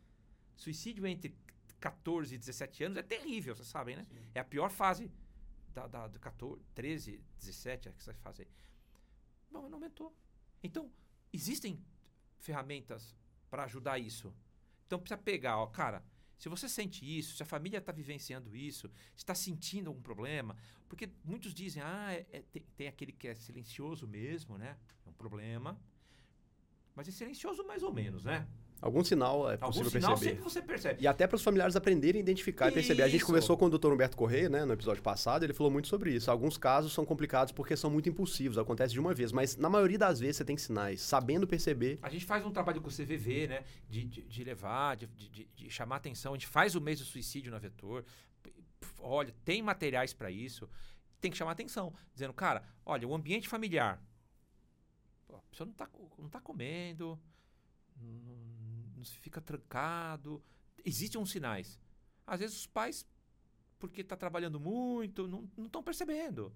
Suicídio 0.57 1.07
entre 1.07 1.37
14 1.79 2.35
e 2.35 2.39
17 2.39 2.85
anos 2.85 2.99
é 2.99 3.03
terrível, 3.03 3.55
vocês 3.55 3.69
sabem, 3.69 3.97
né? 3.97 4.07
É 4.35 4.41
a 4.41 4.45
pior 4.45 4.71
fase 4.71 5.13
da, 5.75 5.87
da, 5.87 6.09
do 6.09 6.19
14, 6.19 6.63
13, 6.75 7.23
17, 7.39 7.89
é 7.89 7.93
que 7.93 8.21
fase 8.21 8.43
aí. 8.43 8.49
Não, 9.51 9.69
não 9.69 9.75
aumentou. 9.75 10.17
Então, 10.63 10.91
existem 11.31 11.85
ferramentas 12.39 13.15
para 13.51 13.65
ajudar 13.65 13.99
isso. 13.99 14.35
Então, 14.87 14.99
precisa 14.99 15.19
pegar, 15.19 15.59
ó, 15.59 15.67
cara, 15.67 16.03
se 16.39 16.49
você 16.49 16.69
sente 16.69 17.05
isso, 17.05 17.37
se 17.37 17.43
a 17.43 17.47
família 17.47 17.79
está 17.79 17.93
vivenciando 17.93 18.55
isso, 18.55 18.91
está 19.17 19.35
sentindo 19.35 19.89
algum 19.89 20.03
problema, 20.03 20.57
porque 20.89 21.09
muitos 21.25 21.55
dizem, 21.55 21.83
ah, 21.83 22.13
é- 22.13 22.27
é- 22.33 22.43
tem, 22.43 22.63
tem 22.77 22.89
aquele 22.89 23.13
que 23.13 23.29
é 23.29 23.35
silencioso 23.35 24.07
mesmo, 24.07 24.59
né? 24.59 24.77
É 25.07 25.09
um 25.09 25.13
problema. 25.13 25.79
Mas 26.95 27.09
é 27.09 27.11
silencioso 27.11 27.65
mais 27.65 27.83
ou 27.83 27.93
menos, 27.93 28.25
né? 28.25 28.47
Algum 28.85 29.03
sinal 29.03 29.51
é 29.51 29.55
Algum 29.55 29.67
possível 29.79 29.91
sinal 29.91 30.11
perceber. 30.11 30.31
sempre 30.37 30.45
você 30.45 30.61
percebe. 30.61 31.03
E 31.03 31.07
até 31.07 31.27
para 31.27 31.37
os 31.37 31.43
familiares 31.43 31.75
aprenderem 31.75 32.21
a 32.21 32.23
identificar 32.23 32.69
e 32.69 32.73
perceber. 32.73 33.03
A 33.03 33.09
gente 33.09 33.25
conversou 33.25 33.57
com 33.57 33.65
o 33.65 33.71
Dr. 33.71 33.91
Humberto 33.91 34.15
Correia, 34.15 34.49
né, 34.51 34.65
no 34.67 34.75
episódio 34.75 35.03
passado, 35.03 35.43
ele 35.43 35.55
falou 35.55 35.73
muito 35.73 35.89
sobre 35.89 36.13
isso. 36.15 36.31
Alguns 36.31 36.59
casos 36.59 36.93
são 36.93 37.03
complicados 37.03 37.51
porque 37.51 37.75
são 37.79 37.89
muito 37.89 38.11
impulsivos, 38.11 38.59
acontece 38.59 38.93
de 38.93 39.01
uma 39.01 39.15
vez, 39.15 39.33
mas 39.33 39.57
na 39.57 39.71
maioria 39.71 39.97
das 39.97 40.21
vezes 40.21 40.37
você 40.37 40.45
tem 40.45 40.59
sinais, 40.59 41.01
sabendo 41.01 41.47
perceber. 41.47 41.99
A 42.03 42.11
gente 42.11 42.27
faz 42.27 42.45
um 42.45 42.51
trabalho 42.51 42.83
com 42.83 42.89
o 42.89 42.93
CVV, 42.93 43.47
né? 43.49 43.65
De, 43.89 44.05
de, 44.05 44.23
de 44.23 44.45
levar, 44.45 44.97
de, 44.97 45.07
de- 45.07 45.49
de- 45.55 45.71
chamar 45.71 45.97
atenção. 45.97 46.33
A 46.33 46.37
gente 46.37 46.47
faz 46.47 46.75
o 46.75 46.81
mês 46.81 46.99
do 46.99 47.07
suicídio 47.07 47.51
na 47.51 47.59
Vetor. 47.59 48.05
Olha, 48.99 49.35
tem 49.47 49.63
materiais 49.63 50.13
para 50.13 50.31
isso. 50.31 50.69
Tem 51.23 51.31
que 51.31 51.39
chamar 51.39 51.53
atenção. 51.53 51.91
Dizendo, 52.13 52.35
cara, 52.35 52.63
olha, 52.85 53.09
o 53.09 53.15
ambiente 53.15 53.49
familiar. 53.49 53.99
pô, 55.27 55.37
a 55.37 55.43
pessoa 55.51 55.67
não 55.67 55.73
tá, 55.73 55.87
co- 55.87 56.11
não 56.19 56.29
tá 56.29 56.39
comendo, 56.39 57.19
não, 57.97 58.35
se 59.05 59.19
fica 59.19 59.41
trancado. 59.41 60.43
Existem 60.85 61.21
uns 61.21 61.31
sinais. 61.31 61.79
Às 62.27 62.41
vezes 62.41 62.57
os 62.57 62.67
pais, 62.67 63.07
porque 63.79 64.03
tá 64.03 64.17
trabalhando 64.17 64.59
muito, 64.59 65.27
não 65.29 65.67
estão 65.67 65.83
percebendo. 65.83 66.53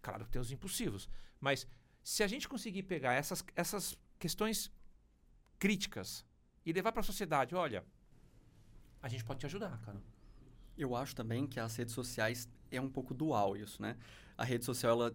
Claro 0.00 0.24
que 0.24 0.30
tem 0.30 0.40
os 0.40 0.50
impulsivos. 0.50 1.08
Mas 1.40 1.66
se 2.02 2.22
a 2.22 2.26
gente 2.26 2.48
conseguir 2.48 2.82
pegar 2.82 3.14
essas, 3.14 3.44
essas 3.54 3.96
questões 4.18 4.70
críticas 5.58 6.24
e 6.64 6.72
levar 6.72 6.92
para 6.92 7.00
a 7.00 7.04
sociedade, 7.04 7.54
olha, 7.54 7.84
a 9.00 9.08
gente 9.08 9.24
pode 9.24 9.40
te 9.40 9.46
ajudar, 9.46 9.80
cara. 9.82 10.02
Eu 10.76 10.96
acho 10.96 11.14
também 11.14 11.46
que 11.46 11.60
as 11.60 11.76
redes 11.76 11.94
sociais 11.94 12.48
é 12.70 12.80
um 12.80 12.88
pouco 12.88 13.12
dual 13.12 13.56
isso, 13.56 13.80
né? 13.80 13.96
A 14.36 14.44
rede 14.44 14.64
social, 14.64 14.92
ela 14.92 15.14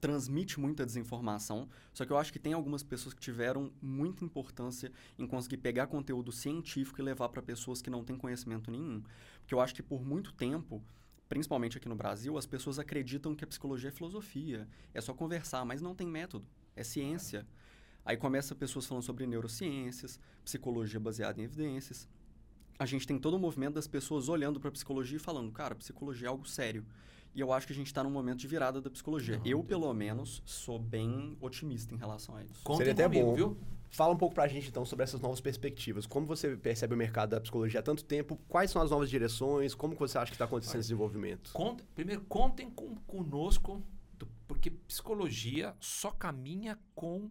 transmite 0.00 0.60
muita 0.60 0.86
desinformação, 0.86 1.68
só 1.92 2.04
que 2.04 2.12
eu 2.12 2.18
acho 2.18 2.32
que 2.32 2.38
tem 2.38 2.52
algumas 2.52 2.82
pessoas 2.82 3.14
que 3.14 3.20
tiveram 3.20 3.72
muita 3.82 4.24
importância 4.24 4.92
em 5.18 5.26
conseguir 5.26 5.58
pegar 5.58 5.86
conteúdo 5.86 6.30
científico 6.30 7.00
e 7.00 7.04
levar 7.04 7.28
para 7.28 7.42
pessoas 7.42 7.82
que 7.82 7.90
não 7.90 8.04
têm 8.04 8.16
conhecimento 8.16 8.70
nenhum. 8.70 9.02
Porque 9.40 9.54
eu 9.54 9.60
acho 9.60 9.74
que 9.74 9.82
por 9.82 10.04
muito 10.04 10.32
tempo, 10.32 10.82
principalmente 11.28 11.78
aqui 11.78 11.88
no 11.88 11.96
Brasil, 11.96 12.38
as 12.38 12.46
pessoas 12.46 12.78
acreditam 12.78 13.34
que 13.34 13.44
a 13.44 13.46
psicologia 13.46 13.88
é 13.88 13.92
filosofia, 13.92 14.68
é 14.94 15.00
só 15.00 15.12
conversar, 15.12 15.64
mas 15.64 15.82
não 15.82 15.94
tem 15.94 16.06
método, 16.06 16.46
é 16.76 16.84
ciência. 16.84 17.46
Aí 18.04 18.16
começa 18.16 18.54
pessoas 18.54 18.86
falando 18.86 19.02
sobre 19.02 19.26
neurociências, 19.26 20.18
psicologia 20.44 20.98
baseada 20.98 21.40
em 21.40 21.44
evidências. 21.44 22.08
A 22.78 22.86
gente 22.86 23.06
tem 23.06 23.18
todo 23.18 23.34
o 23.34 23.38
movimento 23.38 23.74
das 23.74 23.88
pessoas 23.88 24.28
olhando 24.28 24.60
para 24.60 24.68
a 24.68 24.72
psicologia 24.72 25.16
e 25.16 25.20
falando, 25.20 25.50
cara, 25.50 25.74
psicologia 25.74 26.28
é 26.28 26.30
algo 26.30 26.48
sério. 26.48 26.86
E 27.38 27.40
eu 27.40 27.52
acho 27.52 27.68
que 27.68 27.72
a 27.72 27.76
gente 27.76 27.86
está 27.86 28.02
num 28.02 28.10
momento 28.10 28.40
de 28.40 28.48
virada 28.48 28.80
da 28.80 28.90
psicologia. 28.90 29.36
Não, 29.38 29.46
eu, 29.46 29.58
Deus. 29.58 29.66
pelo 29.68 29.94
menos, 29.94 30.42
sou 30.44 30.76
bem 30.76 31.36
otimista 31.40 31.94
em 31.94 31.96
relação 31.96 32.34
a 32.34 32.42
isso. 32.42 32.60
Contem 32.64 32.78
Seria 32.86 32.92
até 32.94 33.04
comigo, 33.04 33.26
bom. 33.26 33.34
viu? 33.36 33.56
Fala 33.90 34.12
um 34.12 34.16
pouco 34.16 34.34
pra 34.34 34.48
gente 34.48 34.66
então 34.68 34.84
sobre 34.84 35.04
essas 35.04 35.20
novas 35.20 35.40
perspectivas. 35.40 36.04
Como 36.04 36.26
você 36.26 36.56
percebe 36.56 36.94
o 36.94 36.96
mercado 36.96 37.30
da 37.30 37.40
psicologia 37.40 37.78
há 37.78 37.82
tanto 37.82 38.04
tempo? 38.04 38.36
Quais 38.48 38.72
são 38.72 38.82
as 38.82 38.90
novas 38.90 39.08
direções? 39.08 39.72
Como 39.72 39.94
que 39.94 40.00
você 40.00 40.18
acha 40.18 40.32
que 40.32 40.34
está 40.34 40.46
acontecendo 40.46 40.72
Olha, 40.74 40.80
esse 40.80 40.88
desenvolvimento? 40.88 41.52
Primeiro, 41.94 42.22
contem 42.22 42.68
com, 42.72 42.96
conosco, 43.06 43.84
do- 44.14 44.26
porque 44.48 44.68
psicologia 44.68 45.76
só 45.78 46.10
caminha 46.10 46.76
com 46.92 47.30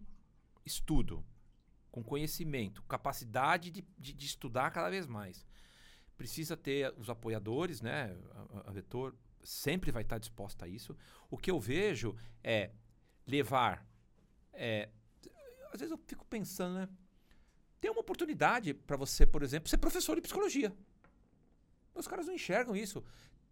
estudo, 0.66 1.22
com 1.92 2.02
conhecimento, 2.02 2.82
capacidade 2.84 3.70
de, 3.72 3.84
de- 4.00 4.14
de 4.14 4.26
estudar 4.26 4.72
cada 4.72 4.90
vez 4.90 5.06
mais. 5.06 5.46
Precisa 6.18 6.56
ter 6.56 6.94
os 6.98 7.10
apoiadores, 7.10 7.82
né? 7.82 8.16
A- 8.56 8.70
a 8.70 8.72
Vetor 8.72 9.14
sempre 9.48 9.92
vai 9.92 10.04
estar 10.04 10.18
disposta 10.18 10.66
a 10.66 10.68
isso. 10.68 10.96
O 11.30 11.38
que 11.38 11.52
eu 11.52 11.60
vejo 11.60 12.16
é 12.44 12.72
levar. 13.26 13.86
é, 14.54 14.90
às 15.72 15.80
vezes 15.80 15.92
eu 15.92 15.98
fico 16.06 16.26
pensando, 16.26 16.76
né? 16.76 16.90
Tem 17.80 17.92
uma 17.92 18.02
oportunidade 18.02 18.74
para 18.74 18.98
você, 18.98 19.26
por 19.26 19.44
exemplo, 19.44 19.70
ser 19.70 19.78
professor 19.78 20.16
de 20.16 20.22
psicologia. 20.22 20.76
Os 21.94 22.08
caras 22.08 22.26
não 22.26 22.34
enxergam 22.34 22.76
isso 22.76 23.04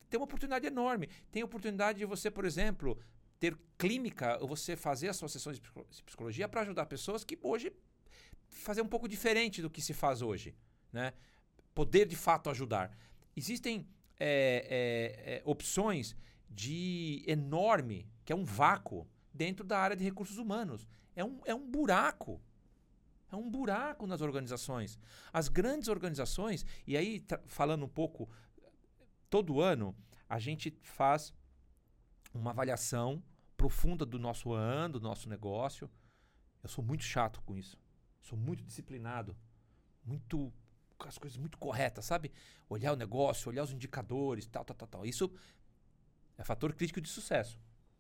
tem 0.10 0.20
uma 0.20 0.26
oportunidade 0.26 0.66
enorme. 0.66 1.10
Tem 1.32 1.44
oportunidade 1.44 2.00
de 2.00 2.06
você, 2.06 2.30
por 2.32 2.46
exemplo, 2.46 2.98
ter 3.40 3.58
clínica, 3.78 4.38
ou 4.42 4.48
você 4.48 4.76
fazer 4.76 5.10
as 5.10 5.18
suas 5.18 5.32
sessões 5.32 5.60
de 5.60 6.04
psicologia 6.04 6.48
para 6.48 6.62
ajudar 6.62 6.86
pessoas 6.86 7.24
que 7.24 7.38
hoje 7.42 7.72
fazer 8.48 8.82
um 8.82 8.88
pouco 8.88 9.08
diferente 9.08 9.62
do 9.62 9.70
que 9.70 9.82
se 9.82 9.94
faz 9.94 10.22
hoje, 10.22 10.56
né? 10.92 11.14
Poder 11.74 12.08
de 12.08 12.16
fato 12.16 12.50
ajudar. 12.50 12.98
Existem 13.36 13.86
é, 14.20 15.16
é, 15.28 15.36
é, 15.36 15.42
opções 15.46 16.16
de 16.50 17.24
enorme, 17.28 18.08
que 18.24 18.32
é 18.32 18.36
um 18.36 18.46
vácuo 18.46 19.08
dentro 19.34 19.66
da 19.66 19.78
área 19.78 19.96
de 19.96 20.04
recursos 20.04 20.38
humanos. 20.38 20.88
É 21.16 21.24
um, 21.24 21.40
é 21.46 21.54
um 21.54 21.70
buraco. 21.70 22.42
É 23.32 23.36
um 23.36 23.50
buraco 23.50 24.08
nas 24.08 24.22
organizações. 24.22 24.98
As 25.34 25.50
grandes 25.50 25.90
organizações, 25.90 26.66
e 26.88 26.96
aí 26.96 27.26
falando 27.46 27.86
um 27.86 27.90
pouco 27.90 28.30
todo 29.30 29.60
ano 29.60 29.96
a 30.30 30.40
gente 30.40 30.78
faz 30.82 31.34
uma 32.34 32.52
avaliação 32.52 33.22
profunda 33.58 34.06
do 34.06 34.20
nosso 34.20 34.54
ano, 34.54 35.00
do 35.00 35.04
nosso 35.04 35.30
negócio. 35.30 35.90
Eu 36.64 36.70
sou 36.70 36.84
muito 36.84 37.04
chato 37.04 37.42
com 37.42 37.56
isso. 37.56 37.78
Sou 38.22 38.38
muito 38.38 38.64
disciplinado, 38.64 39.36
muito 40.04 40.52
as 41.00 41.18
coisas 41.18 41.38
muito 41.38 41.58
corretas, 41.58 42.06
sabe? 42.06 42.32
Olhar 42.70 42.94
o 42.94 42.96
negócio, 42.96 43.50
olhar 43.50 43.64
os 43.64 43.72
indicadores, 43.72 44.46
tal, 44.46 44.64
tal, 44.64 44.76
tal, 44.76 44.88
tal. 44.88 45.06
Isso 45.06 45.32
é 46.38 46.44
fator 46.44 46.74
crítico 46.74 47.02
de 47.02 47.10
sucesso. 47.10 47.60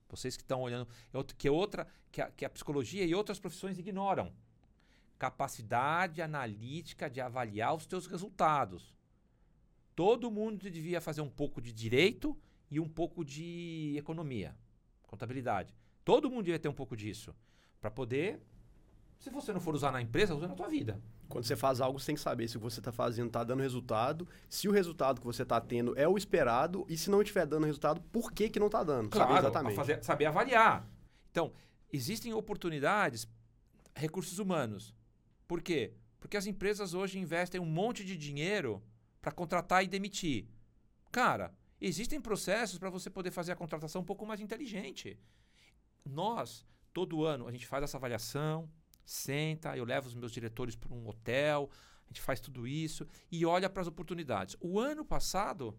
Vocês 0.09 0.37
que 0.37 0.43
estão 0.43 0.61
olhando, 0.61 0.87
é 1.13 1.23
que 1.37 1.47
é 1.47 1.51
outra 1.51 1.87
que 2.11 2.21
a, 2.21 2.31
que 2.31 2.45
a 2.45 2.49
psicologia 2.49 3.03
e 3.05 3.13
outras 3.15 3.39
profissões 3.39 3.77
ignoram. 3.77 4.31
Capacidade 5.17 6.21
analítica 6.21 7.09
de 7.09 7.19
avaliar 7.21 7.75
os 7.75 7.85
teus 7.85 8.05
resultados. 8.07 8.93
Todo 9.95 10.31
mundo 10.31 10.69
devia 10.69 10.99
fazer 11.01 11.21
um 11.21 11.29
pouco 11.29 11.61
de 11.61 11.71
direito 11.71 12.37
e 12.69 12.79
um 12.79 12.87
pouco 12.87 13.23
de 13.23 13.95
economia, 13.97 14.55
contabilidade. 15.03 15.73
Todo 16.03 16.29
mundo 16.29 16.43
devia 16.43 16.59
ter 16.59 16.67
um 16.67 16.73
pouco 16.73 16.95
disso 16.95 17.33
para 17.79 17.89
poder, 17.89 18.41
se 19.19 19.29
você 19.29 19.51
não 19.53 19.59
for 19.59 19.73
usar 19.73 19.91
na 19.91 20.01
empresa, 20.01 20.35
usa 20.35 20.47
na 20.47 20.53
tua 20.55 20.67
vida. 20.67 21.01
Quando 21.27 21.45
você 21.45 21.55
faz 21.55 21.81
algo, 21.81 21.99
você 21.99 22.07
tem 22.07 22.15
que 22.15 22.21
saber 22.21 22.47
se 22.47 22.57
o 22.57 22.59
que 22.59 22.63
você 22.63 22.79
está 22.79 22.91
fazendo 22.91 23.27
está 23.27 23.43
dando 23.43 23.61
resultado, 23.61 24.27
se 24.47 24.67
o 24.67 24.71
resultado 24.71 25.19
que 25.19 25.25
você 25.25 25.41
está 25.43 25.59
tendo 25.59 25.97
é 25.97 26.07
o 26.07 26.17
esperado 26.17 26.85
e 26.87 26.95
se 26.97 27.09
não 27.09 27.21
estiver 27.21 27.45
dando 27.47 27.65
resultado, 27.65 27.99
por 28.11 28.31
que, 28.31 28.49
que 28.49 28.59
não 28.59 28.67
está 28.67 28.83
dando? 28.83 29.13
saber 29.13 29.25
Claro, 29.27 29.47
exatamente. 29.47 29.73
a 29.73 29.75
fazer- 29.75 30.03
saber 30.03 30.25
avaliar. 30.25 30.87
Então, 31.31 31.51
existem 31.91 32.33
oportunidades, 32.33 33.27
recursos 33.95 34.37
humanos. 34.37 34.93
Por 35.47 35.61
quê? 35.61 35.93
Porque 36.19 36.37
as 36.37 36.45
empresas 36.45 36.93
hoje 36.93 37.17
investem 37.19 37.59
um 37.59 37.65
monte 37.65 38.03
de 38.05 38.15
dinheiro 38.17 38.83
para 39.21 39.31
contratar 39.31 39.83
e 39.83 39.87
demitir. 39.87 40.47
Cara, 41.11 41.51
existem 41.81 42.21
processos 42.21 42.77
para 42.77 42.89
você 42.91 43.09
poder 43.09 43.31
fazer 43.31 43.51
a 43.51 43.55
contratação 43.55 44.01
um 44.01 44.05
pouco 44.05 44.25
mais 44.25 44.39
inteligente. 44.39 45.17
Nós, 46.05 46.65
todo 46.93 47.23
ano, 47.25 47.47
a 47.47 47.51
gente 47.51 47.65
faz 47.65 47.83
essa 47.83 47.97
avaliação, 47.97 48.69
senta, 49.05 49.77
eu 49.77 49.85
levo 49.85 50.07
os 50.07 50.15
meus 50.15 50.31
diretores 50.31 50.75
para 50.75 50.93
um 50.93 51.07
hotel, 51.07 51.69
a 52.05 52.07
gente 52.07 52.21
faz 52.21 52.39
tudo 52.39 52.67
isso 52.67 53.07
e 53.31 53.45
olha 53.45 53.69
para 53.69 53.81
as 53.81 53.87
oportunidades. 53.87 54.55
O 54.59 54.79
ano 54.79 55.05
passado, 55.05 55.77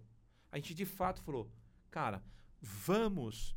a 0.50 0.56
gente 0.56 0.74
de 0.74 0.84
fato 0.84 1.20
falou, 1.22 1.50
cara, 1.90 2.22
vamos 2.60 3.56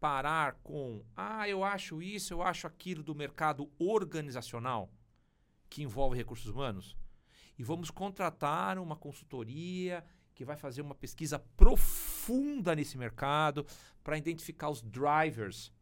parar 0.00 0.54
com, 0.62 1.04
ah, 1.16 1.48
eu 1.48 1.64
acho 1.64 2.00
isso, 2.00 2.32
eu 2.32 2.42
acho 2.42 2.66
aquilo 2.66 3.02
do 3.02 3.14
mercado 3.14 3.70
organizacional 3.78 4.92
que 5.68 5.82
envolve 5.82 6.16
recursos 6.16 6.46
humanos 6.46 6.96
e 7.58 7.62
vamos 7.62 7.90
contratar 7.90 8.78
uma 8.78 8.96
consultoria 8.96 10.04
que 10.34 10.44
vai 10.44 10.56
fazer 10.56 10.82
uma 10.82 10.94
pesquisa 10.94 11.38
profunda 11.56 12.74
nesse 12.76 12.96
mercado 12.96 13.66
para 14.04 14.16
identificar 14.16 14.70
os 14.70 14.80
drivers, 14.82 15.72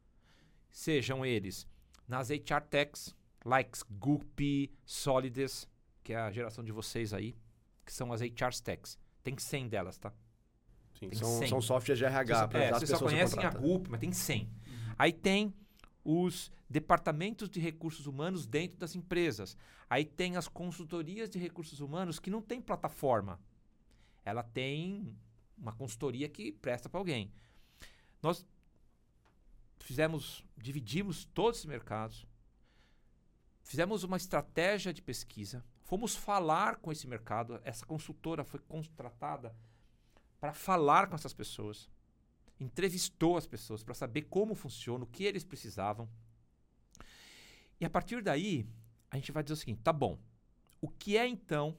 sejam 0.70 1.26
eles 1.26 1.66
nas 2.08 2.30
HR 2.30 2.60
techs, 2.68 3.14
likes 3.44 3.82
Goopy, 3.82 4.72
Solides, 4.84 5.68
que 6.02 6.12
é 6.12 6.16
a 6.16 6.30
geração 6.30 6.62
de 6.64 6.72
vocês 6.72 7.12
aí, 7.12 7.36
que 7.84 7.92
são 7.92 8.12
as 8.12 8.20
HR 8.20 8.54
techs. 8.62 8.98
Tem 9.22 9.36
100 9.36 9.68
delas, 9.68 9.98
tá? 9.98 10.12
Sim, 10.98 11.08
Tem 11.08 11.18
são, 11.18 11.38
100. 11.38 11.48
são 11.48 11.60
softwares 11.60 11.98
de 11.98 12.04
Vocês, 12.04 12.14
RH 12.14 12.48
para 12.48 12.64
é, 12.64 12.72
vocês 12.72 12.90
só 12.90 12.98
conhecem 12.98 13.38
a 13.38 13.50
contratar. 13.50 13.60
GUP, 13.60 13.90
mas 13.90 14.00
tem 14.00 14.12
100. 14.12 14.50
Aí 14.98 15.12
tem 15.12 15.52
os 16.04 16.50
departamentos 16.70 17.50
de 17.50 17.60
recursos 17.60 18.06
humanos 18.06 18.46
dentro 18.46 18.78
das 18.78 18.94
empresas. 18.94 19.56
Aí 19.90 20.04
tem 20.04 20.36
as 20.36 20.48
consultorias 20.48 21.28
de 21.28 21.38
recursos 21.38 21.80
humanos 21.80 22.18
que 22.18 22.30
não 22.30 22.40
tem 22.40 22.60
plataforma. 22.60 23.40
Ela 24.24 24.42
tem 24.42 25.16
uma 25.56 25.72
consultoria 25.72 26.28
que 26.28 26.52
presta 26.52 26.88
para 26.88 26.98
alguém. 27.00 27.32
Nós 28.22 28.46
fizemos, 29.86 30.44
dividimos 30.56 31.24
todos 31.26 31.58
esses 31.58 31.66
mercados, 31.66 32.26
fizemos 33.62 34.02
uma 34.02 34.16
estratégia 34.16 34.92
de 34.92 35.00
pesquisa, 35.00 35.64
fomos 35.84 36.16
falar 36.16 36.76
com 36.76 36.90
esse 36.90 37.06
mercado. 37.06 37.60
Essa 37.64 37.86
consultora 37.86 38.44
foi 38.44 38.60
contratada 38.60 39.54
para 40.40 40.52
falar 40.52 41.08
com 41.08 41.14
essas 41.14 41.32
pessoas 41.32 41.88
entrevistou 42.58 43.36
as 43.36 43.46
pessoas 43.46 43.82
para 43.82 43.94
saber 43.94 44.22
como 44.22 44.54
funciona, 44.54 45.04
o 45.04 45.06
que 45.06 45.24
eles 45.24 45.44
precisavam. 45.44 46.08
E 47.80 47.84
a 47.84 47.90
partir 47.90 48.22
daí, 48.22 48.66
a 49.10 49.16
gente 49.16 49.32
vai 49.32 49.42
dizer 49.42 49.54
o 49.54 49.56
seguinte: 49.56 49.82
tá 49.82 49.92
bom, 49.92 50.18
o 50.80 50.88
que 50.88 51.16
é 51.16 51.26
então 51.26 51.76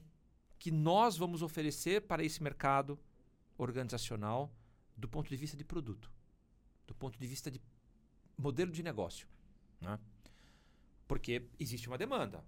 que 0.58 0.70
nós 0.70 1.16
vamos 1.16 1.42
oferecer 1.42 2.02
para 2.02 2.24
esse 2.24 2.42
mercado 2.42 2.98
organizacional 3.56 4.52
do 4.96 5.08
ponto 5.08 5.28
de 5.28 5.36
vista 5.36 5.56
de 5.56 5.64
produto, 5.64 6.10
do 6.86 6.94
ponto 6.94 7.18
de 7.18 7.26
vista 7.26 7.50
de 7.50 7.60
modelo 8.38 8.70
de 8.72 8.82
negócio? 8.82 9.26
né? 9.80 9.98
Porque 11.06 11.48
existe 11.58 11.88
uma 11.88 11.98
demanda 11.98 12.44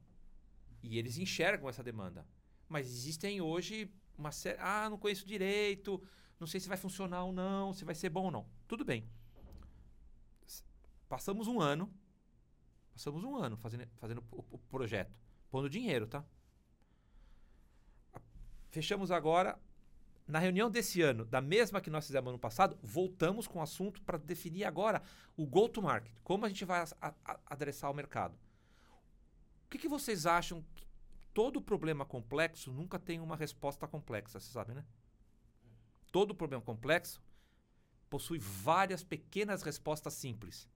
e 0.83 0.99
eles 0.99 1.19
enxergam 1.19 1.69
essa 1.69 1.83
demanda, 1.83 2.27
mas 2.69 2.87
existem 2.87 3.41
hoje 3.41 3.91
uma 4.17 4.33
série. 4.33 4.59
Ah, 4.61 4.89
não 4.89 4.99
conheço 4.99 5.27
direito, 5.27 6.03
não 6.39 6.47
sei 6.47 6.61
se 6.61 6.69
vai 6.69 6.77
funcionar 6.77 7.25
ou 7.25 7.33
não, 7.33 7.73
se 7.73 7.85
vai 7.85 7.95
ser 7.95 8.11
bom 8.11 8.25
ou 8.25 8.31
não. 8.31 8.47
Tudo 8.69 8.85
bem. 8.85 9.09
Passamos 11.09 11.49
um 11.49 11.61
ano, 11.61 11.93
passamos 12.93 13.25
um 13.25 13.37
ano 13.37 13.57
fazendo, 13.57 13.87
fazendo 13.97 14.25
o, 14.31 14.45
o 14.51 14.59
projeto, 14.59 15.13
pondo 15.51 15.69
dinheiro, 15.69 16.07
tá? 16.07 16.25
Fechamos 18.71 19.11
agora. 19.11 19.59
Na 20.31 20.39
reunião 20.39 20.71
desse 20.71 21.03
ano, 21.03 21.25
da 21.25 21.41
mesma 21.41 21.81
que 21.81 21.91
nós 21.91 22.07
fizemos 22.07 22.29
ano 22.29 22.39
passado, 22.39 22.79
voltamos 22.83 23.47
com 23.49 23.59
o 23.59 23.63
assunto 23.63 24.01
para 24.03 24.17
definir 24.17 24.65
agora 24.65 25.03
o 25.37 25.45
go-to-market. 25.47 26.13
Como 26.23 26.45
a 26.47 26.49
gente 26.49 26.65
vai 26.65 26.81
a- 27.01 27.15
a- 27.25 27.41
adressar 27.47 27.91
o 27.91 27.95
mercado. 27.95 28.35
O 29.67 29.69
que, 29.69 29.79
que 29.79 29.89
vocês 29.89 30.27
acham? 30.27 30.65
que 30.75 30.87
Todo 31.33 31.63
problema 31.63 32.05
complexo 32.05 32.73
nunca 32.73 32.99
tem 32.99 33.21
uma 33.21 33.37
resposta 33.37 33.87
complexa, 33.87 34.41
você 34.41 34.51
sabe, 34.53 34.75
né? 34.75 34.85
todo 36.11 36.35
problema 36.35 36.61
complexo 36.61 37.23
possui 38.09 38.39
várias 38.41 39.05
pequenas 39.05 39.63
respostas 39.63 40.15
simples. 40.15 40.69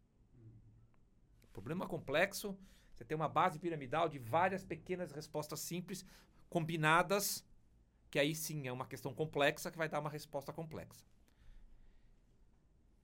Problema 1.52 1.88
complexo, 1.88 2.57
você 2.94 3.05
tem 3.05 3.16
uma 3.16 3.28
base 3.28 3.59
piramidal 3.59 4.09
de 4.09 4.20
várias 4.20 4.64
pequenas 4.64 5.11
respostas 5.11 5.59
simples 5.59 6.05
combinadas, 6.48 7.44
que 8.14 8.18
aí 8.20 8.32
sim 8.32 8.68
é 8.68 8.72
uma 8.72 8.86
questão 8.86 9.12
complexa 9.12 9.72
que 9.72 9.76
vai 9.76 9.88
dar 9.88 9.98
uma 9.98 10.08
resposta 10.08 10.52
complexa. 10.52 11.04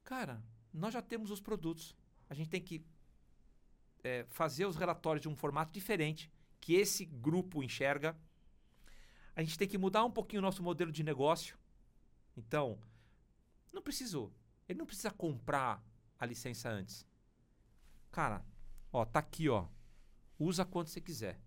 Cara, 0.04 0.40
nós 0.72 0.94
já 0.94 1.02
temos 1.02 1.32
os 1.32 1.40
produtos. 1.40 1.96
A 2.28 2.34
gente 2.34 2.48
tem 2.48 2.62
que 2.62 2.86
é, 4.04 4.24
fazer 4.28 4.66
os 4.66 4.76
relatórios 4.76 5.20
de 5.20 5.28
um 5.28 5.34
formato 5.34 5.72
diferente 5.72 6.30
que 6.60 6.74
esse 6.74 7.04
grupo 7.04 7.60
enxerga. 7.60 8.16
A 9.34 9.42
gente 9.42 9.58
tem 9.58 9.66
que 9.66 9.76
mudar 9.76 10.04
um 10.04 10.12
pouquinho 10.12 10.38
o 10.42 10.44
nosso 10.44 10.62
modelo 10.62 10.92
de 10.92 11.02
negócio. 11.02 11.58
Então, 12.36 12.78
não 13.72 13.82
precisou. 13.82 14.32
Ele 14.68 14.78
não 14.78 14.86
precisa 14.86 15.10
comprar 15.10 15.84
a 16.20 16.24
licença 16.24 16.70
antes. 16.70 17.04
Cara, 18.12 18.46
ó, 18.92 19.04
tá 19.04 19.18
aqui, 19.18 19.48
ó. 19.48 19.66
Usa 20.38 20.64
quanto 20.64 20.88
você 20.88 21.00
quiser. 21.00 21.40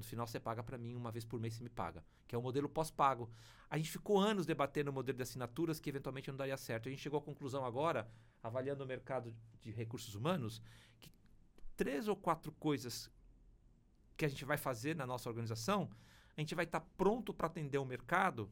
No 0.00 0.04
final 0.04 0.26
você 0.26 0.40
paga 0.40 0.62
para 0.62 0.78
mim, 0.78 0.94
uma 0.94 1.12
vez 1.12 1.26
por 1.26 1.38
mês 1.38 1.54
você 1.54 1.62
me 1.62 1.68
paga, 1.68 2.02
que 2.26 2.34
é 2.34 2.38
o 2.38 2.40
modelo 2.42 2.70
pós-pago. 2.70 3.30
A 3.68 3.76
gente 3.76 3.90
ficou 3.90 4.18
anos 4.18 4.46
debatendo 4.46 4.90
o 4.90 4.94
modelo 4.94 5.16
de 5.16 5.22
assinaturas 5.22 5.78
que 5.78 5.90
eventualmente 5.90 6.30
não 6.30 6.38
daria 6.38 6.56
certo. 6.56 6.88
A 6.88 6.90
gente 6.90 7.02
chegou 7.02 7.18
à 7.18 7.22
conclusão 7.22 7.66
agora, 7.66 8.10
avaliando 8.42 8.82
o 8.82 8.86
mercado 8.86 9.34
de 9.60 9.70
recursos 9.70 10.14
humanos, 10.14 10.62
que 10.98 11.10
três 11.76 12.08
ou 12.08 12.16
quatro 12.16 12.50
coisas 12.52 13.10
que 14.16 14.24
a 14.24 14.28
gente 14.28 14.42
vai 14.42 14.56
fazer 14.56 14.96
na 14.96 15.06
nossa 15.06 15.28
organização, 15.28 15.90
a 16.34 16.40
gente 16.40 16.54
vai 16.54 16.64
estar 16.64 16.80
pronto 16.96 17.34
para 17.34 17.46
atender 17.46 17.76
o 17.76 17.84
mercado 17.84 18.50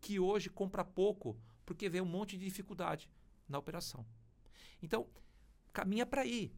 que 0.00 0.18
hoje 0.18 0.50
compra 0.50 0.84
pouco 0.84 1.38
porque 1.64 1.88
vê 1.88 2.00
um 2.00 2.06
monte 2.06 2.36
de 2.36 2.44
dificuldade 2.44 3.08
na 3.48 3.56
operação. 3.56 4.04
Então, 4.82 5.06
caminha 5.72 6.04
para 6.04 6.22
aí. 6.22 6.52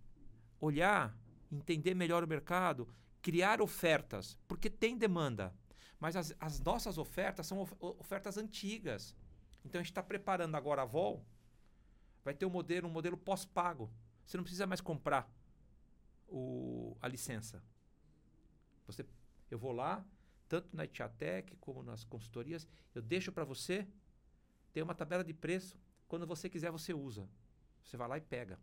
Olhar, 0.58 1.14
entender 1.52 1.94
melhor 1.94 2.24
o 2.24 2.28
mercado, 2.28 2.88
criar 3.22 3.60
ofertas, 3.60 4.38
porque 4.48 4.70
tem 4.70 4.96
demanda. 4.96 5.54
Mas 5.98 6.16
as, 6.16 6.34
as 6.40 6.60
nossas 6.60 6.96
ofertas 6.96 7.46
são 7.46 7.60
of- 7.60 7.76
ofertas 7.80 8.36
antigas. 8.38 9.14
Então 9.64 9.78
a 9.78 9.82
gente 9.82 9.90
está 9.90 10.02
preparando 10.02 10.54
agora 10.54 10.82
a 10.82 10.86
Vol, 10.86 11.24
vai 12.24 12.34
ter 12.34 12.46
um 12.46 12.50
modelo, 12.50 12.88
um 12.88 12.92
modelo 12.92 13.16
pós-pago. 13.16 13.90
Você 14.24 14.36
não 14.36 14.44
precisa 14.44 14.66
mais 14.66 14.80
comprar 14.80 15.30
o, 16.26 16.96
a 17.02 17.08
licença. 17.08 17.62
Você, 18.86 19.04
eu 19.50 19.58
vou 19.58 19.72
lá, 19.72 20.04
tanto 20.48 20.74
na 20.74 20.84
Itiatec 20.84 21.56
como 21.56 21.82
nas 21.82 22.04
consultorias, 22.04 22.66
eu 22.94 23.02
deixo 23.02 23.30
para 23.30 23.44
você, 23.44 23.86
tem 24.72 24.82
uma 24.82 24.94
tabela 24.94 25.22
de 25.22 25.34
preço, 25.34 25.78
quando 26.08 26.26
você 26.26 26.48
quiser 26.48 26.70
você 26.70 26.94
usa. 26.94 27.28
Você 27.84 27.96
vai 27.96 28.08
lá 28.08 28.16
e 28.16 28.20
pega. 28.20 28.58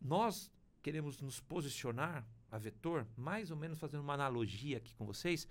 Nós 0.00 0.50
queremos 0.82 1.20
nos 1.20 1.40
posicionar, 1.40 2.26
a 2.52 2.58
Vetor, 2.58 3.06
mais 3.16 3.50
ou 3.50 3.56
menos 3.56 3.78
fazendo 3.78 4.02
uma 4.02 4.12
analogia 4.12 4.76
aqui 4.76 4.94
com 4.94 5.06
vocês. 5.06 5.48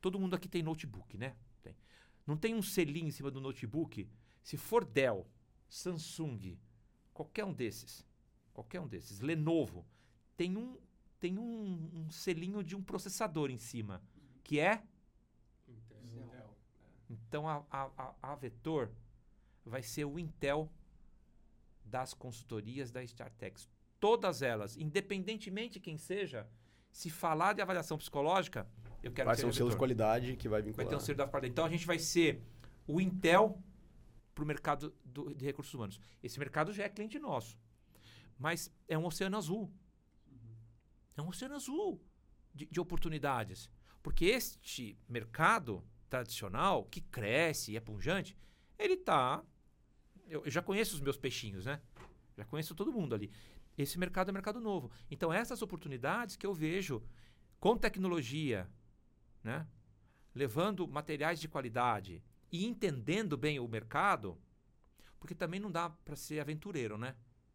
Todo 0.00 0.18
mundo 0.18 0.34
aqui 0.34 0.48
tem 0.48 0.62
notebook, 0.62 1.18
né? 1.18 1.36
Tem. 1.62 1.76
Não 2.26 2.38
tem 2.38 2.54
um 2.54 2.62
selinho 2.62 3.06
em 3.06 3.10
cima 3.10 3.30
do 3.30 3.38
notebook? 3.38 4.08
Se 4.42 4.56
for 4.56 4.82
Dell, 4.82 5.26
Samsung, 5.68 6.58
qualquer 7.12 7.44
um 7.44 7.52
desses, 7.52 8.02
qualquer 8.54 8.80
um 8.80 8.88
desses, 8.88 9.20
Lenovo, 9.20 9.86
tem 10.38 10.56
um, 10.56 10.78
tem 11.20 11.38
um, 11.38 11.90
um 11.92 12.10
selinho 12.10 12.64
de 12.64 12.74
um 12.74 12.82
processador 12.82 13.50
em 13.50 13.58
cima, 13.58 14.02
que 14.42 14.58
é 14.58 14.82
então 17.10 17.48
a, 17.48 17.64
a, 17.70 17.90
a, 17.96 18.32
a 18.32 18.34
Vetor 18.34 18.90
vai 19.64 19.82
ser 19.82 20.04
o 20.04 20.18
Intel 20.18 20.70
das 21.84 22.14
consultorias 22.14 22.90
da 22.90 23.02
StarTex. 23.02 23.68
Todas 24.00 24.42
elas, 24.42 24.76
independentemente 24.76 25.74
de 25.74 25.80
quem 25.80 25.96
seja, 25.98 26.46
se 26.90 27.10
falar 27.10 27.52
de 27.52 27.60
avaliação 27.62 27.98
psicológica, 27.98 28.66
eu 29.02 29.12
quero 29.12 29.26
Vai 29.26 29.34
que 29.36 29.40
ser 29.42 29.46
um 29.46 29.52
selo 29.52 29.70
de 29.70 29.76
qualidade 29.76 30.36
que 30.36 30.48
vai 30.48 30.60
Vai 30.60 30.70
vincular. 30.70 30.88
ter 30.88 30.96
um 30.96 31.00
selo 31.00 31.18
da 31.18 31.26
qualidade. 31.26 31.52
Então 31.52 31.64
a 31.64 31.68
gente 31.68 31.86
vai 31.86 31.98
ser 31.98 32.42
o 32.86 33.00
Intel 33.00 33.60
para 34.34 34.44
o 34.44 34.46
mercado 34.46 34.94
do- 35.04 35.34
de 35.34 35.44
recursos 35.44 35.74
humanos. 35.74 36.00
Esse 36.22 36.38
mercado 36.38 36.72
já 36.72 36.84
é 36.84 36.88
cliente 36.88 37.18
nosso. 37.18 37.58
Mas 38.38 38.72
é 38.86 38.96
um 38.96 39.04
oceano 39.04 39.36
azul. 39.36 39.70
É 41.16 41.22
um 41.22 41.28
oceano 41.28 41.56
azul 41.56 42.00
de, 42.54 42.66
de 42.66 42.80
oportunidades. 42.80 43.68
Porque 44.02 44.26
este 44.26 44.96
mercado 45.08 45.84
tradicional, 46.08 46.84
que 46.84 47.00
cresce 47.00 47.72
e 47.72 47.76
é 47.76 47.80
pungente, 47.80 48.36
ele 48.78 48.94
está. 48.94 49.42
Eu, 50.28 50.44
eu 50.44 50.50
já 50.50 50.62
conheço 50.62 50.94
os 50.94 51.00
meus 51.00 51.16
peixinhos, 51.16 51.64
né? 51.66 51.80
Já 52.36 52.44
conheço 52.44 52.74
todo 52.74 52.92
mundo 52.92 53.14
ali. 53.14 53.30
Esse 53.78 53.96
mercado 53.98 54.30
é 54.30 54.32
mercado 54.32 54.60
novo. 54.60 54.90
Então, 55.08 55.32
essas 55.32 55.62
oportunidades 55.62 56.34
que 56.34 56.44
eu 56.44 56.52
vejo 56.52 57.00
com 57.60 57.76
tecnologia, 57.76 58.68
né? 59.42 59.66
levando 60.34 60.86
materiais 60.86 61.40
de 61.40 61.48
qualidade 61.48 62.22
e 62.50 62.66
entendendo 62.66 63.36
bem 63.36 63.58
o 63.60 63.68
mercado, 63.68 64.36
porque 65.18 65.34
também 65.34 65.60
não 65.60 65.70
dá 65.70 65.90
para 65.90 66.16
ser 66.16 66.40
aventureiro, 66.40 66.98
né? 66.98 67.14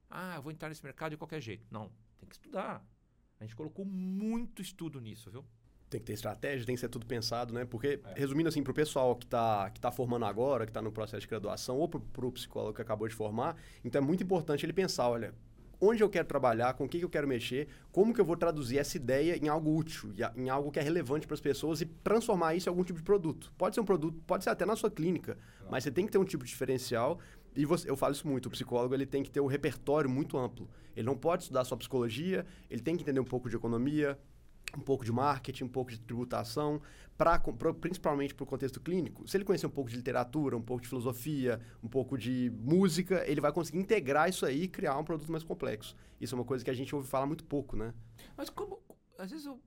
Ah, 0.10 0.36
eu 0.36 0.42
vou 0.42 0.52
entrar 0.52 0.70
nesse 0.70 0.84
mercado 0.84 1.12
de 1.12 1.18
qualquer 1.18 1.42
jeito. 1.42 1.66
Não, 1.72 1.92
tem 2.20 2.28
que 2.28 2.36
estudar. 2.36 2.86
A 3.40 3.44
gente 3.44 3.56
colocou 3.56 3.84
muito 3.86 4.62
estudo 4.62 5.00
nisso, 5.02 5.30
viu? 5.32 5.46
Tem 5.90 6.00
que 6.00 6.06
ter 6.06 6.14
estratégia, 6.14 6.66
tem 6.66 6.76
que 6.76 6.82
ser 6.82 6.90
tudo 6.90 7.06
pensado, 7.06 7.54
né? 7.54 7.66
Porque, 7.66 8.00
É. 8.04 8.14
resumindo 8.20 8.50
assim, 8.50 8.64
pro 8.64 8.74
pessoal 8.74 9.16
que 9.16 9.28
tá, 9.28 9.70
que 9.72 9.80
tá 9.80 9.92
formando 9.92 10.26
agora, 10.26 10.66
que 10.66 10.72
tá 10.72 10.82
no 10.82 10.92
processo 10.92 11.22
de 11.22 11.28
graduação, 11.28 11.78
ou 11.78 11.88
pro, 11.88 12.00
pro 12.00 12.32
psicólogo 12.32 12.74
que 12.76 12.82
acabou 12.82 13.08
de 13.08 13.14
formar, 13.16 13.56
então 13.84 14.02
é 14.02 14.06
muito 14.06 14.24
importante 14.24 14.66
ele 14.66 14.74
pensar, 14.74 15.10
olha, 15.10 15.34
onde 15.80 16.02
eu 16.04 16.10
quero 16.10 16.28
trabalhar, 16.28 16.74
com 16.74 16.86
o 16.86 16.90
que, 16.90 17.00
que 17.00 17.06
eu 17.06 17.10
quero 17.10 17.28
mexer, 17.28 17.68
como 17.92 18.14
que 18.14 18.22
eu 18.22 18.26
vou 18.26 18.38
traduzir 18.38 18.78
essa 18.78 18.96
ideia 18.98 19.38
em 19.38 19.48
algo 19.48 19.76
útil, 19.76 20.12
em 20.36 20.50
algo 20.50 20.72
que 20.72 20.80
é 20.80 20.82
relevante 20.82 21.28
para 21.28 21.34
as 21.34 21.42
pessoas 21.42 21.82
e 21.82 21.86
transformar 21.86 22.56
isso 22.56 22.70
em 22.70 22.72
algum 22.72 22.84
tipo 22.84 23.00
de 23.00 23.06
produto. 23.06 23.52
Pode 23.58 23.76
ser 23.76 23.82
um 23.82 23.86
produto, 23.86 24.22
pode 24.26 24.44
ser 24.44 24.50
até 24.50 24.66
na 24.66 24.76
sua 24.76 24.90
clínica, 24.90 25.38
mas 25.70 25.84
você 25.84 25.92
tem 25.92 26.06
que 26.06 26.12
ter 26.12 26.18
um 26.18 26.26
tipo 26.26 26.44
de 26.46 26.50
diferencial 26.52 27.20
e 27.56 27.66
você- 27.66 27.90
eu 27.90 27.96
falo 27.96 28.14
isso 28.14 28.28
muito, 28.28 28.46
o 28.48 28.50
psicólogo 28.50 28.94
ele 28.96 29.06
tem 29.06 29.22
que 29.24 29.30
ter 29.30 29.40
um 29.42 29.46
repertório 29.48 30.10
muito 30.10 30.38
amplo. 30.38 30.70
Ele 30.96 31.06
não 31.06 31.16
pode 31.18 31.44
estudar 31.44 31.64
só 31.66 31.76
psicologia, 31.76 32.46
ele 32.70 32.82
tem 32.82 32.96
que 32.96 33.04
entender 33.04 33.20
um 33.20 33.26
pouco 33.26 33.50
de 33.50 33.56
economia, 33.56 34.18
um 34.78 34.82
pouco 34.82 35.06
de 35.06 35.12
marketing, 35.12 35.66
um 35.66 35.70
pouco 35.70 35.92
de 35.92 36.00
tributação, 36.00 36.82
pra, 37.18 37.40
pra 37.40 37.74
principalmente 37.74 38.34
para 38.34 38.44
o 38.44 38.48
contexto 38.48 38.80
clínico, 38.80 39.28
se 39.28 39.38
ele 39.38 39.46
conhecer 39.46 39.68
um 39.68 39.72
pouco 39.72 39.90
de 39.90 39.96
literatura, 39.96 40.58
um 40.58 40.62
pouco 40.62 40.82
de 40.82 40.90
filosofia, 40.90 41.62
um 41.82 41.88
pouco 41.88 42.18
de 42.18 42.52
música, 42.56 43.24
ele 43.30 43.42
vai 43.42 43.52
conseguir 43.52 43.80
integrar 43.80 44.30
isso 44.30 44.46
aí 44.46 44.64
e 44.64 44.68
criar 44.68 44.98
um 44.98 45.04
produto 45.04 45.32
mais 45.32 45.44
complexo. 45.44 45.96
Isso 46.20 46.36
é 46.36 46.38
uma 46.38 46.46
coisa 46.46 46.64
que 46.64 46.72
a 46.72 46.74
gente 46.74 46.94
ouve 46.96 47.08
falar 47.08 47.26
muito 47.26 47.44
pouco, 47.44 47.76
né? 47.76 47.94
Mas 48.36 48.50
como. 48.50 48.82
Às 49.18 49.30
vezes 49.30 49.46
eu, 49.46 49.60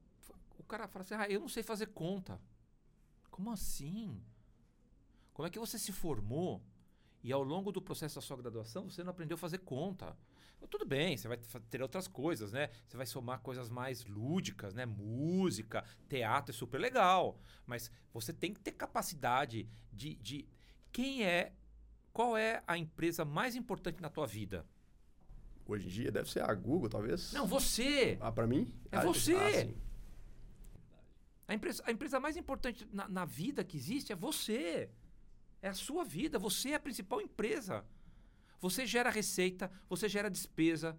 o 0.58 0.64
cara 0.64 0.88
fala 0.88 1.04
assim, 1.04 1.14
ah, 1.14 1.28
eu 1.28 1.40
não 1.40 1.48
sei 1.48 1.62
fazer 1.62 1.86
conta. 1.86 2.40
Como 3.30 3.50
assim? 3.50 4.20
Como 5.32 5.46
é 5.46 5.50
que 5.50 5.58
você 5.58 5.78
se 5.78 5.92
formou 5.92 6.62
e 7.22 7.32
ao 7.32 7.42
longo 7.42 7.70
do 7.70 7.80
processo 7.80 8.16
da 8.16 8.20
sua 8.20 8.36
graduação 8.36 8.90
você 8.90 9.04
não 9.04 9.10
aprendeu 9.10 9.34
a 9.36 9.38
fazer 9.38 9.58
conta? 9.58 10.16
Tudo 10.68 10.84
bem, 10.84 11.16
você 11.16 11.28
vai 11.28 11.38
ter 11.70 11.82
outras 11.82 12.08
coisas, 12.08 12.52
né? 12.52 12.70
Você 12.86 12.96
vai 12.96 13.06
somar 13.06 13.40
coisas 13.40 13.68
mais 13.68 14.04
lúdicas, 14.04 14.74
né? 14.74 14.84
Música, 14.84 15.84
teatro 16.08 16.54
é 16.54 16.56
super 16.56 16.78
legal. 16.78 17.38
Mas 17.64 17.90
você 18.12 18.32
tem 18.32 18.52
que 18.52 18.60
ter 18.60 18.72
capacidade 18.72 19.68
de, 19.92 20.16
de. 20.16 20.48
Quem 20.90 21.24
é. 21.24 21.52
Qual 22.12 22.36
é 22.36 22.62
a 22.66 22.78
empresa 22.78 23.24
mais 23.24 23.54
importante 23.54 24.00
na 24.00 24.08
tua 24.08 24.26
vida? 24.26 24.66
Hoje 25.66 25.86
em 25.86 25.90
dia 25.90 26.12
deve 26.12 26.30
ser 26.30 26.42
a 26.42 26.54
Google, 26.54 26.88
talvez. 26.88 27.32
Não, 27.32 27.46
você! 27.46 28.16
Ah, 28.20 28.32
para 28.32 28.46
mim? 28.46 28.72
É 28.90 28.96
ah, 28.96 29.00
você! 29.02 29.74
Ah, 31.46 31.52
a, 31.52 31.54
empresa, 31.54 31.82
a 31.84 31.90
empresa 31.90 32.20
mais 32.20 32.36
importante 32.36 32.88
na, 32.92 33.08
na 33.08 33.24
vida 33.24 33.62
que 33.64 33.76
existe 33.76 34.12
é 34.12 34.16
você. 34.16 34.88
É 35.60 35.68
a 35.68 35.74
sua 35.74 36.04
vida. 36.04 36.38
Você 36.38 36.70
é 36.70 36.74
a 36.76 36.80
principal 36.80 37.20
empresa. 37.20 37.84
Você 38.60 38.86
gera 38.86 39.10
receita, 39.10 39.70
você 39.88 40.08
gera 40.08 40.30
despesa, 40.30 40.98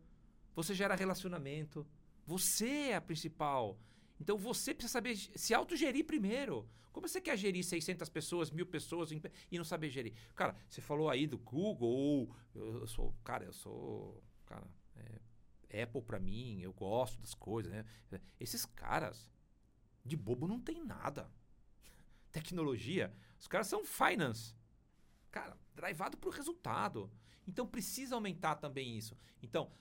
você 0.56 0.74
gera 0.74 0.96
relacionamento. 0.96 1.86
Você 2.26 2.90
é 2.90 2.96
a 2.96 3.02
principal. 3.02 3.80
Então 4.20 4.38
você 4.38 4.74
precisa 4.74 4.92
saber 4.92 5.16
se 5.16 5.54
autogerir 5.54 6.06
primeiro. 6.06 6.68
Como 6.92 7.08
você 7.08 7.22
quer 7.22 7.38
gerir 7.38 7.64
600 7.64 8.10
pessoas, 8.10 8.50
mil 8.50 8.66
pessoas 8.66 9.12
e 9.12 9.58
não 9.58 9.64
saber 9.64 9.90
gerir? 9.90 10.14
Cara, 10.36 10.56
você 10.68 10.82
falou 10.82 11.10
aí 11.10 11.28
do 11.28 11.38
Google, 11.38 11.88
ou 11.88 12.36
eu 12.56 12.88
sou, 12.88 13.14
cara, 13.24 13.46
eu 13.46 13.54
sou, 13.54 14.24
cara, 14.48 14.68
é, 15.70 15.84
Apple 15.84 16.02
para 16.02 16.20
mim, 16.20 16.60
eu 16.62 16.74
gosto 16.74 17.20
das 17.22 17.36
coisas, 17.36 17.72
né? 17.72 17.86
Esses 18.40 18.66
caras 18.66 19.30
de 20.04 20.18
bobo 20.18 20.48
não 20.48 20.60
tem 20.60 20.84
nada. 20.84 21.32
Tecnologia, 22.32 23.14
os 23.40 23.48
caras 23.48 23.68
são 23.68 23.86
finance. 23.86 24.56
Cara, 25.30 25.56
drivado 25.76 26.18
pro 26.18 26.32
resultado. 26.32 27.12
Então 27.48 27.66
precisa 27.66 28.16
aumentar 28.16 28.56
também 28.56 28.98
isso. 28.98 29.18
Então, 29.42 29.72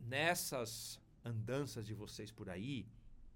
nessas 0.00 1.00
andanças 1.24 1.86
de 1.86 1.94
vocês 1.94 2.30
por 2.30 2.48
aí, 2.48 2.88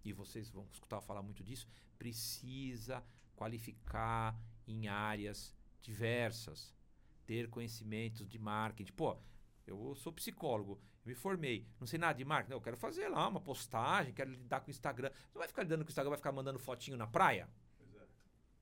e 0.05 0.13
vocês 0.13 0.51
vão 0.51 0.67
escutar 0.73 1.01
falar 1.01 1.23
muito 1.23 1.43
disso, 1.43 1.69
precisa 1.99 3.05
qualificar 3.35 4.39
em 4.67 4.89
áreas 4.89 5.55
diversas, 5.81 6.75
ter 7.27 7.49
conhecimentos 7.49 8.29
de 8.29 8.39
marketing. 8.39 8.93
Pô, 8.93 9.19
eu 9.67 9.95
sou 9.97 10.13
psicólogo, 10.13 10.81
me 11.05 11.15
formei, 11.15 11.69
não 11.79 11.87
sei 11.87 11.99
nada 11.99 12.17
de 12.17 12.25
marketing, 12.25 12.53
eu 12.53 12.61
quero 12.61 12.77
fazer 12.77 13.09
lá 13.09 13.27
uma 13.29 13.41
postagem, 13.41 14.13
quero 14.13 14.31
lidar 14.31 14.61
com 14.61 14.69
o 14.69 14.71
Instagram. 14.71 15.11
Você 15.31 15.39
vai 15.39 15.49
ficar 15.49 15.63
lidando 15.63 15.85
com 15.85 15.89
o 15.89 15.91
Instagram, 15.91 16.11
vai 16.11 16.19
ficar 16.19 16.33
mandando 16.33 16.59
fotinho 16.59 16.97
na 16.97 17.07
praia? 17.07 17.49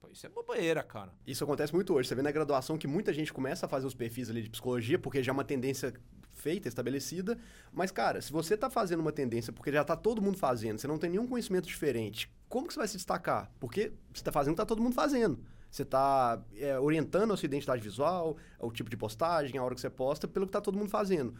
Pô, 0.05 0.12
isso 0.12 0.26
é 0.26 0.28
bobeira, 0.28 0.82
cara. 0.82 1.12
Isso 1.26 1.43
acontece 1.44 1.72
muito 1.72 1.94
hoje. 1.94 2.09
Você 2.09 2.14
vê 2.14 2.22
na 2.22 2.31
graduação 2.31 2.76
que 2.76 2.86
muita 2.86 3.12
gente 3.12 3.32
começa 3.32 3.66
a 3.66 3.68
fazer 3.68 3.86
os 3.86 3.94
perfis 3.94 4.28
ali 4.28 4.43
de 4.43 4.51
psicologia, 4.51 4.98
porque 4.98 5.22
já 5.22 5.31
é 5.31 5.35
uma 5.35 5.44
tendência 5.44 5.94
feita, 6.32 6.68
estabelecida. 6.68 7.39
Mas, 7.72 7.90
cara, 7.90 8.20
se 8.20 8.32
você 8.32 8.55
está 8.55 8.68
fazendo 8.68 9.01
uma 9.01 9.12
tendência 9.12 9.52
porque 9.52 9.72
já 9.72 9.82
está 9.82 9.97
todo 9.97 10.20
mundo 10.20 10.36
fazendo, 10.36 10.78
você 10.78 10.86
não 10.86 10.98
tem 10.98 11.10
nenhum 11.10 11.26
conhecimento 11.26 11.66
diferente, 11.66 12.31
como 12.48 12.66
que 12.66 12.74
você 12.74 12.81
vai 12.81 12.89
se 12.89 12.97
destacar? 12.97 13.51
Porque 13.59 13.93
você 14.12 14.20
está 14.20 14.32
fazendo 14.32 14.52
o 14.52 14.56
que 14.56 14.62
está 14.62 14.66
todo 14.66 14.82
mundo 14.82 14.94
fazendo. 14.94 15.39
Você 15.70 15.82
está 15.82 16.40
é, 16.56 16.78
orientando 16.78 17.32
a 17.32 17.36
sua 17.36 17.47
identidade 17.47 17.82
visual, 17.82 18.36
o 18.60 18.70
tipo 18.70 18.89
de 18.89 18.97
postagem, 18.97 19.59
a 19.59 19.64
hora 19.64 19.74
que 19.74 19.81
você 19.81 19.90
posta, 19.90 20.28
pelo 20.28 20.47
que 20.47 20.51
está 20.51 20.60
todo 20.60 20.78
mundo 20.78 20.90
fazendo. 20.90 21.35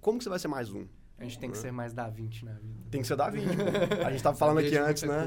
Como 0.00 0.18
que 0.18 0.24
você 0.24 0.30
vai 0.30 0.38
ser 0.38 0.48
mais 0.48 0.70
um? 0.70 0.86
A 1.18 1.24
gente 1.24 1.38
tem 1.38 1.50
que 1.50 1.58
ser 1.58 1.72
mais 1.72 1.92
da 1.92 2.08
20 2.08 2.44
na 2.44 2.52
vida. 2.52 2.80
Tem 2.90 3.00
que 3.00 3.06
ser 3.06 3.16
da 3.16 3.28
20. 3.28 3.46
a 3.48 4.04
gente 4.10 4.16
estava 4.16 4.36
falando 4.38 4.58
aqui 4.58 4.76
antes, 4.76 5.02
né? 5.02 5.26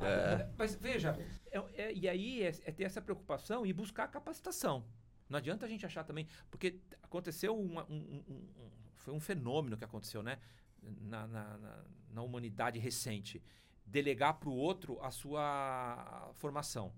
É. 0.00 0.46
Mas 0.58 0.74
veja, 0.74 1.16
é, 1.50 1.82
é, 1.82 1.92
e 1.92 2.08
aí 2.08 2.42
é, 2.42 2.48
é, 2.48 2.72
ter 2.72 2.84
essa 2.84 3.02
preocupação 3.02 3.66
e 3.66 3.72
buscar 3.72 4.08
capacitação. 4.08 4.84
Não 5.28 5.38
adianta 5.38 5.66
a 5.66 5.68
gente 5.68 5.84
achar 5.84 6.04
também, 6.04 6.26
porque 6.50 6.80
aconteceu 7.02 7.58
uma, 7.58 7.84
um, 7.84 7.96
um, 7.96 8.34
um, 8.34 8.70
foi 8.96 9.14
um 9.14 9.20
fenômeno 9.20 9.76
que 9.76 9.84
aconteceu, 9.84 10.22
né, 10.22 10.38
na, 10.82 11.26
na, 11.26 11.58
na, 11.58 11.84
na 12.10 12.22
humanidade 12.22 12.78
recente, 12.78 13.42
delegar 13.84 14.34
para 14.34 14.48
o 14.48 14.54
outro 14.54 15.00
a 15.02 15.10
sua 15.10 16.30
formação. 16.34 16.92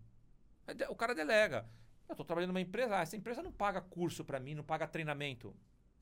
O 0.89 0.97
cara 0.97 1.15
delega. 1.15 1.69
Eu 2.09 2.13
estou 2.13 2.27
trabalhando 2.27 2.49
numa 2.49 2.61
empresa, 2.61 2.99
ah, 2.99 3.03
essa 3.03 3.17
empresa 3.17 3.43
não 3.43 3.53
paga 3.53 3.81
curso 3.81 4.25
para 4.25 4.39
mim, 4.39 4.55
não 4.55 4.65
paga 4.65 4.87
treinamento. 4.87 5.55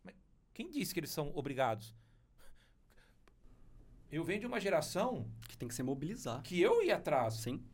Mas 0.02 0.14
quem 0.52 0.68
disse 0.70 0.92
que 0.92 0.98
eles 0.98 1.10
são 1.10 1.30
obrigados? 1.36 1.94
Eu 4.10 4.24
venho 4.24 4.40
de 4.40 4.46
uma 4.46 4.58
geração 4.58 5.30
que 5.48 5.56
tem 5.56 5.68
que 5.68 5.74
se 5.74 5.84
mobilizar. 5.84 6.42
Que 6.42 6.60
eu 6.60 6.82
ia 6.82 6.96
atrás. 6.96 7.34
Sim 7.34 7.64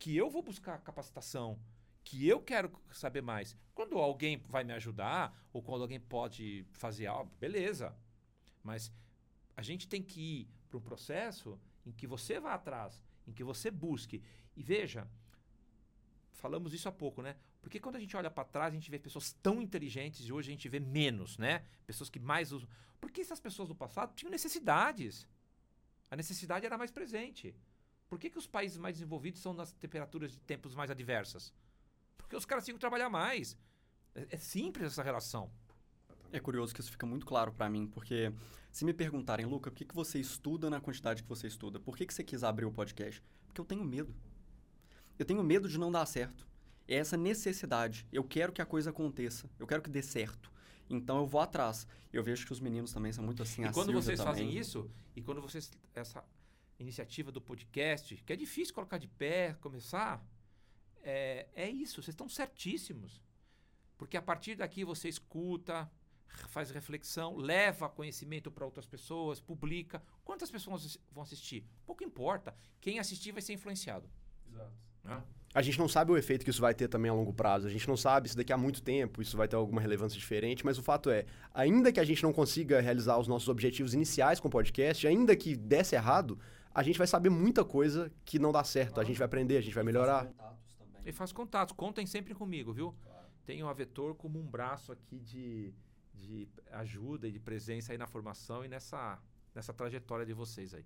que 0.00 0.16
eu 0.16 0.30
vou 0.30 0.42
buscar 0.42 0.80
capacitação, 0.80 1.60
que 2.02 2.26
eu 2.26 2.40
quero 2.40 2.72
saber 2.90 3.20
mais. 3.20 3.54
Quando 3.74 3.98
alguém 3.98 4.38
vai 4.48 4.64
me 4.64 4.72
ajudar, 4.72 5.38
ou 5.52 5.62
quando 5.62 5.82
alguém 5.82 6.00
pode 6.00 6.64
fazer 6.72 7.06
algo, 7.06 7.30
beleza. 7.38 7.94
Mas 8.64 8.90
a 9.54 9.62
gente 9.62 9.86
tem 9.86 10.02
que 10.02 10.20
ir 10.20 10.48
para 10.70 10.78
um 10.78 10.80
processo 10.80 11.60
em 11.84 11.92
que 11.92 12.06
você 12.06 12.40
vá 12.40 12.54
atrás, 12.54 13.04
em 13.28 13.32
que 13.32 13.44
você 13.44 13.70
busque. 13.70 14.22
E 14.56 14.62
veja, 14.62 15.06
falamos 16.32 16.72
isso 16.72 16.88
há 16.88 16.92
pouco, 16.92 17.20
né? 17.20 17.36
Porque 17.60 17.78
quando 17.78 17.96
a 17.96 18.00
gente 18.00 18.16
olha 18.16 18.30
para 18.30 18.44
trás, 18.44 18.72
a 18.72 18.74
gente 18.74 18.90
vê 18.90 18.98
pessoas 18.98 19.34
tão 19.42 19.60
inteligentes 19.60 20.26
e 20.26 20.32
hoje 20.32 20.48
a 20.48 20.52
gente 20.52 20.68
vê 20.68 20.80
menos, 20.80 21.36
né? 21.36 21.62
Pessoas 21.86 22.08
que 22.08 22.18
mais 22.18 22.52
usam. 22.52 22.66
Porque 22.98 23.20
essas 23.20 23.38
pessoas 23.38 23.68
do 23.68 23.74
passado 23.74 24.14
tinham 24.14 24.30
necessidades. 24.30 25.28
A 26.10 26.16
necessidade 26.16 26.64
era 26.64 26.78
mais 26.78 26.90
presente. 26.90 27.54
Por 28.10 28.18
que, 28.18 28.28
que 28.28 28.38
os 28.38 28.46
países 28.48 28.76
mais 28.76 28.96
desenvolvidos 28.96 29.40
são 29.40 29.54
nas 29.54 29.72
temperaturas 29.72 30.32
de 30.32 30.40
tempos 30.40 30.74
mais 30.74 30.90
adversas? 30.90 31.54
Porque 32.18 32.34
os 32.34 32.44
caras 32.44 32.64
tinham 32.64 32.74
que 32.74 32.80
trabalhar 32.80 33.08
mais. 33.08 33.56
É, 34.16 34.26
é 34.30 34.36
simples 34.36 34.86
essa 34.86 35.02
relação. 35.02 35.48
É 36.32 36.40
curioso 36.40 36.74
que 36.74 36.80
isso 36.80 36.90
fica 36.90 37.06
muito 37.06 37.24
claro 37.24 37.52
para 37.52 37.70
mim, 37.70 37.86
porque 37.86 38.32
se 38.72 38.84
me 38.84 38.92
perguntarem, 38.92 39.46
Luca, 39.46 39.70
por 39.70 39.76
que, 39.76 39.84
que 39.84 39.94
você 39.94 40.18
estuda 40.18 40.68
na 40.68 40.80
quantidade 40.80 41.22
que 41.22 41.28
você 41.28 41.46
estuda? 41.46 41.78
Por 41.78 41.96
que, 41.96 42.04
que 42.04 42.12
você 42.12 42.24
quis 42.24 42.42
abrir 42.42 42.64
o 42.66 42.72
podcast? 42.72 43.22
Porque 43.46 43.60
eu 43.60 43.64
tenho 43.64 43.84
medo. 43.84 44.12
Eu 45.16 45.24
tenho 45.24 45.42
medo 45.44 45.68
de 45.68 45.78
não 45.78 45.92
dar 45.92 46.04
certo. 46.04 46.48
É 46.88 46.96
essa 46.96 47.16
necessidade. 47.16 48.08
Eu 48.12 48.24
quero 48.24 48.52
que 48.52 48.60
a 48.60 48.66
coisa 48.66 48.90
aconteça. 48.90 49.48
Eu 49.56 49.68
quero 49.68 49.82
que 49.82 49.90
dê 49.90 50.02
certo. 50.02 50.52
Então 50.88 51.18
eu 51.18 51.26
vou 51.26 51.40
atrás. 51.40 51.86
Eu 52.12 52.24
vejo 52.24 52.44
que 52.44 52.52
os 52.52 52.58
meninos 52.58 52.92
também 52.92 53.12
são 53.12 53.22
muito 53.22 53.40
assim. 53.40 53.64
E 53.64 53.72
quando 53.72 53.92
vocês 53.92 54.18
também. 54.18 54.34
fazem 54.34 54.58
isso, 54.58 54.90
e 55.14 55.22
quando 55.22 55.40
vocês 55.40 55.70
essa 55.94 56.24
iniciativa 56.82 57.30
do 57.30 57.40
podcast, 57.40 58.16
que 58.16 58.32
é 58.32 58.36
difícil 58.36 58.74
colocar 58.74 58.98
de 58.98 59.08
pé, 59.08 59.54
começar, 59.60 60.24
é, 61.02 61.48
é 61.54 61.68
isso, 61.68 62.02
vocês 62.02 62.14
estão 62.14 62.28
certíssimos. 62.28 63.22
Porque 63.96 64.16
a 64.16 64.22
partir 64.22 64.54
daqui 64.54 64.84
você 64.84 65.08
escuta, 65.08 65.90
faz 66.48 66.70
reflexão, 66.70 67.36
leva 67.36 67.88
conhecimento 67.88 68.50
para 68.50 68.64
outras 68.64 68.86
pessoas, 68.86 69.40
publica. 69.40 70.02
Quantas 70.24 70.50
pessoas 70.50 70.98
vão 71.12 71.22
assistir? 71.22 71.66
Pouco 71.84 72.02
importa. 72.02 72.54
Quem 72.80 72.98
assistir 72.98 73.32
vai 73.32 73.42
ser 73.42 73.52
influenciado. 73.52 74.08
Exato. 74.48 74.89
Né? 75.04 75.22
A 75.52 75.62
gente 75.62 75.78
não 75.80 75.88
sabe 75.88 76.12
o 76.12 76.16
efeito 76.16 76.44
que 76.44 76.50
isso 76.50 76.60
vai 76.60 76.72
ter 76.72 76.86
também 76.86 77.10
a 77.10 77.14
longo 77.14 77.32
prazo. 77.32 77.66
A 77.66 77.70
gente 77.70 77.88
não 77.88 77.96
sabe 77.96 78.28
se 78.28 78.36
daqui 78.36 78.52
a 78.52 78.56
muito 78.56 78.80
tempo 78.80 79.20
isso 79.20 79.36
vai 79.36 79.48
ter 79.48 79.56
alguma 79.56 79.80
relevância 79.80 80.16
diferente, 80.16 80.64
mas 80.64 80.78
o 80.78 80.82
fato 80.82 81.10
é, 81.10 81.26
ainda 81.52 81.90
que 81.90 81.98
a 81.98 82.04
gente 82.04 82.22
não 82.22 82.32
consiga 82.32 82.80
realizar 82.80 83.18
os 83.18 83.26
nossos 83.26 83.48
objetivos 83.48 83.92
iniciais 83.92 84.38
com 84.38 84.46
o 84.46 84.50
podcast, 84.50 85.06
ainda 85.08 85.34
que 85.34 85.56
desse 85.56 85.96
errado, 85.96 86.38
a 86.72 86.84
gente 86.84 86.98
vai 86.98 87.06
saber 87.06 87.30
muita 87.30 87.64
coisa 87.64 88.12
que 88.24 88.38
não 88.38 88.52
dá 88.52 88.62
certo. 88.62 89.00
A 89.00 89.04
gente 89.04 89.18
vai 89.18 89.26
aprender, 89.26 89.56
a 89.56 89.60
gente 89.60 89.74
vai 89.74 89.82
melhorar. 89.82 90.30
E 91.04 91.12
faz 91.12 91.32
contatos. 91.32 91.74
Contem 91.76 92.06
sempre 92.06 92.32
comigo, 92.32 92.72
viu? 92.72 92.94
Claro. 93.02 93.26
Tenho 93.44 93.66
a 93.66 93.72
Vetor 93.72 94.14
como 94.14 94.38
um 94.38 94.46
braço 94.46 94.92
aqui 94.92 95.18
de, 95.18 95.74
de 96.14 96.48
ajuda 96.70 97.26
e 97.26 97.32
de 97.32 97.40
presença 97.40 97.92
aí 97.92 97.98
na 97.98 98.06
formação 98.06 98.64
e 98.64 98.68
nessa, 98.68 99.18
nessa 99.52 99.72
trajetória 99.72 100.24
de 100.24 100.32
vocês 100.32 100.72
aí. 100.74 100.84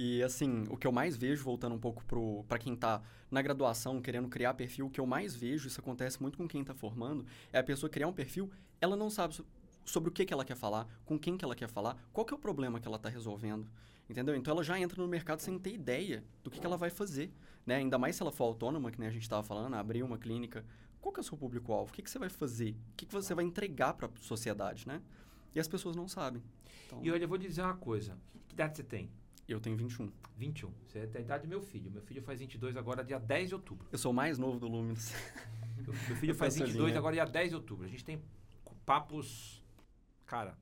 E 0.00 0.22
assim, 0.22 0.62
o 0.70 0.76
que 0.76 0.86
eu 0.86 0.92
mais 0.92 1.16
vejo, 1.16 1.42
voltando 1.42 1.74
um 1.74 1.78
pouco 1.78 2.04
para 2.46 2.56
quem 2.56 2.74
está 2.74 3.02
na 3.28 3.42
graduação, 3.42 4.00
querendo 4.00 4.28
criar 4.28 4.54
perfil, 4.54 4.86
o 4.86 4.90
que 4.90 5.00
eu 5.00 5.06
mais 5.06 5.34
vejo, 5.34 5.66
isso 5.66 5.80
acontece 5.80 6.22
muito 6.22 6.38
com 6.38 6.46
quem 6.46 6.60
está 6.60 6.72
formando, 6.72 7.26
é 7.52 7.58
a 7.58 7.64
pessoa 7.64 7.90
criar 7.90 8.06
um 8.06 8.12
perfil, 8.12 8.48
ela 8.80 8.94
não 8.94 9.10
sabe 9.10 9.42
sobre 9.84 10.08
o 10.08 10.12
que, 10.12 10.24
que 10.24 10.32
ela 10.32 10.44
quer 10.44 10.54
falar, 10.54 10.86
com 11.04 11.18
quem 11.18 11.36
que 11.36 11.44
ela 11.44 11.56
quer 11.56 11.68
falar, 11.68 11.96
qual 12.12 12.24
que 12.24 12.32
é 12.32 12.36
o 12.36 12.38
problema 12.38 12.78
que 12.78 12.86
ela 12.86 12.96
está 12.96 13.08
resolvendo. 13.08 13.68
Entendeu? 14.08 14.36
Então 14.36 14.54
ela 14.54 14.62
já 14.62 14.78
entra 14.78 15.02
no 15.02 15.08
mercado 15.08 15.40
sem 15.40 15.58
ter 15.58 15.74
ideia 15.74 16.24
do 16.44 16.50
que, 16.50 16.60
que 16.60 16.66
ela 16.66 16.76
vai 16.76 16.90
fazer. 16.90 17.32
Né? 17.66 17.74
Ainda 17.74 17.98
mais 17.98 18.14
se 18.14 18.22
ela 18.22 18.30
for 18.30 18.44
autônoma, 18.44 18.92
que 18.92 19.00
nem 19.00 19.08
a 19.08 19.12
gente 19.12 19.22
estava 19.22 19.42
falando, 19.42 19.74
abrir 19.74 20.04
uma 20.04 20.16
clínica. 20.16 20.64
Qual 21.00 21.12
que 21.12 21.18
é 21.18 21.22
o 21.22 21.24
seu 21.24 21.36
público-alvo? 21.36 21.90
O 21.90 21.92
que, 21.92 22.02
que 22.02 22.08
você 22.10 22.20
vai 22.20 22.28
fazer? 22.28 22.70
O 22.92 22.96
que, 22.96 23.04
que 23.04 23.12
você 23.12 23.34
vai 23.34 23.44
entregar 23.44 23.94
para 23.94 24.06
a 24.06 24.10
sociedade, 24.20 24.86
né? 24.86 25.02
E 25.54 25.60
as 25.60 25.66
pessoas 25.66 25.96
não 25.96 26.06
sabem. 26.06 26.42
Então... 26.86 27.00
E 27.02 27.10
olha, 27.10 27.24
eu 27.24 27.28
vou 27.28 27.36
dizer 27.36 27.62
uma 27.62 27.76
coisa. 27.76 28.16
Que 28.46 28.54
idade 28.54 28.76
você 28.76 28.82
tem? 28.84 29.10
Eu 29.48 29.58
tenho 29.60 29.76
21. 29.76 30.12
21. 30.36 30.70
Você 30.86 31.06
tem 31.06 31.20
a 31.22 31.24
idade 31.24 31.44
do 31.44 31.48
meu 31.48 31.62
filho. 31.62 31.90
Meu 31.90 32.02
filho 32.02 32.22
faz 32.22 32.38
22 32.38 32.76
agora, 32.76 33.02
dia 33.02 33.18
10 33.18 33.48
de 33.48 33.54
outubro. 33.54 33.88
Eu 33.90 33.96
sou 33.98 34.12
o 34.12 34.14
mais 34.14 34.38
novo 34.38 34.60
do 34.60 34.68
Luminous. 34.68 35.12
Meu, 35.78 35.92
filho 36.16 36.34
faz 36.36 36.54
Essa 36.54 36.64
22 36.66 36.88
linha. 36.88 36.98
agora, 36.98 37.14
dia 37.14 37.24
10 37.24 37.48
de 37.50 37.54
outubro. 37.56 37.86
A 37.86 37.88
gente 37.88 38.04
tem 38.04 38.22
papos, 38.84 39.62
cara, 40.26 40.56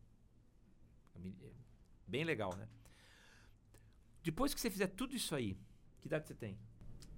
bem 2.07 2.25
legal, 2.25 2.55
né? 2.57 2.69
Depois 4.23 4.55
que 4.55 4.61
você 4.61 4.71
fizer 4.71 4.87
tudo 4.89 5.15
isso 5.17 5.35
aí, 5.35 5.57
que 6.01 6.07
idade 6.09 6.27
você 6.29 6.35
tem? 6.35 6.57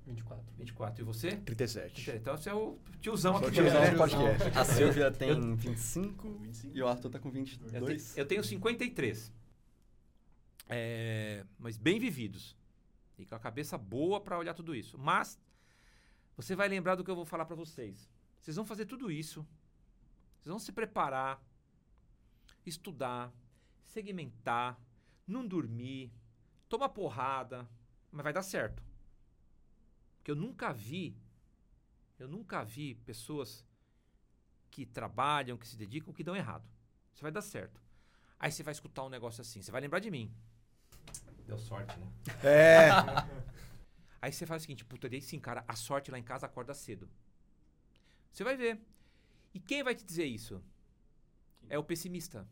24. 0.06 0.44
24. 0.56 1.02
E 1.02 1.04
você? 1.04 1.36
37. 1.36 2.10
Então 2.12 2.34
você 2.36 2.48
é 2.48 2.54
o 2.54 2.78
tiozão 3.00 3.36
aqui. 3.36 3.50
tiozão 3.50 3.80
né? 3.80 3.90
do 3.90 3.96
podcast. 3.98 4.48
A 4.58 4.64
Silvia 4.64 5.10
tem 5.10 5.54
25 5.54 6.40
e 6.72 6.82
o 6.82 6.88
Arthur 6.88 7.10
tá 7.10 7.18
com 7.18 7.28
Eu, 7.28 7.32
22. 7.34 8.14
te- 8.14 8.20
eu 8.20 8.26
tenho 8.26 8.42
53. 8.42 9.32
É, 10.68 11.46
mas 11.58 11.76
bem 11.76 11.98
vividos. 11.98 12.56
E 13.18 13.24
com 13.24 13.34
a 13.34 13.40
cabeça 13.40 13.76
boa 13.78 14.20
pra 14.20 14.38
olhar 14.38 14.54
tudo 14.54 14.74
isso. 14.74 14.98
Mas 14.98 15.38
você 16.36 16.54
vai 16.54 16.68
lembrar 16.68 16.94
do 16.94 17.02
que 17.02 17.10
eu 17.10 17.16
vou 17.16 17.24
falar 17.24 17.46
pra 17.46 17.56
vocês. 17.56 18.08
Vocês 18.40 18.56
vão 18.56 18.64
fazer 18.64 18.86
tudo 18.86 19.10
isso. 19.10 19.46
Vocês 20.36 20.50
vão 20.50 20.58
se 20.58 20.70
preparar, 20.70 21.42
estudar, 22.64 23.32
segmentar, 23.82 24.78
não 25.26 25.46
dormir, 25.46 26.12
tomar 26.68 26.90
porrada, 26.90 27.68
mas 28.12 28.22
vai 28.22 28.32
dar 28.32 28.42
certo. 28.42 28.82
Porque 30.18 30.30
eu 30.30 30.36
nunca 30.36 30.72
vi, 30.72 31.16
eu 32.18 32.28
nunca 32.28 32.62
vi 32.62 32.94
pessoas 32.94 33.64
que 34.70 34.86
trabalham, 34.86 35.56
que 35.56 35.66
se 35.66 35.76
dedicam, 35.76 36.14
que 36.14 36.22
dão 36.22 36.36
errado. 36.36 36.68
Você 37.12 37.22
vai 37.22 37.32
dar 37.32 37.42
certo. 37.42 37.82
Aí 38.38 38.52
você 38.52 38.62
vai 38.62 38.72
escutar 38.72 39.04
um 39.04 39.08
negócio 39.08 39.40
assim, 39.40 39.60
você 39.60 39.72
vai 39.72 39.80
lembrar 39.80 39.98
de 39.98 40.10
mim. 40.10 40.32
Deu 41.48 41.56
sorte, 41.58 41.98
né? 41.98 42.06
É. 42.44 42.88
Aí 44.20 44.30
você 44.30 44.44
faz 44.44 44.60
o 44.60 44.64
seguinte, 44.64 44.84
puta, 44.84 45.08
daí 45.08 45.22
sim, 45.22 45.38
cara, 45.40 45.64
a 45.66 45.74
sorte 45.74 46.10
lá 46.10 46.18
em 46.18 46.22
casa 46.22 46.44
acorda 46.44 46.74
cedo. 46.74 47.08
Você 48.30 48.44
vai 48.44 48.54
ver. 48.54 48.78
E 49.54 49.58
quem 49.58 49.82
vai 49.82 49.94
te 49.94 50.04
dizer 50.04 50.26
isso? 50.26 50.62
É 51.70 51.78
o 51.78 51.82
pessimista. 51.82 52.46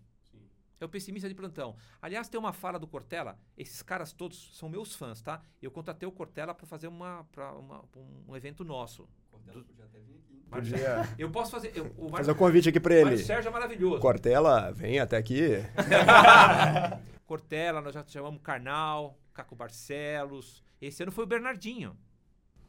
É 0.81 0.85
o 0.85 0.89
pessimista 0.89 1.29
de 1.29 1.35
plantão. 1.35 1.77
Aliás, 2.01 2.29
tem 2.29 2.39
uma 2.41 2.53
fala 2.55 2.79
do 2.79 2.87
Cortella. 2.87 3.39
Esses 3.57 3.83
caras 3.83 4.13
todos 4.13 4.57
são 4.57 4.69
meus 4.69 4.95
fãs, 4.95 5.21
tá? 5.21 5.43
Eu 5.61 5.71
contratei 5.71 6.09
o 6.09 6.13
Cortella 6.13 6.55
pra 6.55 6.67
fazer 6.67 6.87
uma, 6.89 7.25
pra 7.33 7.53
uma- 7.55 7.85
um 8.27 8.35
evento 8.37 8.65
nosso. 8.65 9.07
Mário 9.45 10.69
Podia 10.71 10.79
Sérgio- 10.79 11.15
Eu 11.19 11.31
posso 11.31 11.51
fazer. 11.51 11.73
eu- 11.75 11.87
o 11.97 12.09
fazer 12.09 12.13
Mário, 12.13 12.33
um 12.33 12.35
convite 12.37 12.69
aqui 12.69 12.79
pra 12.81 12.95
Mário 12.95 13.09
ele. 13.11 13.19
Sérgio 13.25 13.49
é 13.49 13.53
maravilhoso. 13.53 14.01
Cortella, 14.01 14.73
vem 14.73 14.99
até 15.01 15.17
aqui. 15.17 15.51
Cortella, 17.27 17.81
nós 17.81 17.95
já 17.95 18.05
chamamos 18.07 18.41
Karnal, 18.43 19.19
Caco 19.35 19.55
Barcelos. 19.57 20.63
Esse 20.81 21.03
ano 21.03 21.11
foi 21.13 21.25
o 21.25 21.27
Bernardinho. 21.27 21.97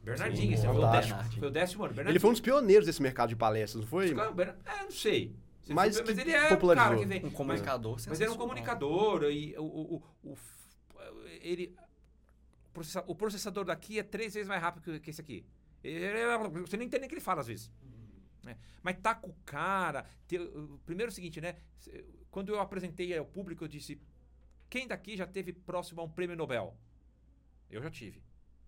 Bernardinho, 0.02 0.54
esse 0.54 0.66
foi 0.66 0.76
o, 0.76 0.90
décimo, 0.90 1.24
foi 1.38 1.48
o 1.48 1.50
décimo 1.50 1.84
ano. 1.84 2.00
Ele 2.10 2.18
foi 2.18 2.30
um 2.30 2.32
dos 2.32 2.40
pioneiros 2.40 2.86
desse 2.86 3.02
mercado 3.02 3.28
de 3.28 3.36
palestras, 3.36 3.82
não 3.82 3.88
foi? 3.88 4.12
O 4.12 4.32
Bernard- 4.34 4.58
É, 4.64 4.82
não 4.84 4.90
sei. 4.90 5.36
Se 5.62 5.74
Mas 5.74 6.00
mas 6.00 6.16
ele 6.18 6.32
é 6.32 6.52
um 6.54 6.74
cara 6.74 6.96
que 6.96 7.04
vem. 7.04 7.24
Um 7.26 7.30
comunicador 7.30 7.96
Mas 8.08 8.20
ele 8.20 8.30
é 8.30 8.32
um 8.32 8.36
comunicador 8.38 9.24
e 9.24 9.54
o, 9.58 9.62
o, 9.62 10.02
o, 10.24 10.30
o 10.32 10.38
ele 11.42 11.74
o 12.70 12.72
processa- 12.72 13.04
o 13.06 13.14
processador 13.14 13.64
daqui 13.66 13.98
é 13.98 14.02
três 14.02 14.32
vezes 14.34 14.48
mais 14.48 14.62
rápido 14.62 14.98
que 14.98 15.10
esse 15.10 15.20
aqui. 15.20 15.44
Ele 15.82 16.04
é- 16.04 16.38
Você 16.60 16.76
nem 16.76 16.86
entende 16.86 17.00
nem 17.00 17.06
o 17.06 17.08
que 17.08 17.14
ele 17.14 17.20
fala 17.20 17.40
às 17.40 17.46
vezes. 17.46 17.70
né? 18.44 18.56
Mas 18.82 18.96
tá 19.00 19.14
com 19.14 19.28
o 19.30 19.36
cara. 19.44 20.06
te- 20.26 20.38
primeiro 20.86 21.10
é 21.10 21.12
o 21.12 21.14
seguinte, 21.14 21.40
né? 21.40 21.56
Quando 22.30 22.50
eu 22.50 22.60
apresentei 22.60 23.16
ao 23.16 23.24
público, 23.26 23.64
eu 23.64 23.68
disse: 23.68 24.00
quem 24.70 24.86
daqui 24.86 25.16
já 25.16 25.26
teve 25.26 25.52
próximo 25.52 26.00
a 26.00 26.04
um 26.04 26.10
prêmio 26.10 26.36
Nobel? 26.36 26.76
Eu 27.70 27.82
já 27.82 27.90
tive. 27.90 28.22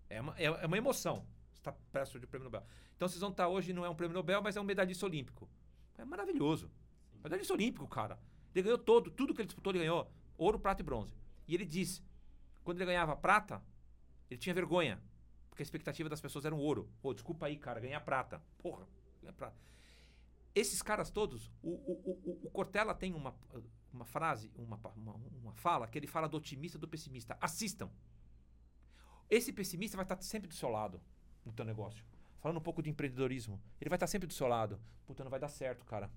É 0.09 0.21
uma, 0.21 0.35
é 0.37 0.43
é 0.45 0.65
uma 0.67 0.77
emoção 0.77 1.25
estar 1.53 1.71
perto 1.91 2.19
de 2.19 2.25
um 2.25 2.29
prêmio 2.29 2.45
Nobel. 2.45 2.65
Então 2.95 3.07
vocês 3.07 3.19
vão 3.21 3.29
estar 3.31 3.47
hoje, 3.47 3.71
não 3.73 3.85
é 3.85 3.89
um 3.89 3.95
prêmio 3.95 4.13
Nobel, 4.13 4.41
mas 4.41 4.55
é 4.55 4.61
um 4.61 4.63
medalhista 4.63 5.05
olímpico. 5.05 5.49
É 5.97 6.03
maravilhoso. 6.05 6.69
Medalhista 7.23 7.53
olímpico, 7.53 7.87
cara. 7.87 8.19
Ele 8.53 8.63
ganhou 8.63 8.77
todo, 8.77 9.09
tudo 9.11 9.33
que 9.33 9.41
ele 9.41 9.47
disputou, 9.47 9.71
ele 9.71 9.79
ganhou. 9.79 10.11
Ouro, 10.37 10.59
prata 10.59 10.81
e 10.81 10.85
bronze. 10.85 11.15
E 11.47 11.53
ele 11.55 11.65
disse, 11.65 12.03
quando 12.63 12.77
ele 12.77 12.85
ganhava 12.85 13.15
prata, 13.15 13.63
ele 14.29 14.39
tinha 14.39 14.53
vergonha. 14.53 15.01
A 15.61 15.63
expectativa 15.63 16.09
das 16.09 16.19
pessoas 16.19 16.45
era 16.45 16.55
um 16.55 16.59
ouro. 16.59 16.89
Pô, 17.01 17.13
desculpa 17.13 17.45
aí, 17.45 17.57
cara, 17.57 17.79
ganhar 17.79 18.01
prata. 18.01 18.41
Porra, 18.57 18.87
ganhar 19.21 19.33
prata. 19.33 19.55
Esses 20.53 20.81
caras 20.81 21.09
todos, 21.09 21.51
o, 21.61 21.69
o, 21.69 22.21
o, 22.25 22.47
o 22.47 22.49
Cortella 22.49 22.93
tem 22.93 23.13
uma, 23.13 23.33
uma 23.93 24.03
frase, 24.05 24.51
uma, 24.55 24.77
uma, 24.95 25.13
uma 25.13 25.53
fala, 25.53 25.87
que 25.87 25.97
ele 25.97 26.07
fala 26.07 26.27
do 26.27 26.37
otimista 26.37 26.77
do 26.77 26.87
pessimista. 26.87 27.37
Assistam. 27.39 27.89
Esse 29.29 29.53
pessimista 29.53 29.95
vai 29.95 30.03
estar 30.03 30.21
sempre 30.21 30.49
do 30.49 30.55
seu 30.55 30.67
lado 30.67 30.99
no 31.45 31.53
teu 31.53 31.63
negócio. 31.63 32.03
Falando 32.39 32.57
um 32.57 32.61
pouco 32.61 32.81
de 32.81 32.89
empreendedorismo. 32.89 33.61
Ele 33.79 33.89
vai 33.89 33.97
estar 33.97 34.07
sempre 34.07 34.27
do 34.27 34.33
seu 34.33 34.47
lado. 34.47 34.81
Puta, 35.05 35.23
não 35.23 35.31
vai 35.31 35.39
dar 35.39 35.47
certo, 35.47 35.85
cara. 35.85 36.11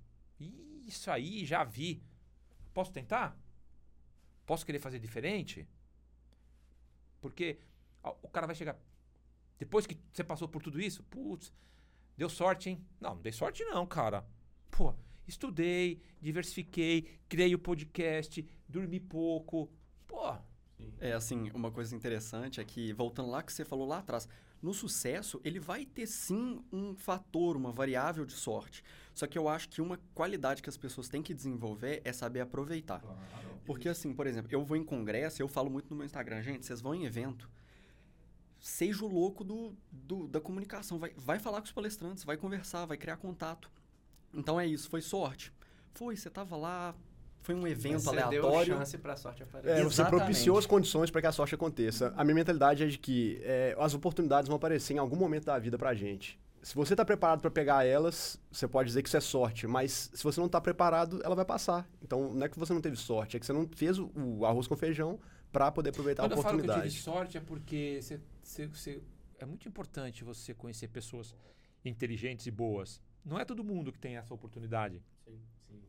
Isso 0.86 1.10
aí, 1.10 1.44
já 1.44 1.62
vi. 1.62 2.02
Posso 2.72 2.92
tentar? 2.92 3.38
Posso 4.46 4.64
querer 4.64 4.78
fazer 4.78 4.98
diferente? 4.98 5.68
Porque 7.20 7.60
o 8.02 8.28
cara 8.28 8.46
vai 8.46 8.56
chegar. 8.56 8.78
Depois 9.58 9.86
que 9.86 9.98
você 10.12 10.24
passou 10.24 10.48
por 10.48 10.62
tudo 10.62 10.80
isso, 10.80 11.02
putz, 11.04 11.52
deu 12.16 12.28
sorte, 12.28 12.70
hein? 12.70 12.84
Não, 13.00 13.14
não 13.14 13.22
dei 13.22 13.32
sorte 13.32 13.64
não, 13.64 13.86
cara. 13.86 14.26
Pô, 14.70 14.94
estudei, 15.26 16.00
diversifiquei, 16.20 17.08
criei 17.28 17.54
o 17.54 17.58
podcast, 17.58 18.46
dormi 18.68 19.00
pouco. 19.00 19.70
Pô, 20.06 20.36
É 21.00 21.12
assim, 21.12 21.50
uma 21.54 21.70
coisa 21.70 21.94
interessante 21.94 22.60
é 22.60 22.64
que, 22.64 22.92
voltando 22.92 23.30
lá 23.30 23.42
que 23.42 23.52
você 23.52 23.64
falou 23.64 23.86
lá 23.86 23.98
atrás, 23.98 24.28
no 24.60 24.72
sucesso, 24.72 25.40
ele 25.44 25.60
vai 25.60 25.84
ter 25.84 26.06
sim 26.06 26.60
um 26.72 26.94
fator, 26.96 27.56
uma 27.56 27.70
variável 27.70 28.24
de 28.24 28.32
sorte. 28.32 28.82
Só 29.14 29.26
que 29.26 29.38
eu 29.38 29.48
acho 29.48 29.68
que 29.68 29.80
uma 29.80 29.98
qualidade 30.14 30.62
que 30.62 30.68
as 30.68 30.76
pessoas 30.76 31.08
têm 31.08 31.22
que 31.22 31.34
desenvolver 31.34 32.00
é 32.04 32.12
saber 32.12 32.40
aproveitar. 32.40 33.02
Porque, 33.64 33.88
assim, 33.88 34.12
por 34.12 34.26
exemplo, 34.26 34.50
eu 34.52 34.64
vou 34.64 34.76
em 34.76 34.84
congresso, 34.84 35.40
eu 35.40 35.48
falo 35.48 35.70
muito 35.70 35.90
no 35.90 35.96
meu 35.96 36.06
Instagram, 36.06 36.42
gente, 36.42 36.64
vocês 36.66 36.80
vão 36.80 36.94
em 36.94 37.04
evento, 37.04 37.50
seja 38.66 39.04
o 39.04 39.08
louco 39.08 39.44
do, 39.44 39.74
do- 39.92 40.26
da 40.26 40.40
comunicação. 40.40 40.98
Vai, 40.98 41.12
vai 41.16 41.38
falar 41.38 41.60
com 41.60 41.66
os 41.66 41.72
palestrantes, 41.72 42.24
vai 42.24 42.36
conversar, 42.36 42.86
vai 42.86 42.96
criar 42.96 43.18
contato. 43.18 43.70
Então 44.32 44.58
é 44.58 44.66
isso, 44.66 44.88
foi 44.88 45.02
sorte. 45.02 45.52
Foi, 45.92 46.16
você 46.16 46.30
tava 46.30 46.56
lá, 46.56 46.94
foi 47.42 47.54
um 47.54 47.66
evento 47.66 48.00
Você 48.00 48.10
deu 48.16 48.24
aleatório. 48.26 48.74
chance 48.74 48.96
pra 48.98 49.16
sorte 49.16 49.42
aparecer. 49.42 49.70
É, 49.78 49.82
você 49.84 50.00
Exatamente. 50.00 50.24
propiciou 50.24 50.58
as 50.58 50.64
condições 50.66 51.10
para 51.10 51.20
que 51.20 51.26
a 51.26 51.32
sorte 51.32 51.54
aconteça. 51.54 52.12
A 52.16 52.24
minha 52.24 52.34
mentalidade 52.34 52.84
é 52.84 52.86
de 52.86 52.96
que 52.98 53.38
é, 53.42 53.76
as 53.78 53.92
oportunidades 53.94 54.48
vão 54.48 54.56
aparecer 54.56 54.94
em 54.94 54.98
algum 54.98 55.16
momento 55.16 55.44
da 55.44 55.58
vida 55.58 55.76
pra 55.76 55.94
gente. 55.94 56.40
Se 56.62 56.74
você 56.74 56.94
está 56.94 57.04
preparado 57.04 57.42
para 57.42 57.50
pegar 57.50 57.84
elas, 57.84 58.40
você 58.50 58.66
pode 58.66 58.86
dizer 58.88 59.02
que 59.02 59.08
isso 59.08 59.16
é 59.18 59.20
sorte, 59.20 59.66
mas 59.66 60.10
se 60.14 60.24
você 60.24 60.40
não 60.40 60.46
está 60.46 60.58
preparado, 60.58 61.20
ela 61.22 61.34
vai 61.36 61.44
passar. 61.44 61.86
Então, 62.02 62.32
não 62.32 62.46
é 62.46 62.48
que 62.48 62.58
você 62.58 62.72
não 62.72 62.80
teve 62.80 62.96
sorte, 62.96 63.36
é 63.36 63.40
que 63.40 63.44
você 63.44 63.52
não 63.52 63.68
fez 63.76 63.98
o, 63.98 64.10
o 64.16 64.46
arroz 64.46 64.66
com 64.66 64.74
feijão 64.74 65.20
para 65.52 65.70
poder 65.70 65.90
aproveitar 65.90 66.22
Quando 66.22 66.32
a 66.32 66.36
eu 66.36 66.42
falo 66.42 66.54
que 66.56 66.62
eu 66.62 66.64
oportunidade. 66.64 66.94
tive 66.94 67.04
sorte 67.04 67.36
é 67.36 67.40
porque 67.40 68.00
cê- 68.00 68.18
cê- 68.44 68.68
cê- 68.74 69.02
é 69.38 69.44
muito 69.44 69.68
importante 69.68 70.22
você 70.24 70.54
conhecer 70.54 70.88
pessoas 70.88 71.34
inteligentes 71.84 72.46
e 72.46 72.50
boas. 72.50 73.00
Não 73.24 73.38
é 73.38 73.44
todo 73.44 73.64
mundo 73.64 73.92
que 73.92 73.98
tem 73.98 74.16
essa 74.16 74.32
oportunidade. 74.32 75.02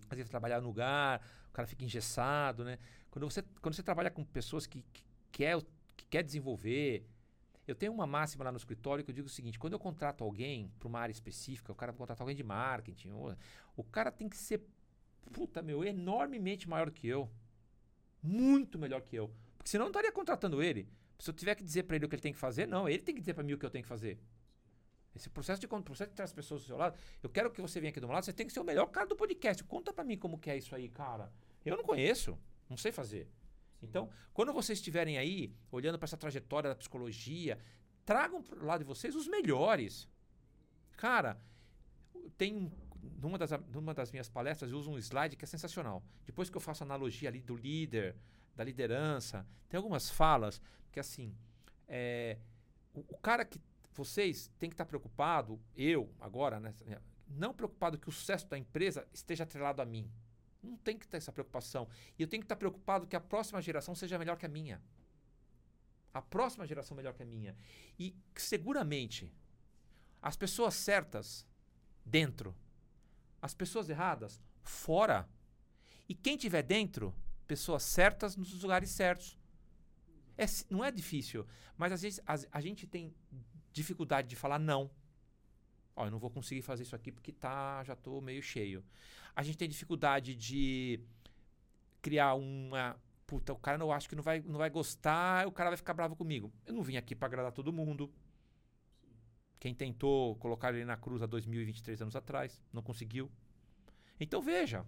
Às 0.09 0.17
vezes 0.17 0.29
trabalhar 0.29 0.61
no 0.61 0.67
lugar, 0.67 1.21
o 1.49 1.51
cara 1.51 1.67
fica 1.67 1.83
engessado, 1.83 2.63
né? 2.63 2.77
Quando 3.09 3.29
você, 3.29 3.41
quando 3.61 3.73
você 3.75 3.83
trabalha 3.83 4.09
com 4.09 4.23
pessoas 4.23 4.65
que, 4.65 4.83
que, 4.93 5.03
quer, 5.31 5.61
que 5.95 6.05
quer 6.07 6.23
desenvolver... 6.23 7.05
Eu 7.67 7.73
tenho 7.73 7.91
uma 7.91 8.05
máxima 8.05 8.43
lá 8.45 8.51
no 8.51 8.57
escritório 8.57 9.03
que 9.03 9.09
eu 9.09 9.15
digo 9.15 9.25
o 9.25 9.29
seguinte, 9.29 9.57
quando 9.57 9.73
eu 9.73 9.79
contrato 9.79 10.23
alguém 10.23 10.71
para 10.77 10.87
uma 10.87 10.99
área 10.99 11.11
específica, 11.11 11.71
o 11.71 11.75
cara 11.75 11.91
vai 11.91 11.97
contratar 11.97 12.21
alguém 12.21 12.35
de 12.35 12.43
marketing, 12.43 13.09
ou- 13.09 13.35
o 13.75 13.83
cara 13.83 14.11
tem 14.11 14.29
que 14.29 14.37
ser, 14.37 14.61
puta 15.33 15.63
meu, 15.63 15.83
enormemente 15.83 16.69
maior 16.69 16.91
que 16.91 17.07
eu. 17.07 17.27
Muito 18.21 18.77
melhor 18.77 19.01
que 19.01 19.15
eu. 19.15 19.33
Porque 19.57 19.69
senão 19.71 19.85
eu 19.85 19.87
não 19.87 19.91
estaria 19.91 20.11
contratando 20.11 20.61
ele. 20.61 20.87
Se 21.17 21.29
eu 21.29 21.33
tiver 21.33 21.55
que 21.55 21.63
dizer 21.63 21.83
para 21.83 21.95
ele 21.95 22.05
o 22.05 22.09
que 22.09 22.15
ele 22.15 22.21
tem 22.21 22.33
que 22.33 22.39
fazer, 22.39 22.67
não, 22.67 22.87
ele 22.87 23.01
tem 23.01 23.15
que 23.15 23.21
dizer 23.21 23.33
para 23.33 23.43
mim 23.43 23.53
o 23.53 23.57
que 23.57 23.65
eu 23.65 23.69
tenho 23.69 23.83
que 23.83 23.89
fazer. 23.89 24.19
Esse 25.15 25.29
processo 25.29 25.61
de 25.61 25.67
processo 25.67 26.09
de 26.09 26.15
ter 26.15 26.23
as 26.23 26.33
pessoas 26.33 26.61
do 26.61 26.67
seu 26.67 26.77
lado, 26.77 26.97
eu 27.23 27.29
quero 27.29 27.49
que 27.49 27.61
você 27.61 27.79
venha 27.79 27.89
aqui 27.89 28.01
do 28.01 28.07
meu 28.07 28.13
lado, 28.13 28.25
você 28.25 28.33
tem 28.33 28.45
que 28.45 28.51
ser 28.51 28.59
o 28.59 28.65
melhor 28.65 28.87
cara 28.87 29.07
do 29.07 29.15
podcast. 29.15 29.63
Conta 29.63 29.93
para 29.93 30.03
mim 30.03 30.17
como 30.17 30.37
que 30.37 30.49
é 30.49 30.57
isso 30.57 30.75
aí, 30.75 30.89
cara. 30.89 31.31
Eu 31.63 31.77
não 31.77 31.83
conheço, 31.83 32.37
não 32.69 32.75
sei 32.75 32.91
fazer. 32.91 33.29
Então, 33.81 34.09
quando 34.33 34.51
vocês 34.51 34.77
estiverem 34.79 35.17
aí, 35.17 35.55
olhando 35.71 35.97
para 35.97 36.05
essa 36.05 36.17
trajetória 36.17 36.69
da 36.69 36.75
psicologia, 36.75 37.57
tragam 38.03 38.43
pro 38.43 38.65
lado 38.65 38.79
de 38.79 38.85
vocês 38.85 39.15
os 39.15 39.27
melhores. 39.27 40.07
Cara, 40.97 41.39
tem 42.37 42.53
um, 42.53 42.71
numa 43.21 43.37
das, 43.37 43.51
numa 43.71 43.93
das 43.93 44.11
minhas 44.11 44.29
palestras 44.29 44.71
eu 44.71 44.77
uso 44.77 44.91
um 44.91 44.97
slide 44.97 45.35
que 45.35 45.45
é 45.45 45.47
sensacional. 45.47 46.03
Depois 46.25 46.49
que 46.49 46.57
eu 46.57 46.61
faço 46.61 46.83
analogia 46.83 47.29
ali 47.29 47.41
do 47.41 47.55
líder, 47.55 48.15
da 48.55 48.63
liderança, 48.63 49.45
tem 49.67 49.77
algumas 49.77 50.09
falas 50.09 50.61
que 50.91 50.99
assim, 50.99 51.35
é, 51.87 52.37
o, 52.93 53.01
o 53.01 53.17
cara 53.17 53.43
que 53.43 53.59
vocês 53.93 54.51
têm 54.59 54.69
que 54.69 54.73
estar 54.73 54.85
preocupado, 54.85 55.59
eu 55.75 56.13
agora, 56.19 56.59
né, 56.59 56.73
não 57.27 57.53
preocupado 57.53 57.97
que 57.97 58.09
o 58.09 58.11
sucesso 58.11 58.47
da 58.47 58.57
empresa 58.57 59.07
esteja 59.13 59.43
atrelado 59.43 59.81
a 59.81 59.85
mim. 59.85 60.09
Não 60.61 60.77
tem 60.77 60.97
que 60.97 61.07
ter 61.07 61.17
essa 61.17 61.31
preocupação. 61.31 61.87
E 62.17 62.21
eu 62.21 62.27
tenho 62.27 62.41
que 62.41 62.45
estar 62.45 62.55
preocupado 62.55 63.07
que 63.07 63.15
a 63.15 63.21
próxima 63.21 63.61
geração 63.61 63.93
seja 63.93 64.17
melhor 64.17 64.37
que 64.37 64.45
a 64.45 64.49
minha. 64.49 64.81
a 66.13 66.21
próxima 66.21 66.65
geração 66.65 66.95
melhor 66.95 67.13
que 67.13 67.23
a 67.23 67.25
minha. 67.25 67.55
E 67.99 68.15
seguramente 68.35 69.33
as 70.21 70.37
pessoas 70.37 70.73
certas 70.73 71.45
dentro, 72.05 72.55
as 73.41 73.53
pessoas 73.53 73.89
erradas 73.89 74.41
fora. 74.63 75.29
E 76.07 76.15
quem 76.15 76.37
tiver 76.37 76.63
dentro, 76.63 77.13
pessoas 77.47 77.83
certas 77.83 78.35
nos 78.35 78.61
lugares 78.61 78.89
certos. 78.89 79.37
É, 80.37 80.45
não 80.69 80.83
é 80.83 80.91
difícil, 80.91 81.45
mas 81.77 81.91
às 81.91 82.01
vezes 82.01 82.19
a, 82.25 82.35
a 82.51 82.61
gente 82.61 82.85
tem 82.85 83.13
dificuldade 83.71 84.27
de 84.27 84.35
falar 84.35 84.59
não. 84.59 84.89
Ó, 85.95 86.05
eu 86.05 86.11
não 86.11 86.19
vou 86.19 86.29
conseguir 86.29 86.61
fazer 86.61 86.83
isso 86.83 86.95
aqui 86.95 87.11
porque 87.11 87.31
tá, 87.31 87.83
já 87.83 87.93
estou 87.93 88.21
meio 88.21 88.41
cheio. 88.41 88.83
A 89.35 89.43
gente 89.43 89.57
tem 89.57 89.69
dificuldade 89.69 90.35
de 90.35 90.99
criar 92.01 92.33
uma. 92.35 92.99
Puta, 93.25 93.53
o 93.53 93.57
cara 93.57 93.77
não 93.77 93.91
acho 93.91 94.07
que 94.07 94.15
não 94.15 94.21
vai, 94.21 94.39
não 94.41 94.57
vai 94.57 94.69
gostar, 94.69 95.47
o 95.47 95.51
cara 95.51 95.71
vai 95.71 95.77
ficar 95.77 95.93
bravo 95.93 96.15
comigo. 96.15 96.53
Eu 96.65 96.73
não 96.73 96.83
vim 96.83 96.97
aqui 96.97 97.15
para 97.15 97.27
agradar 97.27 97.51
todo 97.51 97.73
mundo. 97.73 98.13
Quem 99.59 99.73
tentou 99.73 100.35
colocar 100.35 100.73
ele 100.73 100.85
na 100.85 100.95
cruz 100.95 101.23
há 101.23 101.25
2023 101.25 102.01
anos 102.03 102.15
atrás, 102.15 102.61
não 102.71 102.83
conseguiu. 102.83 103.31
Então 104.19 104.41
veja, 104.41 104.85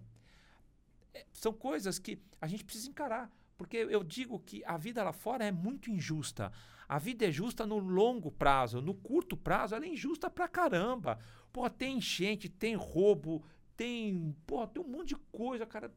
é, 1.14 1.26
são 1.32 1.52
coisas 1.52 1.98
que 1.98 2.20
a 2.40 2.46
gente 2.46 2.64
precisa 2.64 2.88
encarar. 2.88 3.30
Porque 3.56 3.76
eu 3.76 4.04
digo 4.04 4.38
que 4.38 4.64
a 4.64 4.76
vida 4.76 5.02
lá 5.02 5.12
fora 5.12 5.44
é 5.44 5.50
muito 5.50 5.90
injusta. 5.90 6.52
A 6.88 6.98
vida 6.98 7.26
é 7.26 7.30
justa 7.30 7.66
no 7.66 7.78
longo 7.78 8.30
prazo. 8.30 8.80
No 8.80 8.94
curto 8.94 9.36
prazo, 9.36 9.74
ela 9.74 9.84
é 9.84 9.88
injusta 9.88 10.30
pra 10.30 10.46
caramba. 10.46 11.18
Porra, 11.52 11.68
tem 11.68 11.98
enchente, 11.98 12.48
tem 12.48 12.76
roubo, 12.76 13.44
tem. 13.76 14.34
Porra, 14.46 14.68
tem 14.68 14.82
um 14.82 14.88
monte 14.88 15.08
de 15.08 15.16
coisa, 15.32 15.66
cara. 15.66 15.92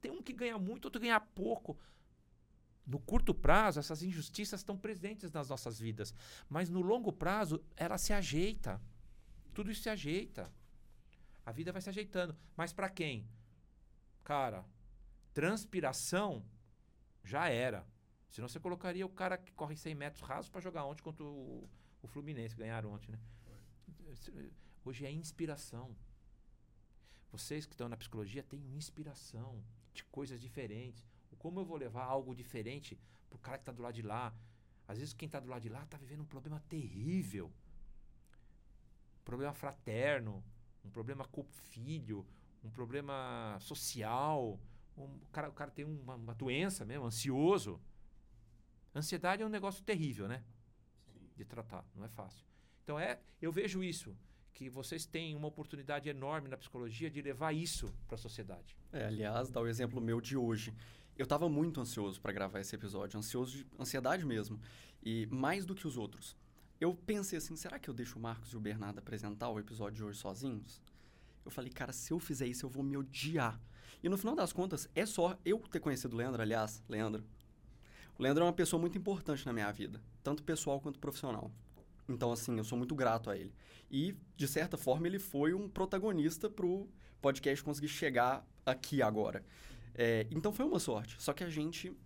Tem 0.00 0.10
um 0.10 0.22
que 0.22 0.32
ganha 0.32 0.58
muito, 0.58 0.86
outro 0.86 1.00
ganha 1.00 1.20
pouco. 1.20 1.78
No 2.86 2.98
curto 2.98 3.34
prazo, 3.34 3.78
essas 3.78 4.02
injustiças 4.02 4.60
estão 4.60 4.76
presentes 4.76 5.30
nas 5.30 5.50
nossas 5.50 5.78
vidas. 5.78 6.14
Mas 6.48 6.70
no 6.70 6.80
longo 6.80 7.12
prazo, 7.12 7.62
ela 7.76 7.98
se 7.98 8.14
ajeita. 8.14 8.80
Tudo 9.52 9.70
isso 9.70 9.82
se 9.82 9.90
ajeita. 9.90 10.50
A 11.44 11.52
vida 11.52 11.70
vai 11.70 11.82
se 11.82 11.90
ajeitando. 11.90 12.34
Mas 12.56 12.72
para 12.72 12.88
quem? 12.88 13.28
Cara, 14.28 14.62
transpiração 15.32 16.44
já 17.24 17.48
era. 17.48 17.88
Senão 18.28 18.46
você 18.46 18.60
colocaria 18.60 19.06
o 19.06 19.08
cara 19.08 19.38
que 19.38 19.50
corre 19.52 19.74
100 19.74 19.94
metros 19.94 20.22
rasos 20.22 20.50
para 20.50 20.60
jogar 20.60 20.84
ontem 20.84 21.02
contra 21.02 21.24
o, 21.24 21.66
o 22.02 22.06
Fluminense. 22.06 22.54
Ganharam 22.54 22.92
ontem, 22.92 23.10
né? 23.10 23.18
Hoje 24.84 25.06
é 25.06 25.10
inspiração. 25.10 25.96
Vocês 27.32 27.64
que 27.64 27.72
estão 27.72 27.88
na 27.88 27.96
psicologia 27.96 28.42
têm 28.42 28.60
inspiração 28.76 29.64
de 29.94 30.04
coisas 30.04 30.42
diferentes. 30.42 31.02
Como 31.38 31.60
eu 31.60 31.64
vou 31.64 31.78
levar 31.78 32.04
algo 32.04 32.34
diferente 32.34 33.00
pro 33.30 33.38
cara 33.38 33.56
que 33.56 33.62
está 33.62 33.72
do 33.72 33.80
lado 33.80 33.94
de 33.94 34.02
lá? 34.02 34.34
Às 34.86 34.98
vezes 34.98 35.14
quem 35.14 35.24
está 35.24 35.40
do 35.40 35.48
lado 35.48 35.62
de 35.62 35.70
lá 35.70 35.84
está 35.84 35.96
vivendo 35.96 36.20
um 36.20 36.26
problema 36.26 36.60
terrível. 36.68 37.50
Um 39.20 39.24
problema 39.24 39.54
fraterno, 39.54 40.44
um 40.84 40.90
problema 40.90 41.24
com 41.24 41.40
o 41.40 41.44
filho, 41.44 42.26
um 42.62 42.70
problema 42.70 43.56
social, 43.60 44.58
um, 44.96 45.04
o, 45.04 45.28
cara, 45.32 45.48
o 45.48 45.52
cara 45.52 45.70
tem 45.70 45.84
uma, 45.84 46.14
uma, 46.14 46.34
doença 46.34 46.84
mesmo, 46.84 47.06
ansioso. 47.06 47.80
Ansiedade 48.94 49.42
é 49.42 49.46
um 49.46 49.50
negócio 49.50 49.82
terrível, 49.84 50.26
né? 50.26 50.42
Sim. 51.06 51.30
De 51.36 51.44
tratar, 51.44 51.84
não 51.94 52.04
é 52.04 52.08
fácil. 52.08 52.44
Então 52.82 52.98
é, 52.98 53.20
eu 53.40 53.52
vejo 53.52 53.82
isso, 53.82 54.16
que 54.58 54.68
vocês 54.68 55.06
têm 55.06 55.36
uma 55.36 55.46
oportunidade 55.46 56.08
enorme 56.08 56.48
na 56.48 56.56
psicologia 56.56 57.08
de 57.08 57.22
levar 57.22 57.52
isso 57.52 57.94
para 58.08 58.16
a 58.16 58.18
sociedade. 58.18 58.76
É, 58.92 59.04
aliás, 59.04 59.50
dá 59.50 59.60
o 59.60 59.68
exemplo 59.68 60.00
meu 60.00 60.20
de 60.20 60.36
hoje. 60.36 60.74
Eu 61.16 61.24
estava 61.24 61.48
muito 61.48 61.80
ansioso 61.80 62.20
para 62.20 62.32
gravar 62.32 62.60
esse 62.60 62.74
episódio, 62.74 63.18
ansioso 63.18 63.58
de 63.58 63.66
ansiedade 63.78 64.24
mesmo, 64.24 64.60
e 65.02 65.26
mais 65.26 65.64
do 65.64 65.74
que 65.74 65.86
os 65.86 65.96
outros. 65.96 66.36
Eu 66.80 66.94
pensei 66.94 67.38
assim, 67.38 67.54
será 67.54 67.78
que 67.78 67.88
eu 67.88 67.94
deixo 67.94 68.18
o 68.18 68.22
Marcos 68.22 68.52
e 68.52 68.56
o 68.56 68.60
Bernardo 68.60 68.98
apresentar 68.98 69.48
o 69.48 69.58
episódio 69.58 69.96
de 69.96 70.04
hoje 70.04 70.18
sozinhos? 70.18 70.80
Eu 71.48 71.52
falei, 71.52 71.70
cara, 71.70 71.94
se 71.94 72.12
eu 72.12 72.20
fizer 72.20 72.46
isso, 72.46 72.66
eu 72.66 72.68
vou 72.68 72.84
me 72.84 72.94
odiar. 72.94 73.58
E 74.02 74.08
no 74.08 74.18
final 74.18 74.36
das 74.36 74.52
contas, 74.52 74.86
é 74.94 75.06
só 75.06 75.34
eu 75.46 75.58
ter 75.58 75.80
conhecido 75.80 76.12
o 76.14 76.18
Leandro, 76.18 76.42
aliás, 76.42 76.84
Leandro. 76.86 77.24
O 78.18 78.22
Leandro 78.22 78.44
é 78.44 78.46
uma 78.46 78.52
pessoa 78.52 78.78
muito 78.78 78.98
importante 78.98 79.46
na 79.46 79.52
minha 79.54 79.72
vida, 79.72 79.98
tanto 80.22 80.42
pessoal 80.42 80.78
quanto 80.78 80.98
profissional. 80.98 81.50
Então, 82.06 82.30
assim, 82.30 82.54
eu 82.58 82.64
sou 82.64 82.76
muito 82.76 82.94
grato 82.94 83.30
a 83.30 83.36
ele. 83.36 83.54
E, 83.90 84.14
de 84.36 84.46
certa 84.46 84.76
forma, 84.76 85.06
ele 85.06 85.18
foi 85.18 85.54
um 85.54 85.70
protagonista 85.70 86.50
pro 86.50 86.86
podcast 87.18 87.64
conseguir 87.64 87.88
chegar 87.88 88.46
aqui 88.66 89.00
agora. 89.00 89.42
É, 89.94 90.26
então 90.30 90.52
foi 90.52 90.66
uma 90.66 90.78
sorte. 90.78 91.16
Só 91.18 91.32
que 91.32 91.42
a 91.42 91.48
gente 91.48 91.96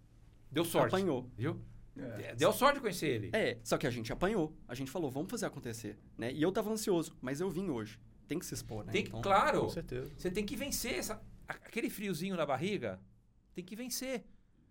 deu 0.53 0.65
sorte. 0.65 0.95
Apanhou. 0.95 1.29
Viu? 1.37 1.61
É. 1.97 2.37
Deu 2.37 2.53
sorte 2.53 2.77
de 2.77 2.81
conhecer 2.81 3.09
ele. 3.09 3.31
É, 3.33 3.59
só 3.65 3.77
que 3.77 3.89
a 3.89 3.91
gente 3.91 4.13
apanhou. 4.13 4.57
A 4.69 4.75
gente 4.77 4.89
falou, 4.89 5.11
vamos 5.11 5.33
fazer 5.33 5.47
acontecer. 5.47 5.99
Né? 6.17 6.33
E 6.33 6.41
eu 6.41 6.53
tava 6.53 6.71
ansioso, 6.71 7.17
mas 7.21 7.41
eu 7.41 7.51
vim 7.51 7.69
hoje. 7.71 7.99
Tem 8.33 8.39
que 8.39 8.47
se 8.47 8.55
expor, 8.55 8.83
né? 8.87 8.93
Tem, 8.93 9.03
então, 9.03 9.21
claro. 9.21 9.61
Com 9.61 9.69
certeza. 9.69 10.11
Você 10.17 10.31
tem 10.31 10.43
que 10.43 10.57
vencer 10.57 10.95
essa, 10.95 11.23
aquele 11.47 11.91
friozinho 11.91 12.35
na 12.35 12.47
barriga. 12.47 12.99
Tem 13.55 13.63
que 13.63 13.77
vencer. 13.77 14.25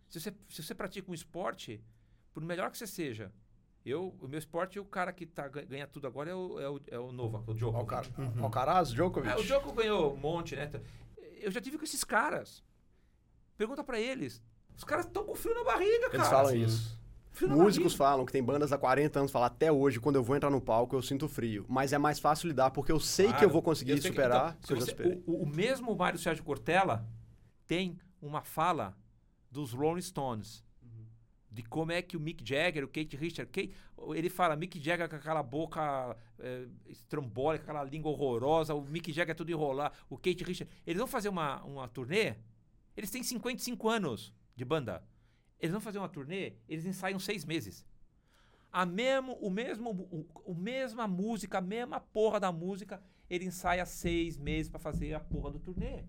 Se 0.09 0.19
você, 0.19 0.33
se 0.49 0.63
você 0.63 0.73
pratica 0.73 1.11
um 1.11 1.13
esporte, 1.13 1.79
por 2.33 2.43
melhor 2.43 2.71
que 2.71 2.77
você 2.79 2.88
seja, 2.88 3.31
eu, 3.85 4.17
o 4.19 4.27
meu 4.27 4.39
esporte, 4.39 4.79
o 4.79 4.85
cara 4.85 5.13
que 5.13 5.27
tá, 5.27 5.47
ganha 5.47 5.85
tudo 5.85 6.07
agora 6.07 6.31
é 6.31 6.33
o, 6.33 6.59
é 6.59 6.69
o, 6.69 6.81
é 6.88 6.97
o 6.97 7.11
Nova, 7.11 7.43
o 7.45 7.53
Djokovic. 7.53 7.77
Alcar 7.79 8.05
uhum. 8.17 8.43
Alcaraz, 8.43 8.89
Djokovic. 8.89 9.31
É, 9.31 9.38
o 9.38 9.43
Djokovic 9.43 9.77
ganhou 9.77 10.15
um 10.15 10.17
monte, 10.17 10.55
né? 10.55 10.71
Eu 11.39 11.51
já 11.51 11.61
tive 11.61 11.77
com 11.77 11.83
esses 11.83 12.03
caras. 12.03 12.63
Pergunta 13.55 13.83
para 13.83 13.99
eles. 13.99 14.41
Os 14.75 14.83
caras 14.83 15.05
estão 15.05 15.23
com 15.23 15.35
frio 15.35 15.53
na 15.53 15.63
barriga, 15.63 16.09
cara. 16.09 16.15
Eles 16.15 16.27
falam 16.27 16.55
isso. 16.55 16.99
Músicos 17.41 17.94
falam 17.94 18.26
que 18.26 18.32
tem 18.32 18.44
bandas 18.44 18.72
há 18.72 18.78
40 18.78 19.20
anos, 19.20 19.32
falam 19.32 19.48
até 19.48 19.72
hoje, 19.72 19.99
quando 19.99 20.18
eu 20.18 20.24
vou 20.24 20.36
entrar 20.36 20.49
no 20.49 20.62
palco, 20.62 20.95
eu 20.95 21.02
sinto 21.02 21.28
frio. 21.28 21.66
Mas 21.70 21.94
é 21.94 21.98
mais 21.98 22.20
fácil 22.20 22.48
lidar, 22.48 22.72
porque 22.72 22.91
eu 22.91 22.99
sei 22.99 23.26
claro, 23.26 23.40
que 23.40 23.45
eu 23.45 23.49
vou 23.49 23.62
conseguir 23.62 23.91
eu 23.91 24.02
superar. 24.02 24.58
Que, 24.62 24.74
então, 24.74 24.86
você, 24.86 25.24
o, 25.26 25.44
o, 25.44 25.45
mesmo 25.45 25.95
Mário 25.95 26.20
Sérgio 26.20 26.44
Cortella 26.44 27.08
tem 27.66 27.98
uma 28.22 28.41
fala 28.41 28.95
dos 29.49 29.74
Rolling 29.74 30.02
Stones. 30.02 30.64
Uhum. 30.82 31.06
De 31.49 31.64
como 31.64 31.91
é 31.91 32.02
que 32.02 32.18
o 32.18 32.20
Mick 32.20 32.48
Jagger, 32.48 32.84
o 32.84 32.88
Kate 32.88 33.16
Richard, 33.16 33.49
Kate, 33.52 33.74
ele 34.14 34.30
fala 34.30 34.56
Mick 34.56 34.80
Jagger 34.80 35.10
com 35.10 35.16
aquela 35.16 35.41
boca 35.41 36.16
é, 36.40 36.66
estrambólica, 36.88 37.64
aquela 37.64 37.84
língua 37.84 38.12
horrorosa, 38.12 38.76
o 38.76 38.82
Mick 38.82 39.12
Jagger 39.12 39.32
é 39.32 39.36
tudo 39.36 39.52
enrolar, 39.52 39.91
o 40.10 40.18
Kate 40.18 40.44
Richard. 40.44 40.72
Eles 40.86 40.99
vão 40.99 41.08
fazer 41.08 41.30
uma, 41.30 41.64
uma 41.64 41.88
turnê 41.88 42.36
eles 42.95 43.10
têm 43.10 43.24
55 43.24 43.90
anos 43.90 44.34
de 44.56 44.66
banda. 44.66 45.03
Eles 45.61 45.71
vão 45.71 45.79
fazer 45.79 45.99
uma 45.99 46.09
turnê, 46.09 46.53
eles 46.67 46.85
ensaiam 46.85 47.19
seis 47.19 47.45
meses. 47.45 47.85
A 48.71 48.85
mesmo, 48.85 49.33
o 49.33 49.49
mesmo, 49.49 49.91
o, 49.91 50.25
o 50.51 50.55
mesma 50.55 51.07
música, 51.07 51.59
a 51.59 51.61
mesma 51.61 51.99
porra 51.99 52.39
da 52.39 52.51
música, 52.51 53.01
ele 53.29 53.45
ensaia 53.45 53.85
seis 53.85 54.38
meses 54.38 54.69
para 54.69 54.79
fazer 54.79 55.13
a 55.13 55.19
porra 55.19 55.51
do 55.51 55.59
turnê. 55.59 56.03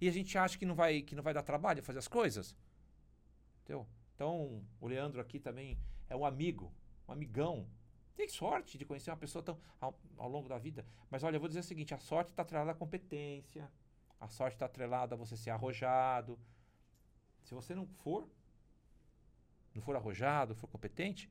E 0.00 0.08
a 0.08 0.12
gente 0.12 0.36
acha 0.38 0.58
que 0.58 0.64
não 0.64 0.74
vai, 0.74 1.02
que 1.02 1.14
não 1.14 1.22
vai 1.22 1.34
dar 1.34 1.42
trabalho 1.42 1.82
fazer 1.82 1.98
as 1.98 2.08
coisas. 2.08 2.56
Entendeu? 3.62 3.86
Então, 4.14 4.62
o 4.80 4.86
Leandro 4.86 5.20
aqui 5.20 5.38
também 5.38 5.78
é 6.08 6.16
um 6.16 6.24
amigo, 6.24 6.72
um 7.06 7.12
amigão. 7.12 7.66
Tem 8.14 8.28
sorte 8.28 8.78
de 8.78 8.84
conhecer 8.86 9.10
uma 9.10 9.16
pessoa 9.16 9.42
tão 9.42 9.58
ao, 9.78 9.98
ao 10.16 10.28
longo 10.28 10.48
da 10.48 10.56
vida. 10.56 10.86
Mas 11.10 11.22
olha, 11.22 11.36
eu 11.36 11.40
vou 11.40 11.48
dizer 11.48 11.60
o 11.60 11.64
seguinte: 11.64 11.92
a 11.92 11.98
sorte 11.98 12.30
está 12.30 12.42
atrelada 12.42 12.70
à 12.70 12.74
competência, 12.74 13.70
a 14.18 14.28
sorte 14.28 14.54
está 14.54 14.64
atrelada 14.66 15.14
a 15.14 15.18
você 15.18 15.36
ser 15.36 15.50
arrojado. 15.50 16.38
Se 17.42 17.54
você 17.54 17.74
não 17.74 17.86
for, 17.86 18.28
não 19.76 19.82
for 19.82 19.96
arrojado, 19.96 20.54
for 20.54 20.66
competente, 20.66 21.30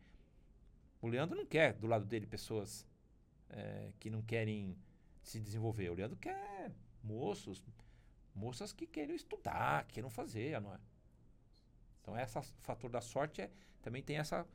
o 1.02 1.08
Leandro 1.08 1.38
não 1.38 1.46
quer 1.46 1.74
do 1.74 1.88
lado 1.88 2.06
dele 2.06 2.26
pessoas 2.26 2.86
é, 3.50 3.92
que 4.00 4.10
não 4.10 4.22
querem 4.22 4.78
se 5.22 5.40
desenvolver. 5.40 5.90
O 5.90 5.94
Leandro 5.94 6.18
quer 6.18 6.72
moços, 7.04 7.62
moças 8.34 8.72
que 8.72 8.88
querem 8.88 9.16
estudar, 9.16 9.86
que 9.86 9.96
queiram 9.96 10.10
fazer, 10.10 10.60
não 10.62 10.74
é? 10.74 10.80
Então, 12.02 12.18
esse 12.18 12.40
fator 12.62 12.90
da 12.90 13.02
sorte 13.02 13.42
é, 13.42 13.50
também 13.82 14.02
tem 14.02 14.18
essa 14.18 14.46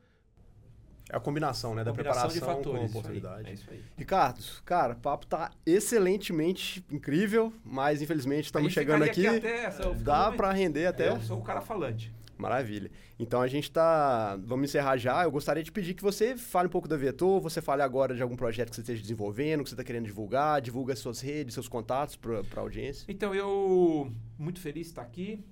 é 1.09 1.15
a 1.17 1.19
combinação, 1.19 1.75
né? 1.75 1.83
Da 1.83 1.91
combinação 1.91 2.29
preparação 2.29 2.55
de 2.55 2.61
fatores, 2.63 2.91
com 2.91 2.97
a 2.97 2.99
oportunidade. 2.99 3.49
É 3.49 3.53
isso 3.53 3.69
aí. 3.69 3.83
Ricardo, 3.97 4.41
cara, 4.63 4.93
o 4.93 4.95
papo 4.95 5.25
tá 5.25 5.51
excelentemente 5.65 6.85
incrível, 6.89 7.53
mas 7.65 8.01
infelizmente 8.01 8.45
estamos 8.45 8.71
chegando 8.71 9.03
aqui. 9.03 9.27
aqui 9.27 9.37
até, 9.37 9.69
dá 9.95 10.31
para 10.31 10.51
render 10.53 10.85
até. 10.85 11.09
Eu 11.09 11.19
sou 11.19 11.39
o 11.39 11.43
cara 11.43 11.59
falante. 11.59 12.13
Maravilha. 12.41 12.91
Então 13.19 13.41
a 13.41 13.47
gente 13.47 13.71
tá. 13.71 14.35
Vamos 14.43 14.69
encerrar 14.69 14.97
já. 14.97 15.23
Eu 15.23 15.31
gostaria 15.31 15.63
de 15.63 15.71
pedir 15.71 15.93
que 15.93 16.01
você 16.01 16.35
fale 16.35 16.67
um 16.67 16.71
pouco 16.71 16.87
da 16.87 16.97
Vetor, 16.97 17.39
você 17.39 17.61
fale 17.61 17.81
agora 17.83 18.15
de 18.15 18.21
algum 18.21 18.35
projeto 18.35 18.69
que 18.69 18.75
você 18.75 18.81
esteja 18.81 19.01
desenvolvendo, 19.01 19.63
que 19.63 19.69
você 19.69 19.75
está 19.75 19.83
querendo 19.83 20.05
divulgar, 20.05 20.59
divulga 20.61 20.95
suas 20.95 21.21
redes, 21.21 21.53
seus 21.53 21.67
contatos 21.67 22.15
para 22.15 22.41
a 22.57 22.59
audiência. 22.59 23.05
Então, 23.07 23.33
eu 23.35 24.11
muito 24.37 24.59
feliz 24.59 24.87
de 24.87 24.91
estar 24.91 25.03
aqui. 25.03 25.43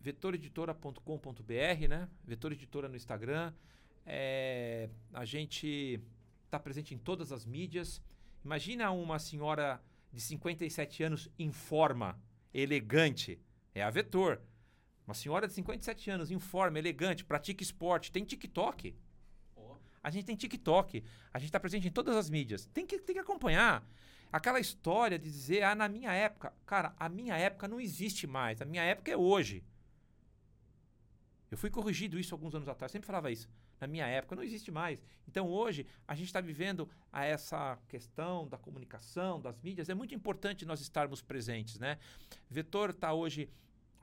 vetoreditora.com.br, 0.00 1.88
né? 1.88 2.08
Vetor 2.24 2.52
Editora 2.52 2.88
no 2.88 2.96
Instagram. 2.96 3.52
É, 4.06 4.88
a 5.12 5.24
gente 5.24 6.00
está 6.46 6.58
presente 6.58 6.94
em 6.94 6.98
todas 6.98 7.30
as 7.30 7.44
mídias. 7.44 8.02
Imagina 8.44 8.90
uma 8.90 9.18
senhora 9.18 9.80
de 10.12 10.20
57 10.20 11.02
anos 11.02 11.30
em 11.38 11.52
forma, 11.52 12.18
elegante. 12.52 13.38
É 13.74 13.82
a 13.82 13.90
Vetor. 13.90 14.40
Uma 15.10 15.14
senhora 15.14 15.48
de 15.48 15.54
57 15.54 16.08
anos, 16.08 16.30
em 16.30 16.38
forma, 16.38 16.78
elegante, 16.78 17.24
pratica 17.24 17.64
esporte, 17.64 18.12
tem 18.12 18.22
TikTok. 18.22 18.94
A 20.00 20.08
gente 20.08 20.24
tem 20.24 20.36
TikTok, 20.36 21.02
a 21.34 21.38
gente 21.40 21.48
está 21.48 21.58
presente 21.58 21.88
em 21.88 21.90
todas 21.90 22.14
as 22.14 22.30
mídias. 22.30 22.66
Tem 22.66 22.86
que, 22.86 22.96
tem 23.00 23.16
que 23.16 23.20
acompanhar. 23.20 23.84
Aquela 24.30 24.60
história 24.60 25.18
de 25.18 25.28
dizer, 25.28 25.64
ah, 25.64 25.74
na 25.74 25.88
minha 25.88 26.12
época. 26.12 26.52
Cara, 26.64 26.94
a 26.96 27.08
minha 27.08 27.36
época 27.36 27.66
não 27.66 27.80
existe 27.80 28.24
mais. 28.28 28.62
A 28.62 28.64
minha 28.64 28.84
época 28.84 29.10
é 29.10 29.16
hoje. 29.16 29.64
Eu 31.50 31.58
fui 31.58 31.70
corrigido 31.70 32.16
isso 32.16 32.32
alguns 32.32 32.54
anos 32.54 32.68
atrás, 32.68 32.92
sempre 32.92 33.08
falava 33.08 33.32
isso. 33.32 33.48
Na 33.80 33.88
minha 33.88 34.06
época 34.06 34.36
não 34.36 34.44
existe 34.44 34.70
mais. 34.70 35.02
Então 35.26 35.48
hoje 35.48 35.88
a 36.06 36.14
gente 36.14 36.28
está 36.28 36.40
vivendo 36.40 36.88
a 37.12 37.24
essa 37.24 37.76
questão 37.88 38.46
da 38.46 38.56
comunicação, 38.56 39.40
das 39.40 39.58
mídias. 39.58 39.88
É 39.88 39.94
muito 39.94 40.14
importante 40.14 40.64
nós 40.64 40.80
estarmos 40.80 41.20
presentes, 41.20 41.80
né? 41.80 41.98
Vetor 42.48 42.90
está 42.90 43.12
hoje 43.12 43.50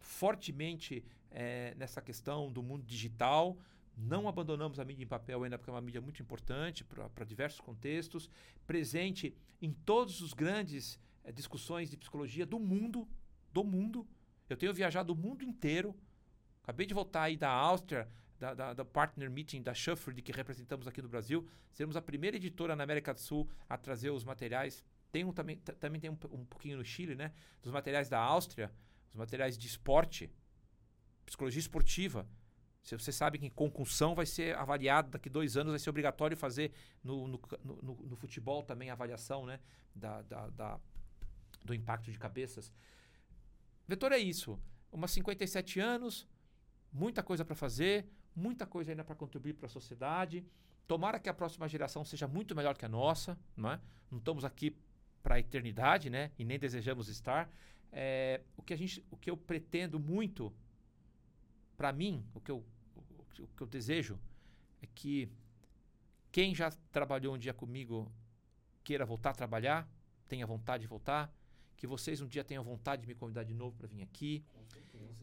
fortemente 0.08 1.04
é, 1.30 1.76
nessa 1.76 2.02
questão 2.02 2.52
do 2.52 2.64
mundo 2.64 2.84
digital. 2.84 3.58
Não 3.96 4.28
abandonamos 4.28 4.80
a 4.80 4.86
mídia 4.86 5.04
em 5.04 5.08
papel 5.08 5.44
ainda, 5.44 5.58
porque 5.58 5.70
é 5.70 5.74
uma 5.74 5.82
mídia 5.82 6.02
muito 6.02 6.22
importante 6.22 6.84
para 6.84 7.26
diversos 7.26 7.60
contextos. 7.60 8.30
Presente 8.66 9.36
em 9.62 9.72
todos 9.72 10.22
os 10.22 10.34
grandes 10.34 11.00
é, 11.24 11.32
discussões 11.32 11.90
de 11.90 11.98
psicologia 11.98 12.46
do 12.46 12.60
mundo. 12.60 13.08
Do 13.52 13.64
mundo. 13.64 14.08
Eu 14.50 14.56
tenho 14.56 14.74
viajado 14.74 15.14
o 15.14 15.16
mundo 15.16 15.44
inteiro. 15.44 15.96
Acabei 16.64 16.86
de 16.86 16.94
voltar 16.94 17.24
aí 17.24 17.36
da 17.36 17.50
Áustria, 17.50 18.08
da, 18.40 18.54
da, 18.54 18.74
da, 18.74 18.86
Partner 18.86 19.30
Meeting 19.30 19.62
da 19.62 19.74
Shufford, 19.74 20.22
que 20.22 20.32
representamos 20.32 20.88
aqui 20.88 21.02
no 21.02 21.10
Brasil. 21.10 21.46
Seremos 21.72 21.98
a 21.98 22.02
primeira 22.02 22.38
editora 22.38 22.76
na 22.76 22.84
América 22.84 23.14
do 23.14 23.20
Sul 23.20 23.50
a 23.68 23.78
trazer 23.78 24.12
os 24.12 24.24
materiais. 24.24 24.84
Tem 25.12 25.26
um, 25.26 25.34
também, 25.34 25.58
também 25.58 26.00
tem 26.00 26.10
um, 26.10 26.18
um 26.32 26.46
pouquinho 26.46 26.78
no 26.78 26.86
Chile, 26.86 27.16
né? 27.16 27.34
Dos 27.62 27.72
materiais 27.72 28.10
da 28.10 28.20
Áustria, 28.20 28.72
os 29.10 29.16
materiais 29.16 29.58
de 29.58 29.68
esporte, 29.68 30.32
psicologia 31.26 31.60
esportiva. 31.60 32.28
Se 32.84 32.98
você 32.98 33.12
sabe 33.12 33.38
que 33.38 33.50
concussão 33.50 34.16
vai 34.16 34.26
ser 34.26 34.56
avaliado 34.56 35.10
daqui 35.10 35.30
dois 35.30 35.58
anos, 35.58 35.72
vai 35.72 35.80
ser 35.80 35.90
obrigatório 35.90 36.38
fazer 36.38 36.72
no, 37.04 37.28
no, 37.28 37.42
no, 37.64 37.96
no 37.96 38.16
futebol 38.16 38.64
também 38.64 38.90
a 38.90 38.94
avaliação 38.94 39.46
né? 39.46 39.60
da, 39.94 40.22
da, 40.22 40.50
da, 40.50 40.80
do 41.66 41.74
impacto 41.74 42.12
de 42.12 42.18
cabeças. 42.18 42.72
Vetor 43.88 44.12
é 44.12 44.18
isso. 44.18 44.60
Umas 44.92 45.12
57 45.12 45.80
anos, 45.80 46.28
muita 46.92 47.22
coisa 47.22 47.44
para 47.44 47.56
fazer, 47.56 48.10
muita 48.36 48.66
coisa 48.66 48.92
ainda 48.92 49.04
para 49.04 49.16
contribuir 49.16 49.54
para 49.54 49.66
a 49.66 49.70
sociedade. 49.70 50.46
Tomara 50.88 51.20
que 51.20 51.28
a 51.28 51.34
próxima 51.34 51.68
geração 51.68 52.06
seja 52.06 52.28
muito 52.28 52.56
melhor 52.56 52.78
que 52.78 52.86
a 52.86 52.90
nossa, 52.90 53.38
não 53.56 53.72
é? 53.72 53.82
Não 54.10 54.20
estamos 54.20 54.46
aqui 54.46 54.78
para 55.22 55.36
a 55.36 55.40
eternidade, 55.40 56.10
né? 56.10 56.32
E 56.40 56.46
nem 56.46 56.58
desejamos 56.58 57.10
estar. 57.10 57.52
É, 57.92 58.42
o 58.56 58.62
que 58.62 58.74
a 58.74 58.78
gente, 58.78 59.04
o 59.10 59.18
que 59.18 59.30
eu 59.30 59.38
pretendo 59.38 60.00
muito, 60.00 60.54
para 61.76 61.92
mim, 61.92 62.26
o 62.34 62.40
que 62.40 62.52
eu, 62.52 62.64
o 63.40 63.48
que 63.48 63.62
eu 63.62 63.68
desejo 63.68 64.20
é 64.82 64.88
que 64.94 65.30
quem 66.32 66.54
já 66.54 66.72
trabalhou 66.92 67.36
um 67.36 67.38
dia 67.38 67.54
comigo 67.54 68.12
queira 68.84 69.06
voltar 69.06 69.32
a 69.32 69.34
trabalhar, 69.34 69.90
tenha 70.28 70.46
vontade 70.46 70.82
de 70.82 70.88
voltar, 70.88 71.34
que 71.76 71.88
vocês 71.88 72.22
um 72.22 72.28
dia 72.28 72.44
tenham 72.44 72.64
vontade 72.64 73.02
de 73.04 73.08
me 73.08 73.16
convidar 73.16 73.44
de 73.44 73.54
novo 73.54 73.76
para 73.78 73.88
vir 73.88 74.02
aqui, 74.02 74.44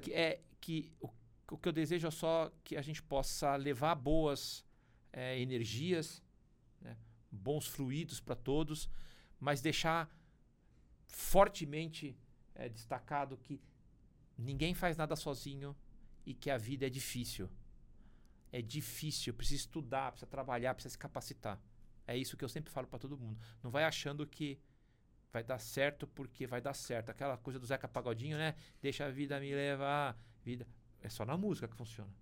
que 0.00 0.12
é 0.12 0.40
que 0.60 0.92
o 1.00 1.08
o 1.50 1.58
que 1.58 1.68
eu 1.68 1.72
desejo 1.72 2.06
é 2.06 2.10
só 2.10 2.52
que 2.62 2.76
a 2.76 2.82
gente 2.82 3.02
possa 3.02 3.56
levar 3.56 3.94
boas 3.94 4.64
é, 5.12 5.38
energias, 5.38 6.22
né, 6.80 6.96
bons 7.30 7.66
fluidos 7.66 8.20
para 8.20 8.34
todos, 8.34 8.88
mas 9.38 9.60
deixar 9.60 10.10
fortemente 11.06 12.16
é, 12.54 12.68
destacado 12.68 13.36
que 13.36 13.60
ninguém 14.36 14.74
faz 14.74 14.96
nada 14.96 15.16
sozinho 15.16 15.76
e 16.24 16.34
que 16.34 16.50
a 16.50 16.56
vida 16.56 16.86
é 16.86 16.90
difícil. 16.90 17.48
É 18.52 18.62
difícil, 18.62 19.34
precisa 19.34 19.60
estudar, 19.62 20.12
precisa 20.12 20.30
trabalhar, 20.30 20.74
precisa 20.74 20.92
se 20.92 20.98
capacitar. 20.98 21.60
É 22.06 22.16
isso 22.16 22.36
que 22.36 22.44
eu 22.44 22.48
sempre 22.48 22.72
falo 22.72 22.86
para 22.86 22.98
todo 22.98 23.18
mundo. 23.18 23.38
Não 23.62 23.70
vai 23.70 23.84
achando 23.84 24.26
que 24.26 24.60
vai 25.32 25.42
dar 25.42 25.58
certo 25.58 26.06
porque 26.06 26.46
vai 26.46 26.60
dar 26.60 26.74
certo. 26.74 27.10
Aquela 27.10 27.36
coisa 27.36 27.58
do 27.58 27.66
Zeca 27.66 27.88
Pagodinho, 27.88 28.38
né? 28.38 28.54
Deixa 28.80 29.06
a 29.06 29.10
vida 29.10 29.40
me 29.40 29.52
levar. 29.52 30.16
Vida. 30.44 30.66
É 31.00 31.08
só 31.08 31.24
na 31.24 31.36
música 31.36 31.66
que 31.66 31.76
funciona. 31.76 32.12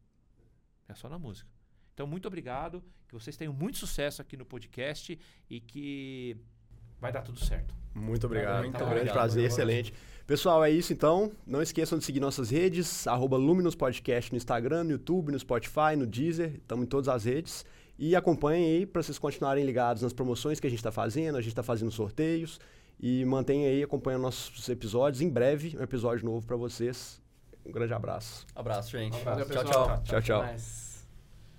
É 0.89 0.95
só 0.95 1.09
na 1.09 1.19
música. 1.19 1.51
Então, 1.93 2.07
muito 2.07 2.27
obrigado. 2.27 2.83
Que 3.07 3.15
vocês 3.15 3.37
tenham 3.37 3.53
muito 3.53 3.77
sucesso 3.77 4.23
aqui 4.23 4.37
no 4.37 4.47
podcast 4.47 5.19
e 5.51 5.61
que 5.61 6.37
vai 7.03 7.13
dar 7.13 7.21
tudo 7.23 7.45
certo. 7.45 7.75
Muito 7.93 8.25
obrigado. 8.25 8.63
Muito 8.63 8.77
um 8.77 8.79
grande 8.79 8.93
obrigado, 8.95 9.15
prazer, 9.15 9.45
excelente. 9.45 9.93
Pessoal, 10.25 10.65
é 10.65 10.71
isso 10.71 10.93
então. 10.93 11.33
Não 11.45 11.61
esqueçam 11.61 11.99
de 11.99 12.05
seguir 12.05 12.21
nossas 12.21 12.49
redes, 12.49 13.07
arroba 13.09 13.37
Luminous 13.37 13.75
Podcast 13.75 14.31
no 14.31 14.37
Instagram, 14.37 14.85
no 14.85 14.93
YouTube, 14.93 15.33
no 15.33 15.39
Spotify, 15.39 15.97
no 15.99 16.07
Deezer. 16.07 16.55
Estamos 16.55 16.85
em 16.85 16.89
todas 16.89 17.09
as 17.09 17.25
redes. 17.25 17.67
E 17.99 18.15
acompanhem 18.17 18.77
aí 18.77 18.87
para 18.87 19.03
vocês 19.03 19.19
continuarem 19.19 19.67
ligados 19.67 20.03
nas 20.03 20.13
promoções 20.13 20.61
que 20.61 20.67
a 20.67 20.71
gente 20.71 20.79
está 20.79 20.93
fazendo. 20.93 21.37
A 21.37 21.41
gente 21.41 21.51
está 21.51 21.63
fazendo 21.63 21.91
sorteios. 21.91 22.61
E 23.01 23.25
mantenham 23.25 23.69
aí 23.69 23.83
acompanhando 23.83 24.23
nossos 24.23 24.69
episódios. 24.69 25.21
Em 25.21 25.29
breve, 25.29 25.77
um 25.77 25.83
episódio 25.83 26.25
novo 26.25 26.47
para 26.47 26.57
vocês. 26.57 27.21
Um 27.67 27.73
grande 27.73 27.93
abraço. 27.93 28.47
Abraço, 28.55 28.93
gente. 28.93 29.17
Um 29.17 29.21
abraço, 29.21 29.51
tchau, 29.51 29.65
tchau. 29.65 30.03
Tchau, 30.05 30.23
tchau. 30.23 30.47
tchau. 30.47 30.82